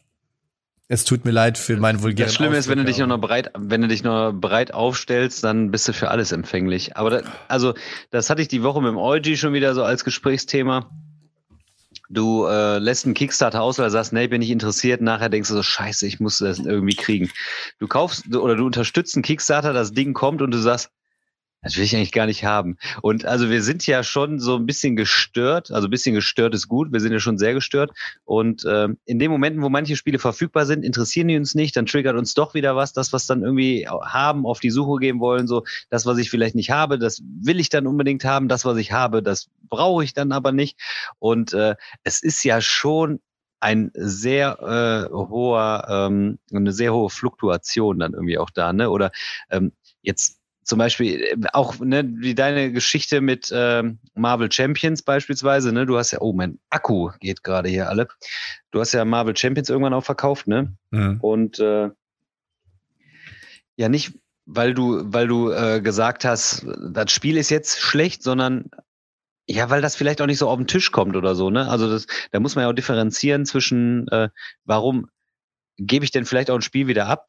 Es 0.87 1.03
tut 1.03 1.25
mir 1.25 1.31
leid 1.31 1.57
für 1.57 1.77
meinen 1.77 2.03
vulgären 2.03 2.27
das 2.27 2.35
Schlimme 2.35 2.57
ist, 2.57 2.67
wenn 2.67 2.77
du 2.77 2.85
dich 2.85 2.99
noch 2.99 3.09
aber- 3.09 3.27
breit, 3.27 3.51
wenn 3.57 3.81
du 3.81 3.87
dich 3.87 4.03
noch 4.03 4.31
breit 4.33 4.73
aufstellst, 4.73 5.43
dann 5.43 5.71
bist 5.71 5.87
du 5.87 5.93
für 5.93 6.11
alles 6.11 6.31
empfänglich. 6.31 6.95
Aber 6.95 7.09
da, 7.09 7.21
also, 7.47 7.73
das 8.11 8.29
hatte 8.29 8.43
ich 8.43 8.47
die 8.49 8.61
Woche 8.61 8.81
mit 8.81 8.89
dem 8.89 8.97
Eugi 8.97 9.35
schon 9.35 9.53
wieder 9.53 9.73
so 9.73 9.83
als 9.83 10.03
Gesprächsthema. 10.03 10.91
Du 12.09 12.45
äh, 12.45 12.77
lässt 12.77 13.05
einen 13.05 13.13
Kickstarter 13.13 13.61
aus, 13.61 13.77
weil 13.79 13.85
du 13.85 13.91
sagst, 13.91 14.13
nee, 14.13 14.27
bin 14.27 14.41
ich 14.41 14.51
interessiert. 14.51 15.01
Nachher 15.01 15.29
denkst 15.29 15.49
du 15.49 15.55
so, 15.55 15.63
scheiße, 15.63 16.05
ich 16.05 16.19
muss 16.19 16.37
das 16.37 16.59
irgendwie 16.59 16.95
kriegen. 16.95 17.31
Du 17.79 17.87
kaufst 17.87 18.35
oder 18.35 18.55
du 18.55 18.65
unterstützt 18.65 19.15
einen 19.15 19.23
Kickstarter, 19.23 19.73
das 19.73 19.91
Ding 19.91 20.13
kommt 20.13 20.41
und 20.41 20.51
du 20.51 20.57
sagst, 20.57 20.91
das 21.65 21.77
will 21.77 21.83
ich 21.83 21.95
eigentlich 21.95 22.11
gar 22.11 22.27
nicht 22.27 22.45
haben. 22.45 22.77
Und 23.01 23.25
also 23.25 23.49
wir 23.49 23.63
sind 23.63 23.87
ja 23.87 24.03
schon 24.03 24.39
so 24.39 24.55
ein 24.55 24.67
bisschen 24.67 24.95
gestört. 24.95 25.71
Also 25.71 25.87
ein 25.87 25.91
bisschen 25.91 26.13
gestört 26.13 26.53
ist 26.53 26.67
gut. 26.67 26.93
Wir 26.93 26.99
sind 26.99 27.11
ja 27.11 27.19
schon 27.19 27.39
sehr 27.39 27.55
gestört. 27.55 27.91
Und 28.23 28.63
ähm, 28.69 28.99
in 29.05 29.17
den 29.17 29.31
Momenten, 29.31 29.63
wo 29.63 29.69
manche 29.69 29.95
Spiele 29.95 30.19
verfügbar 30.19 30.67
sind, 30.67 30.85
interessieren 30.85 31.27
die 31.27 31.37
uns 31.37 31.55
nicht. 31.55 31.75
Dann 31.75 31.87
triggert 31.87 32.15
uns 32.15 32.35
doch 32.35 32.53
wieder 32.53 32.75
was, 32.75 32.93
das, 32.93 33.13
was 33.13 33.25
dann 33.25 33.41
irgendwie 33.41 33.87
haben, 33.87 34.45
auf 34.45 34.59
die 34.59 34.69
Suche 34.69 34.99
gehen 34.99 35.19
wollen. 35.19 35.47
So, 35.47 35.63
das, 35.89 36.05
was 36.05 36.19
ich 36.19 36.29
vielleicht 36.29 36.53
nicht 36.53 36.69
habe, 36.69 36.99
das 36.99 37.23
will 37.25 37.59
ich 37.59 37.69
dann 37.69 37.87
unbedingt 37.87 38.23
haben. 38.25 38.47
Das, 38.47 38.63
was 38.63 38.77
ich 38.77 38.91
habe, 38.91 39.23
das 39.23 39.47
brauche 39.67 40.03
ich 40.03 40.13
dann 40.13 40.31
aber 40.31 40.51
nicht. 40.51 40.79
Und 41.17 41.53
äh, 41.53 41.75
es 42.03 42.21
ist 42.21 42.43
ja 42.43 42.61
schon 42.61 43.21
ein 43.59 43.89
sehr 43.95 44.59
äh, 44.61 45.11
hoher, 45.11 45.87
ähm, 45.89 46.37
eine 46.53 46.73
sehr 46.73 46.93
hohe 46.93 47.09
Fluktuation 47.09 47.97
dann 47.97 48.13
irgendwie 48.13 48.37
auch 48.37 48.51
da, 48.51 48.71
ne? 48.71 48.91
Oder 48.91 49.09
ähm, 49.49 49.71
jetzt 50.03 50.37
zum 50.65 50.79
Beispiel 50.79 51.21
äh, 51.21 51.37
auch 51.53 51.79
ne, 51.79 52.03
wie 52.17 52.35
deine 52.35 52.71
Geschichte 52.71 53.21
mit 53.21 53.51
ähm, 53.55 53.99
Marvel 54.15 54.51
Champions 54.51 55.03
beispielsweise, 55.03 55.71
ne? 55.71 55.85
Du 55.85 55.97
hast 55.97 56.11
ja, 56.11 56.19
oh, 56.19 56.33
mein 56.33 56.59
Akku 56.69 57.11
geht 57.19 57.43
gerade 57.43 57.69
hier 57.69 57.87
alle. 57.87 58.07
Du 58.71 58.81
hast 58.81 58.91
ja 58.91 59.05
Marvel 59.05 59.37
Champions 59.37 59.69
irgendwann 59.69 59.93
auch 59.93 60.03
verkauft, 60.03 60.47
ne? 60.47 60.75
Mhm. 60.89 61.19
Und 61.21 61.59
äh, 61.59 61.91
ja 63.77 63.89
nicht, 63.89 64.13
weil 64.45 64.73
du, 64.73 65.01
weil 65.05 65.27
du 65.27 65.51
äh, 65.51 65.81
gesagt 65.81 66.25
hast, 66.25 66.65
das 66.91 67.11
Spiel 67.11 67.37
ist 67.37 67.51
jetzt 67.51 67.79
schlecht, 67.79 68.23
sondern 68.23 68.69
ja, 69.47 69.69
weil 69.69 69.83
das 69.83 69.95
vielleicht 69.95 70.21
auch 70.21 70.25
nicht 70.25 70.39
so 70.39 70.49
auf 70.49 70.57
den 70.57 70.65
Tisch 70.65 70.91
kommt 70.91 71.15
oder 71.15 71.35
so, 71.35 71.51
ne? 71.51 71.69
Also 71.69 71.87
das, 71.89 72.07
da 72.31 72.39
muss 72.39 72.55
man 72.55 72.63
ja 72.63 72.69
auch 72.69 72.75
differenzieren 72.75 73.45
zwischen, 73.45 74.07
äh, 74.07 74.29
warum 74.63 75.09
gebe 75.77 76.05
ich 76.05 76.11
denn 76.11 76.25
vielleicht 76.25 76.49
auch 76.49 76.55
ein 76.55 76.63
Spiel 76.63 76.87
wieder 76.87 77.05
ab, 77.05 77.27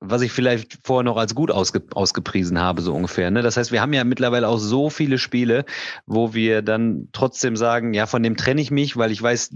was 0.00 0.22
ich 0.22 0.32
vielleicht 0.32 0.78
vorher 0.82 1.04
noch 1.04 1.18
als 1.18 1.34
gut 1.34 1.50
ausge, 1.50 1.82
ausgepriesen 1.92 2.58
habe, 2.58 2.80
so 2.80 2.94
ungefähr. 2.94 3.30
Ne? 3.30 3.42
Das 3.42 3.58
heißt, 3.58 3.70
wir 3.70 3.82
haben 3.82 3.92
ja 3.92 4.02
mittlerweile 4.04 4.48
auch 4.48 4.56
so 4.56 4.88
viele 4.88 5.18
Spiele, 5.18 5.66
wo 6.06 6.32
wir 6.32 6.62
dann 6.62 7.08
trotzdem 7.12 7.54
sagen, 7.54 7.92
ja, 7.92 8.06
von 8.06 8.22
dem 8.22 8.36
trenne 8.36 8.62
ich 8.62 8.70
mich, 8.70 8.96
weil 8.96 9.12
ich 9.12 9.22
weiß, 9.22 9.54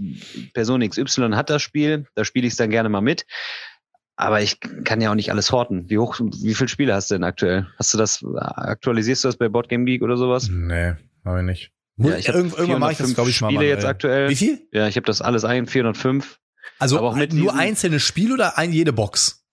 Person 0.53 0.87
XY 0.87 1.31
hat 1.31 1.49
das 1.49 1.63
Spiel, 1.63 2.05
da 2.13 2.23
spiele 2.23 2.45
ich 2.45 2.53
es 2.53 2.57
dann 2.57 2.69
gerne 2.69 2.89
mal 2.89 3.01
mit. 3.01 3.25
Aber 4.17 4.41
ich 4.41 4.59
kann 4.59 5.01
ja 5.01 5.11
auch 5.11 5.15
nicht 5.15 5.31
alles 5.31 5.51
horten. 5.51 5.89
Wie 5.89 5.97
hoch, 5.97 6.17
wie 6.19 6.53
viele 6.53 6.69
Spiele 6.69 6.93
hast 6.93 7.11
du 7.11 7.15
denn 7.15 7.25
aktuell? 7.25 7.67
Hast 7.77 7.93
du 7.93 7.97
das, 7.97 8.23
aktualisierst 8.23 9.23
du 9.23 9.27
das 9.27 9.35
bei 9.35 9.49
Board 9.49 9.67
Game 9.67 9.85
Geek 9.85 10.03
oder 10.03 10.15
sowas? 10.15 10.47
Nee, 10.49 10.93
habe 11.25 11.39
ich 11.39 11.45
nicht. 11.45 11.71
Ja, 11.97 12.15
ich 12.17 12.27
irgendwann 12.27 12.79
mache 12.79 12.91
ich 12.93 12.97
das, 12.97 13.13
405 13.13 13.15
glaube 13.15 13.29
ich, 13.29 13.41
mal. 13.41 13.49
Spiele 13.49 13.67
jetzt 13.67 13.85
aktuell. 13.85 14.29
Wie 14.29 14.35
viel? 14.35 14.67
Ja, 14.71 14.87
ich 14.87 14.95
habe 14.95 15.05
das 15.05 15.21
alles 15.21 15.43
ein, 15.43 15.65
405. 15.65 16.39
Also 16.77 17.15
nur 17.31 17.55
einzelne 17.55 17.99
Spiele 17.99 18.33
oder 18.33 18.57
ein, 18.57 18.71
jede 18.71 18.93
Box? 18.93 19.44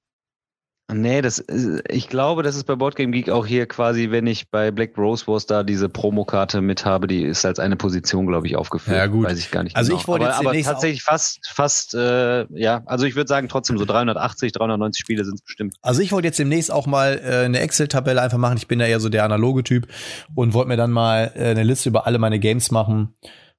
Nee, 0.92 1.22
das, 1.22 1.38
ist- 1.38 1.82
ich 1.88 2.08
glaube, 2.08 2.42
das 2.42 2.56
ist 2.56 2.64
bei 2.64 2.74
Boardgame 2.74 3.10
Geek 3.12 3.30
auch 3.30 3.46
hier 3.46 3.66
quasi, 3.66 4.10
wenn 4.10 4.26
ich 4.26 4.48
bei 4.50 4.70
Black 4.70 4.96
Rose 4.98 5.26
Wars 5.26 5.46
da 5.46 5.62
diese 5.62 5.88
Promokarte 5.88 6.60
mit 6.60 6.84
habe, 6.84 7.06
die 7.06 7.22
ist 7.22 7.44
als 7.44 7.58
eine 7.58 7.76
Position, 7.76 8.26
glaube 8.26 8.46
ich, 8.46 8.56
aufgeführt. 8.56 8.96
Ja, 8.96 9.06
gut. 9.06 9.26
Weiß 9.26 9.38
ich 9.38 9.50
gar 9.50 9.62
nicht 9.62 9.76
Also 9.76 9.90
genau. 9.90 10.00
ich 10.00 10.08
wollte 10.08 10.24
aber, 10.26 10.30
jetzt 10.32 10.40
aber 10.40 10.50
demnächst 10.50 10.70
tatsächlich 10.70 11.02
fast, 11.02 11.40
fast, 11.46 11.94
äh, 11.94 12.46
ja, 12.58 12.82
also 12.86 13.06
ich 13.06 13.14
würde 13.16 13.28
sagen 13.28 13.48
trotzdem 13.48 13.78
so 13.78 13.84
380, 13.84 14.52
390 14.52 15.00
Spiele 15.00 15.24
sind 15.24 15.34
es 15.34 15.42
bestimmt. 15.42 15.74
Also 15.82 16.02
ich 16.02 16.12
wollte 16.12 16.28
jetzt 16.28 16.38
demnächst 16.38 16.70
auch 16.72 16.86
mal 16.86 17.20
äh, 17.24 17.44
eine 17.44 17.60
Excel-Tabelle 17.60 18.20
einfach 18.20 18.38
machen. 18.38 18.56
Ich 18.56 18.68
bin 18.68 18.80
ja 18.80 18.86
eher 18.86 19.00
so 19.00 19.08
der 19.08 19.24
analoge 19.24 19.64
Typ 19.64 19.86
und 20.34 20.54
wollte 20.54 20.68
mir 20.68 20.76
dann 20.76 20.90
mal 20.90 21.32
äh, 21.34 21.46
eine 21.50 21.62
Liste 21.62 21.88
über 21.88 22.06
alle 22.06 22.18
meine 22.18 22.38
Games 22.38 22.70
machen, 22.70 23.14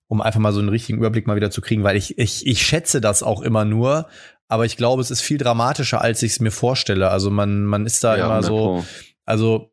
um 0.08 0.22
einfach 0.22 0.40
mal 0.40 0.54
so 0.54 0.60
einen 0.60 0.70
richtigen 0.70 0.98
Überblick 0.98 1.28
mal 1.28 1.36
wieder 1.36 1.52
zu 1.52 1.62
kriegen, 1.62 1.84
weil 1.84 1.98
ich, 1.98 2.18
ich, 2.18 2.46
ich 2.46 2.62
schätze 2.66 3.02
das 3.02 3.24
auch 3.24 3.42
immer 3.42 3.66
nur, 3.66 4.08
aber 4.48 4.66
ich 4.66 4.78
glaube, 4.78 5.02
es 5.02 5.12
ist 5.12 5.22
viel 5.22 5.38
dramatischer, 5.38 6.02
als 6.02 6.22
ich 6.22 6.34
es 6.34 6.40
mir 6.40 6.52
vorstelle. 6.52 7.10
Also 7.10 7.32
man, 7.32 7.66
man 7.66 7.86
ist 7.86 8.04
da 8.04 8.16
ja, 8.16 8.26
immer 8.26 8.36
100 8.36 8.46
so, 8.46 8.86
also 9.26 9.72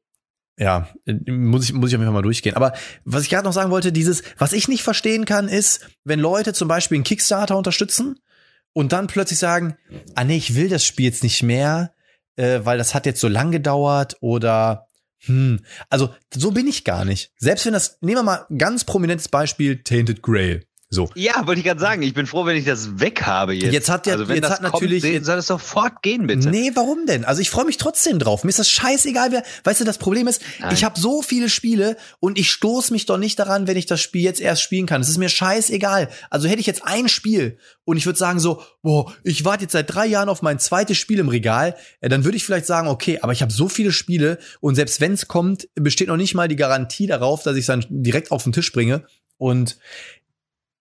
ja, 0.56 0.88
muss 1.26 1.64
ich, 1.64 1.72
muss 1.72 1.90
ich 1.90 1.96
auf 1.96 2.00
jeden 2.00 2.04
Fall 2.04 2.12
mal 2.12 2.22
durchgehen. 2.22 2.54
Aber 2.54 2.74
was 3.04 3.22
ich 3.22 3.30
gerade 3.30 3.44
noch 3.44 3.52
sagen 3.52 3.70
wollte, 3.70 3.92
dieses, 3.92 4.22
was 4.38 4.52
ich 4.52 4.68
nicht 4.68 4.82
verstehen 4.82 5.24
kann, 5.24 5.48
ist, 5.48 5.88
wenn 6.04 6.20
Leute 6.20 6.52
zum 6.52 6.68
Beispiel 6.68 6.96
einen 6.96 7.04
Kickstarter 7.04 7.56
unterstützen 7.56 8.18
und 8.72 8.92
dann 8.92 9.06
plötzlich 9.06 9.38
sagen, 9.38 9.76
ah 10.14 10.24
nee, 10.24 10.36
ich 10.36 10.54
will 10.54 10.68
das 10.68 10.84
Spiel 10.84 11.06
jetzt 11.06 11.22
nicht 11.22 11.42
mehr, 11.42 11.94
äh, 12.36 12.60
weil 12.62 12.78
das 12.78 12.94
hat 12.94 13.06
jetzt 13.06 13.20
so 13.20 13.28
lang 13.28 13.50
gedauert 13.52 14.18
oder 14.20 14.86
hm, 15.24 15.60
also 15.88 16.14
so 16.34 16.50
bin 16.50 16.66
ich 16.66 16.84
gar 16.84 17.04
nicht. 17.04 17.32
Selbst 17.36 17.66
wenn 17.66 17.72
das, 17.72 17.98
nehmen 18.00 18.18
wir 18.18 18.22
mal 18.22 18.46
ganz 18.56 18.84
prominentes 18.84 19.28
Beispiel, 19.28 19.82
Tainted 19.82 20.22
Grail. 20.22 20.64
So. 20.92 21.08
Ja, 21.14 21.46
wollte 21.46 21.60
ich 21.60 21.64
gerade 21.66 21.78
sagen, 21.78 22.02
ich 22.02 22.14
bin 22.14 22.26
froh, 22.26 22.44
wenn 22.46 22.56
ich 22.56 22.64
das 22.64 22.98
weg 22.98 23.22
habe 23.22 23.54
jetzt. 23.54 23.72
Jetzt 23.72 23.88
hat 23.88 24.08
ja- 24.08 24.14
also 24.14 24.24
jetzt 24.32 24.42
das 24.42 24.50
hat 24.54 24.62
natürlich- 24.62 25.04
kommt, 25.04 25.24
soll 25.24 25.38
es 25.38 25.46
sofort 25.46 26.02
gehen, 26.02 26.26
bitte. 26.26 26.48
Nee, 26.50 26.72
warum 26.74 27.06
denn? 27.06 27.24
Also 27.24 27.40
ich 27.40 27.48
freue 27.48 27.64
mich 27.64 27.76
trotzdem 27.76 28.18
drauf. 28.18 28.42
Mir 28.42 28.48
ist 28.48 28.58
das 28.58 28.68
scheißegal, 28.68 29.30
wer. 29.30 29.44
Weißt 29.62 29.80
du, 29.80 29.84
das 29.84 29.98
Problem 29.98 30.26
ist, 30.26 30.42
Nein. 30.58 30.74
ich 30.74 30.82
habe 30.82 30.98
so 30.98 31.22
viele 31.22 31.48
Spiele 31.48 31.96
und 32.18 32.40
ich 32.40 32.50
stoß 32.50 32.90
mich 32.90 33.06
doch 33.06 33.18
nicht 33.18 33.38
daran, 33.38 33.68
wenn 33.68 33.76
ich 33.76 33.86
das 33.86 34.00
Spiel 34.00 34.22
jetzt 34.22 34.40
erst 34.40 34.62
spielen 34.62 34.86
kann. 34.86 35.00
Es 35.00 35.08
ist 35.08 35.18
mir 35.18 35.28
scheißegal. 35.28 36.08
Also 36.28 36.48
hätte 36.48 36.58
ich 36.60 36.66
jetzt 36.66 36.82
ein 36.84 37.08
Spiel 37.08 37.56
und 37.84 37.96
ich 37.96 38.04
würde 38.06 38.18
sagen 38.18 38.40
so, 38.40 38.60
boah, 38.82 39.14
ich 39.22 39.44
warte 39.44 39.62
jetzt 39.62 39.72
seit 39.72 39.94
drei 39.94 40.06
Jahren 40.06 40.28
auf 40.28 40.42
mein 40.42 40.58
zweites 40.58 40.96
Spiel 40.96 41.20
im 41.20 41.28
Regal, 41.28 41.76
dann 42.00 42.24
würde 42.24 42.36
ich 42.36 42.44
vielleicht 42.44 42.66
sagen, 42.66 42.88
okay, 42.88 43.20
aber 43.22 43.32
ich 43.32 43.42
habe 43.42 43.52
so 43.52 43.68
viele 43.68 43.92
Spiele 43.92 44.38
und 44.58 44.74
selbst 44.74 45.00
wenn 45.00 45.12
es 45.12 45.28
kommt, 45.28 45.68
besteht 45.76 46.08
noch 46.08 46.16
nicht 46.16 46.34
mal 46.34 46.48
die 46.48 46.56
Garantie 46.56 47.06
darauf, 47.06 47.44
dass 47.44 47.54
ich 47.54 47.60
es 47.60 47.66
dann 47.66 47.84
direkt 47.88 48.32
auf 48.32 48.42
den 48.42 48.52
Tisch 48.52 48.72
bringe. 48.72 49.04
Und 49.38 49.78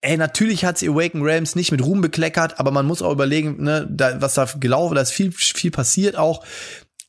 Ey, 0.02 0.16
natürlich 0.16 0.64
hat 0.64 0.78
sie 0.78 0.88
Awaken 0.88 1.22
Realms 1.22 1.56
nicht 1.56 1.72
mit 1.72 1.84
Ruhm 1.84 2.00
bekleckert, 2.00 2.58
aber 2.58 2.70
man 2.70 2.86
muss 2.86 3.02
auch 3.02 3.12
überlegen, 3.12 3.62
ne, 3.62 3.86
da, 3.90 4.20
was 4.20 4.34
da 4.34 4.46
gelaufen, 4.58 4.94
da 4.94 5.02
ist 5.02 5.12
viel, 5.12 5.30
viel 5.30 5.70
passiert 5.70 6.16
auch. 6.16 6.42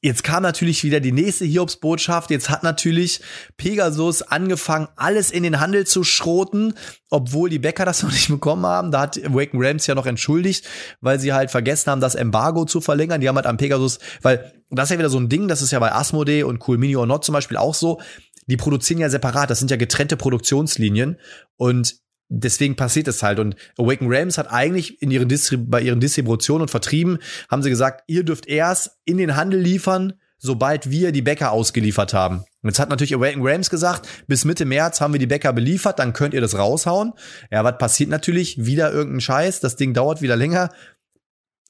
Jetzt 0.03 0.23
kam 0.23 0.41
natürlich 0.41 0.83
wieder 0.83 0.99
die 0.99 1.11
nächste 1.11 1.45
Hiobsbotschaft. 1.45 2.31
Jetzt 2.31 2.49
hat 2.49 2.63
natürlich 2.63 3.21
Pegasus 3.55 4.23
angefangen, 4.23 4.87
alles 4.95 5.29
in 5.29 5.43
den 5.43 5.59
Handel 5.59 5.85
zu 5.85 6.03
schroten, 6.03 6.73
obwohl 7.11 7.51
die 7.51 7.59
Bäcker 7.59 7.85
das 7.85 8.01
noch 8.03 8.11
nicht 8.11 8.27
bekommen 8.27 8.65
haben. 8.65 8.91
Da 8.91 9.01
hat 9.01 9.21
Waken 9.31 9.63
Rams 9.63 9.85
ja 9.85 9.93
noch 9.93 10.07
entschuldigt, 10.07 10.67
weil 11.01 11.19
sie 11.19 11.33
halt 11.33 11.51
vergessen 11.51 11.91
haben, 11.91 12.01
das 12.01 12.15
Embargo 12.15 12.65
zu 12.65 12.81
verlängern. 12.81 13.21
Die 13.21 13.29
haben 13.29 13.35
halt 13.35 13.45
am 13.45 13.57
Pegasus, 13.57 13.99
weil 14.23 14.51
das 14.71 14.85
ist 14.85 14.93
ja 14.93 14.99
wieder 14.99 15.09
so 15.09 15.19
ein 15.19 15.29
Ding, 15.29 15.47
das 15.47 15.61
ist 15.61 15.71
ja 15.71 15.79
bei 15.79 15.93
Asmodee 15.93 16.43
und 16.43 16.67
Cool 16.67 16.79
Mini 16.79 16.95
or 16.95 17.05
Not 17.05 17.23
zum 17.23 17.33
Beispiel 17.33 17.57
auch 17.57 17.75
so. 17.75 18.01
Die 18.47 18.57
produzieren 18.57 18.99
ja 18.99 19.09
separat. 19.09 19.51
Das 19.51 19.59
sind 19.59 19.69
ja 19.69 19.77
getrennte 19.77 20.17
Produktionslinien. 20.17 21.19
Und 21.57 22.01
deswegen 22.31 22.75
passiert 22.75 23.07
es 23.07 23.21
halt. 23.21 23.39
Und 23.39 23.55
Awaken 23.77 24.07
Realms 24.07 24.37
hat 24.37 24.51
eigentlich 24.51 25.01
in 25.01 25.11
ihren 25.11 25.27
bei 25.69 25.81
ihren 25.81 25.99
Distributionen 25.99 26.63
und 26.63 26.71
Vertrieben 26.71 27.19
haben 27.49 27.61
sie 27.61 27.69
gesagt, 27.69 28.03
ihr 28.07 28.23
dürft 28.23 28.47
erst 28.47 28.97
in 29.05 29.17
den 29.17 29.35
Handel 29.35 29.59
liefern, 29.59 30.13
sobald 30.37 30.89
wir 30.89 31.11
die 31.11 31.21
Bäcker 31.21 31.51
ausgeliefert 31.51 32.13
haben. 32.13 32.43
Und 32.63 32.69
jetzt 32.69 32.79
hat 32.79 32.89
natürlich 32.89 33.13
Awaken 33.13 33.43
Realms 33.43 33.69
gesagt, 33.69 34.07
bis 34.27 34.45
Mitte 34.45 34.65
März 34.65 35.01
haben 35.01 35.13
wir 35.13 35.19
die 35.19 35.27
Bäcker 35.27 35.53
beliefert, 35.53 35.99
dann 35.99 36.13
könnt 36.13 36.33
ihr 36.33 36.41
das 36.41 36.57
raushauen. 36.57 37.13
Ja, 37.51 37.63
was 37.63 37.77
passiert 37.77 38.09
natürlich? 38.09 38.65
Wieder 38.65 38.91
irgendein 38.91 39.21
Scheiß, 39.21 39.59
das 39.59 39.75
Ding 39.75 39.93
dauert 39.93 40.21
wieder 40.21 40.35
länger. 40.35 40.69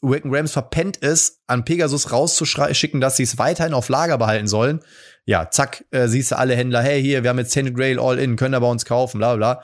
Awaken 0.03 0.33
Rams 0.33 0.51
verpennt 0.51 0.97
es, 1.01 1.41
an 1.47 1.63
Pegasus 1.63 2.11
rauszuschicken, 2.11 3.01
dass 3.01 3.17
sie 3.17 3.23
es 3.23 3.37
weiterhin 3.37 3.73
auf 3.73 3.89
Lager 3.89 4.17
behalten 4.17 4.47
sollen. 4.47 4.79
Ja, 5.25 5.51
zack, 5.51 5.85
äh, 5.91 6.07
siehst 6.07 6.31
du 6.31 6.37
alle 6.37 6.55
Händler, 6.55 6.81
hey, 6.81 7.01
hier, 7.01 7.21
wir 7.23 7.29
haben 7.29 7.37
jetzt 7.37 7.53
Tainted 7.53 7.75
Grail 7.75 7.99
All-In, 7.99 8.35
können 8.35 8.55
ihr 8.55 8.59
bei 8.59 8.67
uns 8.67 8.85
kaufen, 8.85 9.19
bla 9.19 9.35
bla. 9.35 9.61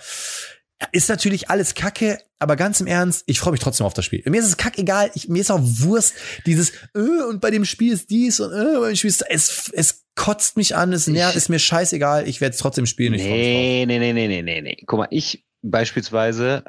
Ist 0.91 1.09
natürlich 1.09 1.49
alles 1.49 1.73
Kacke, 1.73 2.19
aber 2.37 2.55
ganz 2.55 2.79
im 2.81 2.87
Ernst, 2.87 3.23
ich 3.25 3.39
freue 3.39 3.51
mich 3.51 3.61
trotzdem 3.61 3.87
auf 3.87 3.95
das 3.95 4.05
Spiel. 4.05 4.21
Mir 4.25 4.39
ist 4.39 4.45
es 4.45 4.57
kackegal, 4.57 5.09
ich, 5.15 5.27
mir 5.27 5.41
ist 5.41 5.49
auch 5.49 5.59
Wurst, 5.61 6.13
dieses, 6.45 6.71
äh, 6.93 7.23
und 7.27 7.41
bei 7.41 7.49
dem 7.49 7.65
Spiel 7.65 7.93
ist 7.93 8.11
dies 8.11 8.39
und 8.39 8.51
äh, 8.51 8.79
bei 8.79 8.89
dem 8.89 8.95
Spiel 8.95 9.09
ist 9.09 9.25
es, 9.27 9.71
es 9.73 10.05
kotzt 10.15 10.55
mich 10.55 10.75
an, 10.75 10.93
es 10.93 11.07
nervt, 11.07 11.35
ist 11.35 11.49
mir 11.49 11.57
scheißegal, 11.57 12.27
ich 12.27 12.41
werde 12.41 12.53
es 12.53 12.59
trotzdem 12.59 12.85
spielen. 12.85 13.13
Nee, 13.13 13.85
nee, 13.87 13.97
nee, 13.97 14.13
nee, 14.13 14.27
nee, 14.27 14.41
nee, 14.43 14.61
nee. 14.61 14.77
Guck 14.85 14.99
mal, 14.99 15.07
ich 15.09 15.45
beispielsweise 15.63 16.63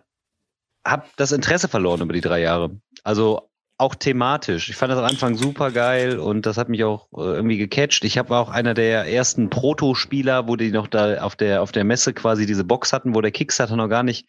habe 0.86 1.04
das 1.16 1.32
Interesse 1.32 1.68
verloren 1.68 2.00
über 2.00 2.14
die 2.14 2.22
drei 2.22 2.40
Jahre. 2.40 2.80
Also 3.04 3.47
auch 3.78 3.94
thematisch. 3.94 4.68
Ich 4.68 4.76
fand 4.76 4.90
das 4.90 4.98
am 4.98 5.04
Anfang 5.04 5.36
super 5.36 5.70
geil 5.70 6.18
und 6.18 6.46
das 6.46 6.58
hat 6.58 6.68
mich 6.68 6.82
auch 6.82 7.06
äh, 7.12 7.36
irgendwie 7.36 7.58
gecatcht. 7.58 8.04
Ich 8.04 8.18
habe 8.18 8.36
auch 8.36 8.50
einer 8.50 8.74
der 8.74 9.06
ersten 9.06 9.50
Proto-Spieler, 9.50 10.48
wo 10.48 10.56
die 10.56 10.72
noch 10.72 10.88
da 10.88 11.22
auf 11.22 11.36
der 11.36 11.62
auf 11.62 11.70
der 11.70 11.84
Messe 11.84 12.12
quasi 12.12 12.44
diese 12.44 12.64
Box 12.64 12.92
hatten, 12.92 13.14
wo 13.14 13.20
der 13.20 13.30
Kickstarter 13.30 13.76
noch 13.76 13.88
gar 13.88 14.02
nicht 14.02 14.28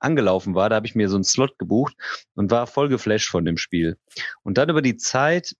angelaufen 0.00 0.54
war. 0.54 0.68
Da 0.68 0.76
habe 0.76 0.86
ich 0.86 0.94
mir 0.94 1.08
so 1.08 1.16
einen 1.16 1.24
Slot 1.24 1.58
gebucht 1.58 1.94
und 2.34 2.50
war 2.50 2.66
voll 2.66 2.90
geflasht 2.90 3.30
von 3.30 3.46
dem 3.46 3.56
Spiel. 3.56 3.96
Und 4.42 4.58
dann 4.58 4.68
über 4.68 4.82
die 4.82 4.98
Zeit 4.98 5.54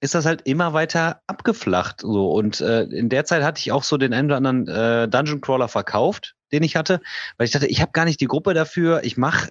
ist 0.00 0.14
das 0.14 0.24
halt 0.24 0.42
immer 0.42 0.72
weiter 0.72 1.22
abgeflacht 1.26 2.02
so 2.02 2.30
und 2.30 2.60
äh, 2.60 2.82
in 2.84 3.08
der 3.08 3.24
Zeit 3.24 3.42
hatte 3.42 3.60
ich 3.60 3.72
auch 3.72 3.82
so 3.82 3.96
den 3.96 4.12
einen 4.12 4.28
oder 4.28 4.36
anderen 4.36 4.68
äh, 4.68 5.08
Dungeon 5.08 5.40
Crawler 5.40 5.68
verkauft, 5.68 6.34
den 6.52 6.62
ich 6.62 6.76
hatte, 6.76 7.00
weil 7.36 7.46
ich 7.46 7.50
dachte, 7.52 7.66
ich 7.66 7.80
habe 7.80 7.92
gar 7.92 8.04
nicht 8.04 8.20
die 8.20 8.26
Gruppe 8.26 8.54
dafür. 8.54 9.02
Ich 9.04 9.16
mache 9.16 9.48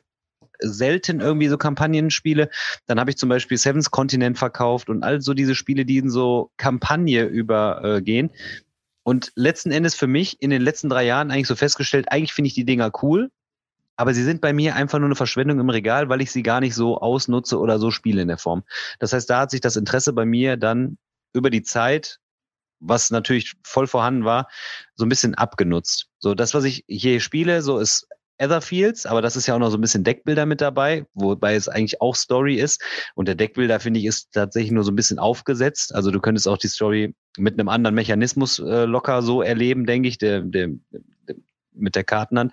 selten 0.59 1.21
irgendwie 1.21 1.47
so 1.47 1.57
Kampagnenspiele. 1.57 2.49
Dann 2.85 2.99
habe 2.99 3.09
ich 3.09 3.17
zum 3.17 3.29
Beispiel 3.29 3.57
Seven's 3.57 3.91
Continent 3.91 4.37
verkauft 4.37 4.89
und 4.89 5.03
all 5.03 5.21
so 5.21 5.33
diese 5.33 5.55
Spiele, 5.55 5.85
die 5.85 5.97
in 5.97 6.09
so 6.09 6.51
Kampagne 6.57 7.25
übergehen. 7.25 8.31
Und 9.03 9.31
letzten 9.35 9.71
Endes 9.71 9.93
für 9.95 10.07
mich 10.07 10.41
in 10.41 10.49
den 10.49 10.61
letzten 10.61 10.89
drei 10.89 11.05
Jahren 11.05 11.29
eigentlich 11.29 11.47
so 11.47 11.55
festgestellt, 11.55 12.11
eigentlich 12.11 12.33
finde 12.33 12.47
ich 12.47 12.55
die 12.55 12.65
Dinger 12.65 12.91
cool, 13.03 13.29
aber 13.97 14.13
sie 14.13 14.23
sind 14.23 14.41
bei 14.41 14.51
mir 14.51 14.75
einfach 14.75 14.99
nur 14.99 15.07
eine 15.07 15.15
Verschwendung 15.15 15.59
im 15.59 15.69
Regal, 15.69 16.09
weil 16.09 16.21
ich 16.21 16.31
sie 16.31 16.43
gar 16.43 16.59
nicht 16.59 16.75
so 16.75 16.97
ausnutze 16.97 17.59
oder 17.59 17.79
so 17.79 17.91
spiele 17.91 18.21
in 18.21 18.27
der 18.27 18.37
Form. 18.37 18.63
Das 18.99 19.13
heißt, 19.13 19.29
da 19.29 19.41
hat 19.41 19.51
sich 19.51 19.61
das 19.61 19.75
Interesse 19.75 20.11
bei 20.11 20.25
mir 20.25 20.57
dann 20.57 20.97
über 21.33 21.49
die 21.49 21.63
Zeit, 21.63 22.19
was 22.79 23.09
natürlich 23.09 23.53
voll 23.63 23.87
vorhanden 23.87 24.25
war, 24.25 24.49
so 24.95 25.05
ein 25.05 25.09
bisschen 25.09 25.35
abgenutzt. 25.35 26.07
So 26.19 26.35
das, 26.35 26.53
was 26.53 26.65
ich 26.65 26.83
hier 26.87 27.19
spiele, 27.19 27.61
so 27.61 27.79
ist 27.79 28.07
Etherfields, 28.38 29.05
aber 29.05 29.21
das 29.21 29.36
ist 29.36 29.47
ja 29.47 29.55
auch 29.55 29.59
noch 29.59 29.69
so 29.69 29.77
ein 29.77 29.81
bisschen 29.81 30.03
Deckbilder 30.03 30.45
mit 30.45 30.61
dabei, 30.61 31.05
wobei 31.13 31.55
es 31.55 31.69
eigentlich 31.69 32.01
auch 32.01 32.15
Story 32.15 32.55
ist. 32.55 32.81
Und 33.15 33.27
der 33.27 33.36
Deckbilder, 33.36 33.79
finde 33.79 33.99
ich, 33.99 34.05
ist 34.05 34.33
tatsächlich 34.33 34.71
nur 34.71 34.83
so 34.83 34.91
ein 34.91 34.95
bisschen 34.95 35.19
aufgesetzt. 35.19 35.95
Also 35.95 36.11
du 36.11 36.19
könntest 36.19 36.47
auch 36.47 36.57
die 36.57 36.67
Story 36.67 37.15
mit 37.38 37.57
einem 37.57 37.69
anderen 37.69 37.95
Mechanismus 37.95 38.59
äh, 38.59 38.86
locker 38.86 39.21
so 39.21 39.41
erleben, 39.41 39.86
denke 39.86 40.09
ich, 40.09 40.17
der, 40.17 40.41
der, 40.41 40.69
der, 40.89 41.36
mit 41.73 41.95
der 41.95 42.03
Karten 42.03 42.51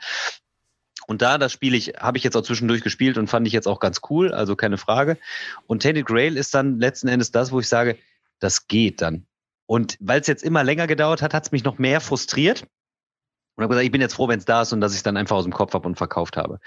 Und 1.06 1.22
da, 1.22 1.38
das 1.38 1.52
Spiel 1.52 1.74
ich, 1.74 1.94
habe 1.98 2.18
ich 2.18 2.24
jetzt 2.24 2.36
auch 2.36 2.42
zwischendurch 2.42 2.82
gespielt 2.82 3.18
und 3.18 3.28
fand 3.28 3.46
ich 3.46 3.52
jetzt 3.52 3.66
auch 3.68 3.80
ganz 3.80 4.00
cool, 4.10 4.32
also 4.32 4.54
keine 4.56 4.78
Frage. 4.78 5.18
Und 5.66 5.82
Tainted 5.82 6.06
Grail 6.06 6.36
ist 6.36 6.54
dann 6.54 6.78
letzten 6.78 7.08
Endes 7.08 7.32
das, 7.32 7.50
wo 7.50 7.60
ich 7.60 7.68
sage, 7.68 7.98
das 8.38 8.68
geht 8.68 9.02
dann. 9.02 9.26
Und 9.66 9.96
weil 10.00 10.20
es 10.20 10.26
jetzt 10.26 10.44
immer 10.44 10.64
länger 10.64 10.86
gedauert 10.86 11.22
hat, 11.22 11.34
hat 11.34 11.46
es 11.46 11.52
mich 11.52 11.64
noch 11.64 11.78
mehr 11.78 12.00
frustriert. 12.00 12.66
Und 13.56 13.64
habe 13.64 13.72
gesagt, 13.72 13.84
ich 13.84 13.92
bin 13.92 14.00
jetzt 14.00 14.14
froh, 14.14 14.28
wenn 14.28 14.38
es 14.38 14.44
da 14.44 14.62
ist 14.62 14.72
und 14.72 14.80
dass 14.80 14.92
ich 14.92 14.98
es 14.98 15.02
dann 15.02 15.16
einfach 15.16 15.36
aus 15.36 15.44
dem 15.44 15.52
Kopf 15.52 15.74
habe 15.74 15.86
und 15.86 15.96
verkauft 15.96 16.36
habe. 16.36 16.58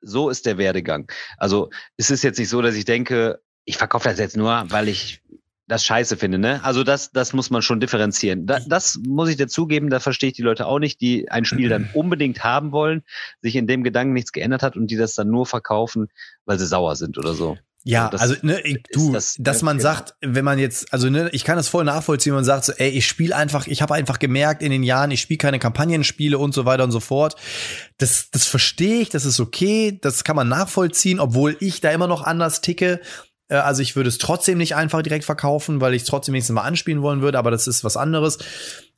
So 0.00 0.28
ist 0.28 0.46
der 0.46 0.58
Werdegang. 0.58 1.10
Also 1.38 1.70
es 1.96 2.10
ist 2.10 2.22
jetzt 2.22 2.38
nicht 2.38 2.50
so, 2.50 2.62
dass 2.62 2.74
ich 2.74 2.84
denke, 2.84 3.40
ich 3.64 3.76
verkaufe 3.76 4.08
das 4.08 4.18
jetzt 4.18 4.36
nur, 4.36 4.64
weil 4.68 4.88
ich 4.88 5.22
das 5.68 5.84
scheiße 5.84 6.16
finde, 6.16 6.38
ne? 6.38 6.62
Also 6.62 6.84
das, 6.84 7.10
das 7.10 7.32
muss 7.32 7.50
man 7.50 7.60
schon 7.60 7.80
differenzieren. 7.80 8.46
Da, 8.46 8.60
das 8.60 9.00
muss 9.04 9.28
ich 9.28 9.36
dir 9.36 9.48
zugeben, 9.48 9.90
da 9.90 9.98
verstehe 9.98 10.30
ich 10.30 10.36
die 10.36 10.42
Leute 10.42 10.66
auch 10.66 10.78
nicht, 10.78 11.00
die 11.00 11.28
ein 11.30 11.44
Spiel 11.44 11.68
dann 11.68 11.90
unbedingt 11.92 12.44
haben 12.44 12.70
wollen, 12.70 13.02
sich 13.40 13.56
in 13.56 13.66
dem 13.66 13.82
Gedanken 13.82 14.12
nichts 14.12 14.30
geändert 14.30 14.62
hat 14.62 14.76
und 14.76 14.88
die 14.90 14.96
das 14.96 15.14
dann 15.14 15.28
nur 15.28 15.44
verkaufen, 15.44 16.08
weil 16.44 16.58
sie 16.58 16.66
sauer 16.66 16.94
sind 16.94 17.18
oder 17.18 17.34
so. 17.34 17.58
Ja, 17.88 18.08
also, 18.08 18.34
also 18.34 18.46
ne, 18.46 18.60
ich, 18.62 18.82
du, 18.92 19.12
das, 19.12 19.36
dass 19.38 19.62
man 19.62 19.76
genau. 19.76 19.90
sagt, 19.90 20.16
wenn 20.20 20.44
man 20.44 20.58
jetzt, 20.58 20.92
also 20.92 21.08
ne, 21.08 21.28
ich 21.30 21.44
kann 21.44 21.56
das 21.56 21.68
voll 21.68 21.84
nachvollziehen, 21.84 22.34
man 22.34 22.42
sagt 22.42 22.64
so, 22.64 22.72
ey, 22.72 22.88
ich 22.88 23.06
spiele 23.06 23.36
einfach, 23.36 23.68
ich 23.68 23.80
habe 23.80 23.94
einfach 23.94 24.18
gemerkt 24.18 24.60
in 24.60 24.72
den 24.72 24.82
Jahren, 24.82 25.12
ich 25.12 25.20
spiele 25.20 25.38
keine 25.38 25.60
Kampagnenspiele 25.60 26.36
und 26.36 26.52
so 26.52 26.64
weiter 26.64 26.82
und 26.82 26.90
so 26.90 26.98
fort. 26.98 27.36
Das, 27.96 28.28
das 28.32 28.44
verstehe 28.44 29.02
ich, 29.02 29.10
das 29.10 29.24
ist 29.24 29.38
okay, 29.38 30.00
das 30.02 30.24
kann 30.24 30.34
man 30.34 30.48
nachvollziehen, 30.48 31.20
obwohl 31.20 31.56
ich 31.60 31.80
da 31.80 31.92
immer 31.92 32.08
noch 32.08 32.24
anders 32.24 32.60
ticke. 32.60 33.00
Äh, 33.48 33.54
also 33.54 33.82
ich 33.82 33.94
würde 33.94 34.08
es 34.08 34.18
trotzdem 34.18 34.58
nicht 34.58 34.74
einfach 34.74 35.02
direkt 35.02 35.24
verkaufen, 35.24 35.80
weil 35.80 35.94
ich 35.94 36.02
es 36.02 36.08
trotzdem 36.08 36.32
nächstes 36.32 36.54
Mal 36.54 36.62
anspielen 36.62 37.02
wollen 37.02 37.22
würde, 37.22 37.38
aber 37.38 37.52
das 37.52 37.68
ist 37.68 37.84
was 37.84 37.96
anderes. 37.96 38.38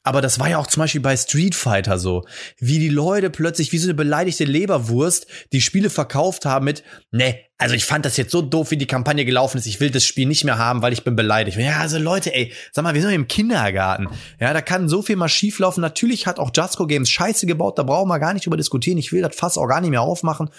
Aber 0.04 0.22
das 0.22 0.38
war 0.38 0.48
ja 0.48 0.58
auch 0.58 0.68
zum 0.68 0.80
Beispiel 0.80 1.00
bei 1.00 1.16
Street 1.16 1.54
Fighter 1.54 1.98
so, 1.98 2.24
wie 2.58 2.78
die 2.78 2.88
Leute 2.88 3.30
plötzlich 3.30 3.72
wie 3.72 3.78
so 3.78 3.86
eine 3.86 3.94
beleidigte 3.94 4.44
Leberwurst 4.44 5.26
die 5.52 5.60
Spiele 5.60 5.90
verkauft 5.90 6.46
haben 6.46 6.64
mit, 6.64 6.82
ne, 7.10 7.38
also 7.58 7.74
ich 7.74 7.84
fand 7.84 8.04
das 8.04 8.16
jetzt 8.16 8.30
so 8.30 8.40
doof, 8.40 8.70
wie 8.70 8.76
die 8.76 8.86
Kampagne 8.86 9.24
gelaufen 9.24 9.58
ist, 9.58 9.66
ich 9.66 9.80
will 9.80 9.90
das 9.90 10.06
Spiel 10.06 10.26
nicht 10.26 10.44
mehr 10.44 10.56
haben, 10.56 10.80
weil 10.80 10.92
ich 10.92 11.02
bin 11.02 11.16
beleidigt. 11.16 11.58
Ja, 11.58 11.78
also 11.78 11.98
Leute, 11.98 12.32
ey, 12.32 12.52
sag 12.72 12.84
mal, 12.84 12.94
wir 12.94 13.02
sind 13.02 13.10
im 13.10 13.26
Kindergarten. 13.26 14.08
Ja, 14.38 14.52
da 14.52 14.62
kann 14.62 14.88
so 14.88 15.02
viel 15.02 15.16
mal 15.16 15.28
schieflaufen. 15.28 15.80
Natürlich 15.80 16.26
hat 16.26 16.38
auch 16.38 16.52
Justco 16.56 16.86
Games 16.86 17.10
Scheiße 17.10 17.46
gebaut, 17.46 17.78
da 17.78 17.82
brauchen 17.82 18.08
wir 18.08 18.20
gar 18.20 18.32
nicht 18.32 18.46
über 18.46 18.56
diskutieren. 18.56 18.98
Ich 18.98 19.12
will 19.12 19.22
das 19.22 19.34
Fass 19.34 19.58
auch 19.58 19.66
gar 19.66 19.80
nicht 19.80 19.90
mehr 19.90 20.02
aufmachen. 20.02 20.50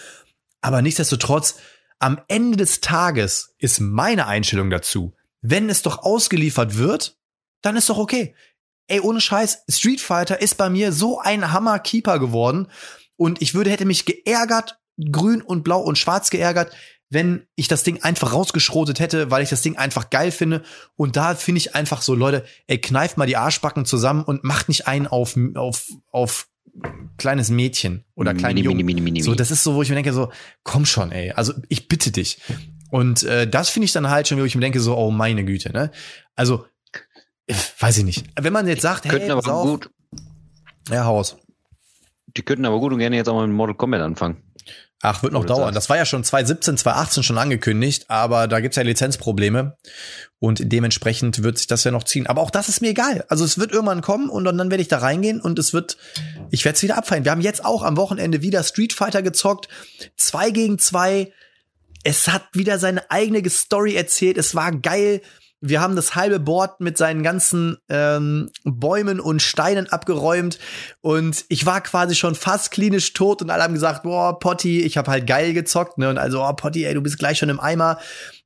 Aber 0.62 0.82
nichtsdestotrotz, 0.82 1.56
am 2.00 2.20
Ende 2.28 2.58
des 2.58 2.82
Tages 2.82 3.56
ist 3.58 3.80
meine 3.80 4.28
Einstellung 4.28 4.70
dazu, 4.70 5.14
wenn 5.42 5.70
es 5.70 5.82
doch 5.82 6.04
ausgeliefert 6.04 6.78
wird, 6.78 7.18
dann 7.62 7.78
ist 7.78 7.90
doch 7.90 7.98
okay 7.98 8.36
ey, 8.90 9.00
ohne 9.00 9.22
Scheiß, 9.22 9.64
Street 9.70 10.02
Fighter 10.02 10.42
ist 10.42 10.58
bei 10.58 10.70
mir 10.70 10.92
so 10.92 11.20
ein 11.20 11.52
Hammer-Keeper 11.52 12.20
geworden. 12.20 12.68
Und 13.16 13.42
ich 13.42 13.54
würde, 13.54 13.70
hätte 13.70 13.86
mich 13.86 14.06
geärgert, 14.06 14.80
grün 15.12 15.42
und 15.42 15.64
blau 15.64 15.80
und 15.82 15.98
schwarz 15.98 16.30
geärgert, 16.30 16.72
wenn 17.10 17.48
ich 17.56 17.68
das 17.68 17.84
Ding 17.84 18.04
einfach 18.04 18.34
rausgeschrotet 18.34 19.00
hätte, 19.00 19.32
weil 19.32 19.42
ich 19.42 19.50
das 19.50 19.62
Ding 19.62 19.78
einfach 19.78 20.10
geil 20.10 20.32
finde. 20.32 20.64
Und 20.96 21.16
da 21.16 21.36
finde 21.36 21.58
ich 21.58 21.76
einfach 21.76 22.02
so, 22.02 22.14
Leute, 22.14 22.46
ey, 22.68 22.80
kneift 22.80 23.18
mal 23.18 23.26
die 23.26 23.38
Arschbacken 23.38 23.86
zusammen 23.86 24.24
und 24.24 24.44
macht 24.44 24.70
nicht 24.70 24.88
einen 24.88 25.08
auf, 25.08 25.36
auf, 25.56 25.88
auf 26.12 26.48
kleines 27.18 27.50
Mädchen 27.50 28.06
oder 28.16 28.34
kleinen 28.34 28.58
Jungen. 28.58 28.78
Mini, 28.78 29.02
mini, 29.02 29.02
mini, 29.02 29.22
so, 29.22 29.34
das 29.34 29.50
ist 29.50 29.64
so, 29.64 29.74
wo 29.74 29.82
ich 29.82 29.90
mir 29.90 29.96
denke, 29.96 30.14
so, 30.14 30.32
komm 30.64 30.86
schon, 30.86 31.12
ey. 31.12 31.32
Also 31.32 31.54
ich 31.68 31.88
bitte 31.88 32.12
dich. 32.12 32.40
Und 32.92 33.24
äh, 33.24 33.48
das 33.48 33.70
finde 33.70 33.86
ich 33.86 33.92
dann 33.92 34.10
halt 34.10 34.28
schon, 34.28 34.40
wo 34.40 34.46
ich 34.46 34.56
mir 34.56 34.62
denke, 34.62 34.80
so, 34.80 34.96
oh 34.96 35.12
meine 35.12 35.44
Güte, 35.46 35.72
ne? 35.72 35.92
Also 36.36 36.66
weiß 37.80 37.97
ich 37.97 38.04
nicht. 38.04 38.26
Wenn 38.39 38.54
man 38.54 38.68
jetzt 38.68 38.82
sagt, 38.82 39.06
die 39.06 39.10
hey, 39.10 39.30
aber 39.30 39.54
auf, 39.54 39.64
gut. 39.64 39.89
Ja, 40.89 41.06
Haus. 41.06 41.38
Die 42.38 42.41
könnten 42.41 42.66
aber 42.66 42.80
gut 42.80 42.93
und 42.93 43.00
gerne 43.00 43.16
jetzt 43.16 43.28
auch 43.28 43.36
mal 43.36 43.47
mit 43.47 43.56
Mortal 43.56 43.76
Kombat 43.76 44.02
anfangen. 44.02 44.43
Ach, 45.02 45.24
wird 45.24 45.32
noch 45.32 45.45
dauern. 45.45 45.74
Sagst. 45.74 45.78
Das 45.78 45.89
war 45.89 45.97
ja 45.97 46.06
schon 46.06 46.26
2017, 46.26 46.78
2018 46.78 47.24
schon 47.24 47.38
angekündigt, 47.38 48.10
aber 48.10 48.47
da 48.50 48.60
gibt's 48.60 48.76
ja 48.76 48.84
Lizenzprobleme 48.84 49.78
und 50.40 50.60
dementsprechend 50.61 51.41
wird 51.41 51.57
sich 51.57 51.68
das 51.68 51.86
ja 51.86 51.91
noch 51.91 52.03
ziehen. 52.03 52.28
Aber 52.28 52.41
auch 52.41 52.52
das 52.52 52.68
ist 52.68 52.82
mir 52.82 52.90
egal. 52.90 53.23
Also 53.30 53.45
es 53.45 53.57
wird 53.57 53.72
irgendwann 53.72 54.02
kommen 54.02 54.30
und 54.30 54.44
dann, 54.44 54.57
dann 54.57 54.72
werde 54.72 54.82
ich 54.82 54.90
da 54.90 54.98
reingehen 54.98 55.40
und 55.40 55.57
es 55.57 55.72
wird, 55.72 55.98
ich 56.52 56.65
werde 56.65 56.76
es 56.76 56.84
wieder 56.84 56.98
abfallen. 56.98 57.23
Wir 57.23 57.32
haben 57.32 57.40
jetzt 57.40 57.64
auch 57.64 57.84
am 57.84 57.95
Wochenende 57.95 58.41
wieder 58.41 58.61
Street 58.64 58.91
Fighter 58.91 59.22
gezockt, 59.22 59.69
zwei 60.18 60.52
gegen 60.52 60.80
zwei. 60.80 61.32
Es 62.03 62.28
hat 62.28 62.44
wieder 62.52 62.78
seine 62.78 63.10
eigene 63.10 63.48
Story 63.49 63.95
erzählt. 63.95 64.38
Es 64.38 64.53
war 64.53 64.73
geil 64.73 65.22
wir 65.61 65.81
haben 65.81 65.95
das 65.95 66.15
halbe 66.15 66.40
Board 66.40 66.80
mit 66.80 66.98
seinen 66.98 67.23
ganzen 67.23 67.77
ähm, 67.90 68.49
Bäumen 68.64 69.19
und 69.19 69.41
Steinen 69.41 69.88
abgeräumt 69.88 70.57
und 71.02 71.45
ich 71.49 71.65
war 71.65 71.81
quasi 71.81 72.15
schon 72.15 72.36
fast 72.36 72.72
klinisch 72.72 73.14
tot 73.14 73.41
und 73.41 73.49
alle 73.49 73.64
haben 73.64 73.73
gesagt, 73.73 74.03
boah, 74.03 74.40
Potti, 74.40 74.81
ich 74.81 74.98
habe 74.98 75.11
halt 75.11 75.27
geil 75.27 75.53
gezockt, 75.53 75.98
ne? 75.98 76.10
Und 76.10 76.18
also, 76.18 76.44
oh, 76.44 76.53
Potti, 76.53 76.86
ey, 76.86 76.94
du 76.94 77.02
bist 77.02 77.19
gleich 77.19 77.38
schon 77.38 77.49
im 77.49 77.60
Eimer. 77.60 77.99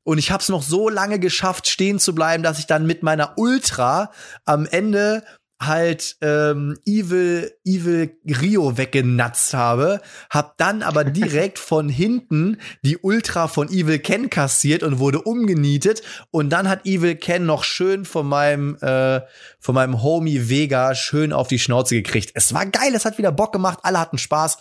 Und 0.04 0.18
ich 0.18 0.32
habe 0.32 0.42
es 0.42 0.50
noch 0.50 0.64
so 0.64 0.90
lange 0.90 1.18
geschafft, 1.20 1.68
stehen 1.68 1.98
zu 1.98 2.14
bleiben, 2.14 2.44
dass 2.44 2.60
ich 2.60 2.68
dann 2.68 2.86
mit 2.86 3.04
meiner 3.04 3.38
Ultra 3.38 4.12
am 4.44 4.66
Ende 4.66 5.24
halt 5.66 6.18
ähm, 6.22 6.78
Evil 6.86 7.52
Evil 7.66 8.18
Rio 8.26 8.78
weggenatzt 8.78 9.54
habe, 9.54 10.02
hab 10.30 10.58
dann 10.58 10.82
aber 10.82 11.04
direkt 11.06 11.60
von 11.60 11.90
hinten 11.90 12.58
die 12.84 12.98
Ultra 12.98 13.48
von 13.48 13.70
Evil 13.70 14.00
Ken 14.00 14.30
kassiert 14.30 14.84
und 14.84 15.00
wurde 15.00 15.22
umgenietet 15.22 16.02
und 16.32 16.50
dann 16.50 16.70
hat 16.70 16.86
Evil 16.86 17.16
Ken 17.16 17.46
noch 17.46 17.64
schön 17.64 18.06
von 18.06 18.28
meinem 18.28 18.76
äh, 18.82 19.22
von 19.60 19.76
meinem 19.76 20.02
Homie 20.02 20.50
Vega 20.50 20.96
schön 20.96 21.34
auf 21.34 21.48
die 21.48 21.60
Schnauze 21.60 21.96
gekriegt. 21.96 22.32
Es 22.34 22.54
war 22.54 22.66
geil, 22.66 22.94
es 22.96 23.06
hat 23.06 23.18
wieder 23.18 23.32
Bock 23.32 23.54
gemacht, 23.54 23.80
alle 23.84 24.00
hatten 24.00 24.18
Spaß. 24.18 24.58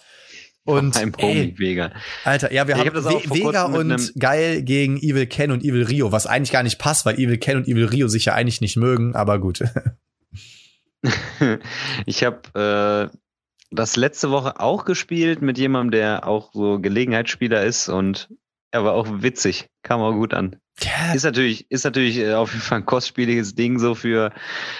Und 0.65 0.95
Beim 0.95 1.13
Homie 1.21 1.59
Vega. 1.59 1.91
Alter, 2.25 2.53
ja, 2.53 2.69
wir 2.69 2.77
Ich 2.77 2.81
haben 2.81 2.95
hab 2.95 3.03
vor 3.03 3.35
Vega 3.35 3.65
und 3.65 4.13
geil 4.19 4.63
gegen 4.63 4.97
Evil 4.97 5.27
Ken 5.27 5.51
und 5.51 5.65
Evil 5.65 5.83
Rio, 5.83 6.13
was 6.13 6.27
eigentlich 6.27 6.53
gar 6.53 6.63
nicht 6.63 6.79
passt, 6.79 7.05
weil 7.05 7.17
Evil 7.17 7.39
Ken 7.39 7.57
und 7.57 7.67
Evil 7.67 7.87
Rio 7.87 8.07
sich 8.07 8.27
ja 8.27 8.35
eigentlich 8.35 8.61
nicht 8.61 8.77
mögen, 8.77 9.17
aber 9.17 9.41
gut. 9.41 9.65
Ich 12.07 12.25
habe 12.25 13.11
äh, 13.13 13.17
das 13.71 13.97
letzte 13.97 14.31
Woche 14.31 14.61
auch 14.61 14.85
gespielt 14.85 15.43
mit 15.43 15.59
jemandem, 15.59 15.91
der 15.93 16.29
auch 16.29 16.53
so 16.53 16.79
Gelegenheitsspieler 16.79 17.65
ist 17.65 17.89
und 17.89 18.29
er 18.71 18.85
war 18.85 18.95
auch 18.95 19.07
witzig, 19.23 19.67
kam 19.83 20.01
auch 20.01 20.13
gut 20.13 20.35
an. 20.35 20.57
Ja, 20.81 21.13
Ist 21.13 21.25
natürlich, 21.25 21.71
ist 21.71 21.85
natürlich 21.85 22.19
äh, 22.19 22.33
auf 22.33 22.53
jeden 22.53 22.63
Fall 22.63 22.79
ein 22.79 22.87
kostspieliges 22.87 23.55
Ding 23.55 23.79
so 23.79 23.95
für, 23.95 24.33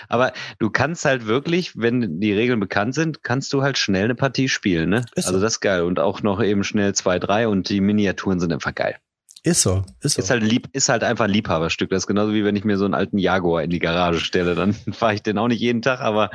aber 0.09 0.33
du 0.59 0.71
kannst 0.71 1.05
halt 1.05 1.27
wirklich, 1.27 1.77
wenn 1.77 2.19
die 2.19 2.33
Regeln 2.33 2.61
bekannt 2.61 2.95
sind, 2.95 3.23
kannst 3.23 3.53
du 3.53 3.63
halt 3.63 3.77
schnell 3.77 4.05
eine 4.05 4.15
Partie 4.15 4.49
spielen, 4.49 4.89
ne? 4.89 5.05
Ist 5.15 5.27
so. 5.27 5.33
also 5.33 5.41
das 5.41 5.55
ist 5.55 5.61
geil 5.61 5.83
und 5.83 6.01
auch 6.01 6.23
noch 6.23 6.43
eben 6.43 6.65
schnell 6.65 6.95
zwei, 6.95 7.19
drei 7.19 7.47
und 7.47 7.69
die 7.69 7.81
Miniaturen 7.81 8.41
sind 8.41 8.53
einfach 8.53 8.75
geil. 8.75 8.97
Ist 9.43 9.63
so, 9.63 9.85
ist 10.01 10.15
so. 10.15 10.23
Ist 10.23 10.31
halt 10.31 10.43
lieb, 10.43 10.69
ist 10.73 10.89
halt 10.89 11.03
einfach 11.03 11.25
ein 11.25 11.31
Liebhaberstück. 11.31 11.91
Das 11.91 12.05
ist 12.05 12.07
genauso 12.07 12.33
wie 12.33 12.45
wenn 12.45 12.57
ich 12.57 12.65
mir 12.65 12.79
so 12.79 12.85
einen 12.85 12.95
alten 12.95 13.19
Jaguar 13.19 13.63
in 13.63 13.71
die 13.71 13.81
Garage 13.81 14.21
stelle, 14.21 14.55
dann 14.55 14.73
fahre 14.93 15.15
ich 15.15 15.23
den 15.23 15.39
auch 15.39 15.49
nicht 15.49 15.61
jeden 15.61 15.83
Tag, 15.83 16.01
aber 16.01 16.31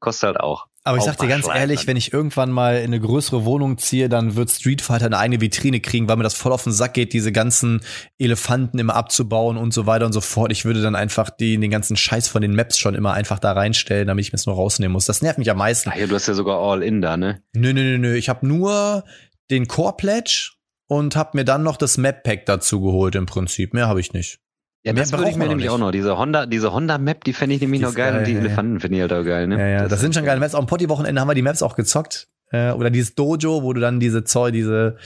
kostet 0.00 0.28
halt 0.28 0.40
auch. 0.40 0.66
Aber 0.86 0.98
ich 0.98 1.02
sag 1.02 1.18
dir 1.18 1.26
ganz 1.26 1.48
ehrlich, 1.48 1.88
wenn 1.88 1.96
ich 1.96 2.12
irgendwann 2.12 2.52
mal 2.52 2.76
in 2.76 2.84
eine 2.84 3.00
größere 3.00 3.44
Wohnung 3.44 3.76
ziehe, 3.76 4.08
dann 4.08 4.36
wird 4.36 4.50
Street 4.50 4.80
Fighter 4.80 5.06
eine 5.06 5.18
eigene 5.18 5.40
Vitrine 5.40 5.80
kriegen, 5.80 6.08
weil 6.08 6.16
mir 6.16 6.22
das 6.22 6.34
voll 6.34 6.52
auf 6.52 6.62
den 6.62 6.72
Sack 6.72 6.94
geht, 6.94 7.12
diese 7.12 7.32
ganzen 7.32 7.80
Elefanten 8.18 8.78
immer 8.78 8.94
abzubauen 8.94 9.56
und 9.56 9.74
so 9.74 9.86
weiter 9.86 10.06
und 10.06 10.12
so 10.12 10.20
fort. 10.20 10.52
Ich 10.52 10.64
würde 10.64 10.82
dann 10.82 10.94
einfach 10.94 11.28
die, 11.28 11.58
den 11.58 11.72
ganzen 11.72 11.96
Scheiß 11.96 12.28
von 12.28 12.40
den 12.40 12.54
Maps 12.54 12.78
schon 12.78 12.94
immer 12.94 13.14
einfach 13.14 13.40
da 13.40 13.50
reinstellen, 13.50 14.06
damit 14.06 14.24
ich 14.24 14.32
mir 14.32 14.36
es 14.36 14.46
nur 14.46 14.54
rausnehmen 14.54 14.92
muss. 14.92 15.06
Das 15.06 15.22
nervt 15.22 15.38
mich 15.38 15.50
am 15.50 15.58
meisten. 15.58 15.90
Ah 15.90 15.98
ja, 15.98 16.06
du 16.06 16.14
hast 16.14 16.28
ja 16.28 16.34
sogar 16.34 16.60
All-In 16.60 17.00
da, 17.00 17.16
ne? 17.16 17.42
Nö, 17.52 17.72
nö, 17.72 17.82
nö, 17.82 17.98
nö. 17.98 18.14
Ich 18.14 18.28
habe 18.28 18.46
nur 18.46 19.02
den 19.50 19.66
Core 19.66 19.96
Pledge 19.96 20.52
und 20.86 21.16
habe 21.16 21.30
mir 21.34 21.44
dann 21.44 21.62
noch 21.62 21.76
das 21.76 21.98
Map 21.98 22.22
Pack 22.22 22.46
dazu 22.46 22.80
geholt 22.80 23.14
im 23.14 23.26
Prinzip. 23.26 23.74
Mehr 23.74 23.88
habe 23.88 24.00
ich 24.00 24.12
nicht. 24.12 24.40
Ja, 24.84 24.92
Mehr 24.92 25.02
das 25.02 25.12
würde 25.12 25.30
ich 25.30 25.36
mir 25.36 25.48
nämlich 25.48 25.64
nicht. 25.64 25.70
auch 25.70 25.78
noch. 25.78 25.90
Diese 25.90 26.16
Honda, 26.16 26.46
diese 26.46 26.72
Honda-Map, 26.72 27.24
die 27.24 27.32
fände 27.32 27.56
ich 27.56 27.60
nämlich 27.60 27.80
Die 27.80 27.86
noch 27.86 27.94
geil, 27.94 28.12
geil, 28.12 28.18
und 28.20 28.28
die 28.28 28.32
ja, 28.34 28.38
ja. 28.38 28.44
Elefanten 28.44 28.78
finde 28.78 28.96
ich 28.96 29.02
halt 29.02 29.12
auch 29.12 29.24
geil, 29.24 29.48
ne? 29.48 29.58
Ja, 29.58 29.66
ja, 29.66 29.88
das, 29.88 30.00
sind 30.00 30.14
schon 30.14 30.24
geile 30.24 30.38
Maps. 30.38 30.54
Auch 30.54 30.60
am 30.60 30.66
Potti-Wochenende 30.66 31.20
haben 31.20 31.28
wir 31.28 31.34
die 31.34 31.42
Maps 31.42 31.60
auch 31.62 31.74
gezockt. 31.74 32.28
Äh, 32.52 32.70
oder 32.70 32.90
dieses 32.90 33.16
Dojo, 33.16 33.64
wo 33.64 33.72
du 33.72 33.80
dann 33.80 33.98
diese 33.98 34.22
Zoll, 34.22 34.52
diese, 34.52 34.96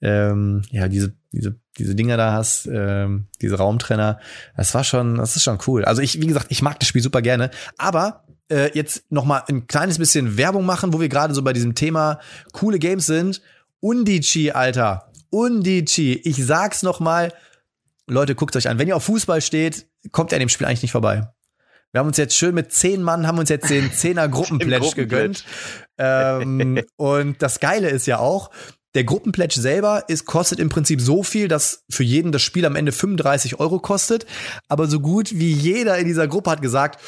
ähm, 0.00 0.62
ja, 0.70 0.88
diese, 0.88 1.12
diese, 1.32 1.60
diese 1.76 1.94
Dinger 1.94 2.16
da 2.16 2.32
hast, 2.32 2.66
ähm, 2.72 3.26
diese 3.42 3.58
Raumtrenner. 3.58 4.20
Das 4.56 4.72
war 4.74 4.84
schon, 4.84 5.16
das 5.16 5.36
ist 5.36 5.42
schon 5.42 5.58
cool. 5.66 5.84
Also 5.84 6.00
ich, 6.00 6.18
wie 6.18 6.26
gesagt, 6.26 6.46
ich 6.48 6.62
mag 6.62 6.80
das 6.80 6.88
Spiel 6.88 7.02
super 7.02 7.20
gerne. 7.20 7.50
Aber 7.76 8.24
äh, 8.50 8.70
jetzt 8.72 9.10
noch 9.10 9.26
mal 9.26 9.42
ein 9.48 9.66
kleines 9.66 9.98
bisschen 9.98 10.38
Werbung 10.38 10.64
machen, 10.64 10.94
wo 10.94 11.00
wir 11.00 11.10
gerade 11.10 11.34
so 11.34 11.42
bei 11.42 11.52
diesem 11.52 11.74
Thema 11.74 12.20
coole 12.52 12.78
Games 12.78 13.04
sind. 13.04 13.42
Undici, 13.80 14.52
Alter. 14.52 15.12
Undici. 15.30 16.20
Ich 16.24 16.44
sag's 16.44 16.82
noch 16.82 17.00
mal. 17.00 17.32
Leute, 18.06 18.34
guckt 18.34 18.54
euch 18.56 18.68
an. 18.68 18.78
Wenn 18.78 18.88
ihr 18.88 18.96
auf 18.96 19.04
Fußball 19.04 19.40
steht, 19.40 19.86
kommt 20.12 20.32
ihr 20.32 20.36
an 20.36 20.40
dem 20.40 20.48
Spiel 20.48 20.66
eigentlich 20.66 20.82
nicht 20.82 20.92
vorbei. 20.92 21.28
Wir 21.92 22.00
haben 22.00 22.08
uns 22.08 22.16
jetzt 22.18 22.36
schön 22.36 22.54
mit 22.54 22.72
zehn 22.72 23.02
Mann, 23.02 23.26
haben 23.26 23.38
uns 23.38 23.48
jetzt 23.48 23.70
den 23.70 23.92
Zehner 23.94 24.28
Gruppenpledge. 24.28 24.94
gegönnt. 24.94 25.44
Ähm, 25.98 26.82
und 26.96 27.40
das 27.42 27.58
Geile 27.60 27.88
ist 27.88 28.06
ja 28.06 28.18
auch, 28.18 28.50
der 28.94 29.04
Gruppenpledge 29.04 29.60
selber 29.60 30.04
ist, 30.08 30.24
kostet 30.24 30.58
im 30.58 30.68
Prinzip 30.68 31.00
so 31.00 31.22
viel, 31.22 31.48
dass 31.48 31.84
für 31.90 32.02
jeden 32.04 32.32
das 32.32 32.42
Spiel 32.42 32.64
am 32.64 32.76
Ende 32.76 32.92
35 32.92 33.58
Euro 33.60 33.78
kostet. 33.78 34.26
Aber 34.68 34.86
so 34.86 35.00
gut 35.00 35.30
wie 35.38 35.52
jeder 35.52 35.98
in 35.98 36.06
dieser 36.06 36.28
Gruppe 36.28 36.50
hat 36.50 36.62
gesagt, 36.62 37.00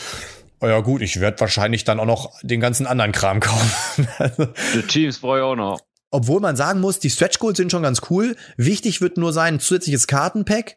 oh 0.60 0.66
ja 0.66 0.80
gut, 0.80 1.02
ich 1.02 1.20
werde 1.20 1.38
wahrscheinlich 1.40 1.84
dann 1.84 2.00
auch 2.00 2.04
noch 2.06 2.32
den 2.42 2.60
ganzen 2.60 2.86
anderen 2.86 3.12
Kram 3.12 3.40
kaufen. 3.40 4.08
also, 4.18 4.48
Die 4.74 4.82
Teams 4.82 5.18
brauche 5.18 5.38
ich 5.38 5.42
auch 5.44 5.56
noch. 5.56 5.80
Obwohl 6.10 6.40
man 6.40 6.56
sagen 6.56 6.80
muss, 6.80 6.98
die 6.98 7.10
Stretch 7.10 7.38
Goals 7.38 7.58
sind 7.58 7.70
schon 7.70 7.82
ganz 7.82 8.02
cool. 8.10 8.36
Wichtig 8.56 9.00
wird 9.00 9.16
nur 9.16 9.32
sein, 9.32 9.54
ein 9.54 9.60
zusätzliches 9.60 10.06
Kartenpack 10.06 10.76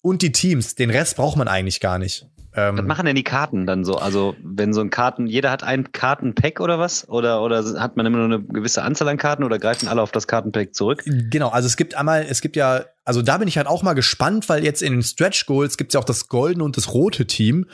und 0.00 0.22
die 0.22 0.32
Teams. 0.32 0.74
Den 0.74 0.90
Rest 0.90 1.16
braucht 1.16 1.36
man 1.36 1.48
eigentlich 1.48 1.80
gar 1.80 1.98
nicht. 1.98 2.26
Ähm, 2.56 2.78
Was 2.78 2.84
machen 2.84 3.06
denn 3.06 3.16
die 3.16 3.24
Karten 3.24 3.66
dann 3.66 3.84
so? 3.84 3.96
Also, 3.96 4.36
wenn 4.42 4.72
so 4.72 4.80
ein 4.80 4.90
Karten, 4.90 5.26
jeder 5.26 5.50
hat 5.50 5.64
ein 5.64 5.90
Kartenpack 5.90 6.60
oder 6.60 6.78
was? 6.78 7.08
Oder, 7.08 7.42
oder 7.42 7.64
hat 7.80 7.96
man 7.96 8.06
immer 8.06 8.18
nur 8.18 8.26
eine 8.26 8.42
gewisse 8.42 8.82
Anzahl 8.82 9.08
an 9.08 9.16
Karten 9.16 9.42
oder 9.42 9.58
greifen 9.58 9.88
alle 9.88 10.00
auf 10.00 10.12
das 10.12 10.28
Kartenpack 10.28 10.74
zurück? 10.74 11.02
Genau, 11.04 11.48
also 11.48 11.66
es 11.66 11.76
gibt 11.76 11.96
einmal, 11.96 12.24
es 12.28 12.40
gibt 12.40 12.54
ja, 12.54 12.84
also 13.04 13.22
da 13.22 13.38
bin 13.38 13.48
ich 13.48 13.56
halt 13.56 13.66
auch 13.66 13.82
mal 13.82 13.94
gespannt, 13.94 14.48
weil 14.48 14.62
jetzt 14.62 14.82
in 14.82 14.92
den 14.92 15.02
Stretch 15.02 15.46
Goals 15.46 15.76
gibt's 15.76 15.94
ja 15.94 16.00
auch 16.00 16.04
das 16.04 16.28
goldene 16.28 16.62
und 16.64 16.76
das 16.76 16.94
rote 16.94 17.26
Team. 17.26 17.66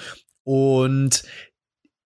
Und 0.44 1.24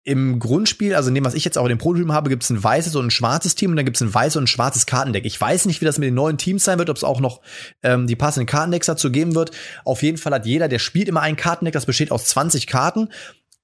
im 0.05 0.39
Grundspiel, 0.39 0.94
also 0.94 1.09
in 1.09 1.14
dem, 1.14 1.24
was 1.24 1.35
ich 1.35 1.47
jetzt 1.47 1.56
auch 1.56 1.64
in 1.64 1.70
dem 1.70 1.78
Prototypen 1.78 2.12
habe, 2.12 2.28
gibt's 2.28 2.51
ein 2.51 2.62
weißes 2.62 2.94
und 2.94 3.06
ein 3.06 3.10
schwarzes 3.10 3.55
Team 3.55 3.70
und 3.70 3.76
dann 3.76 3.86
gibt's 3.86 4.02
ein 4.02 4.12
weißes 4.12 4.36
und 4.36 4.44
ein 4.44 4.48
schwarzes 4.48 4.85
Kartendeck. 4.85 5.24
Ich 5.24 5.40
weiß 5.40 5.64
nicht, 5.64 5.81
wie 5.81 5.86
das 5.86 5.98
mit 5.98 6.06
den 6.06 6.14
neuen 6.14 6.36
Teams 6.36 6.62
sein 6.62 6.78
wird, 6.78 6.90
ob 6.90 6.97
es 6.97 7.05
auch 7.05 7.20
noch 7.20 7.40
ähm, 7.82 8.06
die 8.06 8.14
passenden 8.14 8.47
Kartendecks 8.47 8.86
dazu 8.86 9.10
geben 9.10 9.35
wird. 9.35 9.52
Auf 9.85 10.02
jeden 10.02 10.18
Fall 10.18 10.35
hat 10.35 10.44
jeder, 10.44 10.68
der 10.68 10.78
spielt 10.78 11.09
immer 11.09 11.22
ein 11.22 11.36
Kartendeck, 11.36 11.72
das 11.72 11.86
besteht 11.86 12.12
aus 12.12 12.26
20 12.26 12.66
Karten. 12.66 13.09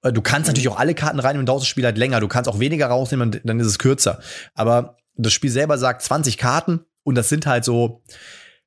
Äh, 0.02 0.12
Du 0.14 0.22
kannst 0.22 0.48
natürlich 0.48 0.68
auch 0.70 0.78
alle 0.78 0.94
Karten 0.94 1.20
rein 1.20 1.38
und 1.38 1.46
dauert 1.46 1.60
das 1.60 1.68
Spiel 1.68 1.84
halt 1.84 1.98
länger. 1.98 2.20
Du 2.20 2.28
kannst 2.28 2.48
auch 2.48 2.58
weniger 2.58 2.86
rausnehmen, 2.86 3.28
und 3.28 3.40
dann 3.44 3.60
ist 3.60 3.66
es 3.66 3.78
kürzer. 3.78 4.20
Aber 4.54 4.96
das 5.16 5.34
Spiel 5.34 5.50
selber 5.50 5.76
sagt 5.76 6.00
20 6.00 6.38
Karten 6.38 6.80
und 7.02 7.16
das 7.16 7.28
sind 7.28 7.46
halt 7.46 7.66
so 7.66 8.02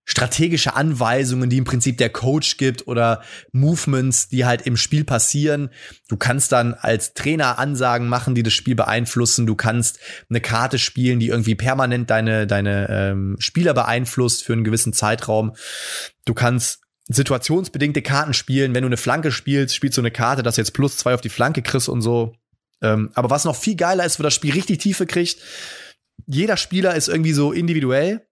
strategische 0.05 0.75
Anweisungen, 0.75 1.49
die 1.49 1.57
im 1.57 1.63
Prinzip 1.63 1.97
der 1.97 2.09
Coach 2.09 2.57
gibt 2.57 2.88
oder 2.88 3.21
Movements, 3.51 4.27
die 4.27 4.45
halt 4.45 4.63
im 4.63 4.75
Spiel 4.75 5.03
passieren. 5.03 5.69
Du 6.09 6.17
kannst 6.17 6.51
dann 6.51 6.73
als 6.73 7.13
Trainer 7.13 7.57
Ansagen 7.57 8.09
machen, 8.09 8.35
die 8.35 8.43
das 8.43 8.53
Spiel 8.53 8.75
beeinflussen. 8.75 9.45
Du 9.45 9.55
kannst 9.55 9.99
eine 10.30 10.41
Karte 10.41 10.77
spielen, 10.77 11.19
die 11.19 11.27
irgendwie 11.27 11.55
permanent 11.55 12.09
deine 12.09 12.47
deine 12.47 12.88
ähm, 12.89 13.35
Spieler 13.39 13.73
beeinflusst 13.73 14.43
für 14.43 14.53
einen 14.53 14.65
gewissen 14.65 14.93
Zeitraum. 14.93 15.55
Du 16.25 16.34
kannst 16.34 16.81
situationsbedingte 17.07 18.01
Karten 18.01 18.34
spielen. 18.34 18.73
Wenn 18.73 18.84
du 18.84 18.88
eine 18.88 18.97
Flanke 18.97 19.31
spielst, 19.31 19.75
spielst 19.75 19.97
du 19.97 20.01
eine 20.01 20.11
Karte, 20.11 20.43
dass 20.43 20.57
jetzt 20.57 20.73
plus 20.73 20.97
zwei 20.97 21.13
auf 21.13 21.21
die 21.21 21.30
Flanke 21.30 21.61
kriegst 21.61 21.89
und 21.89 22.01
so. 22.01 22.35
Ähm, 22.81 23.11
aber 23.13 23.30
was 23.30 23.45
noch 23.45 23.55
viel 23.55 23.75
geiler 23.75 24.05
ist, 24.05 24.19
wo 24.19 24.23
das 24.23 24.34
Spiel 24.34 24.53
richtig 24.53 24.80
Tiefe 24.80 25.05
kriegt, 25.05 25.38
jeder 26.25 26.57
Spieler 26.57 26.95
ist 26.95 27.07
irgendwie 27.07 27.34
so 27.34 27.51
individuell. 27.51 28.25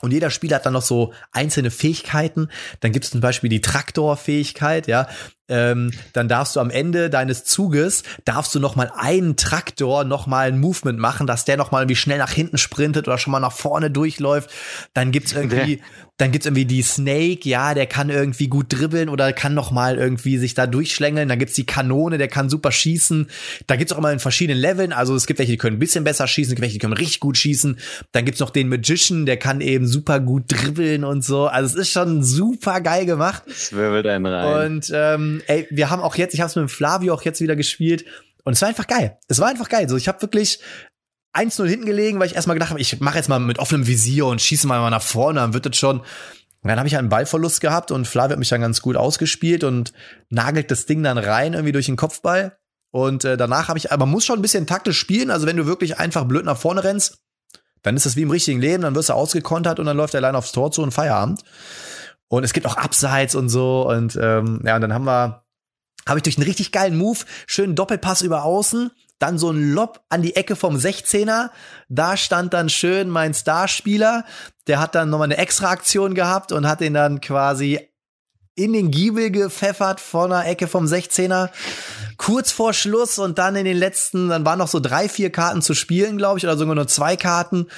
Und 0.00 0.12
jeder 0.12 0.30
Spieler 0.30 0.56
hat 0.56 0.66
dann 0.66 0.72
noch 0.74 0.82
so 0.82 1.12
einzelne 1.32 1.70
Fähigkeiten. 1.70 2.48
Dann 2.80 2.92
gibt 2.92 3.04
es 3.04 3.10
zum 3.10 3.20
Beispiel 3.20 3.50
die 3.50 3.60
Traktorfähigkeit, 3.60 4.86
ja. 4.86 5.08
Ähm, 5.48 5.92
dann 6.12 6.28
darfst 6.28 6.56
du 6.56 6.60
am 6.60 6.70
Ende 6.70 7.10
deines 7.10 7.44
Zuges, 7.44 8.02
darfst 8.24 8.54
du 8.54 8.60
noch 8.60 8.76
mal 8.76 8.92
einen 8.94 9.36
Traktor 9.36 10.04
noch 10.04 10.26
mal 10.26 10.48
ein 10.48 10.60
Movement 10.60 10.98
machen, 10.98 11.26
dass 11.26 11.44
der 11.44 11.56
noch 11.56 11.70
mal 11.70 11.82
irgendwie 11.82 11.96
schnell 11.96 12.18
nach 12.18 12.32
hinten 12.32 12.58
sprintet 12.58 13.08
oder 13.08 13.18
schon 13.18 13.30
mal 13.30 13.40
nach 13.40 13.52
vorne 13.52 13.90
durchläuft. 13.90 14.50
Dann 14.92 15.10
gibt's 15.10 15.32
irgendwie, 15.32 15.80
dann 16.18 16.32
gibt's 16.32 16.46
irgendwie 16.46 16.64
die 16.64 16.82
Snake, 16.82 17.48
ja, 17.48 17.74
der 17.74 17.86
kann 17.86 18.10
irgendwie 18.10 18.48
gut 18.48 18.66
dribbeln 18.68 19.08
oder 19.08 19.32
kann 19.32 19.54
noch 19.54 19.70
mal 19.70 19.96
irgendwie 19.96 20.36
sich 20.36 20.52
da 20.54 20.66
durchschlängeln. 20.66 21.28
Dann 21.28 21.38
gibt's 21.38 21.54
die 21.54 21.66
Kanone, 21.66 22.18
der 22.18 22.28
kann 22.28 22.50
super 22.50 22.72
schießen. 22.72 23.28
Da 23.66 23.76
gibt's 23.76 23.92
auch 23.92 23.98
immer 23.98 24.12
in 24.12 24.18
verschiedenen 24.18 24.60
Leveln. 24.60 24.92
Also 24.92 25.14
es 25.14 25.26
gibt 25.26 25.38
welche, 25.38 25.52
die 25.52 25.58
können 25.58 25.76
ein 25.76 25.80
bisschen 25.80 26.04
besser 26.04 26.26
schießen, 26.26 26.52
es 26.52 26.56
gibt 26.56 26.62
welche, 26.62 26.74
die 26.74 26.80
können 26.80 26.92
richtig 26.92 27.20
gut 27.20 27.38
schießen. 27.38 27.78
Dann 28.12 28.24
gibt's 28.24 28.40
noch 28.40 28.50
den 28.50 28.68
Magician, 28.68 29.26
der 29.26 29.36
kann 29.36 29.60
eben 29.60 29.86
super 29.86 30.20
gut 30.20 30.44
dribbeln 30.48 31.04
und 31.04 31.24
so. 31.24 31.46
Also 31.46 31.74
es 31.74 31.86
ist 31.86 31.92
schon 31.92 32.22
super 32.22 32.80
geil 32.80 33.06
gemacht. 33.06 33.44
Es 33.46 33.72
wirbelt 33.72 34.06
einen 34.06 34.26
rein. 34.26 34.72
Und 34.72 34.92
ähm, 34.92 35.37
ey, 35.46 35.66
wir 35.70 35.90
haben 35.90 36.02
auch 36.02 36.16
jetzt, 36.16 36.34
ich 36.34 36.40
habe 36.40 36.48
es 36.48 36.56
mit 36.56 36.62
dem 36.62 36.68
Flavio 36.68 37.14
auch 37.14 37.22
jetzt 37.22 37.40
wieder 37.40 37.56
gespielt 37.56 38.04
und 38.44 38.54
es 38.54 38.62
war 38.62 38.68
einfach 38.68 38.86
geil. 38.86 39.18
Es 39.28 39.38
war 39.38 39.48
einfach 39.48 39.68
geil. 39.68 39.88
So, 39.88 39.96
ich 39.96 40.08
habe 40.08 40.22
wirklich 40.22 40.60
1-0 41.34 41.66
hinten 41.68 41.86
gelegen, 41.86 42.18
weil 42.18 42.26
ich 42.26 42.34
erstmal 42.34 42.54
gedacht 42.54 42.70
habe, 42.70 42.80
ich 42.80 43.00
mache 43.00 43.16
jetzt 43.16 43.28
mal 43.28 43.38
mit 43.38 43.58
offenem 43.58 43.86
Visier 43.86 44.26
und 44.26 44.40
schieße 44.40 44.66
mal 44.66 44.88
nach 44.90 45.02
vorne, 45.02 45.40
dann 45.40 45.54
wird 45.54 45.66
das 45.66 45.76
schon. 45.76 46.00
Und 46.00 46.68
dann 46.68 46.78
habe 46.78 46.88
ich 46.88 46.96
einen 46.96 47.08
Ballverlust 47.08 47.60
gehabt 47.60 47.90
und 47.90 48.08
Flavio 48.08 48.32
hat 48.32 48.38
mich 48.38 48.48
dann 48.48 48.60
ganz 48.60 48.82
gut 48.82 48.96
ausgespielt 48.96 49.62
und 49.64 49.92
nagelt 50.28 50.70
das 50.70 50.86
Ding 50.86 51.02
dann 51.02 51.18
rein 51.18 51.52
irgendwie 51.52 51.72
durch 51.72 51.86
den 51.86 51.96
Kopfball. 51.96 52.58
Und 52.90 53.24
äh, 53.24 53.36
danach 53.36 53.68
habe 53.68 53.78
ich, 53.78 53.92
aber 53.92 54.06
man 54.06 54.12
muss 54.12 54.24
schon 54.24 54.38
ein 54.38 54.42
bisschen 54.42 54.66
taktisch 54.66 54.98
spielen. 54.98 55.30
Also 55.30 55.46
wenn 55.46 55.56
du 55.56 55.66
wirklich 55.66 55.98
einfach 55.98 56.24
blöd 56.24 56.44
nach 56.44 56.56
vorne 56.56 56.82
rennst, 56.82 57.18
dann 57.82 57.96
ist 57.96 58.06
das 58.06 58.16
wie 58.16 58.22
im 58.22 58.30
richtigen 58.30 58.60
Leben, 58.60 58.82
dann 58.82 58.94
wirst 58.94 59.08
du 59.08 59.12
ausgekontert 59.12 59.78
und 59.78 59.86
dann 59.86 59.96
läuft 59.96 60.14
der 60.14 60.20
Line 60.20 60.36
aufs 60.36 60.52
Tor 60.52 60.72
zu 60.72 60.82
und 60.82 60.92
Feierabend. 60.92 61.42
Und 62.28 62.44
es 62.44 62.52
gibt 62.52 62.66
auch 62.66 62.76
Abseits 62.76 63.34
und 63.34 63.48
so. 63.48 63.88
Und 63.88 64.18
ähm, 64.20 64.60
ja, 64.64 64.76
und 64.76 64.82
dann 64.82 64.94
haben 64.94 65.06
wir, 65.06 65.44
habe 66.06 66.18
ich 66.18 66.22
durch 66.22 66.36
einen 66.36 66.46
richtig 66.46 66.72
geilen 66.72 66.96
Move, 66.96 67.18
schönen 67.46 67.74
Doppelpass 67.74 68.22
über 68.22 68.44
außen, 68.44 68.90
dann 69.18 69.38
so 69.38 69.50
ein 69.50 69.72
Lob 69.72 70.00
an 70.08 70.22
die 70.22 70.36
Ecke 70.36 70.54
vom 70.54 70.76
16er. 70.76 71.50
Da 71.88 72.16
stand 72.16 72.54
dann 72.54 72.68
schön 72.68 73.08
mein 73.08 73.34
Starspieler. 73.34 74.24
Der 74.66 74.78
hat 74.78 74.94
dann 74.94 75.10
nochmal 75.10 75.26
eine 75.26 75.38
extra 75.38 75.70
Aktion 75.70 76.14
gehabt 76.14 76.52
und 76.52 76.68
hat 76.68 76.80
den 76.80 76.94
dann 76.94 77.20
quasi 77.20 77.88
in 78.54 78.72
den 78.72 78.90
Giebel 78.90 79.30
gepfeffert 79.30 80.00
vor 80.00 80.24
einer 80.24 80.46
Ecke 80.46 80.66
vom 80.66 80.84
16er. 80.84 81.50
Kurz 82.16 82.50
vor 82.50 82.72
Schluss 82.72 83.18
und 83.18 83.38
dann 83.38 83.54
in 83.54 83.64
den 83.64 83.76
letzten, 83.76 84.28
dann 84.28 84.44
waren 84.44 84.58
noch 84.58 84.68
so 84.68 84.80
drei, 84.80 85.08
vier 85.08 85.30
Karten 85.30 85.62
zu 85.62 85.74
spielen, 85.74 86.18
glaube 86.18 86.38
ich, 86.38 86.44
oder 86.44 86.56
sogar 86.56 86.74
nur 86.74 86.88
zwei 86.88 87.16
Karten. 87.16 87.68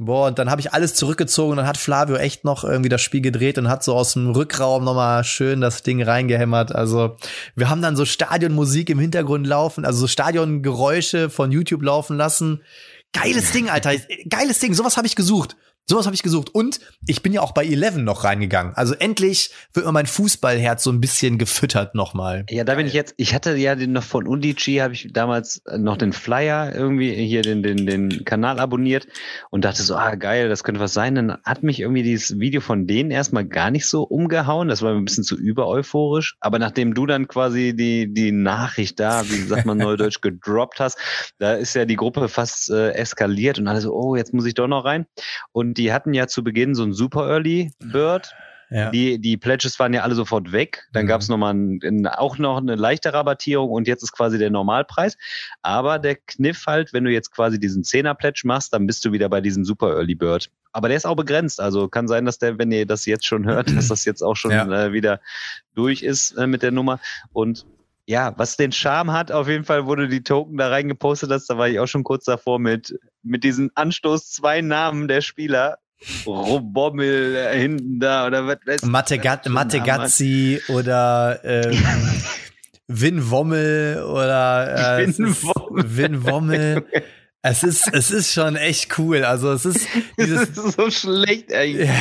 Boah, 0.00 0.28
und 0.28 0.38
dann 0.38 0.48
habe 0.48 0.60
ich 0.60 0.72
alles 0.72 0.94
zurückgezogen 0.94 1.50
und 1.50 1.56
dann 1.56 1.66
hat 1.66 1.76
Flavio 1.76 2.14
echt 2.14 2.44
noch 2.44 2.62
irgendwie 2.62 2.88
das 2.88 3.02
Spiel 3.02 3.20
gedreht 3.20 3.58
und 3.58 3.68
hat 3.68 3.82
so 3.82 3.96
aus 3.96 4.12
dem 4.12 4.30
Rückraum 4.30 4.84
nochmal 4.84 5.24
schön 5.24 5.60
das 5.60 5.82
Ding 5.82 6.00
reingehämmert. 6.00 6.72
Also 6.72 7.16
wir 7.56 7.68
haben 7.68 7.82
dann 7.82 7.96
so 7.96 8.04
Stadionmusik 8.04 8.90
im 8.90 9.00
Hintergrund 9.00 9.44
laufen, 9.44 9.84
also 9.84 9.98
so 9.98 10.06
Stadiongeräusche 10.06 11.30
von 11.30 11.50
YouTube 11.50 11.82
laufen 11.82 12.16
lassen. 12.16 12.62
Geiles 13.12 13.50
Ding, 13.50 13.70
Alter. 13.70 13.94
Geiles 14.28 14.60
Ding. 14.60 14.72
Sowas 14.72 14.96
habe 14.96 15.08
ich 15.08 15.16
gesucht. 15.16 15.56
Sowas 15.90 16.04
habe 16.04 16.14
ich 16.14 16.22
gesucht. 16.22 16.50
Und 16.54 16.80
ich 17.06 17.22
bin 17.22 17.32
ja 17.32 17.40
auch 17.40 17.52
bei 17.52 17.64
Eleven 17.64 18.04
noch 18.04 18.22
reingegangen. 18.22 18.74
Also 18.74 18.92
endlich 18.92 19.50
wird 19.72 19.86
mir 19.86 19.92
mein 19.92 20.04
Fußballherz 20.04 20.84
so 20.84 20.90
ein 20.90 21.00
bisschen 21.00 21.38
gefüttert 21.38 21.94
nochmal. 21.94 22.44
Ja, 22.50 22.62
da 22.64 22.74
bin 22.74 22.86
ich 22.86 22.92
jetzt, 22.92 23.14
ich 23.16 23.34
hatte 23.34 23.56
ja 23.56 23.74
den 23.74 23.92
noch 23.92 24.02
von 24.02 24.28
Undici, 24.28 24.76
habe 24.76 24.92
ich 24.92 25.10
damals 25.14 25.62
noch 25.78 25.96
den 25.96 26.12
Flyer 26.12 26.74
irgendwie 26.74 27.14
hier 27.14 27.40
den, 27.40 27.62
den, 27.62 27.86
den 27.86 28.24
Kanal 28.26 28.60
abonniert 28.60 29.06
und 29.48 29.64
dachte 29.64 29.82
so, 29.82 29.96
ah 29.96 30.14
geil, 30.16 30.50
das 30.50 30.62
könnte 30.62 30.78
was 30.78 30.92
sein. 30.92 31.14
Dann 31.14 31.38
hat 31.42 31.62
mich 31.62 31.80
irgendwie 31.80 32.02
dieses 32.02 32.38
Video 32.38 32.60
von 32.60 32.86
denen 32.86 33.10
erstmal 33.10 33.46
gar 33.46 33.70
nicht 33.70 33.86
so 33.86 34.02
umgehauen. 34.02 34.68
Das 34.68 34.82
war 34.82 34.92
mir 34.92 34.98
ein 34.98 35.06
bisschen 35.06 35.24
zu 35.24 35.38
übereuphorisch. 35.38 36.36
Aber 36.40 36.58
nachdem 36.58 36.92
du 36.92 37.06
dann 37.06 37.28
quasi 37.28 37.74
die, 37.74 38.12
die 38.12 38.32
Nachricht 38.32 39.00
da, 39.00 39.24
wie 39.24 39.40
sagt 39.40 39.64
man 39.64 39.78
neudeutsch, 39.78 40.20
gedroppt 40.20 40.80
hast, 40.80 40.98
da 41.38 41.54
ist 41.54 41.72
ja 41.72 41.86
die 41.86 41.96
Gruppe 41.96 42.28
fast 42.28 42.68
äh, 42.68 42.90
eskaliert 42.90 43.58
und 43.58 43.68
alle 43.68 43.80
so, 43.80 43.94
oh, 43.94 44.16
jetzt 44.16 44.34
muss 44.34 44.44
ich 44.44 44.52
doch 44.52 44.68
noch 44.68 44.84
rein. 44.84 45.06
Und 45.52 45.77
die 45.78 45.92
hatten 45.92 46.12
ja 46.12 46.26
zu 46.26 46.44
Beginn 46.44 46.74
so 46.74 46.82
ein 46.82 46.92
Super 46.92 47.28
Early 47.28 47.72
Bird. 47.78 48.34
Ja. 48.70 48.90
Die, 48.90 49.18
die 49.18 49.38
Pledges 49.38 49.78
waren 49.78 49.94
ja 49.94 50.02
alle 50.02 50.14
sofort 50.14 50.52
weg. 50.52 50.86
Dann 50.92 51.04
mhm. 51.04 51.08
gab 51.08 51.22
es 51.22 51.28
nochmal 51.28 51.54
ein, 51.54 51.80
ein, 51.82 52.06
auch 52.06 52.36
noch 52.36 52.58
eine 52.58 52.74
leichte 52.74 53.14
Rabattierung 53.14 53.70
und 53.70 53.88
jetzt 53.88 54.02
ist 54.02 54.12
quasi 54.12 54.36
der 54.36 54.50
Normalpreis. 54.50 55.16
Aber 55.62 55.98
der 55.98 56.16
Kniff 56.16 56.66
halt, 56.66 56.92
wenn 56.92 57.04
du 57.04 57.10
jetzt 57.10 57.30
quasi 57.30 57.58
diesen 57.58 57.82
10er 57.82 58.14
Pledge 58.14 58.42
machst, 58.44 58.74
dann 58.74 58.86
bist 58.86 59.04
du 59.04 59.12
wieder 59.12 59.30
bei 59.30 59.40
diesem 59.40 59.64
Super 59.64 59.94
Early 59.94 60.14
Bird. 60.14 60.50
Aber 60.72 60.88
der 60.88 60.98
ist 60.98 61.06
auch 61.06 61.16
begrenzt. 61.16 61.60
Also 61.60 61.88
kann 61.88 62.08
sein, 62.08 62.26
dass 62.26 62.38
der, 62.38 62.58
wenn 62.58 62.70
ihr 62.70 62.84
das 62.84 63.06
jetzt 63.06 63.26
schon 63.26 63.46
hört, 63.46 63.74
dass 63.74 63.88
das 63.88 64.04
jetzt 64.04 64.20
auch 64.20 64.36
schon 64.36 64.50
ja. 64.50 64.84
äh, 64.84 64.92
wieder 64.92 65.20
durch 65.74 66.02
ist 66.02 66.32
äh, 66.32 66.46
mit 66.46 66.62
der 66.62 66.72
Nummer. 66.72 67.00
Und 67.32 67.64
ja, 68.08 68.32
was 68.38 68.56
den 68.56 68.72
Charme 68.72 69.12
hat, 69.12 69.30
auf 69.30 69.48
jeden 69.48 69.64
Fall, 69.64 69.86
du 69.94 70.08
die 70.08 70.22
Token 70.22 70.56
da 70.56 70.68
reingepostet 70.68 71.30
hast, 71.30 71.50
da 71.50 71.58
war 71.58 71.68
ich 71.68 71.78
auch 71.78 71.86
schon 71.86 72.04
kurz 72.04 72.24
davor 72.24 72.58
mit, 72.58 72.98
mit 73.22 73.44
diesem 73.44 73.70
Anstoß 73.74 74.30
zwei 74.30 74.62
Namen 74.62 75.08
der 75.08 75.20
Spieler. 75.20 75.76
Robommel 76.24 77.36
äh, 77.36 77.58
hinten 77.58 78.00
da 78.00 78.26
oder 78.26 78.46
was 78.46 78.58
weiß 78.64 78.82
ich. 78.82 78.88
Mattegazzi 78.88 80.62
oder 80.68 81.40
ähm, 81.44 81.76
Win 82.86 83.30
Wommel 83.30 84.02
oder 84.02 85.00
äh, 85.00 85.06
Win 85.06 85.36
Wommel. 85.42 85.96
Win 85.96 86.24
Wommel. 86.24 86.86
Es 87.42 87.62
ist, 87.62 87.92
es 87.92 88.10
ist 88.10 88.32
schon 88.32 88.56
echt 88.56 88.98
cool. 88.98 89.24
Also 89.24 89.52
es 89.52 89.66
ist 89.66 89.86
dieses 90.18 90.54
das 90.54 90.64
ist 90.64 90.76
so 90.76 90.90
schlecht 90.90 91.52
eigentlich. 91.52 91.88
Ja, 91.88 91.94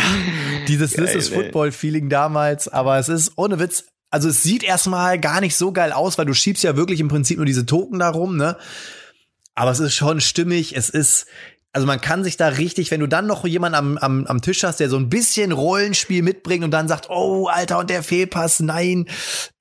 dieses 0.68 0.94
Geil, 0.94 1.06
This 1.08 1.16
is 1.16 1.30
Football 1.30 1.72
Feeling 1.72 2.08
damals, 2.08 2.70
aber 2.70 2.98
es 2.98 3.10
ist 3.10 3.34
ohne 3.36 3.60
Witz 3.60 3.90
also 4.10 4.30
es 4.30 4.44
sieht 4.44 4.64
erstmal 4.64 5.20
gar 5.20 5.42
nicht 5.42 5.56
so 5.56 5.72
geil 5.72 5.92
aus, 5.92 6.18
weil 6.18 6.26
du 6.26 6.34
schiebst 6.34 6.64
ja 6.64 6.76
wirklich 6.76 7.00
im 7.00 7.08
Prinzip 7.08 7.38
nur 7.38 7.46
diese 7.46 7.66
Token 7.66 8.00
da 8.00 8.10
rum, 8.10 8.38
ne? 8.38 8.58
Aber 9.56 9.72
es 9.72 9.80
ist 9.80 9.96
schon 9.96 10.22
stimmig, 10.22 10.76
es 10.76 10.90
ist, 10.90 11.26
also 11.74 11.86
man 11.86 12.02
kann 12.02 12.24
sich 12.24 12.38
da 12.38 12.48
richtig, 12.48 12.90
wenn 12.92 13.02
du 13.02 13.08
dann 13.08 13.28
noch 13.28 13.46
jemanden 13.46 13.76
am, 13.76 13.98
am, 13.98 14.26
am 14.26 14.42
Tisch 14.42 14.64
hast, 14.64 14.80
der 14.80 14.90
so 14.90 14.98
ein 14.98 15.10
bisschen 15.10 15.52
Rollenspiel 15.52 16.24
mitbringt 16.24 16.64
und 16.64 16.72
dann 16.72 16.88
sagt, 16.88 17.10
oh, 17.10 17.48
Alter, 17.48 17.80
und 17.80 17.90
der 17.90 18.02
Fehlpass, 18.02 18.62
nein, 18.62 19.06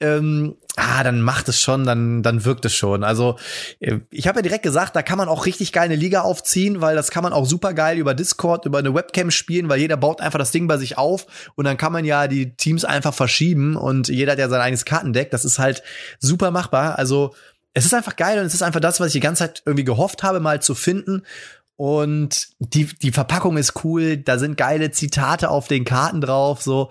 ähm, 0.00 0.56
ah, 0.76 1.02
dann 1.02 1.20
macht 1.20 1.48
es 1.48 1.60
schon, 1.60 1.84
dann, 1.84 2.22
dann 2.22 2.44
wirkt 2.44 2.64
es 2.64 2.74
schon. 2.74 3.04
Also 3.04 3.36
äh, 3.80 3.98
ich 4.10 4.28
habe 4.28 4.38
ja 4.38 4.42
direkt 4.42 4.62
gesagt, 4.62 4.94
da 4.94 5.02
kann 5.02 5.18
man 5.18 5.28
auch 5.28 5.46
richtig 5.46 5.72
geil 5.72 5.86
eine 5.86 5.96
Liga 5.96 6.20
aufziehen, 6.20 6.80
weil 6.80 6.94
das 6.94 7.10
kann 7.10 7.22
man 7.22 7.32
auch 7.32 7.46
super 7.46 7.74
geil 7.74 7.98
über 7.98 8.14
Discord, 8.14 8.66
über 8.66 8.78
eine 8.78 8.94
Webcam 8.94 9.30
spielen, 9.30 9.68
weil 9.68 9.80
jeder 9.80 9.96
baut 9.96 10.20
einfach 10.20 10.38
das 10.38 10.52
Ding 10.52 10.68
bei 10.68 10.78
sich 10.78 10.96
auf 10.96 11.26
und 11.54 11.64
dann 11.64 11.76
kann 11.76 11.92
man 11.92 12.04
ja 12.04 12.28
die 12.28 12.56
Teams 12.56 12.84
einfach 12.84 13.14
verschieben 13.14 13.76
und 13.76 14.08
jeder 14.08 14.32
hat 14.32 14.38
ja 14.38 14.48
sein 14.48 14.60
eigenes 14.60 14.84
Kartendeck. 14.84 15.30
Das 15.30 15.44
ist 15.44 15.58
halt 15.58 15.82
super 16.18 16.50
machbar. 16.50 16.98
Also 16.98 17.34
es 17.76 17.84
ist 17.84 17.92
einfach 17.92 18.16
geil 18.16 18.38
und 18.38 18.46
es 18.46 18.54
ist 18.54 18.62
einfach 18.62 18.80
das, 18.80 19.00
was 19.00 19.08
ich 19.08 19.12
die 19.12 19.20
ganze 19.20 19.40
Zeit 19.40 19.62
irgendwie 19.66 19.84
gehofft 19.84 20.22
habe, 20.22 20.40
mal 20.40 20.62
zu 20.62 20.74
finden. 20.74 21.24
Und 21.76 22.48
die, 22.58 22.86
die 22.86 23.12
Verpackung 23.12 23.58
ist 23.58 23.84
cool, 23.84 24.16
da 24.16 24.38
sind 24.38 24.56
geile 24.56 24.90
Zitate 24.90 25.50
auf 25.50 25.68
den 25.68 25.84
Karten 25.84 26.20
drauf, 26.20 26.62
so. 26.62 26.90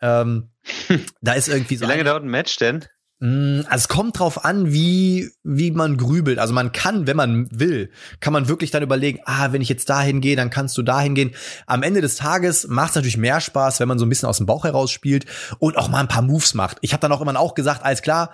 Ähm, 0.00 0.50
da 1.22 1.32
ist 1.32 1.48
irgendwie 1.48 1.76
so. 1.76 1.86
Wie 1.86 1.90
lange 1.90 2.04
dauert 2.04 2.22
ein 2.22 2.30
Match 2.30 2.56
denn? 2.56 2.84
Mm, 3.18 3.60
also 3.68 3.76
es 3.76 3.88
kommt 3.88 4.18
drauf 4.18 4.44
an, 4.44 4.72
wie, 4.72 5.30
wie 5.42 5.70
man 5.70 5.96
grübelt. 5.96 6.38
Also 6.38 6.52
man 6.52 6.72
kann, 6.72 7.06
wenn 7.06 7.16
man 7.16 7.48
will, 7.50 7.90
kann 8.20 8.34
man 8.34 8.48
wirklich 8.48 8.70
dann 8.70 8.82
überlegen, 8.82 9.20
ah, 9.24 9.52
wenn 9.52 9.62
ich 9.62 9.70
jetzt 9.70 9.88
dahin 9.88 10.20
gehe, 10.20 10.36
dann 10.36 10.50
kannst 10.50 10.76
du 10.76 10.82
dahin 10.82 11.14
gehen. 11.14 11.34
Am 11.66 11.82
Ende 11.82 12.02
des 12.02 12.16
Tages 12.16 12.68
macht 12.68 12.90
es 12.90 12.96
natürlich 12.96 13.16
mehr 13.16 13.40
Spaß, 13.40 13.80
wenn 13.80 13.88
man 13.88 13.98
so 13.98 14.04
ein 14.04 14.10
bisschen 14.10 14.28
aus 14.28 14.36
dem 14.36 14.46
Bauch 14.46 14.64
heraus 14.64 14.90
spielt 14.90 15.24
und 15.58 15.78
auch 15.78 15.88
mal 15.88 16.00
ein 16.00 16.08
paar 16.08 16.22
Moves 16.22 16.52
macht. 16.52 16.76
Ich 16.82 16.92
habe 16.92 17.00
dann 17.00 17.12
auch 17.12 17.22
immer 17.22 17.38
auch 17.40 17.54
gesagt, 17.54 17.82
alles 17.84 18.02
klar, 18.02 18.32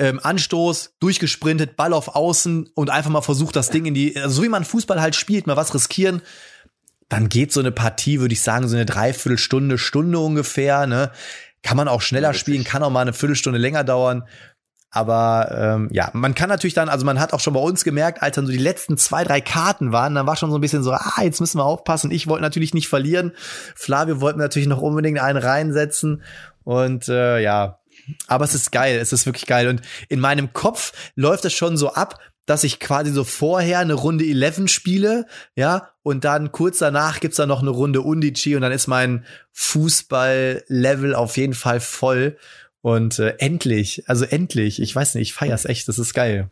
ähm, 0.00 0.18
Anstoß, 0.20 0.94
durchgesprintet, 0.98 1.76
Ball 1.76 1.92
auf 1.92 2.16
Außen 2.16 2.70
und 2.74 2.90
einfach 2.90 3.10
mal 3.10 3.20
versucht, 3.20 3.54
das 3.54 3.68
Ding 3.68 3.84
in 3.84 3.94
die, 3.94 4.16
also 4.16 4.36
so 4.36 4.42
wie 4.42 4.48
man 4.48 4.64
Fußball 4.64 5.00
halt 5.00 5.14
spielt, 5.14 5.46
mal 5.46 5.56
was 5.56 5.74
riskieren. 5.74 6.22
Dann 7.10 7.28
geht 7.28 7.52
so 7.52 7.60
eine 7.60 7.70
Partie, 7.70 8.20
würde 8.20 8.32
ich 8.32 8.40
sagen, 8.40 8.66
so 8.66 8.76
eine 8.76 8.86
Dreiviertelstunde, 8.86 9.76
Stunde 9.76 10.18
ungefähr, 10.18 10.86
ne? 10.86 11.10
Kann 11.62 11.76
man 11.76 11.88
auch 11.88 12.00
schneller 12.00 12.32
spielen, 12.32 12.64
kann 12.64 12.82
auch 12.82 12.90
mal 12.90 13.02
eine 13.02 13.12
Viertelstunde 13.12 13.58
länger 13.58 13.84
dauern. 13.84 14.24
Aber 14.90 15.54
ähm, 15.54 15.88
ja, 15.92 16.08
man 16.14 16.34
kann 16.34 16.48
natürlich 16.48 16.74
dann, 16.74 16.88
also 16.88 17.04
man 17.04 17.20
hat 17.20 17.34
auch 17.34 17.40
schon 17.40 17.52
bei 17.52 17.60
uns 17.60 17.84
gemerkt, 17.84 18.22
als 18.22 18.36
dann 18.36 18.46
so 18.46 18.52
die 18.52 18.58
letzten 18.58 18.96
zwei, 18.96 19.22
drei 19.22 19.42
Karten 19.42 19.92
waren, 19.92 20.14
dann 20.14 20.26
war 20.26 20.36
schon 20.36 20.50
so 20.50 20.56
ein 20.56 20.62
bisschen 20.62 20.82
so, 20.82 20.92
ah, 20.92 21.22
jetzt 21.22 21.40
müssen 21.40 21.58
wir 21.58 21.64
aufpassen. 21.64 22.10
Ich 22.10 22.26
wollte 22.26 22.42
natürlich 22.42 22.72
nicht 22.72 22.88
verlieren. 22.88 23.32
Flavio 23.74 24.20
wollte 24.22 24.38
natürlich 24.38 24.66
noch 24.66 24.80
unbedingt 24.80 25.20
einen 25.20 25.38
reinsetzen. 25.38 26.22
Und 26.64 27.08
äh, 27.08 27.40
ja, 27.40 27.79
aber 28.26 28.44
es 28.44 28.54
ist 28.54 28.72
geil, 28.72 28.98
es 28.98 29.12
ist 29.12 29.26
wirklich 29.26 29.46
geil. 29.46 29.68
Und 29.68 29.82
in 30.08 30.20
meinem 30.20 30.52
Kopf 30.52 30.92
läuft 31.14 31.44
es 31.44 31.52
schon 31.52 31.76
so 31.76 31.92
ab, 31.92 32.18
dass 32.46 32.64
ich 32.64 32.80
quasi 32.80 33.12
so 33.12 33.24
vorher 33.24 33.78
eine 33.78 33.94
Runde 33.94 34.24
11 34.24 34.68
spiele, 34.68 35.26
ja, 35.54 35.90
und 36.02 36.24
dann 36.24 36.50
kurz 36.50 36.78
danach 36.78 37.20
gibt's 37.20 37.36
dann 37.36 37.48
noch 37.48 37.60
eine 37.60 37.70
Runde 37.70 38.00
Undici 38.00 38.56
und 38.56 38.62
dann 38.62 38.72
ist 38.72 38.88
mein 38.88 39.24
Fußball-Level 39.52 41.14
auf 41.14 41.36
jeden 41.36 41.54
Fall 41.54 41.80
voll. 41.80 42.36
Und 42.82 43.18
äh, 43.18 43.36
endlich, 43.38 44.04
also 44.08 44.24
endlich, 44.24 44.80
ich 44.80 44.96
weiß 44.96 45.14
nicht, 45.14 45.28
ich 45.28 45.34
feier's 45.34 45.66
echt, 45.66 45.86
das 45.86 45.98
ist 45.98 46.14
geil. 46.14 46.50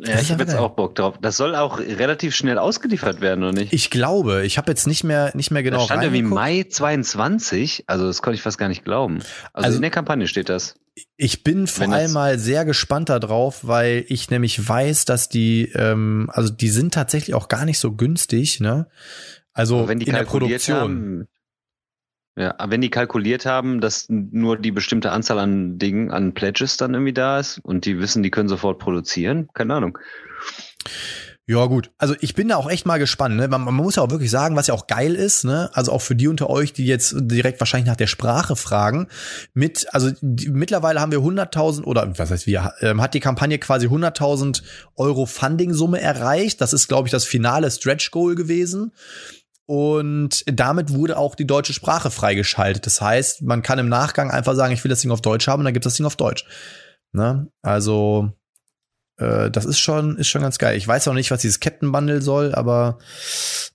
Ja, 0.00 0.18
ich 0.18 0.30
habe 0.32 0.42
jetzt 0.42 0.54
auch 0.54 0.70
Bock 0.70 0.94
drauf. 0.94 1.16
Das 1.20 1.36
soll 1.36 1.54
auch 1.54 1.78
relativ 1.78 2.34
schnell 2.34 2.58
ausgeliefert 2.58 3.20
werden, 3.20 3.44
oder 3.44 3.52
nicht? 3.52 3.72
Ich 3.72 3.90
glaube, 3.90 4.44
ich 4.46 4.56
habe 4.56 4.70
jetzt 4.70 4.86
nicht 4.86 5.04
mehr 5.04 5.30
nicht 5.34 5.50
mehr 5.50 5.62
genau. 5.62 5.78
Da 5.78 5.84
stand 5.84 6.04
irgendwie 6.04 6.22
Mai 6.22 6.64
22, 6.68 7.84
also 7.86 8.06
das 8.06 8.22
konnte 8.22 8.36
ich 8.36 8.42
fast 8.42 8.56
gar 8.56 8.68
nicht 8.68 8.84
glauben. 8.84 9.18
Also, 9.52 9.66
also 9.66 9.76
in 9.76 9.82
der 9.82 9.90
Kampagne 9.90 10.26
steht 10.26 10.48
das. 10.48 10.76
Ich 11.16 11.44
bin 11.44 11.66
vor 11.66 11.90
allem 11.90 12.12
mal 12.12 12.38
sehr 12.38 12.64
gespannt 12.64 13.08
darauf, 13.08 13.66
weil 13.66 14.04
ich 14.08 14.30
nämlich 14.30 14.66
weiß, 14.66 15.04
dass 15.04 15.28
die, 15.28 15.70
ähm, 15.74 16.30
also 16.32 16.52
die 16.52 16.68
sind 16.68 16.94
tatsächlich 16.94 17.34
auch 17.34 17.48
gar 17.48 17.64
nicht 17.64 17.78
so 17.78 17.92
günstig, 17.92 18.60
ne? 18.60 18.88
Also 19.52 19.86
in 19.86 19.98
der 20.00 20.24
Produktion. 20.24 20.76
Haben, 20.76 21.28
ja, 22.36 22.54
wenn 22.66 22.80
die 22.80 22.90
kalkuliert 22.90 23.44
haben, 23.44 23.80
dass 23.80 24.06
nur 24.08 24.56
die 24.56 24.72
bestimmte 24.72 25.12
Anzahl 25.12 25.38
an 25.38 25.78
Dingen, 25.78 26.10
an 26.10 26.32
Pledges 26.32 26.76
dann 26.76 26.94
irgendwie 26.94 27.12
da 27.12 27.38
ist 27.38 27.58
und 27.58 27.84
die 27.84 27.98
wissen, 27.98 28.22
die 28.22 28.30
können 28.30 28.48
sofort 28.48 28.78
produzieren, 28.78 29.48
keine 29.52 29.74
Ahnung. 29.74 29.98
Ja, 31.44 31.66
gut. 31.66 31.90
Also 31.98 32.14
ich 32.20 32.34
bin 32.34 32.48
da 32.48 32.56
auch 32.56 32.70
echt 32.70 32.86
mal 32.86 32.98
gespannt. 32.98 33.36
Ne? 33.36 33.48
Man, 33.48 33.62
man, 33.62 33.74
muss 33.74 33.96
ja 33.96 34.02
auch 34.02 34.10
wirklich 34.10 34.30
sagen, 34.30 34.54
was 34.54 34.68
ja 34.68 34.74
auch 34.74 34.86
geil 34.86 35.16
ist, 35.16 35.44
ne? 35.44 35.70
Also 35.72 35.90
auch 35.90 36.00
für 36.00 36.14
die 36.14 36.28
unter 36.28 36.48
euch, 36.48 36.72
die 36.72 36.86
jetzt 36.86 37.14
direkt 37.18 37.58
wahrscheinlich 37.58 37.88
nach 37.88 37.96
der 37.96 38.06
Sprache 38.06 38.54
fragen. 38.54 39.08
Mit, 39.52 39.92
also 39.92 40.10
die, 40.20 40.50
mittlerweile 40.50 41.00
haben 41.00 41.10
wir 41.10 41.18
100.000 41.18 41.82
oder 41.82 42.16
was 42.16 42.30
heißt 42.30 42.46
wir, 42.46 42.72
ähm, 42.80 43.02
hat 43.02 43.14
die 43.14 43.20
Kampagne 43.20 43.58
quasi 43.58 43.88
100.000 43.88 44.62
Euro 44.94 45.26
Funding-Summe 45.26 46.00
erreicht. 46.00 46.60
Das 46.60 46.72
ist, 46.72 46.86
glaube 46.86 47.08
ich, 47.08 47.12
das 47.12 47.24
finale 47.24 47.70
Stretch-Goal 47.70 48.36
gewesen. 48.36 48.92
Und 49.66 50.44
damit 50.46 50.92
wurde 50.92 51.16
auch 51.16 51.34
die 51.34 51.46
deutsche 51.46 51.72
Sprache 51.72 52.10
freigeschaltet. 52.10 52.84
Das 52.86 53.00
heißt, 53.00 53.42
man 53.42 53.62
kann 53.62 53.78
im 53.78 53.88
Nachgang 53.88 54.30
einfach 54.30 54.54
sagen, 54.54 54.72
ich 54.72 54.82
will 54.84 54.90
das 54.90 55.00
Ding 55.00 55.10
auf 55.10 55.22
Deutsch 55.22 55.46
haben 55.46 55.60
und 55.60 55.64
dann 55.64 55.74
gibt 55.74 55.86
es 55.86 55.92
das 55.92 55.96
Ding 55.96 56.06
auf 56.06 56.16
Deutsch. 56.16 56.44
Ne? 57.12 57.48
Also 57.62 58.32
äh, 59.18 59.50
das 59.50 59.64
ist 59.64 59.78
schon, 59.78 60.16
ist 60.16 60.28
schon 60.28 60.42
ganz 60.42 60.58
geil. 60.58 60.76
Ich 60.76 60.86
weiß 60.86 61.08
auch 61.08 61.14
nicht, 61.14 61.30
was 61.30 61.40
dieses 61.40 61.60
Captain 61.60 61.92
Bundle 61.92 62.22
soll, 62.22 62.54
aber 62.54 62.98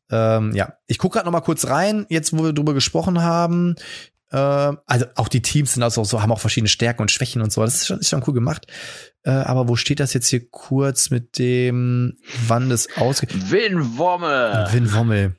ähm, 0.10 0.54
ja. 0.54 0.74
Ich 0.88 0.98
gucke 0.98 1.14
gerade 1.14 1.26
noch 1.26 1.34
mal 1.34 1.42
kurz 1.42 1.68
rein, 1.68 2.06
jetzt 2.10 2.34
wo 2.38 2.44
wir 2.44 2.54
drüber 2.54 2.74
gesprochen 2.74 3.22
haben. 3.22 3.76
Äh, 4.32 4.38
also 4.38 5.06
auch 5.16 5.28
die 5.28 5.42
Teams 5.42 5.74
sind 5.74 5.84
also 5.84 6.04
so, 6.04 6.22
haben 6.22 6.32
auch 6.32 6.40
verschiedene 6.40 6.70
Stärken 6.70 7.02
und 7.02 7.12
Schwächen 7.12 7.42
und 7.42 7.52
so. 7.52 7.62
Das 7.62 7.76
ist 7.76 7.88
schon, 7.88 8.00
ist 8.00 8.10
schon 8.10 8.24
cool 8.28 8.34
gemacht. 8.34 8.68
Äh, 9.24 9.32
aber 9.32 9.68
wo 9.68 9.76
steht 9.76 10.00
das 10.00 10.14
jetzt 10.14 10.28
hier 10.28 10.50
kurz 10.50 11.10
mit 11.10 11.38
dem, 11.38 12.18
wann 12.48 12.70
das 12.70 12.88
ausgeht? 12.98 13.52
Winwommel. 13.52 14.68
Winwommel. 14.72 15.36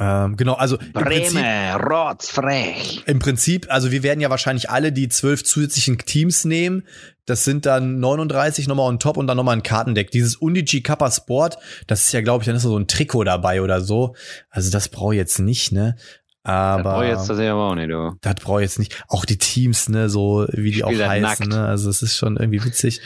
Ähm, 0.00 0.36
genau, 0.36 0.54
also 0.54 0.78
Breme, 0.92 1.74
rotzfrech. 1.74 3.02
Im 3.06 3.18
Prinzip, 3.18 3.66
also 3.68 3.90
wir 3.90 4.04
werden 4.04 4.20
ja 4.20 4.30
wahrscheinlich 4.30 4.70
alle 4.70 4.92
die 4.92 5.08
zwölf 5.08 5.42
zusätzlichen 5.42 5.98
Teams 5.98 6.44
nehmen. 6.44 6.84
Das 7.26 7.44
sind 7.44 7.66
dann 7.66 7.98
39 7.98 8.68
nochmal 8.68 8.88
on 8.88 9.00
top 9.00 9.16
und 9.16 9.26
dann 9.26 9.36
nochmal 9.36 9.56
ein 9.56 9.62
Kartendeck. 9.64 10.10
Dieses 10.12 10.36
Undigi 10.36 10.82
Kappa 10.82 11.10
Sport, 11.10 11.58
das 11.88 12.06
ist 12.06 12.12
ja, 12.12 12.20
glaube 12.20 12.42
ich, 12.42 12.46
dann 12.46 12.56
ist 12.56 12.62
so 12.62 12.78
ein 12.78 12.86
Trikot 12.86 13.24
dabei 13.24 13.60
oder 13.60 13.80
so. 13.80 14.14
Also 14.50 14.70
das 14.70 14.88
brauche 14.88 15.14
ich 15.14 15.18
jetzt 15.18 15.40
nicht, 15.40 15.72
ne? 15.72 15.96
Aber. 16.44 16.82
Das 16.82 16.92
brauche 16.92 17.04
ich 17.04 17.10
jetzt 17.10 17.26
tatsächlich 17.26 17.50
aber 17.50 17.70
auch 17.70 17.74
nicht, 17.74 17.90
du. 17.90 18.16
Das 18.20 18.34
brauche 18.36 18.60
ich 18.60 18.70
jetzt 18.70 18.78
nicht. 18.78 19.04
Auch 19.08 19.24
die 19.24 19.36
Teams, 19.36 19.88
ne, 19.88 20.08
so 20.08 20.46
wie 20.52 20.70
die 20.70 20.84
auch 20.84 20.92
heißen, 20.92 21.20
nackt. 21.20 21.46
ne? 21.48 21.66
Also 21.66 21.90
es 21.90 22.02
ist 22.02 22.16
schon 22.16 22.36
irgendwie 22.36 22.64
witzig. 22.64 23.00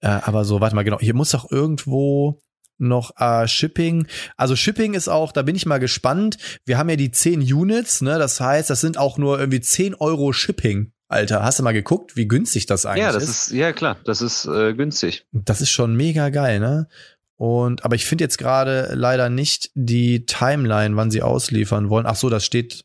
Äh, 0.00 0.08
aber 0.08 0.44
so, 0.44 0.60
warte 0.60 0.74
mal, 0.74 0.82
genau. 0.82 0.98
Hier 0.98 1.14
muss 1.14 1.30
doch 1.30 1.50
irgendwo 1.50 2.40
noch 2.80 3.16
äh, 3.18 3.46
Shipping. 3.46 4.06
Also 4.36 4.56
Shipping 4.56 4.94
ist 4.94 5.08
auch, 5.08 5.32
da 5.32 5.42
bin 5.42 5.56
ich 5.56 5.66
mal 5.66 5.78
gespannt. 5.78 6.38
Wir 6.64 6.78
haben 6.78 6.88
ja 6.88 6.96
die 6.96 7.10
10 7.10 7.40
Units, 7.40 8.00
ne? 8.00 8.18
Das 8.18 8.40
heißt, 8.40 8.70
das 8.70 8.80
sind 8.80 8.98
auch 8.98 9.18
nur 9.18 9.38
irgendwie 9.38 9.60
10 9.60 9.94
Euro 9.94 10.32
Shipping. 10.32 10.92
Alter, 11.08 11.42
hast 11.42 11.58
du 11.58 11.64
mal 11.64 11.72
geguckt, 11.72 12.16
wie 12.16 12.28
günstig 12.28 12.66
das 12.66 12.86
eigentlich 12.86 13.02
ist? 13.02 13.06
Ja, 13.06 13.12
das 13.12 13.24
ist, 13.24 13.48
ist 13.48 13.52
ja 13.52 13.72
klar, 13.72 13.96
das 14.04 14.22
ist 14.22 14.46
äh, 14.46 14.74
günstig. 14.74 15.26
Das 15.32 15.60
ist 15.60 15.70
schon 15.70 15.96
mega 15.96 16.28
geil, 16.28 16.60
ne? 16.60 16.88
Und 17.36 17.84
aber 17.84 17.96
ich 17.96 18.04
finde 18.04 18.24
jetzt 18.24 18.38
gerade 18.38 18.90
leider 18.94 19.28
nicht 19.28 19.70
die 19.74 20.26
Timeline, 20.26 20.94
wann 20.94 21.10
sie 21.10 21.22
ausliefern 21.22 21.88
wollen. 21.88 22.06
Ach 22.06 22.14
so, 22.14 22.28
das 22.28 22.44
steht. 22.44 22.84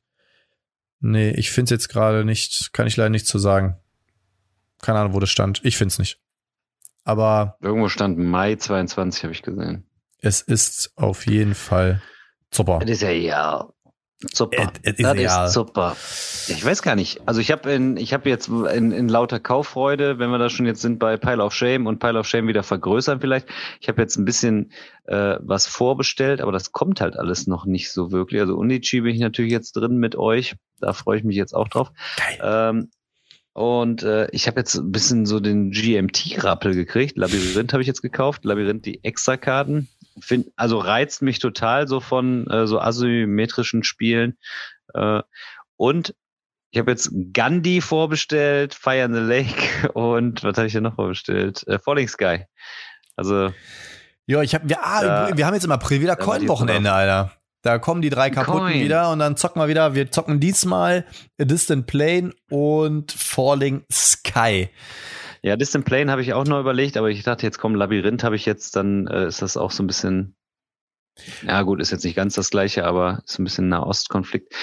Nee, 1.02 1.32
ich 1.32 1.52
finde 1.52 1.66
es 1.66 1.72
jetzt 1.72 1.90
gerade 1.90 2.26
nicht, 2.26 2.74
kann 2.74 2.88
ich 2.88 2.98
leider 2.98 3.10
nicht 3.10 3.28
zu 3.28 3.38
sagen. 3.38 3.78
Keine 4.82 5.00
Ahnung, 5.00 5.14
wo 5.14 5.20
das 5.20 5.30
stand. 5.30 5.60
Ich 5.64 5.78
finde 5.78 5.92
es 5.92 6.00
nicht. 6.00 6.20
Aber. 7.06 7.56
Irgendwo 7.62 7.88
stand 7.88 8.18
Mai 8.18 8.56
22, 8.56 9.24
habe 9.24 9.34
ich 9.34 9.44
gesehen. 9.44 9.88
Es 10.20 10.42
ist 10.42 10.92
auf 10.96 11.28
jeden 11.28 11.56
Fall 11.56 12.02
super. 12.52 12.80
Das 12.80 12.90
ist 12.90 13.02
ja 13.04 13.12
ja. 13.12 13.70
Super. 14.34 14.72
It, 14.82 15.00
it 15.00 15.06
das 15.06 15.48
ist 15.48 15.54
super. 15.54 15.96
Ich 16.48 16.66
weiß 16.66 16.82
gar 16.82 16.96
nicht. 16.96 17.22
Also 17.28 17.42
ich 17.42 17.52
habe 17.52 17.72
in, 17.72 17.98
ich 17.98 18.14
habe 18.14 18.30
jetzt 18.30 18.48
in, 18.48 18.92
in 18.92 19.10
lauter 19.10 19.40
Kauffreude, 19.40 20.20
wenn 20.20 20.32
wir 20.32 20.38
da 20.38 20.50
schon 20.50 20.66
jetzt 20.66 20.82
sind 20.82 21.00
bei 21.00 21.18
Pile 21.18 21.44
of 21.44 21.54
Shame 21.54 21.86
und 21.86 22.00
Pile 22.00 22.18
of 22.18 22.26
Shame 22.26 22.48
wieder 22.48 22.64
vergrößern 22.64 23.20
vielleicht. 23.20 23.48
Ich 23.82 23.90
habe 23.90 24.02
jetzt 24.02 24.16
ein 24.16 24.26
bisschen 24.26 24.72
äh, 25.04 25.36
was 25.42 25.68
vorbestellt, 25.68 26.42
aber 26.42 26.54
das 26.54 26.72
kommt 26.72 27.02
halt 27.02 27.18
alles 27.18 27.46
noch 27.46 27.66
nicht 27.66 27.92
so 27.92 28.12
wirklich. 28.12 28.40
Also 28.40 28.56
Unichi 28.56 29.02
bin 29.02 29.14
ich 29.14 29.22
natürlich 29.22 29.52
jetzt 29.52 29.74
drin 29.74 29.98
mit 29.98 30.16
euch. 30.16 30.56
Da 30.80 30.94
freue 30.94 31.18
ich 31.18 31.24
mich 31.24 31.36
jetzt 31.36 31.54
auch 31.54 31.68
drauf. 31.68 31.92
Ähm, 32.42 32.90
und 33.56 34.04
äh, 34.04 34.28
ich 34.32 34.48
habe 34.48 34.60
jetzt 34.60 34.76
ein 34.76 34.92
bisschen 34.92 35.26
so 35.26 35.40
den 35.40 35.72
GMT-Rappel 35.72 36.76
gekriegt. 36.76 37.16
Labyrinth 37.16 37.72
habe 37.72 37.82
ich 37.82 37.88
jetzt 37.88 38.02
gekauft. 38.02 38.44
Labyrinth 38.44 38.86
die 38.86 39.02
Extrakarten. 39.06 39.88
Find, 40.20 40.52
also 40.58 40.78
reizt 40.78 41.22
mich 41.22 41.40
total 41.40 41.88
so 41.88 42.02
von 42.02 42.48
äh, 42.48 42.68
so 42.68 42.82
asymmetrischen 42.82 43.86
Spielen. 43.86 44.38
Äh, 44.94 45.22
und 45.78 46.14
ich 46.72 46.80
habe 46.80 46.92
jetzt 46.92 47.12
Gandhi 47.32 47.80
vorbestellt, 47.80 48.74
Fire 48.74 49.06
in 49.06 49.14
the 49.14 49.22
Lake 49.22 49.90
und 49.94 50.44
was 50.44 50.58
habe 50.58 50.68
ich 50.68 50.74
denn 50.74 50.84
noch 50.84 50.96
vorbestellt? 50.96 51.66
Äh, 51.66 51.80
Falling 51.80 52.10
Sky. 52.10 52.48
Also 53.16 53.54
ja, 54.26 54.42
ich 54.42 54.54
habe 54.54 54.68
wir, 54.68 54.86
ah, 54.86 55.30
wir 55.34 55.48
haben 55.48 55.54
jetzt 55.54 55.64
im 55.64 55.72
April 55.72 56.02
wieder 56.02 56.18
Coin-Wochenende, 56.18 56.92
Alter. 56.92 57.32
Da 57.66 57.80
kommen 57.80 58.04
die 58.04 58.12
drei 58.12 58.30
kaputten 58.30 58.74
Coin. 58.74 58.80
wieder 58.80 59.10
und 59.12 59.18
dann 59.18 59.38
zocken 59.38 59.60
wir 59.60 59.68
wieder. 59.68 59.96
Wir 59.96 60.12
zocken 60.12 60.40
diesmal 60.40 61.04
A 61.42 61.46
Distant 61.46 61.88
Plane 61.88 62.32
und 62.52 63.12
Falling 63.12 63.84
Sky. 63.92 64.70
Ja, 65.42 65.56
Distant 65.56 65.84
Plane 65.84 66.12
habe 66.12 66.22
ich 66.22 66.34
auch 66.34 66.46
noch 66.46 66.60
überlegt, 66.60 66.96
aber 66.96 67.10
ich 67.10 67.24
dachte, 67.24 67.44
jetzt 67.44 67.58
kommt 67.58 67.76
Labyrinth, 67.76 68.24
habe 68.24 68.36
ich 68.36 68.46
jetzt, 68.46 68.76
dann 68.76 69.08
äh, 69.08 69.26
ist 69.26 69.42
das 69.42 69.58
auch 69.58 69.72
so 69.72 69.82
ein 69.82 69.88
bisschen, 69.88 70.36
ja 71.42 71.64
gut, 71.64 71.82
ist 71.82 71.90
jetzt 71.90 72.06
nicht 72.06 72.16
ganz 72.16 72.36
das 72.36 72.52
gleiche, 72.52 72.86
aber 72.86 73.24
ist 73.26 73.40
ein 73.40 73.46
bisschen 73.46 73.70
Nahostkonflikt. 73.70 74.54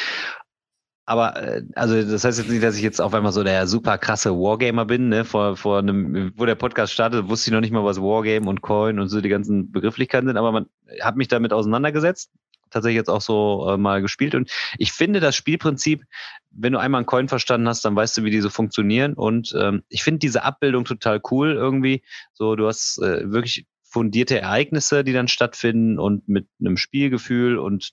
Aber 1.04 1.42
äh, 1.42 1.64
also 1.74 2.00
das 2.00 2.22
heißt 2.22 2.38
jetzt 2.38 2.50
nicht, 2.50 2.62
dass 2.62 2.76
ich 2.76 2.84
jetzt 2.84 3.00
auf 3.00 3.14
einmal 3.14 3.32
so 3.32 3.42
der 3.42 3.66
super 3.66 3.98
krasse 3.98 4.30
Wargamer 4.30 4.84
bin. 4.84 5.08
Ne? 5.08 5.24
Vor, 5.24 5.56
vor 5.56 5.80
einem, 5.80 6.30
wo 6.36 6.46
der 6.46 6.54
Podcast 6.54 6.92
startet, 6.92 7.28
wusste 7.28 7.50
ich 7.50 7.52
noch 7.52 7.62
nicht 7.62 7.72
mal, 7.72 7.84
was 7.84 8.00
Wargame 8.00 8.48
und 8.48 8.62
Coin 8.62 9.00
und 9.00 9.08
so 9.08 9.20
die 9.20 9.28
ganzen 9.28 9.72
Begrifflichkeiten 9.72 10.28
sind, 10.28 10.36
aber 10.36 10.52
man 10.52 10.66
hat 11.00 11.16
mich 11.16 11.26
damit 11.26 11.52
auseinandergesetzt 11.52 12.30
tatsächlich 12.72 12.96
jetzt 12.96 13.10
auch 13.10 13.20
so 13.20 13.68
äh, 13.70 13.76
mal 13.76 14.02
gespielt. 14.02 14.34
Und 14.34 14.50
ich 14.78 14.92
finde 14.92 15.20
das 15.20 15.36
Spielprinzip, 15.36 16.04
wenn 16.50 16.72
du 16.72 16.78
einmal 16.78 17.00
einen 17.00 17.06
Coin 17.06 17.28
verstanden 17.28 17.68
hast, 17.68 17.84
dann 17.84 17.96
weißt 17.96 18.16
du, 18.16 18.24
wie 18.24 18.30
die 18.30 18.40
so 18.40 18.50
funktionieren. 18.50 19.14
Und 19.14 19.54
ähm, 19.58 19.82
ich 19.88 20.02
finde 20.02 20.18
diese 20.18 20.42
Abbildung 20.42 20.84
total 20.84 21.20
cool 21.30 21.52
irgendwie. 21.52 22.02
So, 22.32 22.56
du 22.56 22.66
hast 22.66 22.98
äh, 22.98 23.30
wirklich 23.30 23.66
fundierte 23.92 24.40
Ereignisse, 24.40 25.04
die 25.04 25.12
dann 25.12 25.28
stattfinden 25.28 25.98
und 25.98 26.26
mit 26.26 26.48
einem 26.58 26.78
Spielgefühl 26.78 27.58
und 27.58 27.92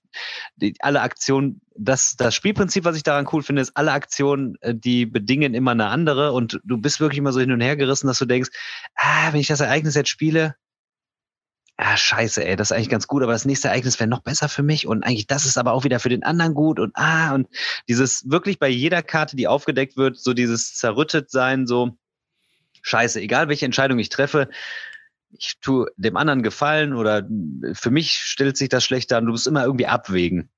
die, 0.56 0.74
alle 0.80 1.02
Aktionen, 1.02 1.62
das, 1.78 2.16
das 2.16 2.34
Spielprinzip, 2.34 2.86
was 2.86 2.96
ich 2.96 3.04
daran 3.04 3.28
cool 3.34 3.44
finde, 3.44 3.62
ist, 3.62 3.76
alle 3.76 3.92
Aktionen, 3.92 4.56
äh, 4.62 4.74
die 4.74 5.06
bedingen 5.06 5.54
immer 5.54 5.72
eine 5.72 5.88
andere 5.88 6.32
und 6.32 6.62
du 6.64 6.78
bist 6.78 7.02
wirklich 7.02 7.18
immer 7.20 7.34
so 7.34 7.42
hin 7.42 7.52
und 7.52 7.60
her 7.60 7.76
gerissen, 7.76 8.08
dass 8.08 8.18
du 8.18 8.26
denkst, 8.26 8.50
ah, 8.96 9.34
wenn 9.34 9.42
ich 9.42 9.48
das 9.48 9.60
Ereignis 9.60 9.96
jetzt 9.96 10.10
spiele, 10.10 10.56
ah, 11.80 11.96
scheiße, 11.96 12.46
ey, 12.46 12.56
das 12.56 12.72
ist 12.72 12.76
eigentlich 12.76 12.90
ganz 12.90 13.08
gut, 13.08 13.24
aber 13.24 13.32
das 13.32 13.46
nächste 13.46 13.70
Ereignis 13.70 14.00
wäre 14.00 14.10
noch 14.10 14.22
besser 14.22 14.50
für 14.50 14.64
mich 14.64 14.86
und 14.86 15.04
eigentlich 15.04 15.28
das 15.28 15.46
ist 15.46 15.58
aber 15.58 15.74
auch 15.74 15.86
wieder 15.86 16.00
für 16.00 16.10
den 16.10 16.24
anderen 16.24 16.54
gut 16.54 16.80
und 16.80 16.92
ah, 16.96 17.34
und 17.34 17.48
dieses 17.88 18.30
wirklich 18.30 18.60
bei 18.60 18.68
jeder 18.68 19.02
Karte, 19.02 19.38
die 19.38 19.48
aufgedeckt 19.48 19.96
wird, 19.96 20.20
so 20.20 20.34
dieses 20.34 20.76
zerrüttet 20.76 21.32
sein, 21.32 21.68
so 21.68 21.98
scheiße, 22.82 23.22
egal 23.22 23.48
welche 23.48 23.66
Entscheidung 23.66 23.98
ich 23.98 24.10
treffe, 24.10 24.50
ich 25.32 25.56
tue 25.62 25.88
dem 25.96 26.18
anderen 26.18 26.44
gefallen 26.44 26.94
oder 26.94 27.28
für 27.74 27.92
mich 27.92 28.14
stellt 28.14 28.58
sich 28.58 28.70
das 28.70 28.84
schlechter 28.84 29.18
an, 29.18 29.26
du 29.26 29.32
musst 29.32 29.48
immer 29.48 29.64
irgendwie 29.64 29.88
abwägen. 29.88 30.50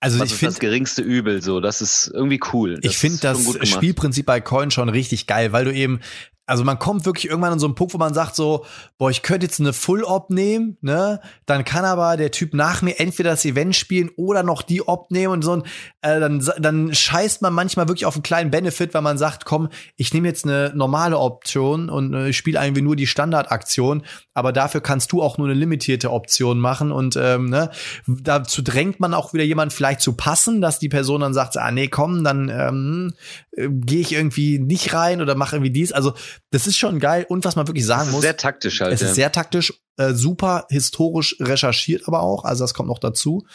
Also 0.00 0.18
Was 0.18 0.32
ich 0.32 0.38
finde 0.38 0.54
das 0.54 0.58
geringste 0.58 1.02
Übel 1.02 1.40
so, 1.42 1.60
das 1.60 1.80
ist 1.80 2.10
irgendwie 2.12 2.40
cool. 2.52 2.80
Das 2.80 2.90
ich 2.90 2.98
finde 2.98 3.18
das 3.18 3.68
Spielprinzip 3.68 4.26
bei 4.26 4.40
Coin 4.40 4.72
schon 4.72 4.88
richtig 4.88 5.28
geil, 5.28 5.52
weil 5.52 5.64
du 5.64 5.72
eben 5.72 6.00
also 6.44 6.64
man 6.64 6.78
kommt 6.78 7.04
wirklich 7.06 7.28
irgendwann 7.28 7.52
an 7.52 7.58
so 7.60 7.66
einen 7.66 7.76
Punkt, 7.76 7.94
wo 7.94 7.98
man 7.98 8.14
sagt 8.14 8.34
so, 8.34 8.66
boah, 8.98 9.10
ich 9.10 9.22
könnte 9.22 9.46
jetzt 9.46 9.60
eine 9.60 9.72
Full-Op 9.72 10.30
nehmen, 10.30 10.76
ne? 10.80 11.20
Dann 11.46 11.64
kann 11.64 11.84
aber 11.84 12.16
der 12.16 12.32
Typ 12.32 12.52
nach 12.52 12.82
mir 12.82 12.98
entweder 12.98 13.30
das 13.30 13.44
Event 13.44 13.76
spielen 13.76 14.10
oder 14.16 14.42
noch 14.42 14.62
die 14.62 14.86
Op 14.86 15.10
nehmen 15.12 15.32
und 15.32 15.42
so. 15.42 15.62
Äh, 16.00 16.18
dann, 16.18 16.44
dann 16.58 16.92
scheißt 16.92 17.42
man 17.42 17.54
manchmal 17.54 17.86
wirklich 17.86 18.06
auf 18.06 18.16
einen 18.16 18.24
kleinen 18.24 18.50
Benefit, 18.50 18.92
weil 18.92 19.02
man 19.02 19.18
sagt, 19.18 19.44
komm, 19.44 19.68
ich 19.96 20.12
nehme 20.12 20.26
jetzt 20.26 20.44
eine 20.44 20.72
normale 20.74 21.18
Option 21.18 21.88
und 21.88 22.12
äh, 22.12 22.32
spiele 22.32 22.60
irgendwie 22.60 22.82
nur 22.82 22.96
die 22.96 23.06
Standardaktion, 23.06 24.02
aber 24.34 24.52
dafür 24.52 24.80
kannst 24.80 25.12
du 25.12 25.22
auch 25.22 25.38
nur 25.38 25.46
eine 25.46 25.58
limitierte 25.58 26.10
Option 26.10 26.58
machen 26.58 26.90
und 26.90 27.16
ähm, 27.16 27.50
ne, 27.50 27.70
dazu 28.06 28.62
drängt 28.62 28.98
man 28.98 29.14
auch 29.14 29.32
wieder 29.32 29.44
jemand 29.44 29.72
vielleicht 29.72 30.00
zu 30.00 30.14
passen, 30.14 30.60
dass 30.60 30.80
die 30.80 30.88
Person 30.88 31.20
dann 31.20 31.34
sagt, 31.34 31.56
ah 31.56 31.70
nee, 31.70 31.86
komm, 31.86 32.24
dann 32.24 32.48
ähm, 32.48 33.14
äh, 33.52 33.68
gehe 33.68 34.00
ich 34.00 34.12
irgendwie 34.12 34.58
nicht 34.58 34.92
rein 34.92 35.22
oder 35.22 35.36
mache 35.36 35.56
irgendwie 35.56 35.72
dies. 35.72 35.92
Also 35.92 36.14
das 36.50 36.66
ist 36.66 36.76
schon 36.76 37.00
geil. 37.00 37.26
Und 37.28 37.44
was 37.44 37.56
man 37.56 37.66
wirklich 37.66 37.86
sagen 37.86 38.10
muss. 38.10 38.22
Sehr 38.22 38.36
taktisch 38.36 38.80
halt. 38.80 38.92
Es 38.92 39.00
ja. 39.00 39.08
ist 39.08 39.14
sehr 39.14 39.32
taktisch, 39.32 39.72
äh, 39.96 40.12
super 40.12 40.66
historisch 40.70 41.36
recherchiert 41.40 42.06
aber 42.06 42.22
auch. 42.22 42.44
Also 42.44 42.64
das 42.64 42.74
kommt 42.74 42.88
noch 42.88 42.98
dazu. 42.98 43.46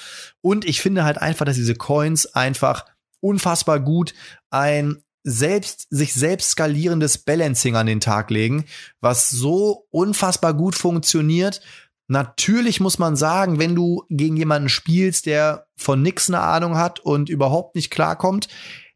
Und 0.41 0.65
ich 0.65 0.81
finde 0.81 1.03
halt 1.03 1.17
einfach, 1.17 1.45
dass 1.45 1.55
diese 1.55 1.75
Coins 1.75 2.25
einfach 2.27 2.85
unfassbar 3.19 3.79
gut 3.79 4.13
ein 4.49 5.03
selbst, 5.23 5.87
sich 5.89 6.13
selbst 6.13 6.51
skalierendes 6.51 7.17
Balancing 7.17 7.75
an 7.75 7.87
den 7.87 7.99
Tag 7.99 8.29
legen, 8.29 8.65
was 9.01 9.29
so 9.29 9.85
unfassbar 9.89 10.53
gut 10.53 10.75
funktioniert. 10.75 11.61
Natürlich 12.07 12.79
muss 12.79 12.97
man 12.97 13.17
sagen, 13.17 13.59
wenn 13.59 13.75
du 13.75 14.05
gegen 14.09 14.37
jemanden 14.37 14.69
spielst, 14.69 15.25
der 15.25 15.67
von 15.75 16.01
nix 16.01 16.29
eine 16.29 16.39
Ahnung 16.39 16.77
hat 16.77 17.01
und 17.01 17.27
überhaupt 17.27 17.75
nicht 17.75 17.91
klarkommt, 17.91 18.47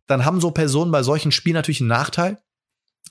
dann 0.07 0.23
haben 0.23 0.39
so 0.39 0.51
Personen 0.51 0.91
bei 0.91 1.03
solchen 1.03 1.31
Spielen 1.31 1.55
natürlich 1.55 1.81
einen 1.81 1.89
Nachteil. 1.89 2.41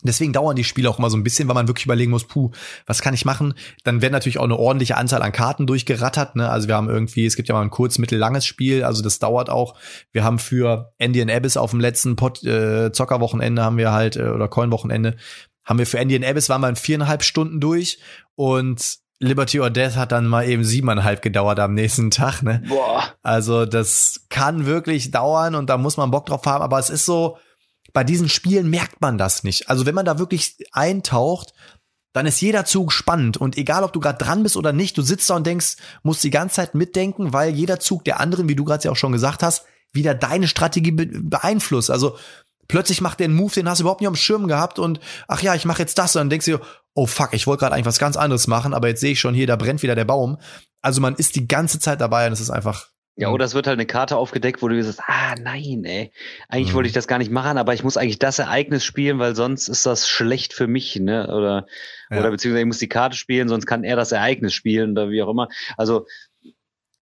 Deswegen 0.02 0.32
dauern 0.32 0.56
die 0.56 0.64
Spiele 0.64 0.88
auch 0.88 0.98
immer 0.98 1.10
so 1.10 1.16
ein 1.16 1.22
bisschen, 1.22 1.48
weil 1.48 1.54
man 1.54 1.68
wirklich 1.68 1.84
überlegen 1.84 2.10
muss, 2.10 2.24
puh, 2.24 2.50
was 2.86 3.02
kann 3.02 3.14
ich 3.14 3.24
machen? 3.24 3.54
Dann 3.84 4.00
werden 4.00 4.12
natürlich 4.12 4.38
auch 4.38 4.44
eine 4.44 4.58
ordentliche 4.58 4.96
Anzahl 4.96 5.22
an 5.22 5.32
Karten 5.32 5.66
durchgerattert. 5.66 6.36
Ne? 6.36 6.48
Also 6.48 6.68
wir 6.68 6.76
haben 6.76 6.88
irgendwie, 6.88 7.26
es 7.26 7.36
gibt 7.36 7.48
ja 7.48 7.54
mal 7.54 7.62
ein 7.62 7.70
kurz, 7.70 7.98
mittellanges 7.98 8.46
Spiel, 8.46 8.84
also 8.84 9.02
das 9.02 9.18
dauert 9.18 9.50
auch. 9.50 9.74
Wir 10.12 10.24
haben 10.24 10.38
für 10.38 10.92
Andy 10.98 11.20
Abyss 11.22 11.56
auf 11.56 11.70
dem 11.70 11.80
letzten 11.80 12.16
Pot, 12.16 12.42
äh, 12.44 12.92
Zockerwochenende 12.92 13.62
haben 13.62 13.76
wir 13.76 13.92
halt, 13.92 14.16
äh, 14.16 14.28
oder 14.28 14.48
Coin-Wochenende, 14.48 15.16
haben 15.64 15.78
wir 15.78 15.86
für 15.86 15.98
Andy 15.98 16.24
Abyss 16.24 16.48
waren 16.48 16.62
wir 16.62 16.68
in 16.68 16.76
viereinhalb 16.76 17.22
Stunden 17.22 17.60
durch 17.60 17.98
und 18.34 18.98
Liberty 19.22 19.60
or 19.60 19.68
Death 19.68 19.96
hat 19.96 20.12
dann 20.12 20.26
mal 20.26 20.48
eben 20.48 20.64
siebeneinhalb 20.64 21.20
gedauert 21.20 21.60
am 21.60 21.74
nächsten 21.74 22.10
Tag. 22.10 22.42
Ne? 22.42 22.62
Boah. 22.66 23.04
Also 23.22 23.66
das 23.66 24.24
kann 24.30 24.64
wirklich 24.64 25.10
dauern 25.10 25.54
und 25.54 25.68
da 25.68 25.76
muss 25.76 25.98
man 25.98 26.10
Bock 26.10 26.24
drauf 26.24 26.46
haben, 26.46 26.62
aber 26.62 26.78
es 26.78 26.88
ist 26.88 27.04
so, 27.04 27.36
bei 27.92 28.04
diesen 28.04 28.28
Spielen 28.28 28.70
merkt 28.70 29.00
man 29.00 29.18
das 29.18 29.44
nicht. 29.44 29.68
Also 29.68 29.86
wenn 29.86 29.94
man 29.94 30.06
da 30.06 30.18
wirklich 30.18 30.56
eintaucht, 30.72 31.52
dann 32.12 32.26
ist 32.26 32.40
jeder 32.40 32.64
Zug 32.64 32.92
spannend 32.92 33.36
und 33.36 33.56
egal 33.56 33.84
ob 33.84 33.92
du 33.92 34.00
gerade 34.00 34.18
dran 34.18 34.42
bist 34.42 34.56
oder 34.56 34.72
nicht, 34.72 34.98
du 34.98 35.02
sitzt 35.02 35.30
da 35.30 35.36
und 35.36 35.46
denkst, 35.46 35.76
musst 36.02 36.24
die 36.24 36.30
ganze 36.30 36.56
Zeit 36.56 36.74
mitdenken, 36.74 37.32
weil 37.32 37.50
jeder 37.54 37.78
Zug 37.78 38.04
der 38.04 38.18
anderen, 38.18 38.48
wie 38.48 38.56
du 38.56 38.64
gerade 38.64 38.84
ja 38.84 38.90
auch 38.90 38.96
schon 38.96 39.12
gesagt 39.12 39.42
hast, 39.42 39.64
wieder 39.92 40.14
deine 40.14 40.48
Strategie 40.48 40.90
be 40.90 41.06
beeinflusst. 41.06 41.90
Also 41.90 42.16
plötzlich 42.66 43.00
macht 43.00 43.20
der 43.20 43.26
einen 43.26 43.36
Move, 43.36 43.54
den 43.54 43.68
hast 43.68 43.78
du 43.78 43.82
überhaupt 43.82 44.00
nicht 44.00 44.08
am 44.08 44.16
Schirm 44.16 44.48
gehabt 44.48 44.78
und 44.78 45.00
ach 45.28 45.42
ja, 45.42 45.54
ich 45.54 45.64
mache 45.64 45.82
jetzt 45.82 45.98
das 45.98 46.16
und 46.16 46.20
dann 46.20 46.30
denkst 46.30 46.46
du, 46.46 46.58
oh 46.94 47.06
fuck, 47.06 47.32
ich 47.32 47.46
wollte 47.46 47.60
gerade 47.60 47.74
eigentlich 47.74 47.86
was 47.86 47.98
ganz 47.98 48.16
anderes 48.16 48.46
machen, 48.48 48.74
aber 48.74 48.88
jetzt 48.88 49.00
sehe 49.00 49.12
ich 49.12 49.20
schon 49.20 49.34
hier, 49.34 49.46
da 49.46 49.56
brennt 49.56 49.82
wieder 49.82 49.94
der 49.94 50.04
Baum. 50.04 50.38
Also 50.82 51.00
man 51.00 51.14
ist 51.14 51.36
die 51.36 51.46
ganze 51.46 51.78
Zeit 51.78 52.00
dabei 52.00 52.26
und 52.26 52.32
es 52.32 52.40
ist 52.40 52.50
einfach 52.50 52.88
ja, 53.20 53.30
oder 53.30 53.44
es 53.44 53.54
wird 53.54 53.66
halt 53.66 53.78
eine 53.78 53.86
Karte 53.86 54.16
aufgedeckt, 54.16 54.62
wo 54.62 54.68
du 54.68 54.82
sagst, 54.82 55.02
ah 55.06 55.34
nein, 55.40 55.84
ey, 55.84 56.10
eigentlich 56.48 56.70
mhm. 56.70 56.76
wollte 56.76 56.86
ich 56.88 56.94
das 56.94 57.06
gar 57.06 57.18
nicht 57.18 57.30
machen, 57.30 57.58
aber 57.58 57.74
ich 57.74 57.84
muss 57.84 57.96
eigentlich 57.96 58.18
das 58.18 58.38
Ereignis 58.38 58.84
spielen, 58.84 59.18
weil 59.18 59.36
sonst 59.36 59.68
ist 59.68 59.84
das 59.84 60.08
schlecht 60.08 60.54
für 60.54 60.66
mich, 60.66 60.96
ne? 60.96 61.26
Oder, 61.26 61.66
ja. 62.10 62.18
oder 62.18 62.30
beziehungsweise 62.30 62.62
ich 62.62 62.66
muss 62.66 62.78
die 62.78 62.88
Karte 62.88 63.16
spielen, 63.16 63.48
sonst 63.48 63.66
kann 63.66 63.84
er 63.84 63.96
das 63.96 64.12
Ereignis 64.12 64.54
spielen 64.54 64.92
oder 64.92 65.10
wie 65.10 65.22
auch 65.22 65.28
immer. 65.28 65.48
Also 65.76 66.06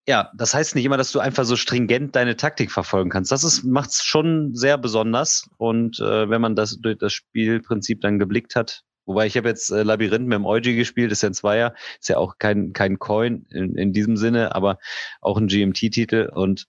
ja, 0.08 0.32
das 0.34 0.54
heißt 0.54 0.74
nicht 0.76 0.86
immer, 0.86 0.98
dass 0.98 1.12
du 1.12 1.20
einfach 1.20 1.44
so 1.44 1.58
stringent 1.58 2.16
deine 2.16 2.38
Taktik 2.38 2.72
verfolgen 2.72 3.10
kannst. 3.10 3.32
Das 3.32 3.44
ist 3.44 3.64
macht's 3.66 4.04
schon 4.04 4.56
sehr 4.56 4.78
besonders. 4.78 5.50
Und 5.58 6.00
äh, 6.00 6.30
wenn 6.30 6.42
man 6.42 6.56
das 6.56 6.80
durch 6.80 6.98
das 6.98 7.12
Spielprinzip 7.12 8.00
dann 8.02 8.18
geblickt 8.18 8.56
hat, 8.56 8.84
wobei 9.08 9.26
ich 9.26 9.36
habe 9.38 9.50
jetzt 9.50 9.72
äh, 9.72 9.84
Labyrinth 9.84 10.28
mit 10.28 10.36
dem 10.36 10.46
Euji 10.46 10.76
gespielt, 10.76 11.12
ist 11.12 11.24
ja 11.24 11.30
ein 11.30 11.34
Zweier, 11.34 11.74
ist 12.00 12.10
ja 12.10 12.18
auch 12.18 12.38
kein 12.38 12.74
kein 12.74 13.00
Coin 13.00 13.46
in, 13.50 13.76
in 13.76 13.94
diesem 13.94 14.18
Sinne, 14.18 14.54
aber 14.54 14.78
auch 15.22 15.38
ein 15.38 15.48
GMT-Titel. 15.48 16.30
Und 16.32 16.68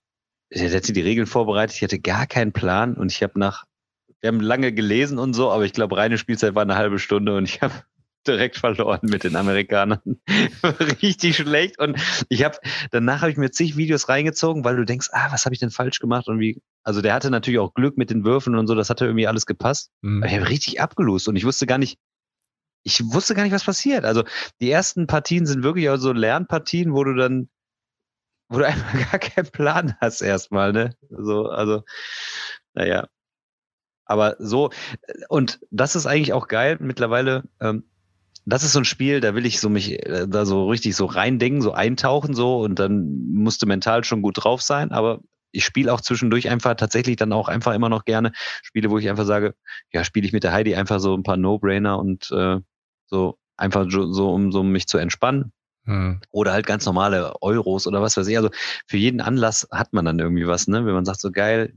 ich 0.49 0.61
hätte 0.61 0.93
die 0.93 1.01
Regeln 1.01 1.27
vorbereitet, 1.27 1.75
ich 1.75 1.83
hatte 1.83 1.99
gar 1.99 2.25
keinen 2.25 2.53
Plan 2.53 2.95
und 2.95 3.11
ich 3.11 3.21
habe 3.21 3.37
nach 3.37 3.65
wir 4.21 4.27
haben 4.27 4.41
lange 4.41 4.73
gelesen 4.73 5.17
und 5.17 5.33
so, 5.33 5.51
aber 5.51 5.65
ich 5.65 5.73
glaube, 5.73 5.97
reine 5.97 6.17
Spielzeit 6.17 6.55
war 6.55 6.63
eine 6.63 6.75
halbe 6.75 6.99
Stunde 6.99 7.35
und 7.35 7.45
ich 7.45 7.61
habe 7.61 7.73
direkt 8.27 8.57
verloren 8.57 8.99
mit 9.03 9.23
den 9.23 9.35
Amerikanern. 9.35 10.19
Richtig 11.01 11.37
schlecht. 11.37 11.79
Und 11.79 11.97
ich 12.27 12.43
habe, 12.43 12.57
danach 12.91 13.21
habe 13.21 13.31
ich 13.31 13.37
mir 13.37 13.51
zig 13.51 13.77
Videos 13.77 14.09
reingezogen, 14.09 14.65
weil 14.65 14.75
du 14.75 14.85
denkst, 14.85 15.07
ah, 15.13 15.31
was 15.31 15.45
habe 15.45 15.55
ich 15.55 15.59
denn 15.59 15.71
falsch 15.71 15.99
gemacht 15.99 16.27
und 16.27 16.39
wie. 16.39 16.61
Also 16.83 17.01
der 17.01 17.13
hatte 17.13 17.29
natürlich 17.29 17.59
auch 17.59 17.73
Glück 17.73 17.97
mit 17.97 18.09
den 18.09 18.25
Würfen 18.25 18.55
und 18.55 18.67
so, 18.67 18.75
das 18.75 18.89
hatte 18.89 19.05
irgendwie 19.05 19.27
alles 19.27 19.45
gepasst. 19.45 19.91
Mhm. 20.01 20.23
Ich 20.23 20.33
habe 20.33 20.49
richtig 20.49 20.81
abgelost 20.81 21.27
und 21.27 21.35
ich 21.35 21.45
wusste 21.45 21.65
gar 21.65 21.77
nicht, 21.77 21.97
ich 22.83 23.01
wusste 23.13 23.35
gar 23.35 23.43
nicht, 23.43 23.51
was 23.51 23.65
passiert. 23.65 24.05
Also 24.05 24.23
die 24.61 24.71
ersten 24.71 25.07
Partien 25.07 25.45
sind 25.45 25.63
wirklich 25.63 25.89
auch 25.89 25.97
so 25.97 26.11
Lernpartien, 26.11 26.93
wo 26.93 27.03
du 27.03 27.13
dann, 27.15 27.49
wo 28.49 28.59
du 28.59 28.65
einfach 28.67 29.11
gar 29.11 29.19
keinen 29.19 29.51
Plan 29.51 29.95
hast 30.01 30.21
erstmal, 30.21 30.73
ne? 30.73 30.95
So, 31.09 31.47
also, 31.47 31.83
naja. 32.73 33.07
Aber 34.05 34.35
so, 34.39 34.71
und 35.29 35.59
das 35.71 35.95
ist 35.95 36.07
eigentlich 36.07 36.33
auch 36.33 36.47
geil. 36.47 36.77
Mittlerweile 36.79 37.43
ähm, 37.61 37.83
das 38.49 38.63
ist 38.63 38.73
so 38.73 38.79
ein 38.79 38.85
Spiel, 38.85 39.21
da 39.21 39.35
will 39.35 39.45
ich 39.45 39.59
so 39.59 39.69
mich 39.69 40.05
äh, 40.05 40.27
da 40.27 40.45
so 40.45 40.67
richtig 40.67 40.95
so 40.95 41.05
reindenken, 41.05 41.61
so 41.61 41.71
eintauchen 41.71 42.33
so 42.33 42.61
und 42.61 42.79
dann 42.79 43.27
musste 43.31 43.65
mental 43.65 44.03
schon 44.03 44.21
gut 44.21 44.43
drauf 44.43 44.61
sein, 44.61 44.91
aber 44.91 45.19
ich 45.51 45.65
spiele 45.65 45.93
auch 45.93 46.01
zwischendurch 46.01 46.49
einfach 46.49 46.75
tatsächlich 46.75 47.15
dann 47.15 47.33
auch 47.33 47.47
einfach 47.47 47.73
immer 47.73 47.89
noch 47.89 48.05
gerne 48.05 48.31
Spiele, 48.61 48.89
wo 48.89 48.97
ich 48.97 49.09
einfach 49.09 49.25
sage, 49.25 49.55
ja, 49.91 50.03
spiele 50.03 50.25
ich 50.25 50.33
mit 50.33 50.43
der 50.43 50.51
Heidi 50.51 50.75
einfach 50.75 50.99
so 50.99 51.15
ein 51.15 51.23
paar 51.23 51.37
No-Brainer 51.37 51.97
und 51.99 52.31
äh, 52.31 52.59
so 53.07 53.37
einfach 53.57 53.85
so, 53.89 54.31
um 54.31 54.51
so 54.51 54.63
mich 54.63 54.87
zu 54.87 54.97
entspannen. 54.97 55.51
Hm. 55.85 56.21
Oder 56.31 56.53
halt 56.53 56.65
ganz 56.65 56.85
normale 56.85 57.33
Euros 57.41 57.87
oder 57.87 58.01
was 58.01 58.15
weiß 58.15 58.27
ich. 58.27 58.37
Also 58.37 58.49
für 58.85 58.97
jeden 58.97 59.21
Anlass 59.21 59.67
hat 59.71 59.93
man 59.93 60.05
dann 60.05 60.19
irgendwie 60.19 60.47
was, 60.47 60.67
ne? 60.67 60.85
Wenn 60.85 60.93
man 60.93 61.05
sagt, 61.05 61.19
so 61.21 61.31
geil, 61.31 61.73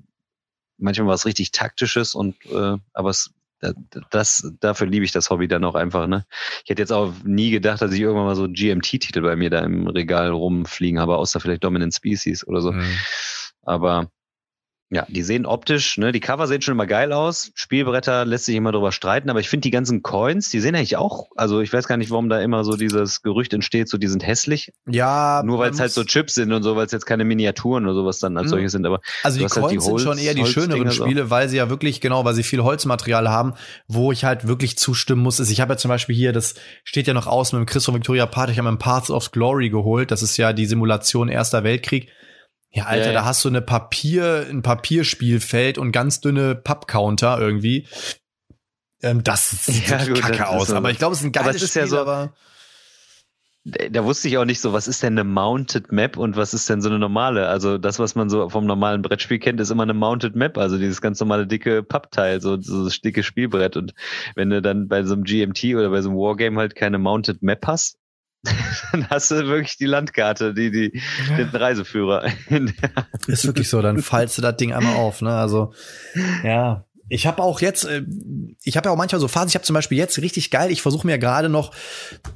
manchmal 0.77 1.09
was 1.09 1.25
richtig 1.25 1.53
taktisches 1.53 2.15
und 2.15 2.37
äh, 2.47 2.77
aber 2.93 3.11
es 3.11 3.33
das, 4.11 4.53
dafür 4.61 4.89
liebe 4.89 5.05
ich 5.05 5.13
das 5.13 5.31
Hobby 5.31 5.47
dann 5.47 5.65
auch 5.65 5.77
einfach, 5.77 6.07
ne? 6.07 6.27
Ich 6.65 6.71
hätte 6.71 6.83
jetzt 6.83 6.93
auch 6.93 7.13
nie 7.25 7.51
gedacht, 7.51 7.81
dass 7.81 7.93
ich 7.93 8.01
irgendwann 8.01 8.27
mal 8.27 8.35
so 8.35 8.49
GMT-Titel 8.49 9.23
bei 9.23 9.37
mir 9.37 9.51
da 9.51 9.61
im 9.61 9.87
Regal 9.87 10.31
rumfliegen 10.31 10.99
habe, 10.99 11.17
außer 11.17 11.39
vielleicht 11.39 11.63
Dominant 11.63 11.95
Species 11.95 12.47
oder 12.47 12.61
so. 12.61 12.73
Mhm. 12.73 12.97
Aber 13.63 14.11
ja, 14.93 15.07
die 15.09 15.23
sehen 15.23 15.47
optisch, 15.47 15.97
ne, 15.97 16.13
die 16.13 16.21
Cover 16.21 16.47
sehen 16.47 16.61
schon 16.61 16.73
immer 16.73 16.87
geil 16.87 17.15
aus. 17.15 17.51
Spielbretter 17.55 18.27
lässt 18.27 18.45
sich 18.45 18.57
immer 18.57 18.73
drüber 18.73 18.93
streiten, 18.93 19.31
aber 19.31 19.41
ich 19.41 19.49
finde 19.49 19.63
die 19.63 19.71
ganzen 19.71 20.03
Coins, 20.03 20.51
die 20.51 20.61
sehen 20.61 20.75
eigentlich 20.75 20.99
auch, 20.99 21.29
also 21.35 21.63
ich 21.63 21.73
weiß 21.73 21.89
gar 21.89 21.97
nicht, 21.97 22.11
warum 22.11 22.29
da 22.29 22.43
immer 22.43 22.63
so 22.63 22.77
dieses 22.77 23.23
Gerücht 23.23 23.55
entsteht, 23.55 23.89
so 23.89 23.97
die 23.97 24.07
sind 24.07 24.27
hässlich. 24.27 24.71
Ja. 24.87 25.43
Nur 25.47 25.59
weil 25.59 25.71
es 25.71 25.81
halt 25.81 25.93
so 25.93 26.05
Chips 26.05 26.35
sind 26.35 26.53
und 26.53 26.63
so, 26.63 26.77
weil 26.77 26.85
es 26.85 26.93
jetzt 26.93 27.07
keine 27.07 27.25
Miniaturen 27.25 27.87
oder 27.87 27.95
sowas 27.95 28.19
dann 28.19 28.37
als 28.37 28.49
mhm. 28.49 28.51
solche 28.51 28.69
sind, 28.69 28.85
aber. 28.85 29.01
Also 29.23 29.39
die 29.39 29.47
Coins 29.47 29.57
halt 29.57 29.73
die 29.73 29.79
Holz, 29.79 29.87
sind 29.87 30.01
schon 30.01 30.19
eher 30.19 30.35
die 30.35 30.45
schöneren 30.45 30.91
Spiele, 30.91 31.31
weil 31.31 31.49
sie 31.49 31.57
ja 31.57 31.71
wirklich, 31.71 32.03
genau, 32.03 32.27
weil 32.27 32.35
sie 32.35 32.43
viel 32.43 32.63
Holzmaterial 32.63 33.31
haben, 33.31 33.55
wo 33.89 34.13
ich 34.13 34.27
halt 34.27 34.47
wirklich 34.47 34.77
zustimmen 34.77 35.23
muss, 35.23 35.41
ist, 35.41 35.51
ich 35.51 35.63
habe 35.63 35.73
ja 35.73 35.79
zum 35.79 35.89
Beispiel 35.89 36.15
hier, 36.15 36.35
das 36.35 36.55
steht 36.85 37.07
ja 37.07 37.15
noch 37.15 37.27
aus 37.27 37.55
mit 37.55 37.61
dem 37.61 37.67
Chris 37.67 37.87
von 37.87 37.95
Victoria 37.95 38.27
Part, 38.27 38.51
ich 38.51 38.59
habe 38.59 38.71
mir 38.71 38.77
Paths 38.77 39.11
of 39.11 39.31
Glory 39.31 39.71
geholt, 39.71 40.11
das 40.11 40.23
ist 40.23 40.37
ja 40.37 40.53
die 40.53 40.67
Simulation 40.67 41.31
Erster 41.31 41.65
Weltkrieg 41.65 42.11
ja, 42.73 42.87
Alter, 42.87 43.07
ja, 43.09 43.13
da 43.13 43.25
hast 43.25 43.45
du 43.45 43.49
eine 43.49 43.61
Papier, 43.61 44.47
ein 44.49 44.63
Papierspielfeld 44.63 45.77
und 45.77 45.93
ganz 45.93 46.21
dünne 46.21 46.55
Pappcounter 46.55 47.39
irgendwie. 47.39 47.87
Ähm, 49.03 49.23
das 49.23 49.51
sieht 49.67 49.89
ja, 49.89 50.05
gut, 50.05 50.21
kacke 50.21 50.49
aus. 50.49 50.69
So. 50.69 50.77
Aber 50.77 50.91
ich 50.91 50.99
glaube, 50.99 51.13
es 51.13 51.21
ist 51.21 51.27
ein 51.27 51.33
geiles 51.33 51.63
ist 51.63 51.71
Spiel, 51.71 51.83
ja 51.83 51.89
so, 51.89 51.99
aber 51.99 52.33
da 53.65 54.05
wusste 54.05 54.27
ich 54.27 54.39
auch 54.39 54.45
nicht 54.45 54.61
so, 54.61 54.73
was 54.73 54.89
ist 54.89 55.05
denn 55.05 55.13
eine 55.13 55.23
Mounted 55.23 55.93
Map 55.93 56.17
und 56.17 56.35
was 56.35 56.53
ist 56.53 56.69
denn 56.69 56.83
so 56.83 56.89
eine 56.89 56.99
normale? 56.99 57.47
Also 57.47 57.79
das, 57.79 58.01
was 58.01 58.17
man 58.17 58.29
so 58.29 58.49
vom 58.49 58.67
normalen 58.67 59.03
Brettspiel 59.03 59.39
kennt, 59.39 59.61
ist 59.61 59.71
immer 59.71 59.85
eine 59.85 59.95
Mounted 59.95 60.35
Map, 60.35 60.59
also 60.59 60.79
dieses 60.79 61.01
ganz 61.01 61.21
normale 61.21 61.47
dicke 61.47 61.85
Pappteil, 61.85 62.41
so, 62.41 62.61
so 62.61 62.85
das 62.85 63.01
dicke 63.01 63.23
Spielbrett. 63.23 63.77
Und 63.77 63.95
wenn 64.35 64.51
du 64.51 64.63
dann 64.63 64.89
bei 64.89 65.05
so 65.05 65.15
einem 65.15 65.23
GMT 65.23 65.77
oder 65.77 65.91
bei 65.91 66.03
so 66.03 66.09
einem 66.09 66.19
Wargame 66.19 66.59
halt 66.59 66.75
keine 66.75 66.99
Mounted 66.99 67.43
Map 67.43 67.65
hast, 67.67 67.99
dann 68.93 69.09
hast 69.09 69.31
du 69.31 69.47
wirklich 69.47 69.77
die 69.77 69.87
Landkarte, 69.87 70.55
die, 70.55 70.71
die, 70.71 71.03
den 71.37 71.49
Reiseführer. 71.49 72.25
Ist 73.27 73.47
wirklich 73.47 73.69
so, 73.69 73.81
dann 73.83 74.03
fallst 74.03 74.39
du 74.39 74.43
das 74.43 74.57
Ding 74.57 74.73
einmal 74.73 74.97
auf, 74.97 75.23
ne? 75.23 75.35
Also, 75.35 75.73
ja. 76.43 76.85
Ich 77.09 77.27
habe 77.27 77.43
auch 77.43 77.61
jetzt, 77.61 77.85
äh, 77.85 78.03
ich 78.63 78.77
habe 78.77 78.89
ja 78.89 78.93
auch 78.93 78.97
manchmal 78.97 79.21
so 79.21 79.29
Phasen, 79.29 79.49
ich 79.49 79.55
habe 79.55 79.65
zum 79.65 79.75
Beispiel 79.75 79.99
jetzt 79.99 80.19
richtig 80.19 80.51
geil, 80.51 80.71
ich 80.71 80.83
versuche 80.83 81.07
mir 81.07 81.19
gerade 81.19 81.49
noch 81.49 81.73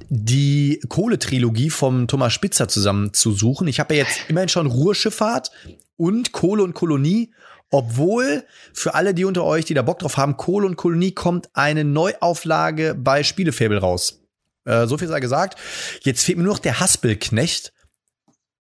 die 0.09 0.81
Kohle-Trilogie 0.89 1.71
vom 1.71 2.09
Thomas 2.09 2.35
Spitzer 2.35 2.69
zusammen 2.69 3.15
zu 3.15 3.33
suchen. 3.33 3.69
Ich 3.69 3.81
habe 3.81 3.95
ja 3.95 4.05
jetzt 4.05 4.29
immerhin 4.29 4.51
schon 4.51 4.67
Ruhrschifffahrt 4.67 5.51
und 5.97 6.33
Kohle 6.33 6.63
und 6.63 6.75
Kolonie 6.75 7.33
obwohl 7.71 8.45
für 8.73 8.95
alle 8.95 9.13
die 9.13 9.25
unter 9.25 9.45
euch, 9.45 9.65
die 9.65 9.75
da 9.75 9.83
Bock 9.83 9.99
drauf 9.99 10.17
haben, 10.17 10.37
Kohle 10.37 10.67
und 10.67 10.77
Kolonie 10.77 11.13
kommt 11.13 11.49
eine 11.55 11.85
Neuauflage 11.85 12.95
bei 12.95 13.23
Spielefabel 13.25 13.79
raus. 13.79 14.23
Äh, 14.67 14.87
so 14.87 14.99
viel 14.99 15.09
sei 15.09 15.21
gesagt. 15.21 15.59
Jetzt 16.03 16.25
fehlt 16.25 16.37
mir 16.37 16.45
nur 16.45 16.55
noch 16.55 16.61
der 16.61 16.81
Haspelknecht. 16.81 17.73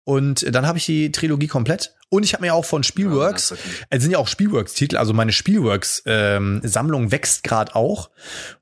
Und 0.06 0.46
dann 0.56 0.68
habe 0.68 0.78
ich 0.78 0.86
die 0.86 1.12
Trilogie 1.12 1.48
komplett. 1.48 1.96
Und 2.10 2.24
ich 2.24 2.34
habe 2.34 2.44
mir 2.44 2.54
auch 2.54 2.66
von 2.66 2.84
Spielworks, 2.84 3.50
ja, 3.50 3.58
es 3.90 4.04
sind 4.04 4.12
ja 4.12 4.20
auch 4.20 4.28
Spielworks-Titel, 4.28 4.98
also 4.98 5.14
meine 5.14 5.32
Spielworks-Sammlung 5.32 7.04
ähm, 7.04 7.12
wächst 7.12 7.44
gerade 7.44 7.76
auch. 7.76 8.12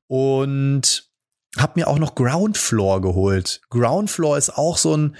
Und 0.08 1.10
habe 1.58 1.74
mir 1.76 1.88
auch 1.88 2.00
noch 2.00 2.16
Ground 2.16 2.58
Floor 2.58 3.02
geholt. 3.02 3.62
Ground 3.70 4.10
Floor 4.10 4.38
ist 4.38 4.58
auch 4.58 4.78
so 4.78 4.96
ein 4.96 5.16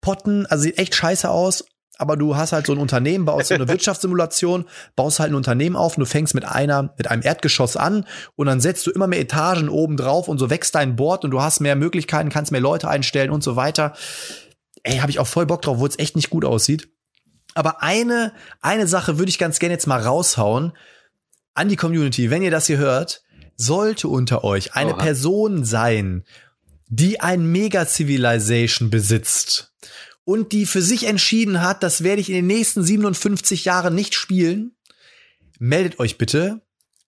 Potten, 0.00 0.46
also 0.46 0.62
sieht 0.62 0.78
echt 0.78 0.94
scheiße 0.94 1.28
aus, 1.28 1.64
aber 1.98 2.16
du 2.16 2.36
hast 2.36 2.52
halt 2.52 2.66
so 2.66 2.72
ein 2.72 2.78
Unternehmen, 2.78 3.24
baust 3.24 3.48
so 3.48 3.54
eine 3.54 3.68
Wirtschaftssimulation, 3.68 4.64
baust 4.96 5.20
halt 5.20 5.32
ein 5.32 5.36
Unternehmen 5.36 5.76
auf 5.76 5.96
und 5.96 6.00
du 6.00 6.06
fängst 6.06 6.34
mit 6.34 6.44
einer, 6.44 6.94
mit 6.96 7.10
einem 7.10 7.22
Erdgeschoss 7.22 7.76
an 7.76 8.06
und 8.36 8.46
dann 8.46 8.60
setzt 8.60 8.86
du 8.86 8.90
immer 8.90 9.06
mehr 9.06 9.20
Etagen 9.20 9.68
oben 9.68 9.96
drauf 9.96 10.28
und 10.28 10.38
so 10.38 10.50
wächst 10.50 10.74
dein 10.74 10.96
Board 10.96 11.24
und 11.24 11.30
du 11.30 11.40
hast 11.40 11.60
mehr 11.60 11.76
Möglichkeiten, 11.76 12.30
kannst 12.30 12.52
mehr 12.52 12.60
Leute 12.60 12.88
einstellen 12.88 13.30
und 13.30 13.42
so 13.42 13.56
weiter. 13.56 13.94
Ey, 14.82 14.98
habe 14.98 15.10
ich 15.10 15.18
auch 15.18 15.26
voll 15.26 15.46
Bock 15.46 15.62
drauf, 15.62 15.78
wo 15.78 15.86
es 15.86 15.98
echt 15.98 16.16
nicht 16.16 16.30
gut 16.30 16.44
aussieht. 16.44 16.88
Aber 17.54 17.82
eine, 17.82 18.32
eine 18.60 18.86
Sache 18.86 19.18
würde 19.18 19.30
ich 19.30 19.38
ganz 19.38 19.60
gerne 19.60 19.74
jetzt 19.74 19.86
mal 19.86 20.00
raushauen 20.00 20.72
an 21.54 21.68
die 21.68 21.76
Community. 21.76 22.30
Wenn 22.30 22.42
ihr 22.42 22.50
das 22.50 22.66
hier 22.66 22.78
hört, 22.78 23.22
sollte 23.56 24.08
unter 24.08 24.42
euch 24.42 24.74
eine 24.74 24.94
Oha. 24.94 25.02
Person 25.02 25.64
sein, 25.64 26.24
die 26.88 27.20
ein 27.20 27.46
Mega 27.46 27.86
Civilization 27.86 28.90
besitzt 28.90 29.72
und 30.24 30.52
die 30.52 30.66
für 30.66 30.82
sich 30.82 31.06
entschieden 31.06 31.60
hat, 31.62 31.82
das 31.82 32.02
werde 32.02 32.20
ich 32.20 32.28
in 32.28 32.36
den 32.36 32.46
nächsten 32.46 32.82
57 32.82 33.64
Jahren 33.64 33.94
nicht 33.94 34.14
spielen, 34.14 34.76
meldet 35.58 35.98
euch 35.98 36.18
bitte. 36.18 36.62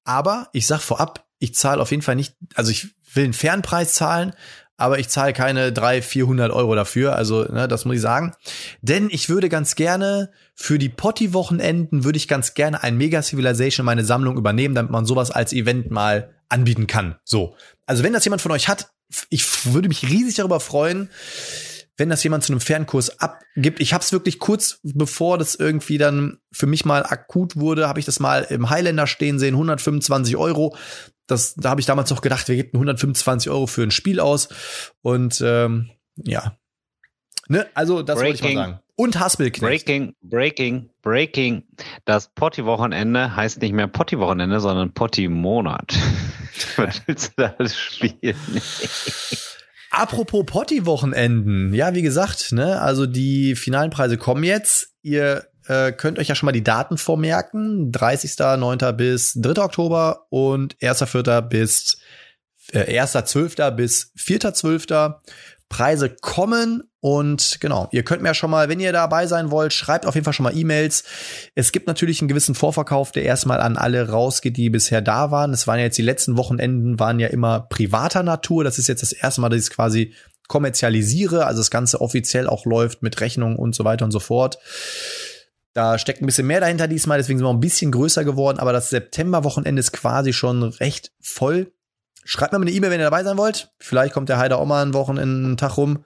Aber 0.04 0.48
ich 0.52 0.66
sag 0.66 0.80
vorab, 0.80 1.26
ich 1.38 1.54
zahle 1.54 1.82
auf 1.82 1.90
jeden 1.90 2.02
Fall 2.02 2.16
nicht, 2.16 2.36
also 2.54 2.70
ich 2.70 2.94
will 3.12 3.24
einen 3.24 3.32
Fernpreis 3.32 3.94
zahlen, 3.94 4.34
aber 4.76 4.98
ich 4.98 5.08
zahle 5.08 5.32
keine 5.32 5.72
300, 5.72 6.04
400 6.04 6.52
Euro 6.52 6.74
dafür. 6.74 7.16
Also, 7.16 7.44
ne, 7.44 7.66
das 7.66 7.86
muss 7.86 7.96
ich 7.96 8.02
sagen. 8.02 8.34
Denn 8.82 9.08
ich 9.10 9.28
würde 9.28 9.48
ganz 9.48 9.74
gerne 9.74 10.30
für 10.54 10.78
die 10.78 10.90
Potti-Wochenenden 10.90 12.04
würde 12.04 12.18
ich 12.18 12.28
ganz 12.28 12.54
gerne 12.54 12.82
ein 12.82 12.96
Mega 12.96 13.22
Civilization 13.22 13.84
in 13.84 13.86
meine 13.86 14.04
Sammlung 14.04 14.36
übernehmen, 14.36 14.74
damit 14.74 14.92
man 14.92 15.06
sowas 15.06 15.30
als 15.30 15.52
Event 15.52 15.90
mal 15.90 16.34
anbieten 16.48 16.86
kann. 16.86 17.16
So. 17.24 17.56
Also, 17.86 18.02
wenn 18.02 18.12
das 18.12 18.24
jemand 18.24 18.42
von 18.42 18.52
euch 18.52 18.68
hat, 18.68 18.90
ich 19.30 19.72
würde 19.72 19.88
mich 19.88 20.02
riesig 20.02 20.34
darüber 20.34 20.60
freuen 20.60 21.08
wenn 21.96 22.10
das 22.10 22.22
jemand 22.22 22.44
zu 22.44 22.52
einem 22.52 22.60
Fernkurs 22.60 23.20
abgibt. 23.20 23.80
Ich 23.80 23.94
habe 23.94 24.02
es 24.02 24.12
wirklich 24.12 24.38
kurz 24.38 24.80
bevor 24.82 25.38
das 25.38 25.54
irgendwie 25.54 25.98
dann 25.98 26.38
für 26.52 26.66
mich 26.66 26.84
mal 26.84 27.04
akut 27.04 27.56
wurde, 27.56 27.88
habe 27.88 27.98
ich 27.98 28.06
das 28.06 28.20
mal 28.20 28.42
im 28.50 28.70
Highlander 28.70 29.06
stehen 29.06 29.38
sehen, 29.38 29.54
125 29.54 30.36
Euro. 30.36 30.76
das, 31.26 31.54
da 31.54 31.70
habe 31.70 31.80
ich 31.80 31.86
damals 31.86 32.10
noch 32.10 32.20
gedacht, 32.20 32.48
wir 32.48 32.56
geben 32.56 32.70
125 32.74 33.50
Euro 33.50 33.66
für 33.66 33.82
ein 33.82 33.90
Spiel 33.90 34.20
aus. 34.20 34.48
Und 35.02 35.42
ähm, 35.44 35.90
ja. 36.16 36.56
Ne? 37.48 37.66
Also, 37.74 38.02
das 38.02 38.16
wollte 38.18 38.34
ich 38.34 38.42
mal 38.42 38.54
sagen. 38.54 38.80
Und 38.96 39.18
Haspelknecht. 39.18 39.84
Breaking, 39.84 40.14
breaking, 40.22 40.90
breaking. 41.02 41.64
Das 42.06 42.32
Potti-Wochenende 42.34 43.36
heißt 43.36 43.60
nicht 43.60 43.72
mehr 43.72 43.88
Potti-Wochenende, 43.88 44.58
sondern 44.60 44.92
Potti-Monat. 44.92 45.94
Was 46.76 47.02
willst 47.06 47.32
du 47.36 47.42
da 47.42 47.54
alles 47.58 47.78
spielen? 47.78 48.36
Apropos 49.96 50.44
Potti-Wochenenden. 50.44 51.72
Ja, 51.72 51.94
wie 51.94 52.02
gesagt, 52.02 52.52
ne, 52.52 52.82
also 52.82 53.06
die 53.06 53.56
finalen 53.56 53.90
Preise 53.90 54.18
kommen 54.18 54.44
jetzt. 54.44 54.90
Ihr 55.00 55.46
äh, 55.68 55.90
könnt 55.92 56.18
euch 56.18 56.28
ja 56.28 56.34
schon 56.34 56.46
mal 56.46 56.52
die 56.52 56.62
Daten 56.62 56.98
vormerken. 56.98 57.92
30.09. 57.92 58.92
bis 58.92 59.32
3. 59.40 59.62
Oktober 59.62 60.26
und 60.28 60.76
1.4. 60.80 61.40
bis 61.40 61.96
äh, 62.72 63.00
1.12. 63.00 63.70
bis 63.70 64.12
4.12. 64.18 65.14
Preise 65.68 66.10
kommen 66.10 66.84
und 67.00 67.58
genau, 67.60 67.88
ihr 67.92 68.02
könnt 68.02 68.22
mir 68.22 68.34
schon 68.34 68.50
mal, 68.50 68.68
wenn 68.68 68.80
ihr 68.80 68.92
dabei 68.92 69.26
sein 69.26 69.50
wollt, 69.50 69.72
schreibt 69.72 70.06
auf 70.06 70.14
jeden 70.14 70.24
Fall 70.24 70.32
schon 70.32 70.44
mal 70.44 70.56
E-Mails. 70.56 71.04
Es 71.54 71.72
gibt 71.72 71.86
natürlich 71.86 72.20
einen 72.20 72.28
gewissen 72.28 72.54
Vorverkauf, 72.54 73.12
der 73.12 73.24
erstmal 73.24 73.60
an 73.60 73.76
alle 73.76 74.08
rausgeht, 74.08 74.56
die 74.56 74.70
bisher 74.70 75.02
da 75.02 75.30
waren. 75.30 75.52
Es 75.52 75.66
waren 75.66 75.78
ja 75.78 75.84
jetzt 75.84 75.98
die 75.98 76.02
letzten 76.02 76.36
Wochenenden, 76.36 76.98
waren 76.98 77.20
ja 77.20 77.28
immer 77.28 77.60
privater 77.60 78.22
Natur. 78.22 78.64
Das 78.64 78.78
ist 78.78 78.88
jetzt 78.88 79.02
das 79.02 79.12
erste 79.12 79.40
Mal, 79.40 79.48
dass 79.48 79.58
ich 79.58 79.66
es 79.66 79.70
quasi 79.70 80.14
kommerzialisiere, 80.48 81.46
also 81.46 81.60
das 81.60 81.70
Ganze 81.70 82.00
offiziell 82.00 82.46
auch 82.46 82.64
läuft 82.64 83.02
mit 83.02 83.20
Rechnung 83.20 83.56
und 83.56 83.74
so 83.74 83.84
weiter 83.84 84.04
und 84.04 84.12
so 84.12 84.20
fort. 84.20 84.58
Da 85.74 85.98
steckt 85.98 86.22
ein 86.22 86.26
bisschen 86.26 86.46
mehr 86.46 86.60
dahinter 86.60 86.88
diesmal, 86.88 87.18
deswegen 87.18 87.38
sind 87.38 87.46
wir 87.46 87.52
ein 87.52 87.60
bisschen 87.60 87.92
größer 87.92 88.24
geworden, 88.24 88.58
aber 88.58 88.72
das 88.72 88.90
September-Wochenende 88.90 89.80
ist 89.80 89.92
quasi 89.92 90.32
schon 90.32 90.62
recht 90.62 91.12
voll. 91.20 91.72
Schreibt 92.28 92.52
mir 92.52 92.58
mal 92.58 92.64
eine 92.64 92.72
E-Mail, 92.72 92.90
wenn 92.90 93.00
ihr 93.00 93.04
dabei 93.04 93.22
sein 93.22 93.38
wollt. 93.38 93.70
Vielleicht 93.78 94.12
kommt 94.12 94.28
der 94.28 94.38
Heider 94.38 94.58
auch 94.58 94.66
mal 94.66 94.84
ein 94.84 94.94
Wochenende 94.94 95.46
einen 95.46 95.56
Tag 95.56 95.76
rum 95.76 96.04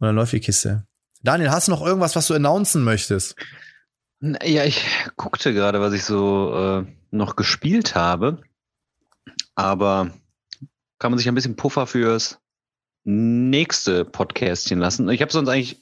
und 0.00 0.06
dann 0.06 0.16
läuft 0.16 0.32
die 0.32 0.40
Kiste. 0.40 0.86
Daniel, 1.22 1.50
hast 1.50 1.68
du 1.68 1.72
noch 1.72 1.84
irgendwas, 1.84 2.16
was 2.16 2.26
du 2.26 2.34
announcen 2.34 2.82
möchtest? 2.82 3.36
Ja, 4.20 4.64
ich 4.64 4.84
guckte 5.16 5.54
gerade, 5.54 5.80
was 5.80 5.92
ich 5.92 6.04
so 6.04 6.54
äh, 6.54 6.86
noch 7.10 7.36
gespielt 7.36 7.94
habe. 7.94 8.42
Aber 9.54 10.10
kann 10.98 11.12
man 11.12 11.18
sich 11.18 11.28
ein 11.28 11.34
bisschen 11.36 11.56
Puffer 11.56 11.86
fürs 11.86 12.40
nächste 13.04 14.04
Podcastchen 14.04 14.80
lassen. 14.80 15.08
Ich 15.08 15.22
habe 15.22 15.32
sonst 15.32 15.48
eigentlich 15.48 15.80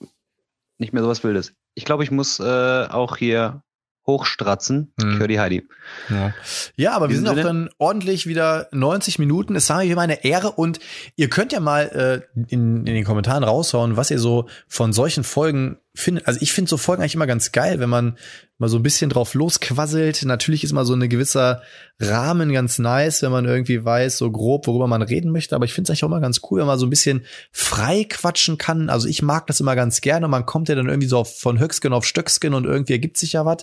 nicht 0.78 0.92
mehr 0.92 1.02
sowas 1.02 1.24
Wildes. 1.24 1.54
Ich 1.74 1.86
glaube, 1.86 2.04
ich 2.04 2.10
muss 2.10 2.40
äh, 2.40 2.86
auch 2.88 3.16
hier 3.16 3.62
hochstratzen. 4.06 4.92
Hm. 5.00 5.18
Höre 5.18 5.28
die 5.28 5.40
Heidi. 5.40 5.68
Ja, 6.08 6.34
ja 6.76 6.92
aber 6.92 7.08
wir 7.08 7.16
sind 7.16 7.26
Sinne? 7.26 7.40
auch 7.40 7.44
dann 7.44 7.70
ordentlich 7.78 8.26
wieder 8.26 8.68
90 8.72 9.18
Minuten. 9.18 9.56
Es 9.56 9.68
war 9.70 9.84
mir 9.84 9.98
eine 9.98 10.24
Ehre 10.24 10.52
und 10.52 10.78
ihr 11.16 11.28
könnt 11.28 11.52
ja 11.52 11.60
mal 11.60 12.24
äh, 12.36 12.40
in, 12.48 12.86
in 12.86 12.94
den 12.94 13.04
Kommentaren 13.04 13.44
raushauen, 13.44 13.96
was 13.96 14.10
ihr 14.10 14.18
so 14.18 14.48
von 14.68 14.92
solchen 14.92 15.24
Folgen 15.24 15.78
findet. 15.94 16.26
Also 16.26 16.40
ich 16.42 16.52
finde 16.52 16.68
so 16.68 16.76
Folgen 16.76 17.02
eigentlich 17.02 17.14
immer 17.14 17.26
ganz 17.26 17.52
geil, 17.52 17.80
wenn 17.80 17.90
man 17.90 18.16
mal 18.58 18.68
so 18.68 18.78
ein 18.78 18.82
bisschen 18.82 19.10
drauf 19.10 19.34
losquasselt. 19.34 20.24
Natürlich 20.24 20.64
ist 20.64 20.72
mal 20.72 20.86
so 20.86 20.94
ein 20.94 21.08
gewisser 21.08 21.62
Rahmen 22.00 22.52
ganz 22.52 22.78
nice, 22.78 23.22
wenn 23.22 23.32
man 23.32 23.44
irgendwie 23.44 23.84
weiß, 23.84 24.18
so 24.18 24.30
grob, 24.30 24.66
worüber 24.66 24.86
man 24.86 25.02
reden 25.02 25.30
möchte. 25.30 25.54
Aber 25.54 25.66
ich 25.66 25.74
finde 25.74 25.86
es 25.86 25.90
eigentlich 25.90 26.04
auch 26.04 26.08
immer 26.08 26.20
ganz 26.20 26.40
cool, 26.50 26.60
wenn 26.60 26.66
man 26.66 26.78
so 26.78 26.86
ein 26.86 26.90
bisschen 26.90 27.26
frei 27.52 28.04
quatschen 28.08 28.56
kann. 28.56 28.88
Also 28.88 29.08
ich 29.08 29.22
mag 29.22 29.46
das 29.46 29.60
immer 29.60 29.76
ganz 29.76 30.00
gerne. 30.00 30.28
Man 30.28 30.46
kommt 30.46 30.68
ja 30.68 30.74
dann 30.74 30.88
irgendwie 30.88 31.08
so 31.08 31.24
von 31.24 31.60
Höckskin 31.60 31.92
auf 31.92 32.06
Stöckskin 32.06 32.54
und 32.54 32.64
irgendwie 32.64 32.94
ergibt 32.94 33.18
sich 33.18 33.34
ja 33.34 33.44
was. 33.44 33.58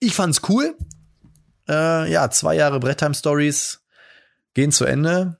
Ich 0.00 0.14
fand's 0.14 0.42
cool. 0.48 0.76
Äh, 1.68 2.10
ja, 2.10 2.30
zwei 2.30 2.56
Jahre 2.56 2.80
Bretttime 2.80 3.14
Stories 3.14 3.80
gehen 4.54 4.72
zu 4.72 4.84
Ende. 4.84 5.38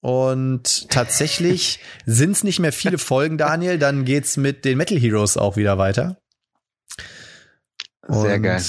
Und 0.00 0.90
tatsächlich 0.90 1.80
sind 2.06 2.32
es 2.32 2.44
nicht 2.44 2.60
mehr 2.60 2.72
viele 2.72 2.98
Folgen, 2.98 3.36
Daniel. 3.36 3.78
Dann 3.78 4.04
geht's 4.04 4.36
mit 4.36 4.64
den 4.64 4.78
Metal 4.78 4.98
Heroes 4.98 5.36
auch 5.36 5.56
wieder 5.56 5.78
weiter. 5.78 6.21
Sehr 8.08 8.36
Und, 8.36 8.42
geil. 8.42 8.62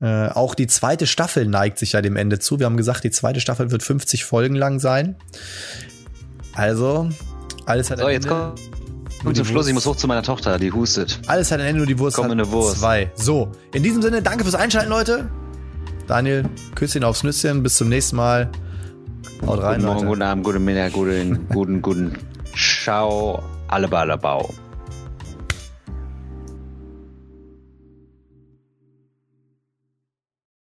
Äh, 0.00 0.28
auch 0.28 0.54
die 0.54 0.68
zweite 0.68 1.06
Staffel 1.06 1.46
neigt 1.46 1.78
sich 1.78 1.92
ja 1.92 2.02
dem 2.02 2.16
Ende 2.16 2.38
zu. 2.38 2.58
Wir 2.58 2.66
haben 2.66 2.76
gesagt, 2.76 3.02
die 3.04 3.10
zweite 3.10 3.40
Staffel 3.40 3.70
wird 3.70 3.82
50 3.82 4.24
Folgen 4.24 4.54
lang 4.54 4.78
sein. 4.78 5.16
Also, 6.54 7.08
alles 7.66 7.90
hat 7.90 7.98
so, 7.98 8.06
ein 8.06 8.12
jetzt 8.12 8.26
Ende. 8.26 8.54
Kommt 9.22 9.36
zum 9.36 9.44
Schluss, 9.44 9.66
ich 9.66 9.74
muss 9.74 9.86
hoch 9.86 9.96
zu 9.96 10.06
meiner 10.06 10.22
Tochter, 10.22 10.58
die 10.58 10.70
hustet. 10.70 11.20
Alles 11.26 11.50
hat 11.50 11.58
ein 11.60 11.66
Ende, 11.66 11.78
nur 11.78 11.86
die 11.86 11.98
Wurst 11.98 12.16
Komm 12.16 12.26
hat 12.26 12.32
eine 12.32 12.48
Wurst. 12.50 12.78
zwei. 12.78 13.10
So, 13.16 13.50
in 13.74 13.82
diesem 13.82 14.00
Sinne, 14.00 14.22
danke 14.22 14.44
fürs 14.44 14.54
Einschalten, 14.54 14.90
Leute. 14.90 15.28
Daniel, 16.06 16.48
Küsschen 16.76 17.02
aufs 17.02 17.24
Nüsschen, 17.24 17.62
bis 17.62 17.76
zum 17.76 17.88
nächsten 17.88 18.16
Mal. 18.16 18.50
Haut 19.44 19.60
rein, 19.62 19.74
guten 19.80 19.86
Morgen, 19.86 19.96
Leute. 19.98 20.06
guten 20.06 20.22
Abend, 20.22 20.44
guten 20.44 20.64
Mittag, 20.64 20.92
guten, 20.92 21.48
guten, 21.48 21.82
guten 21.82 22.12
Ciao, 22.56 23.42
alle 23.66 23.88
Bau. 23.88 24.54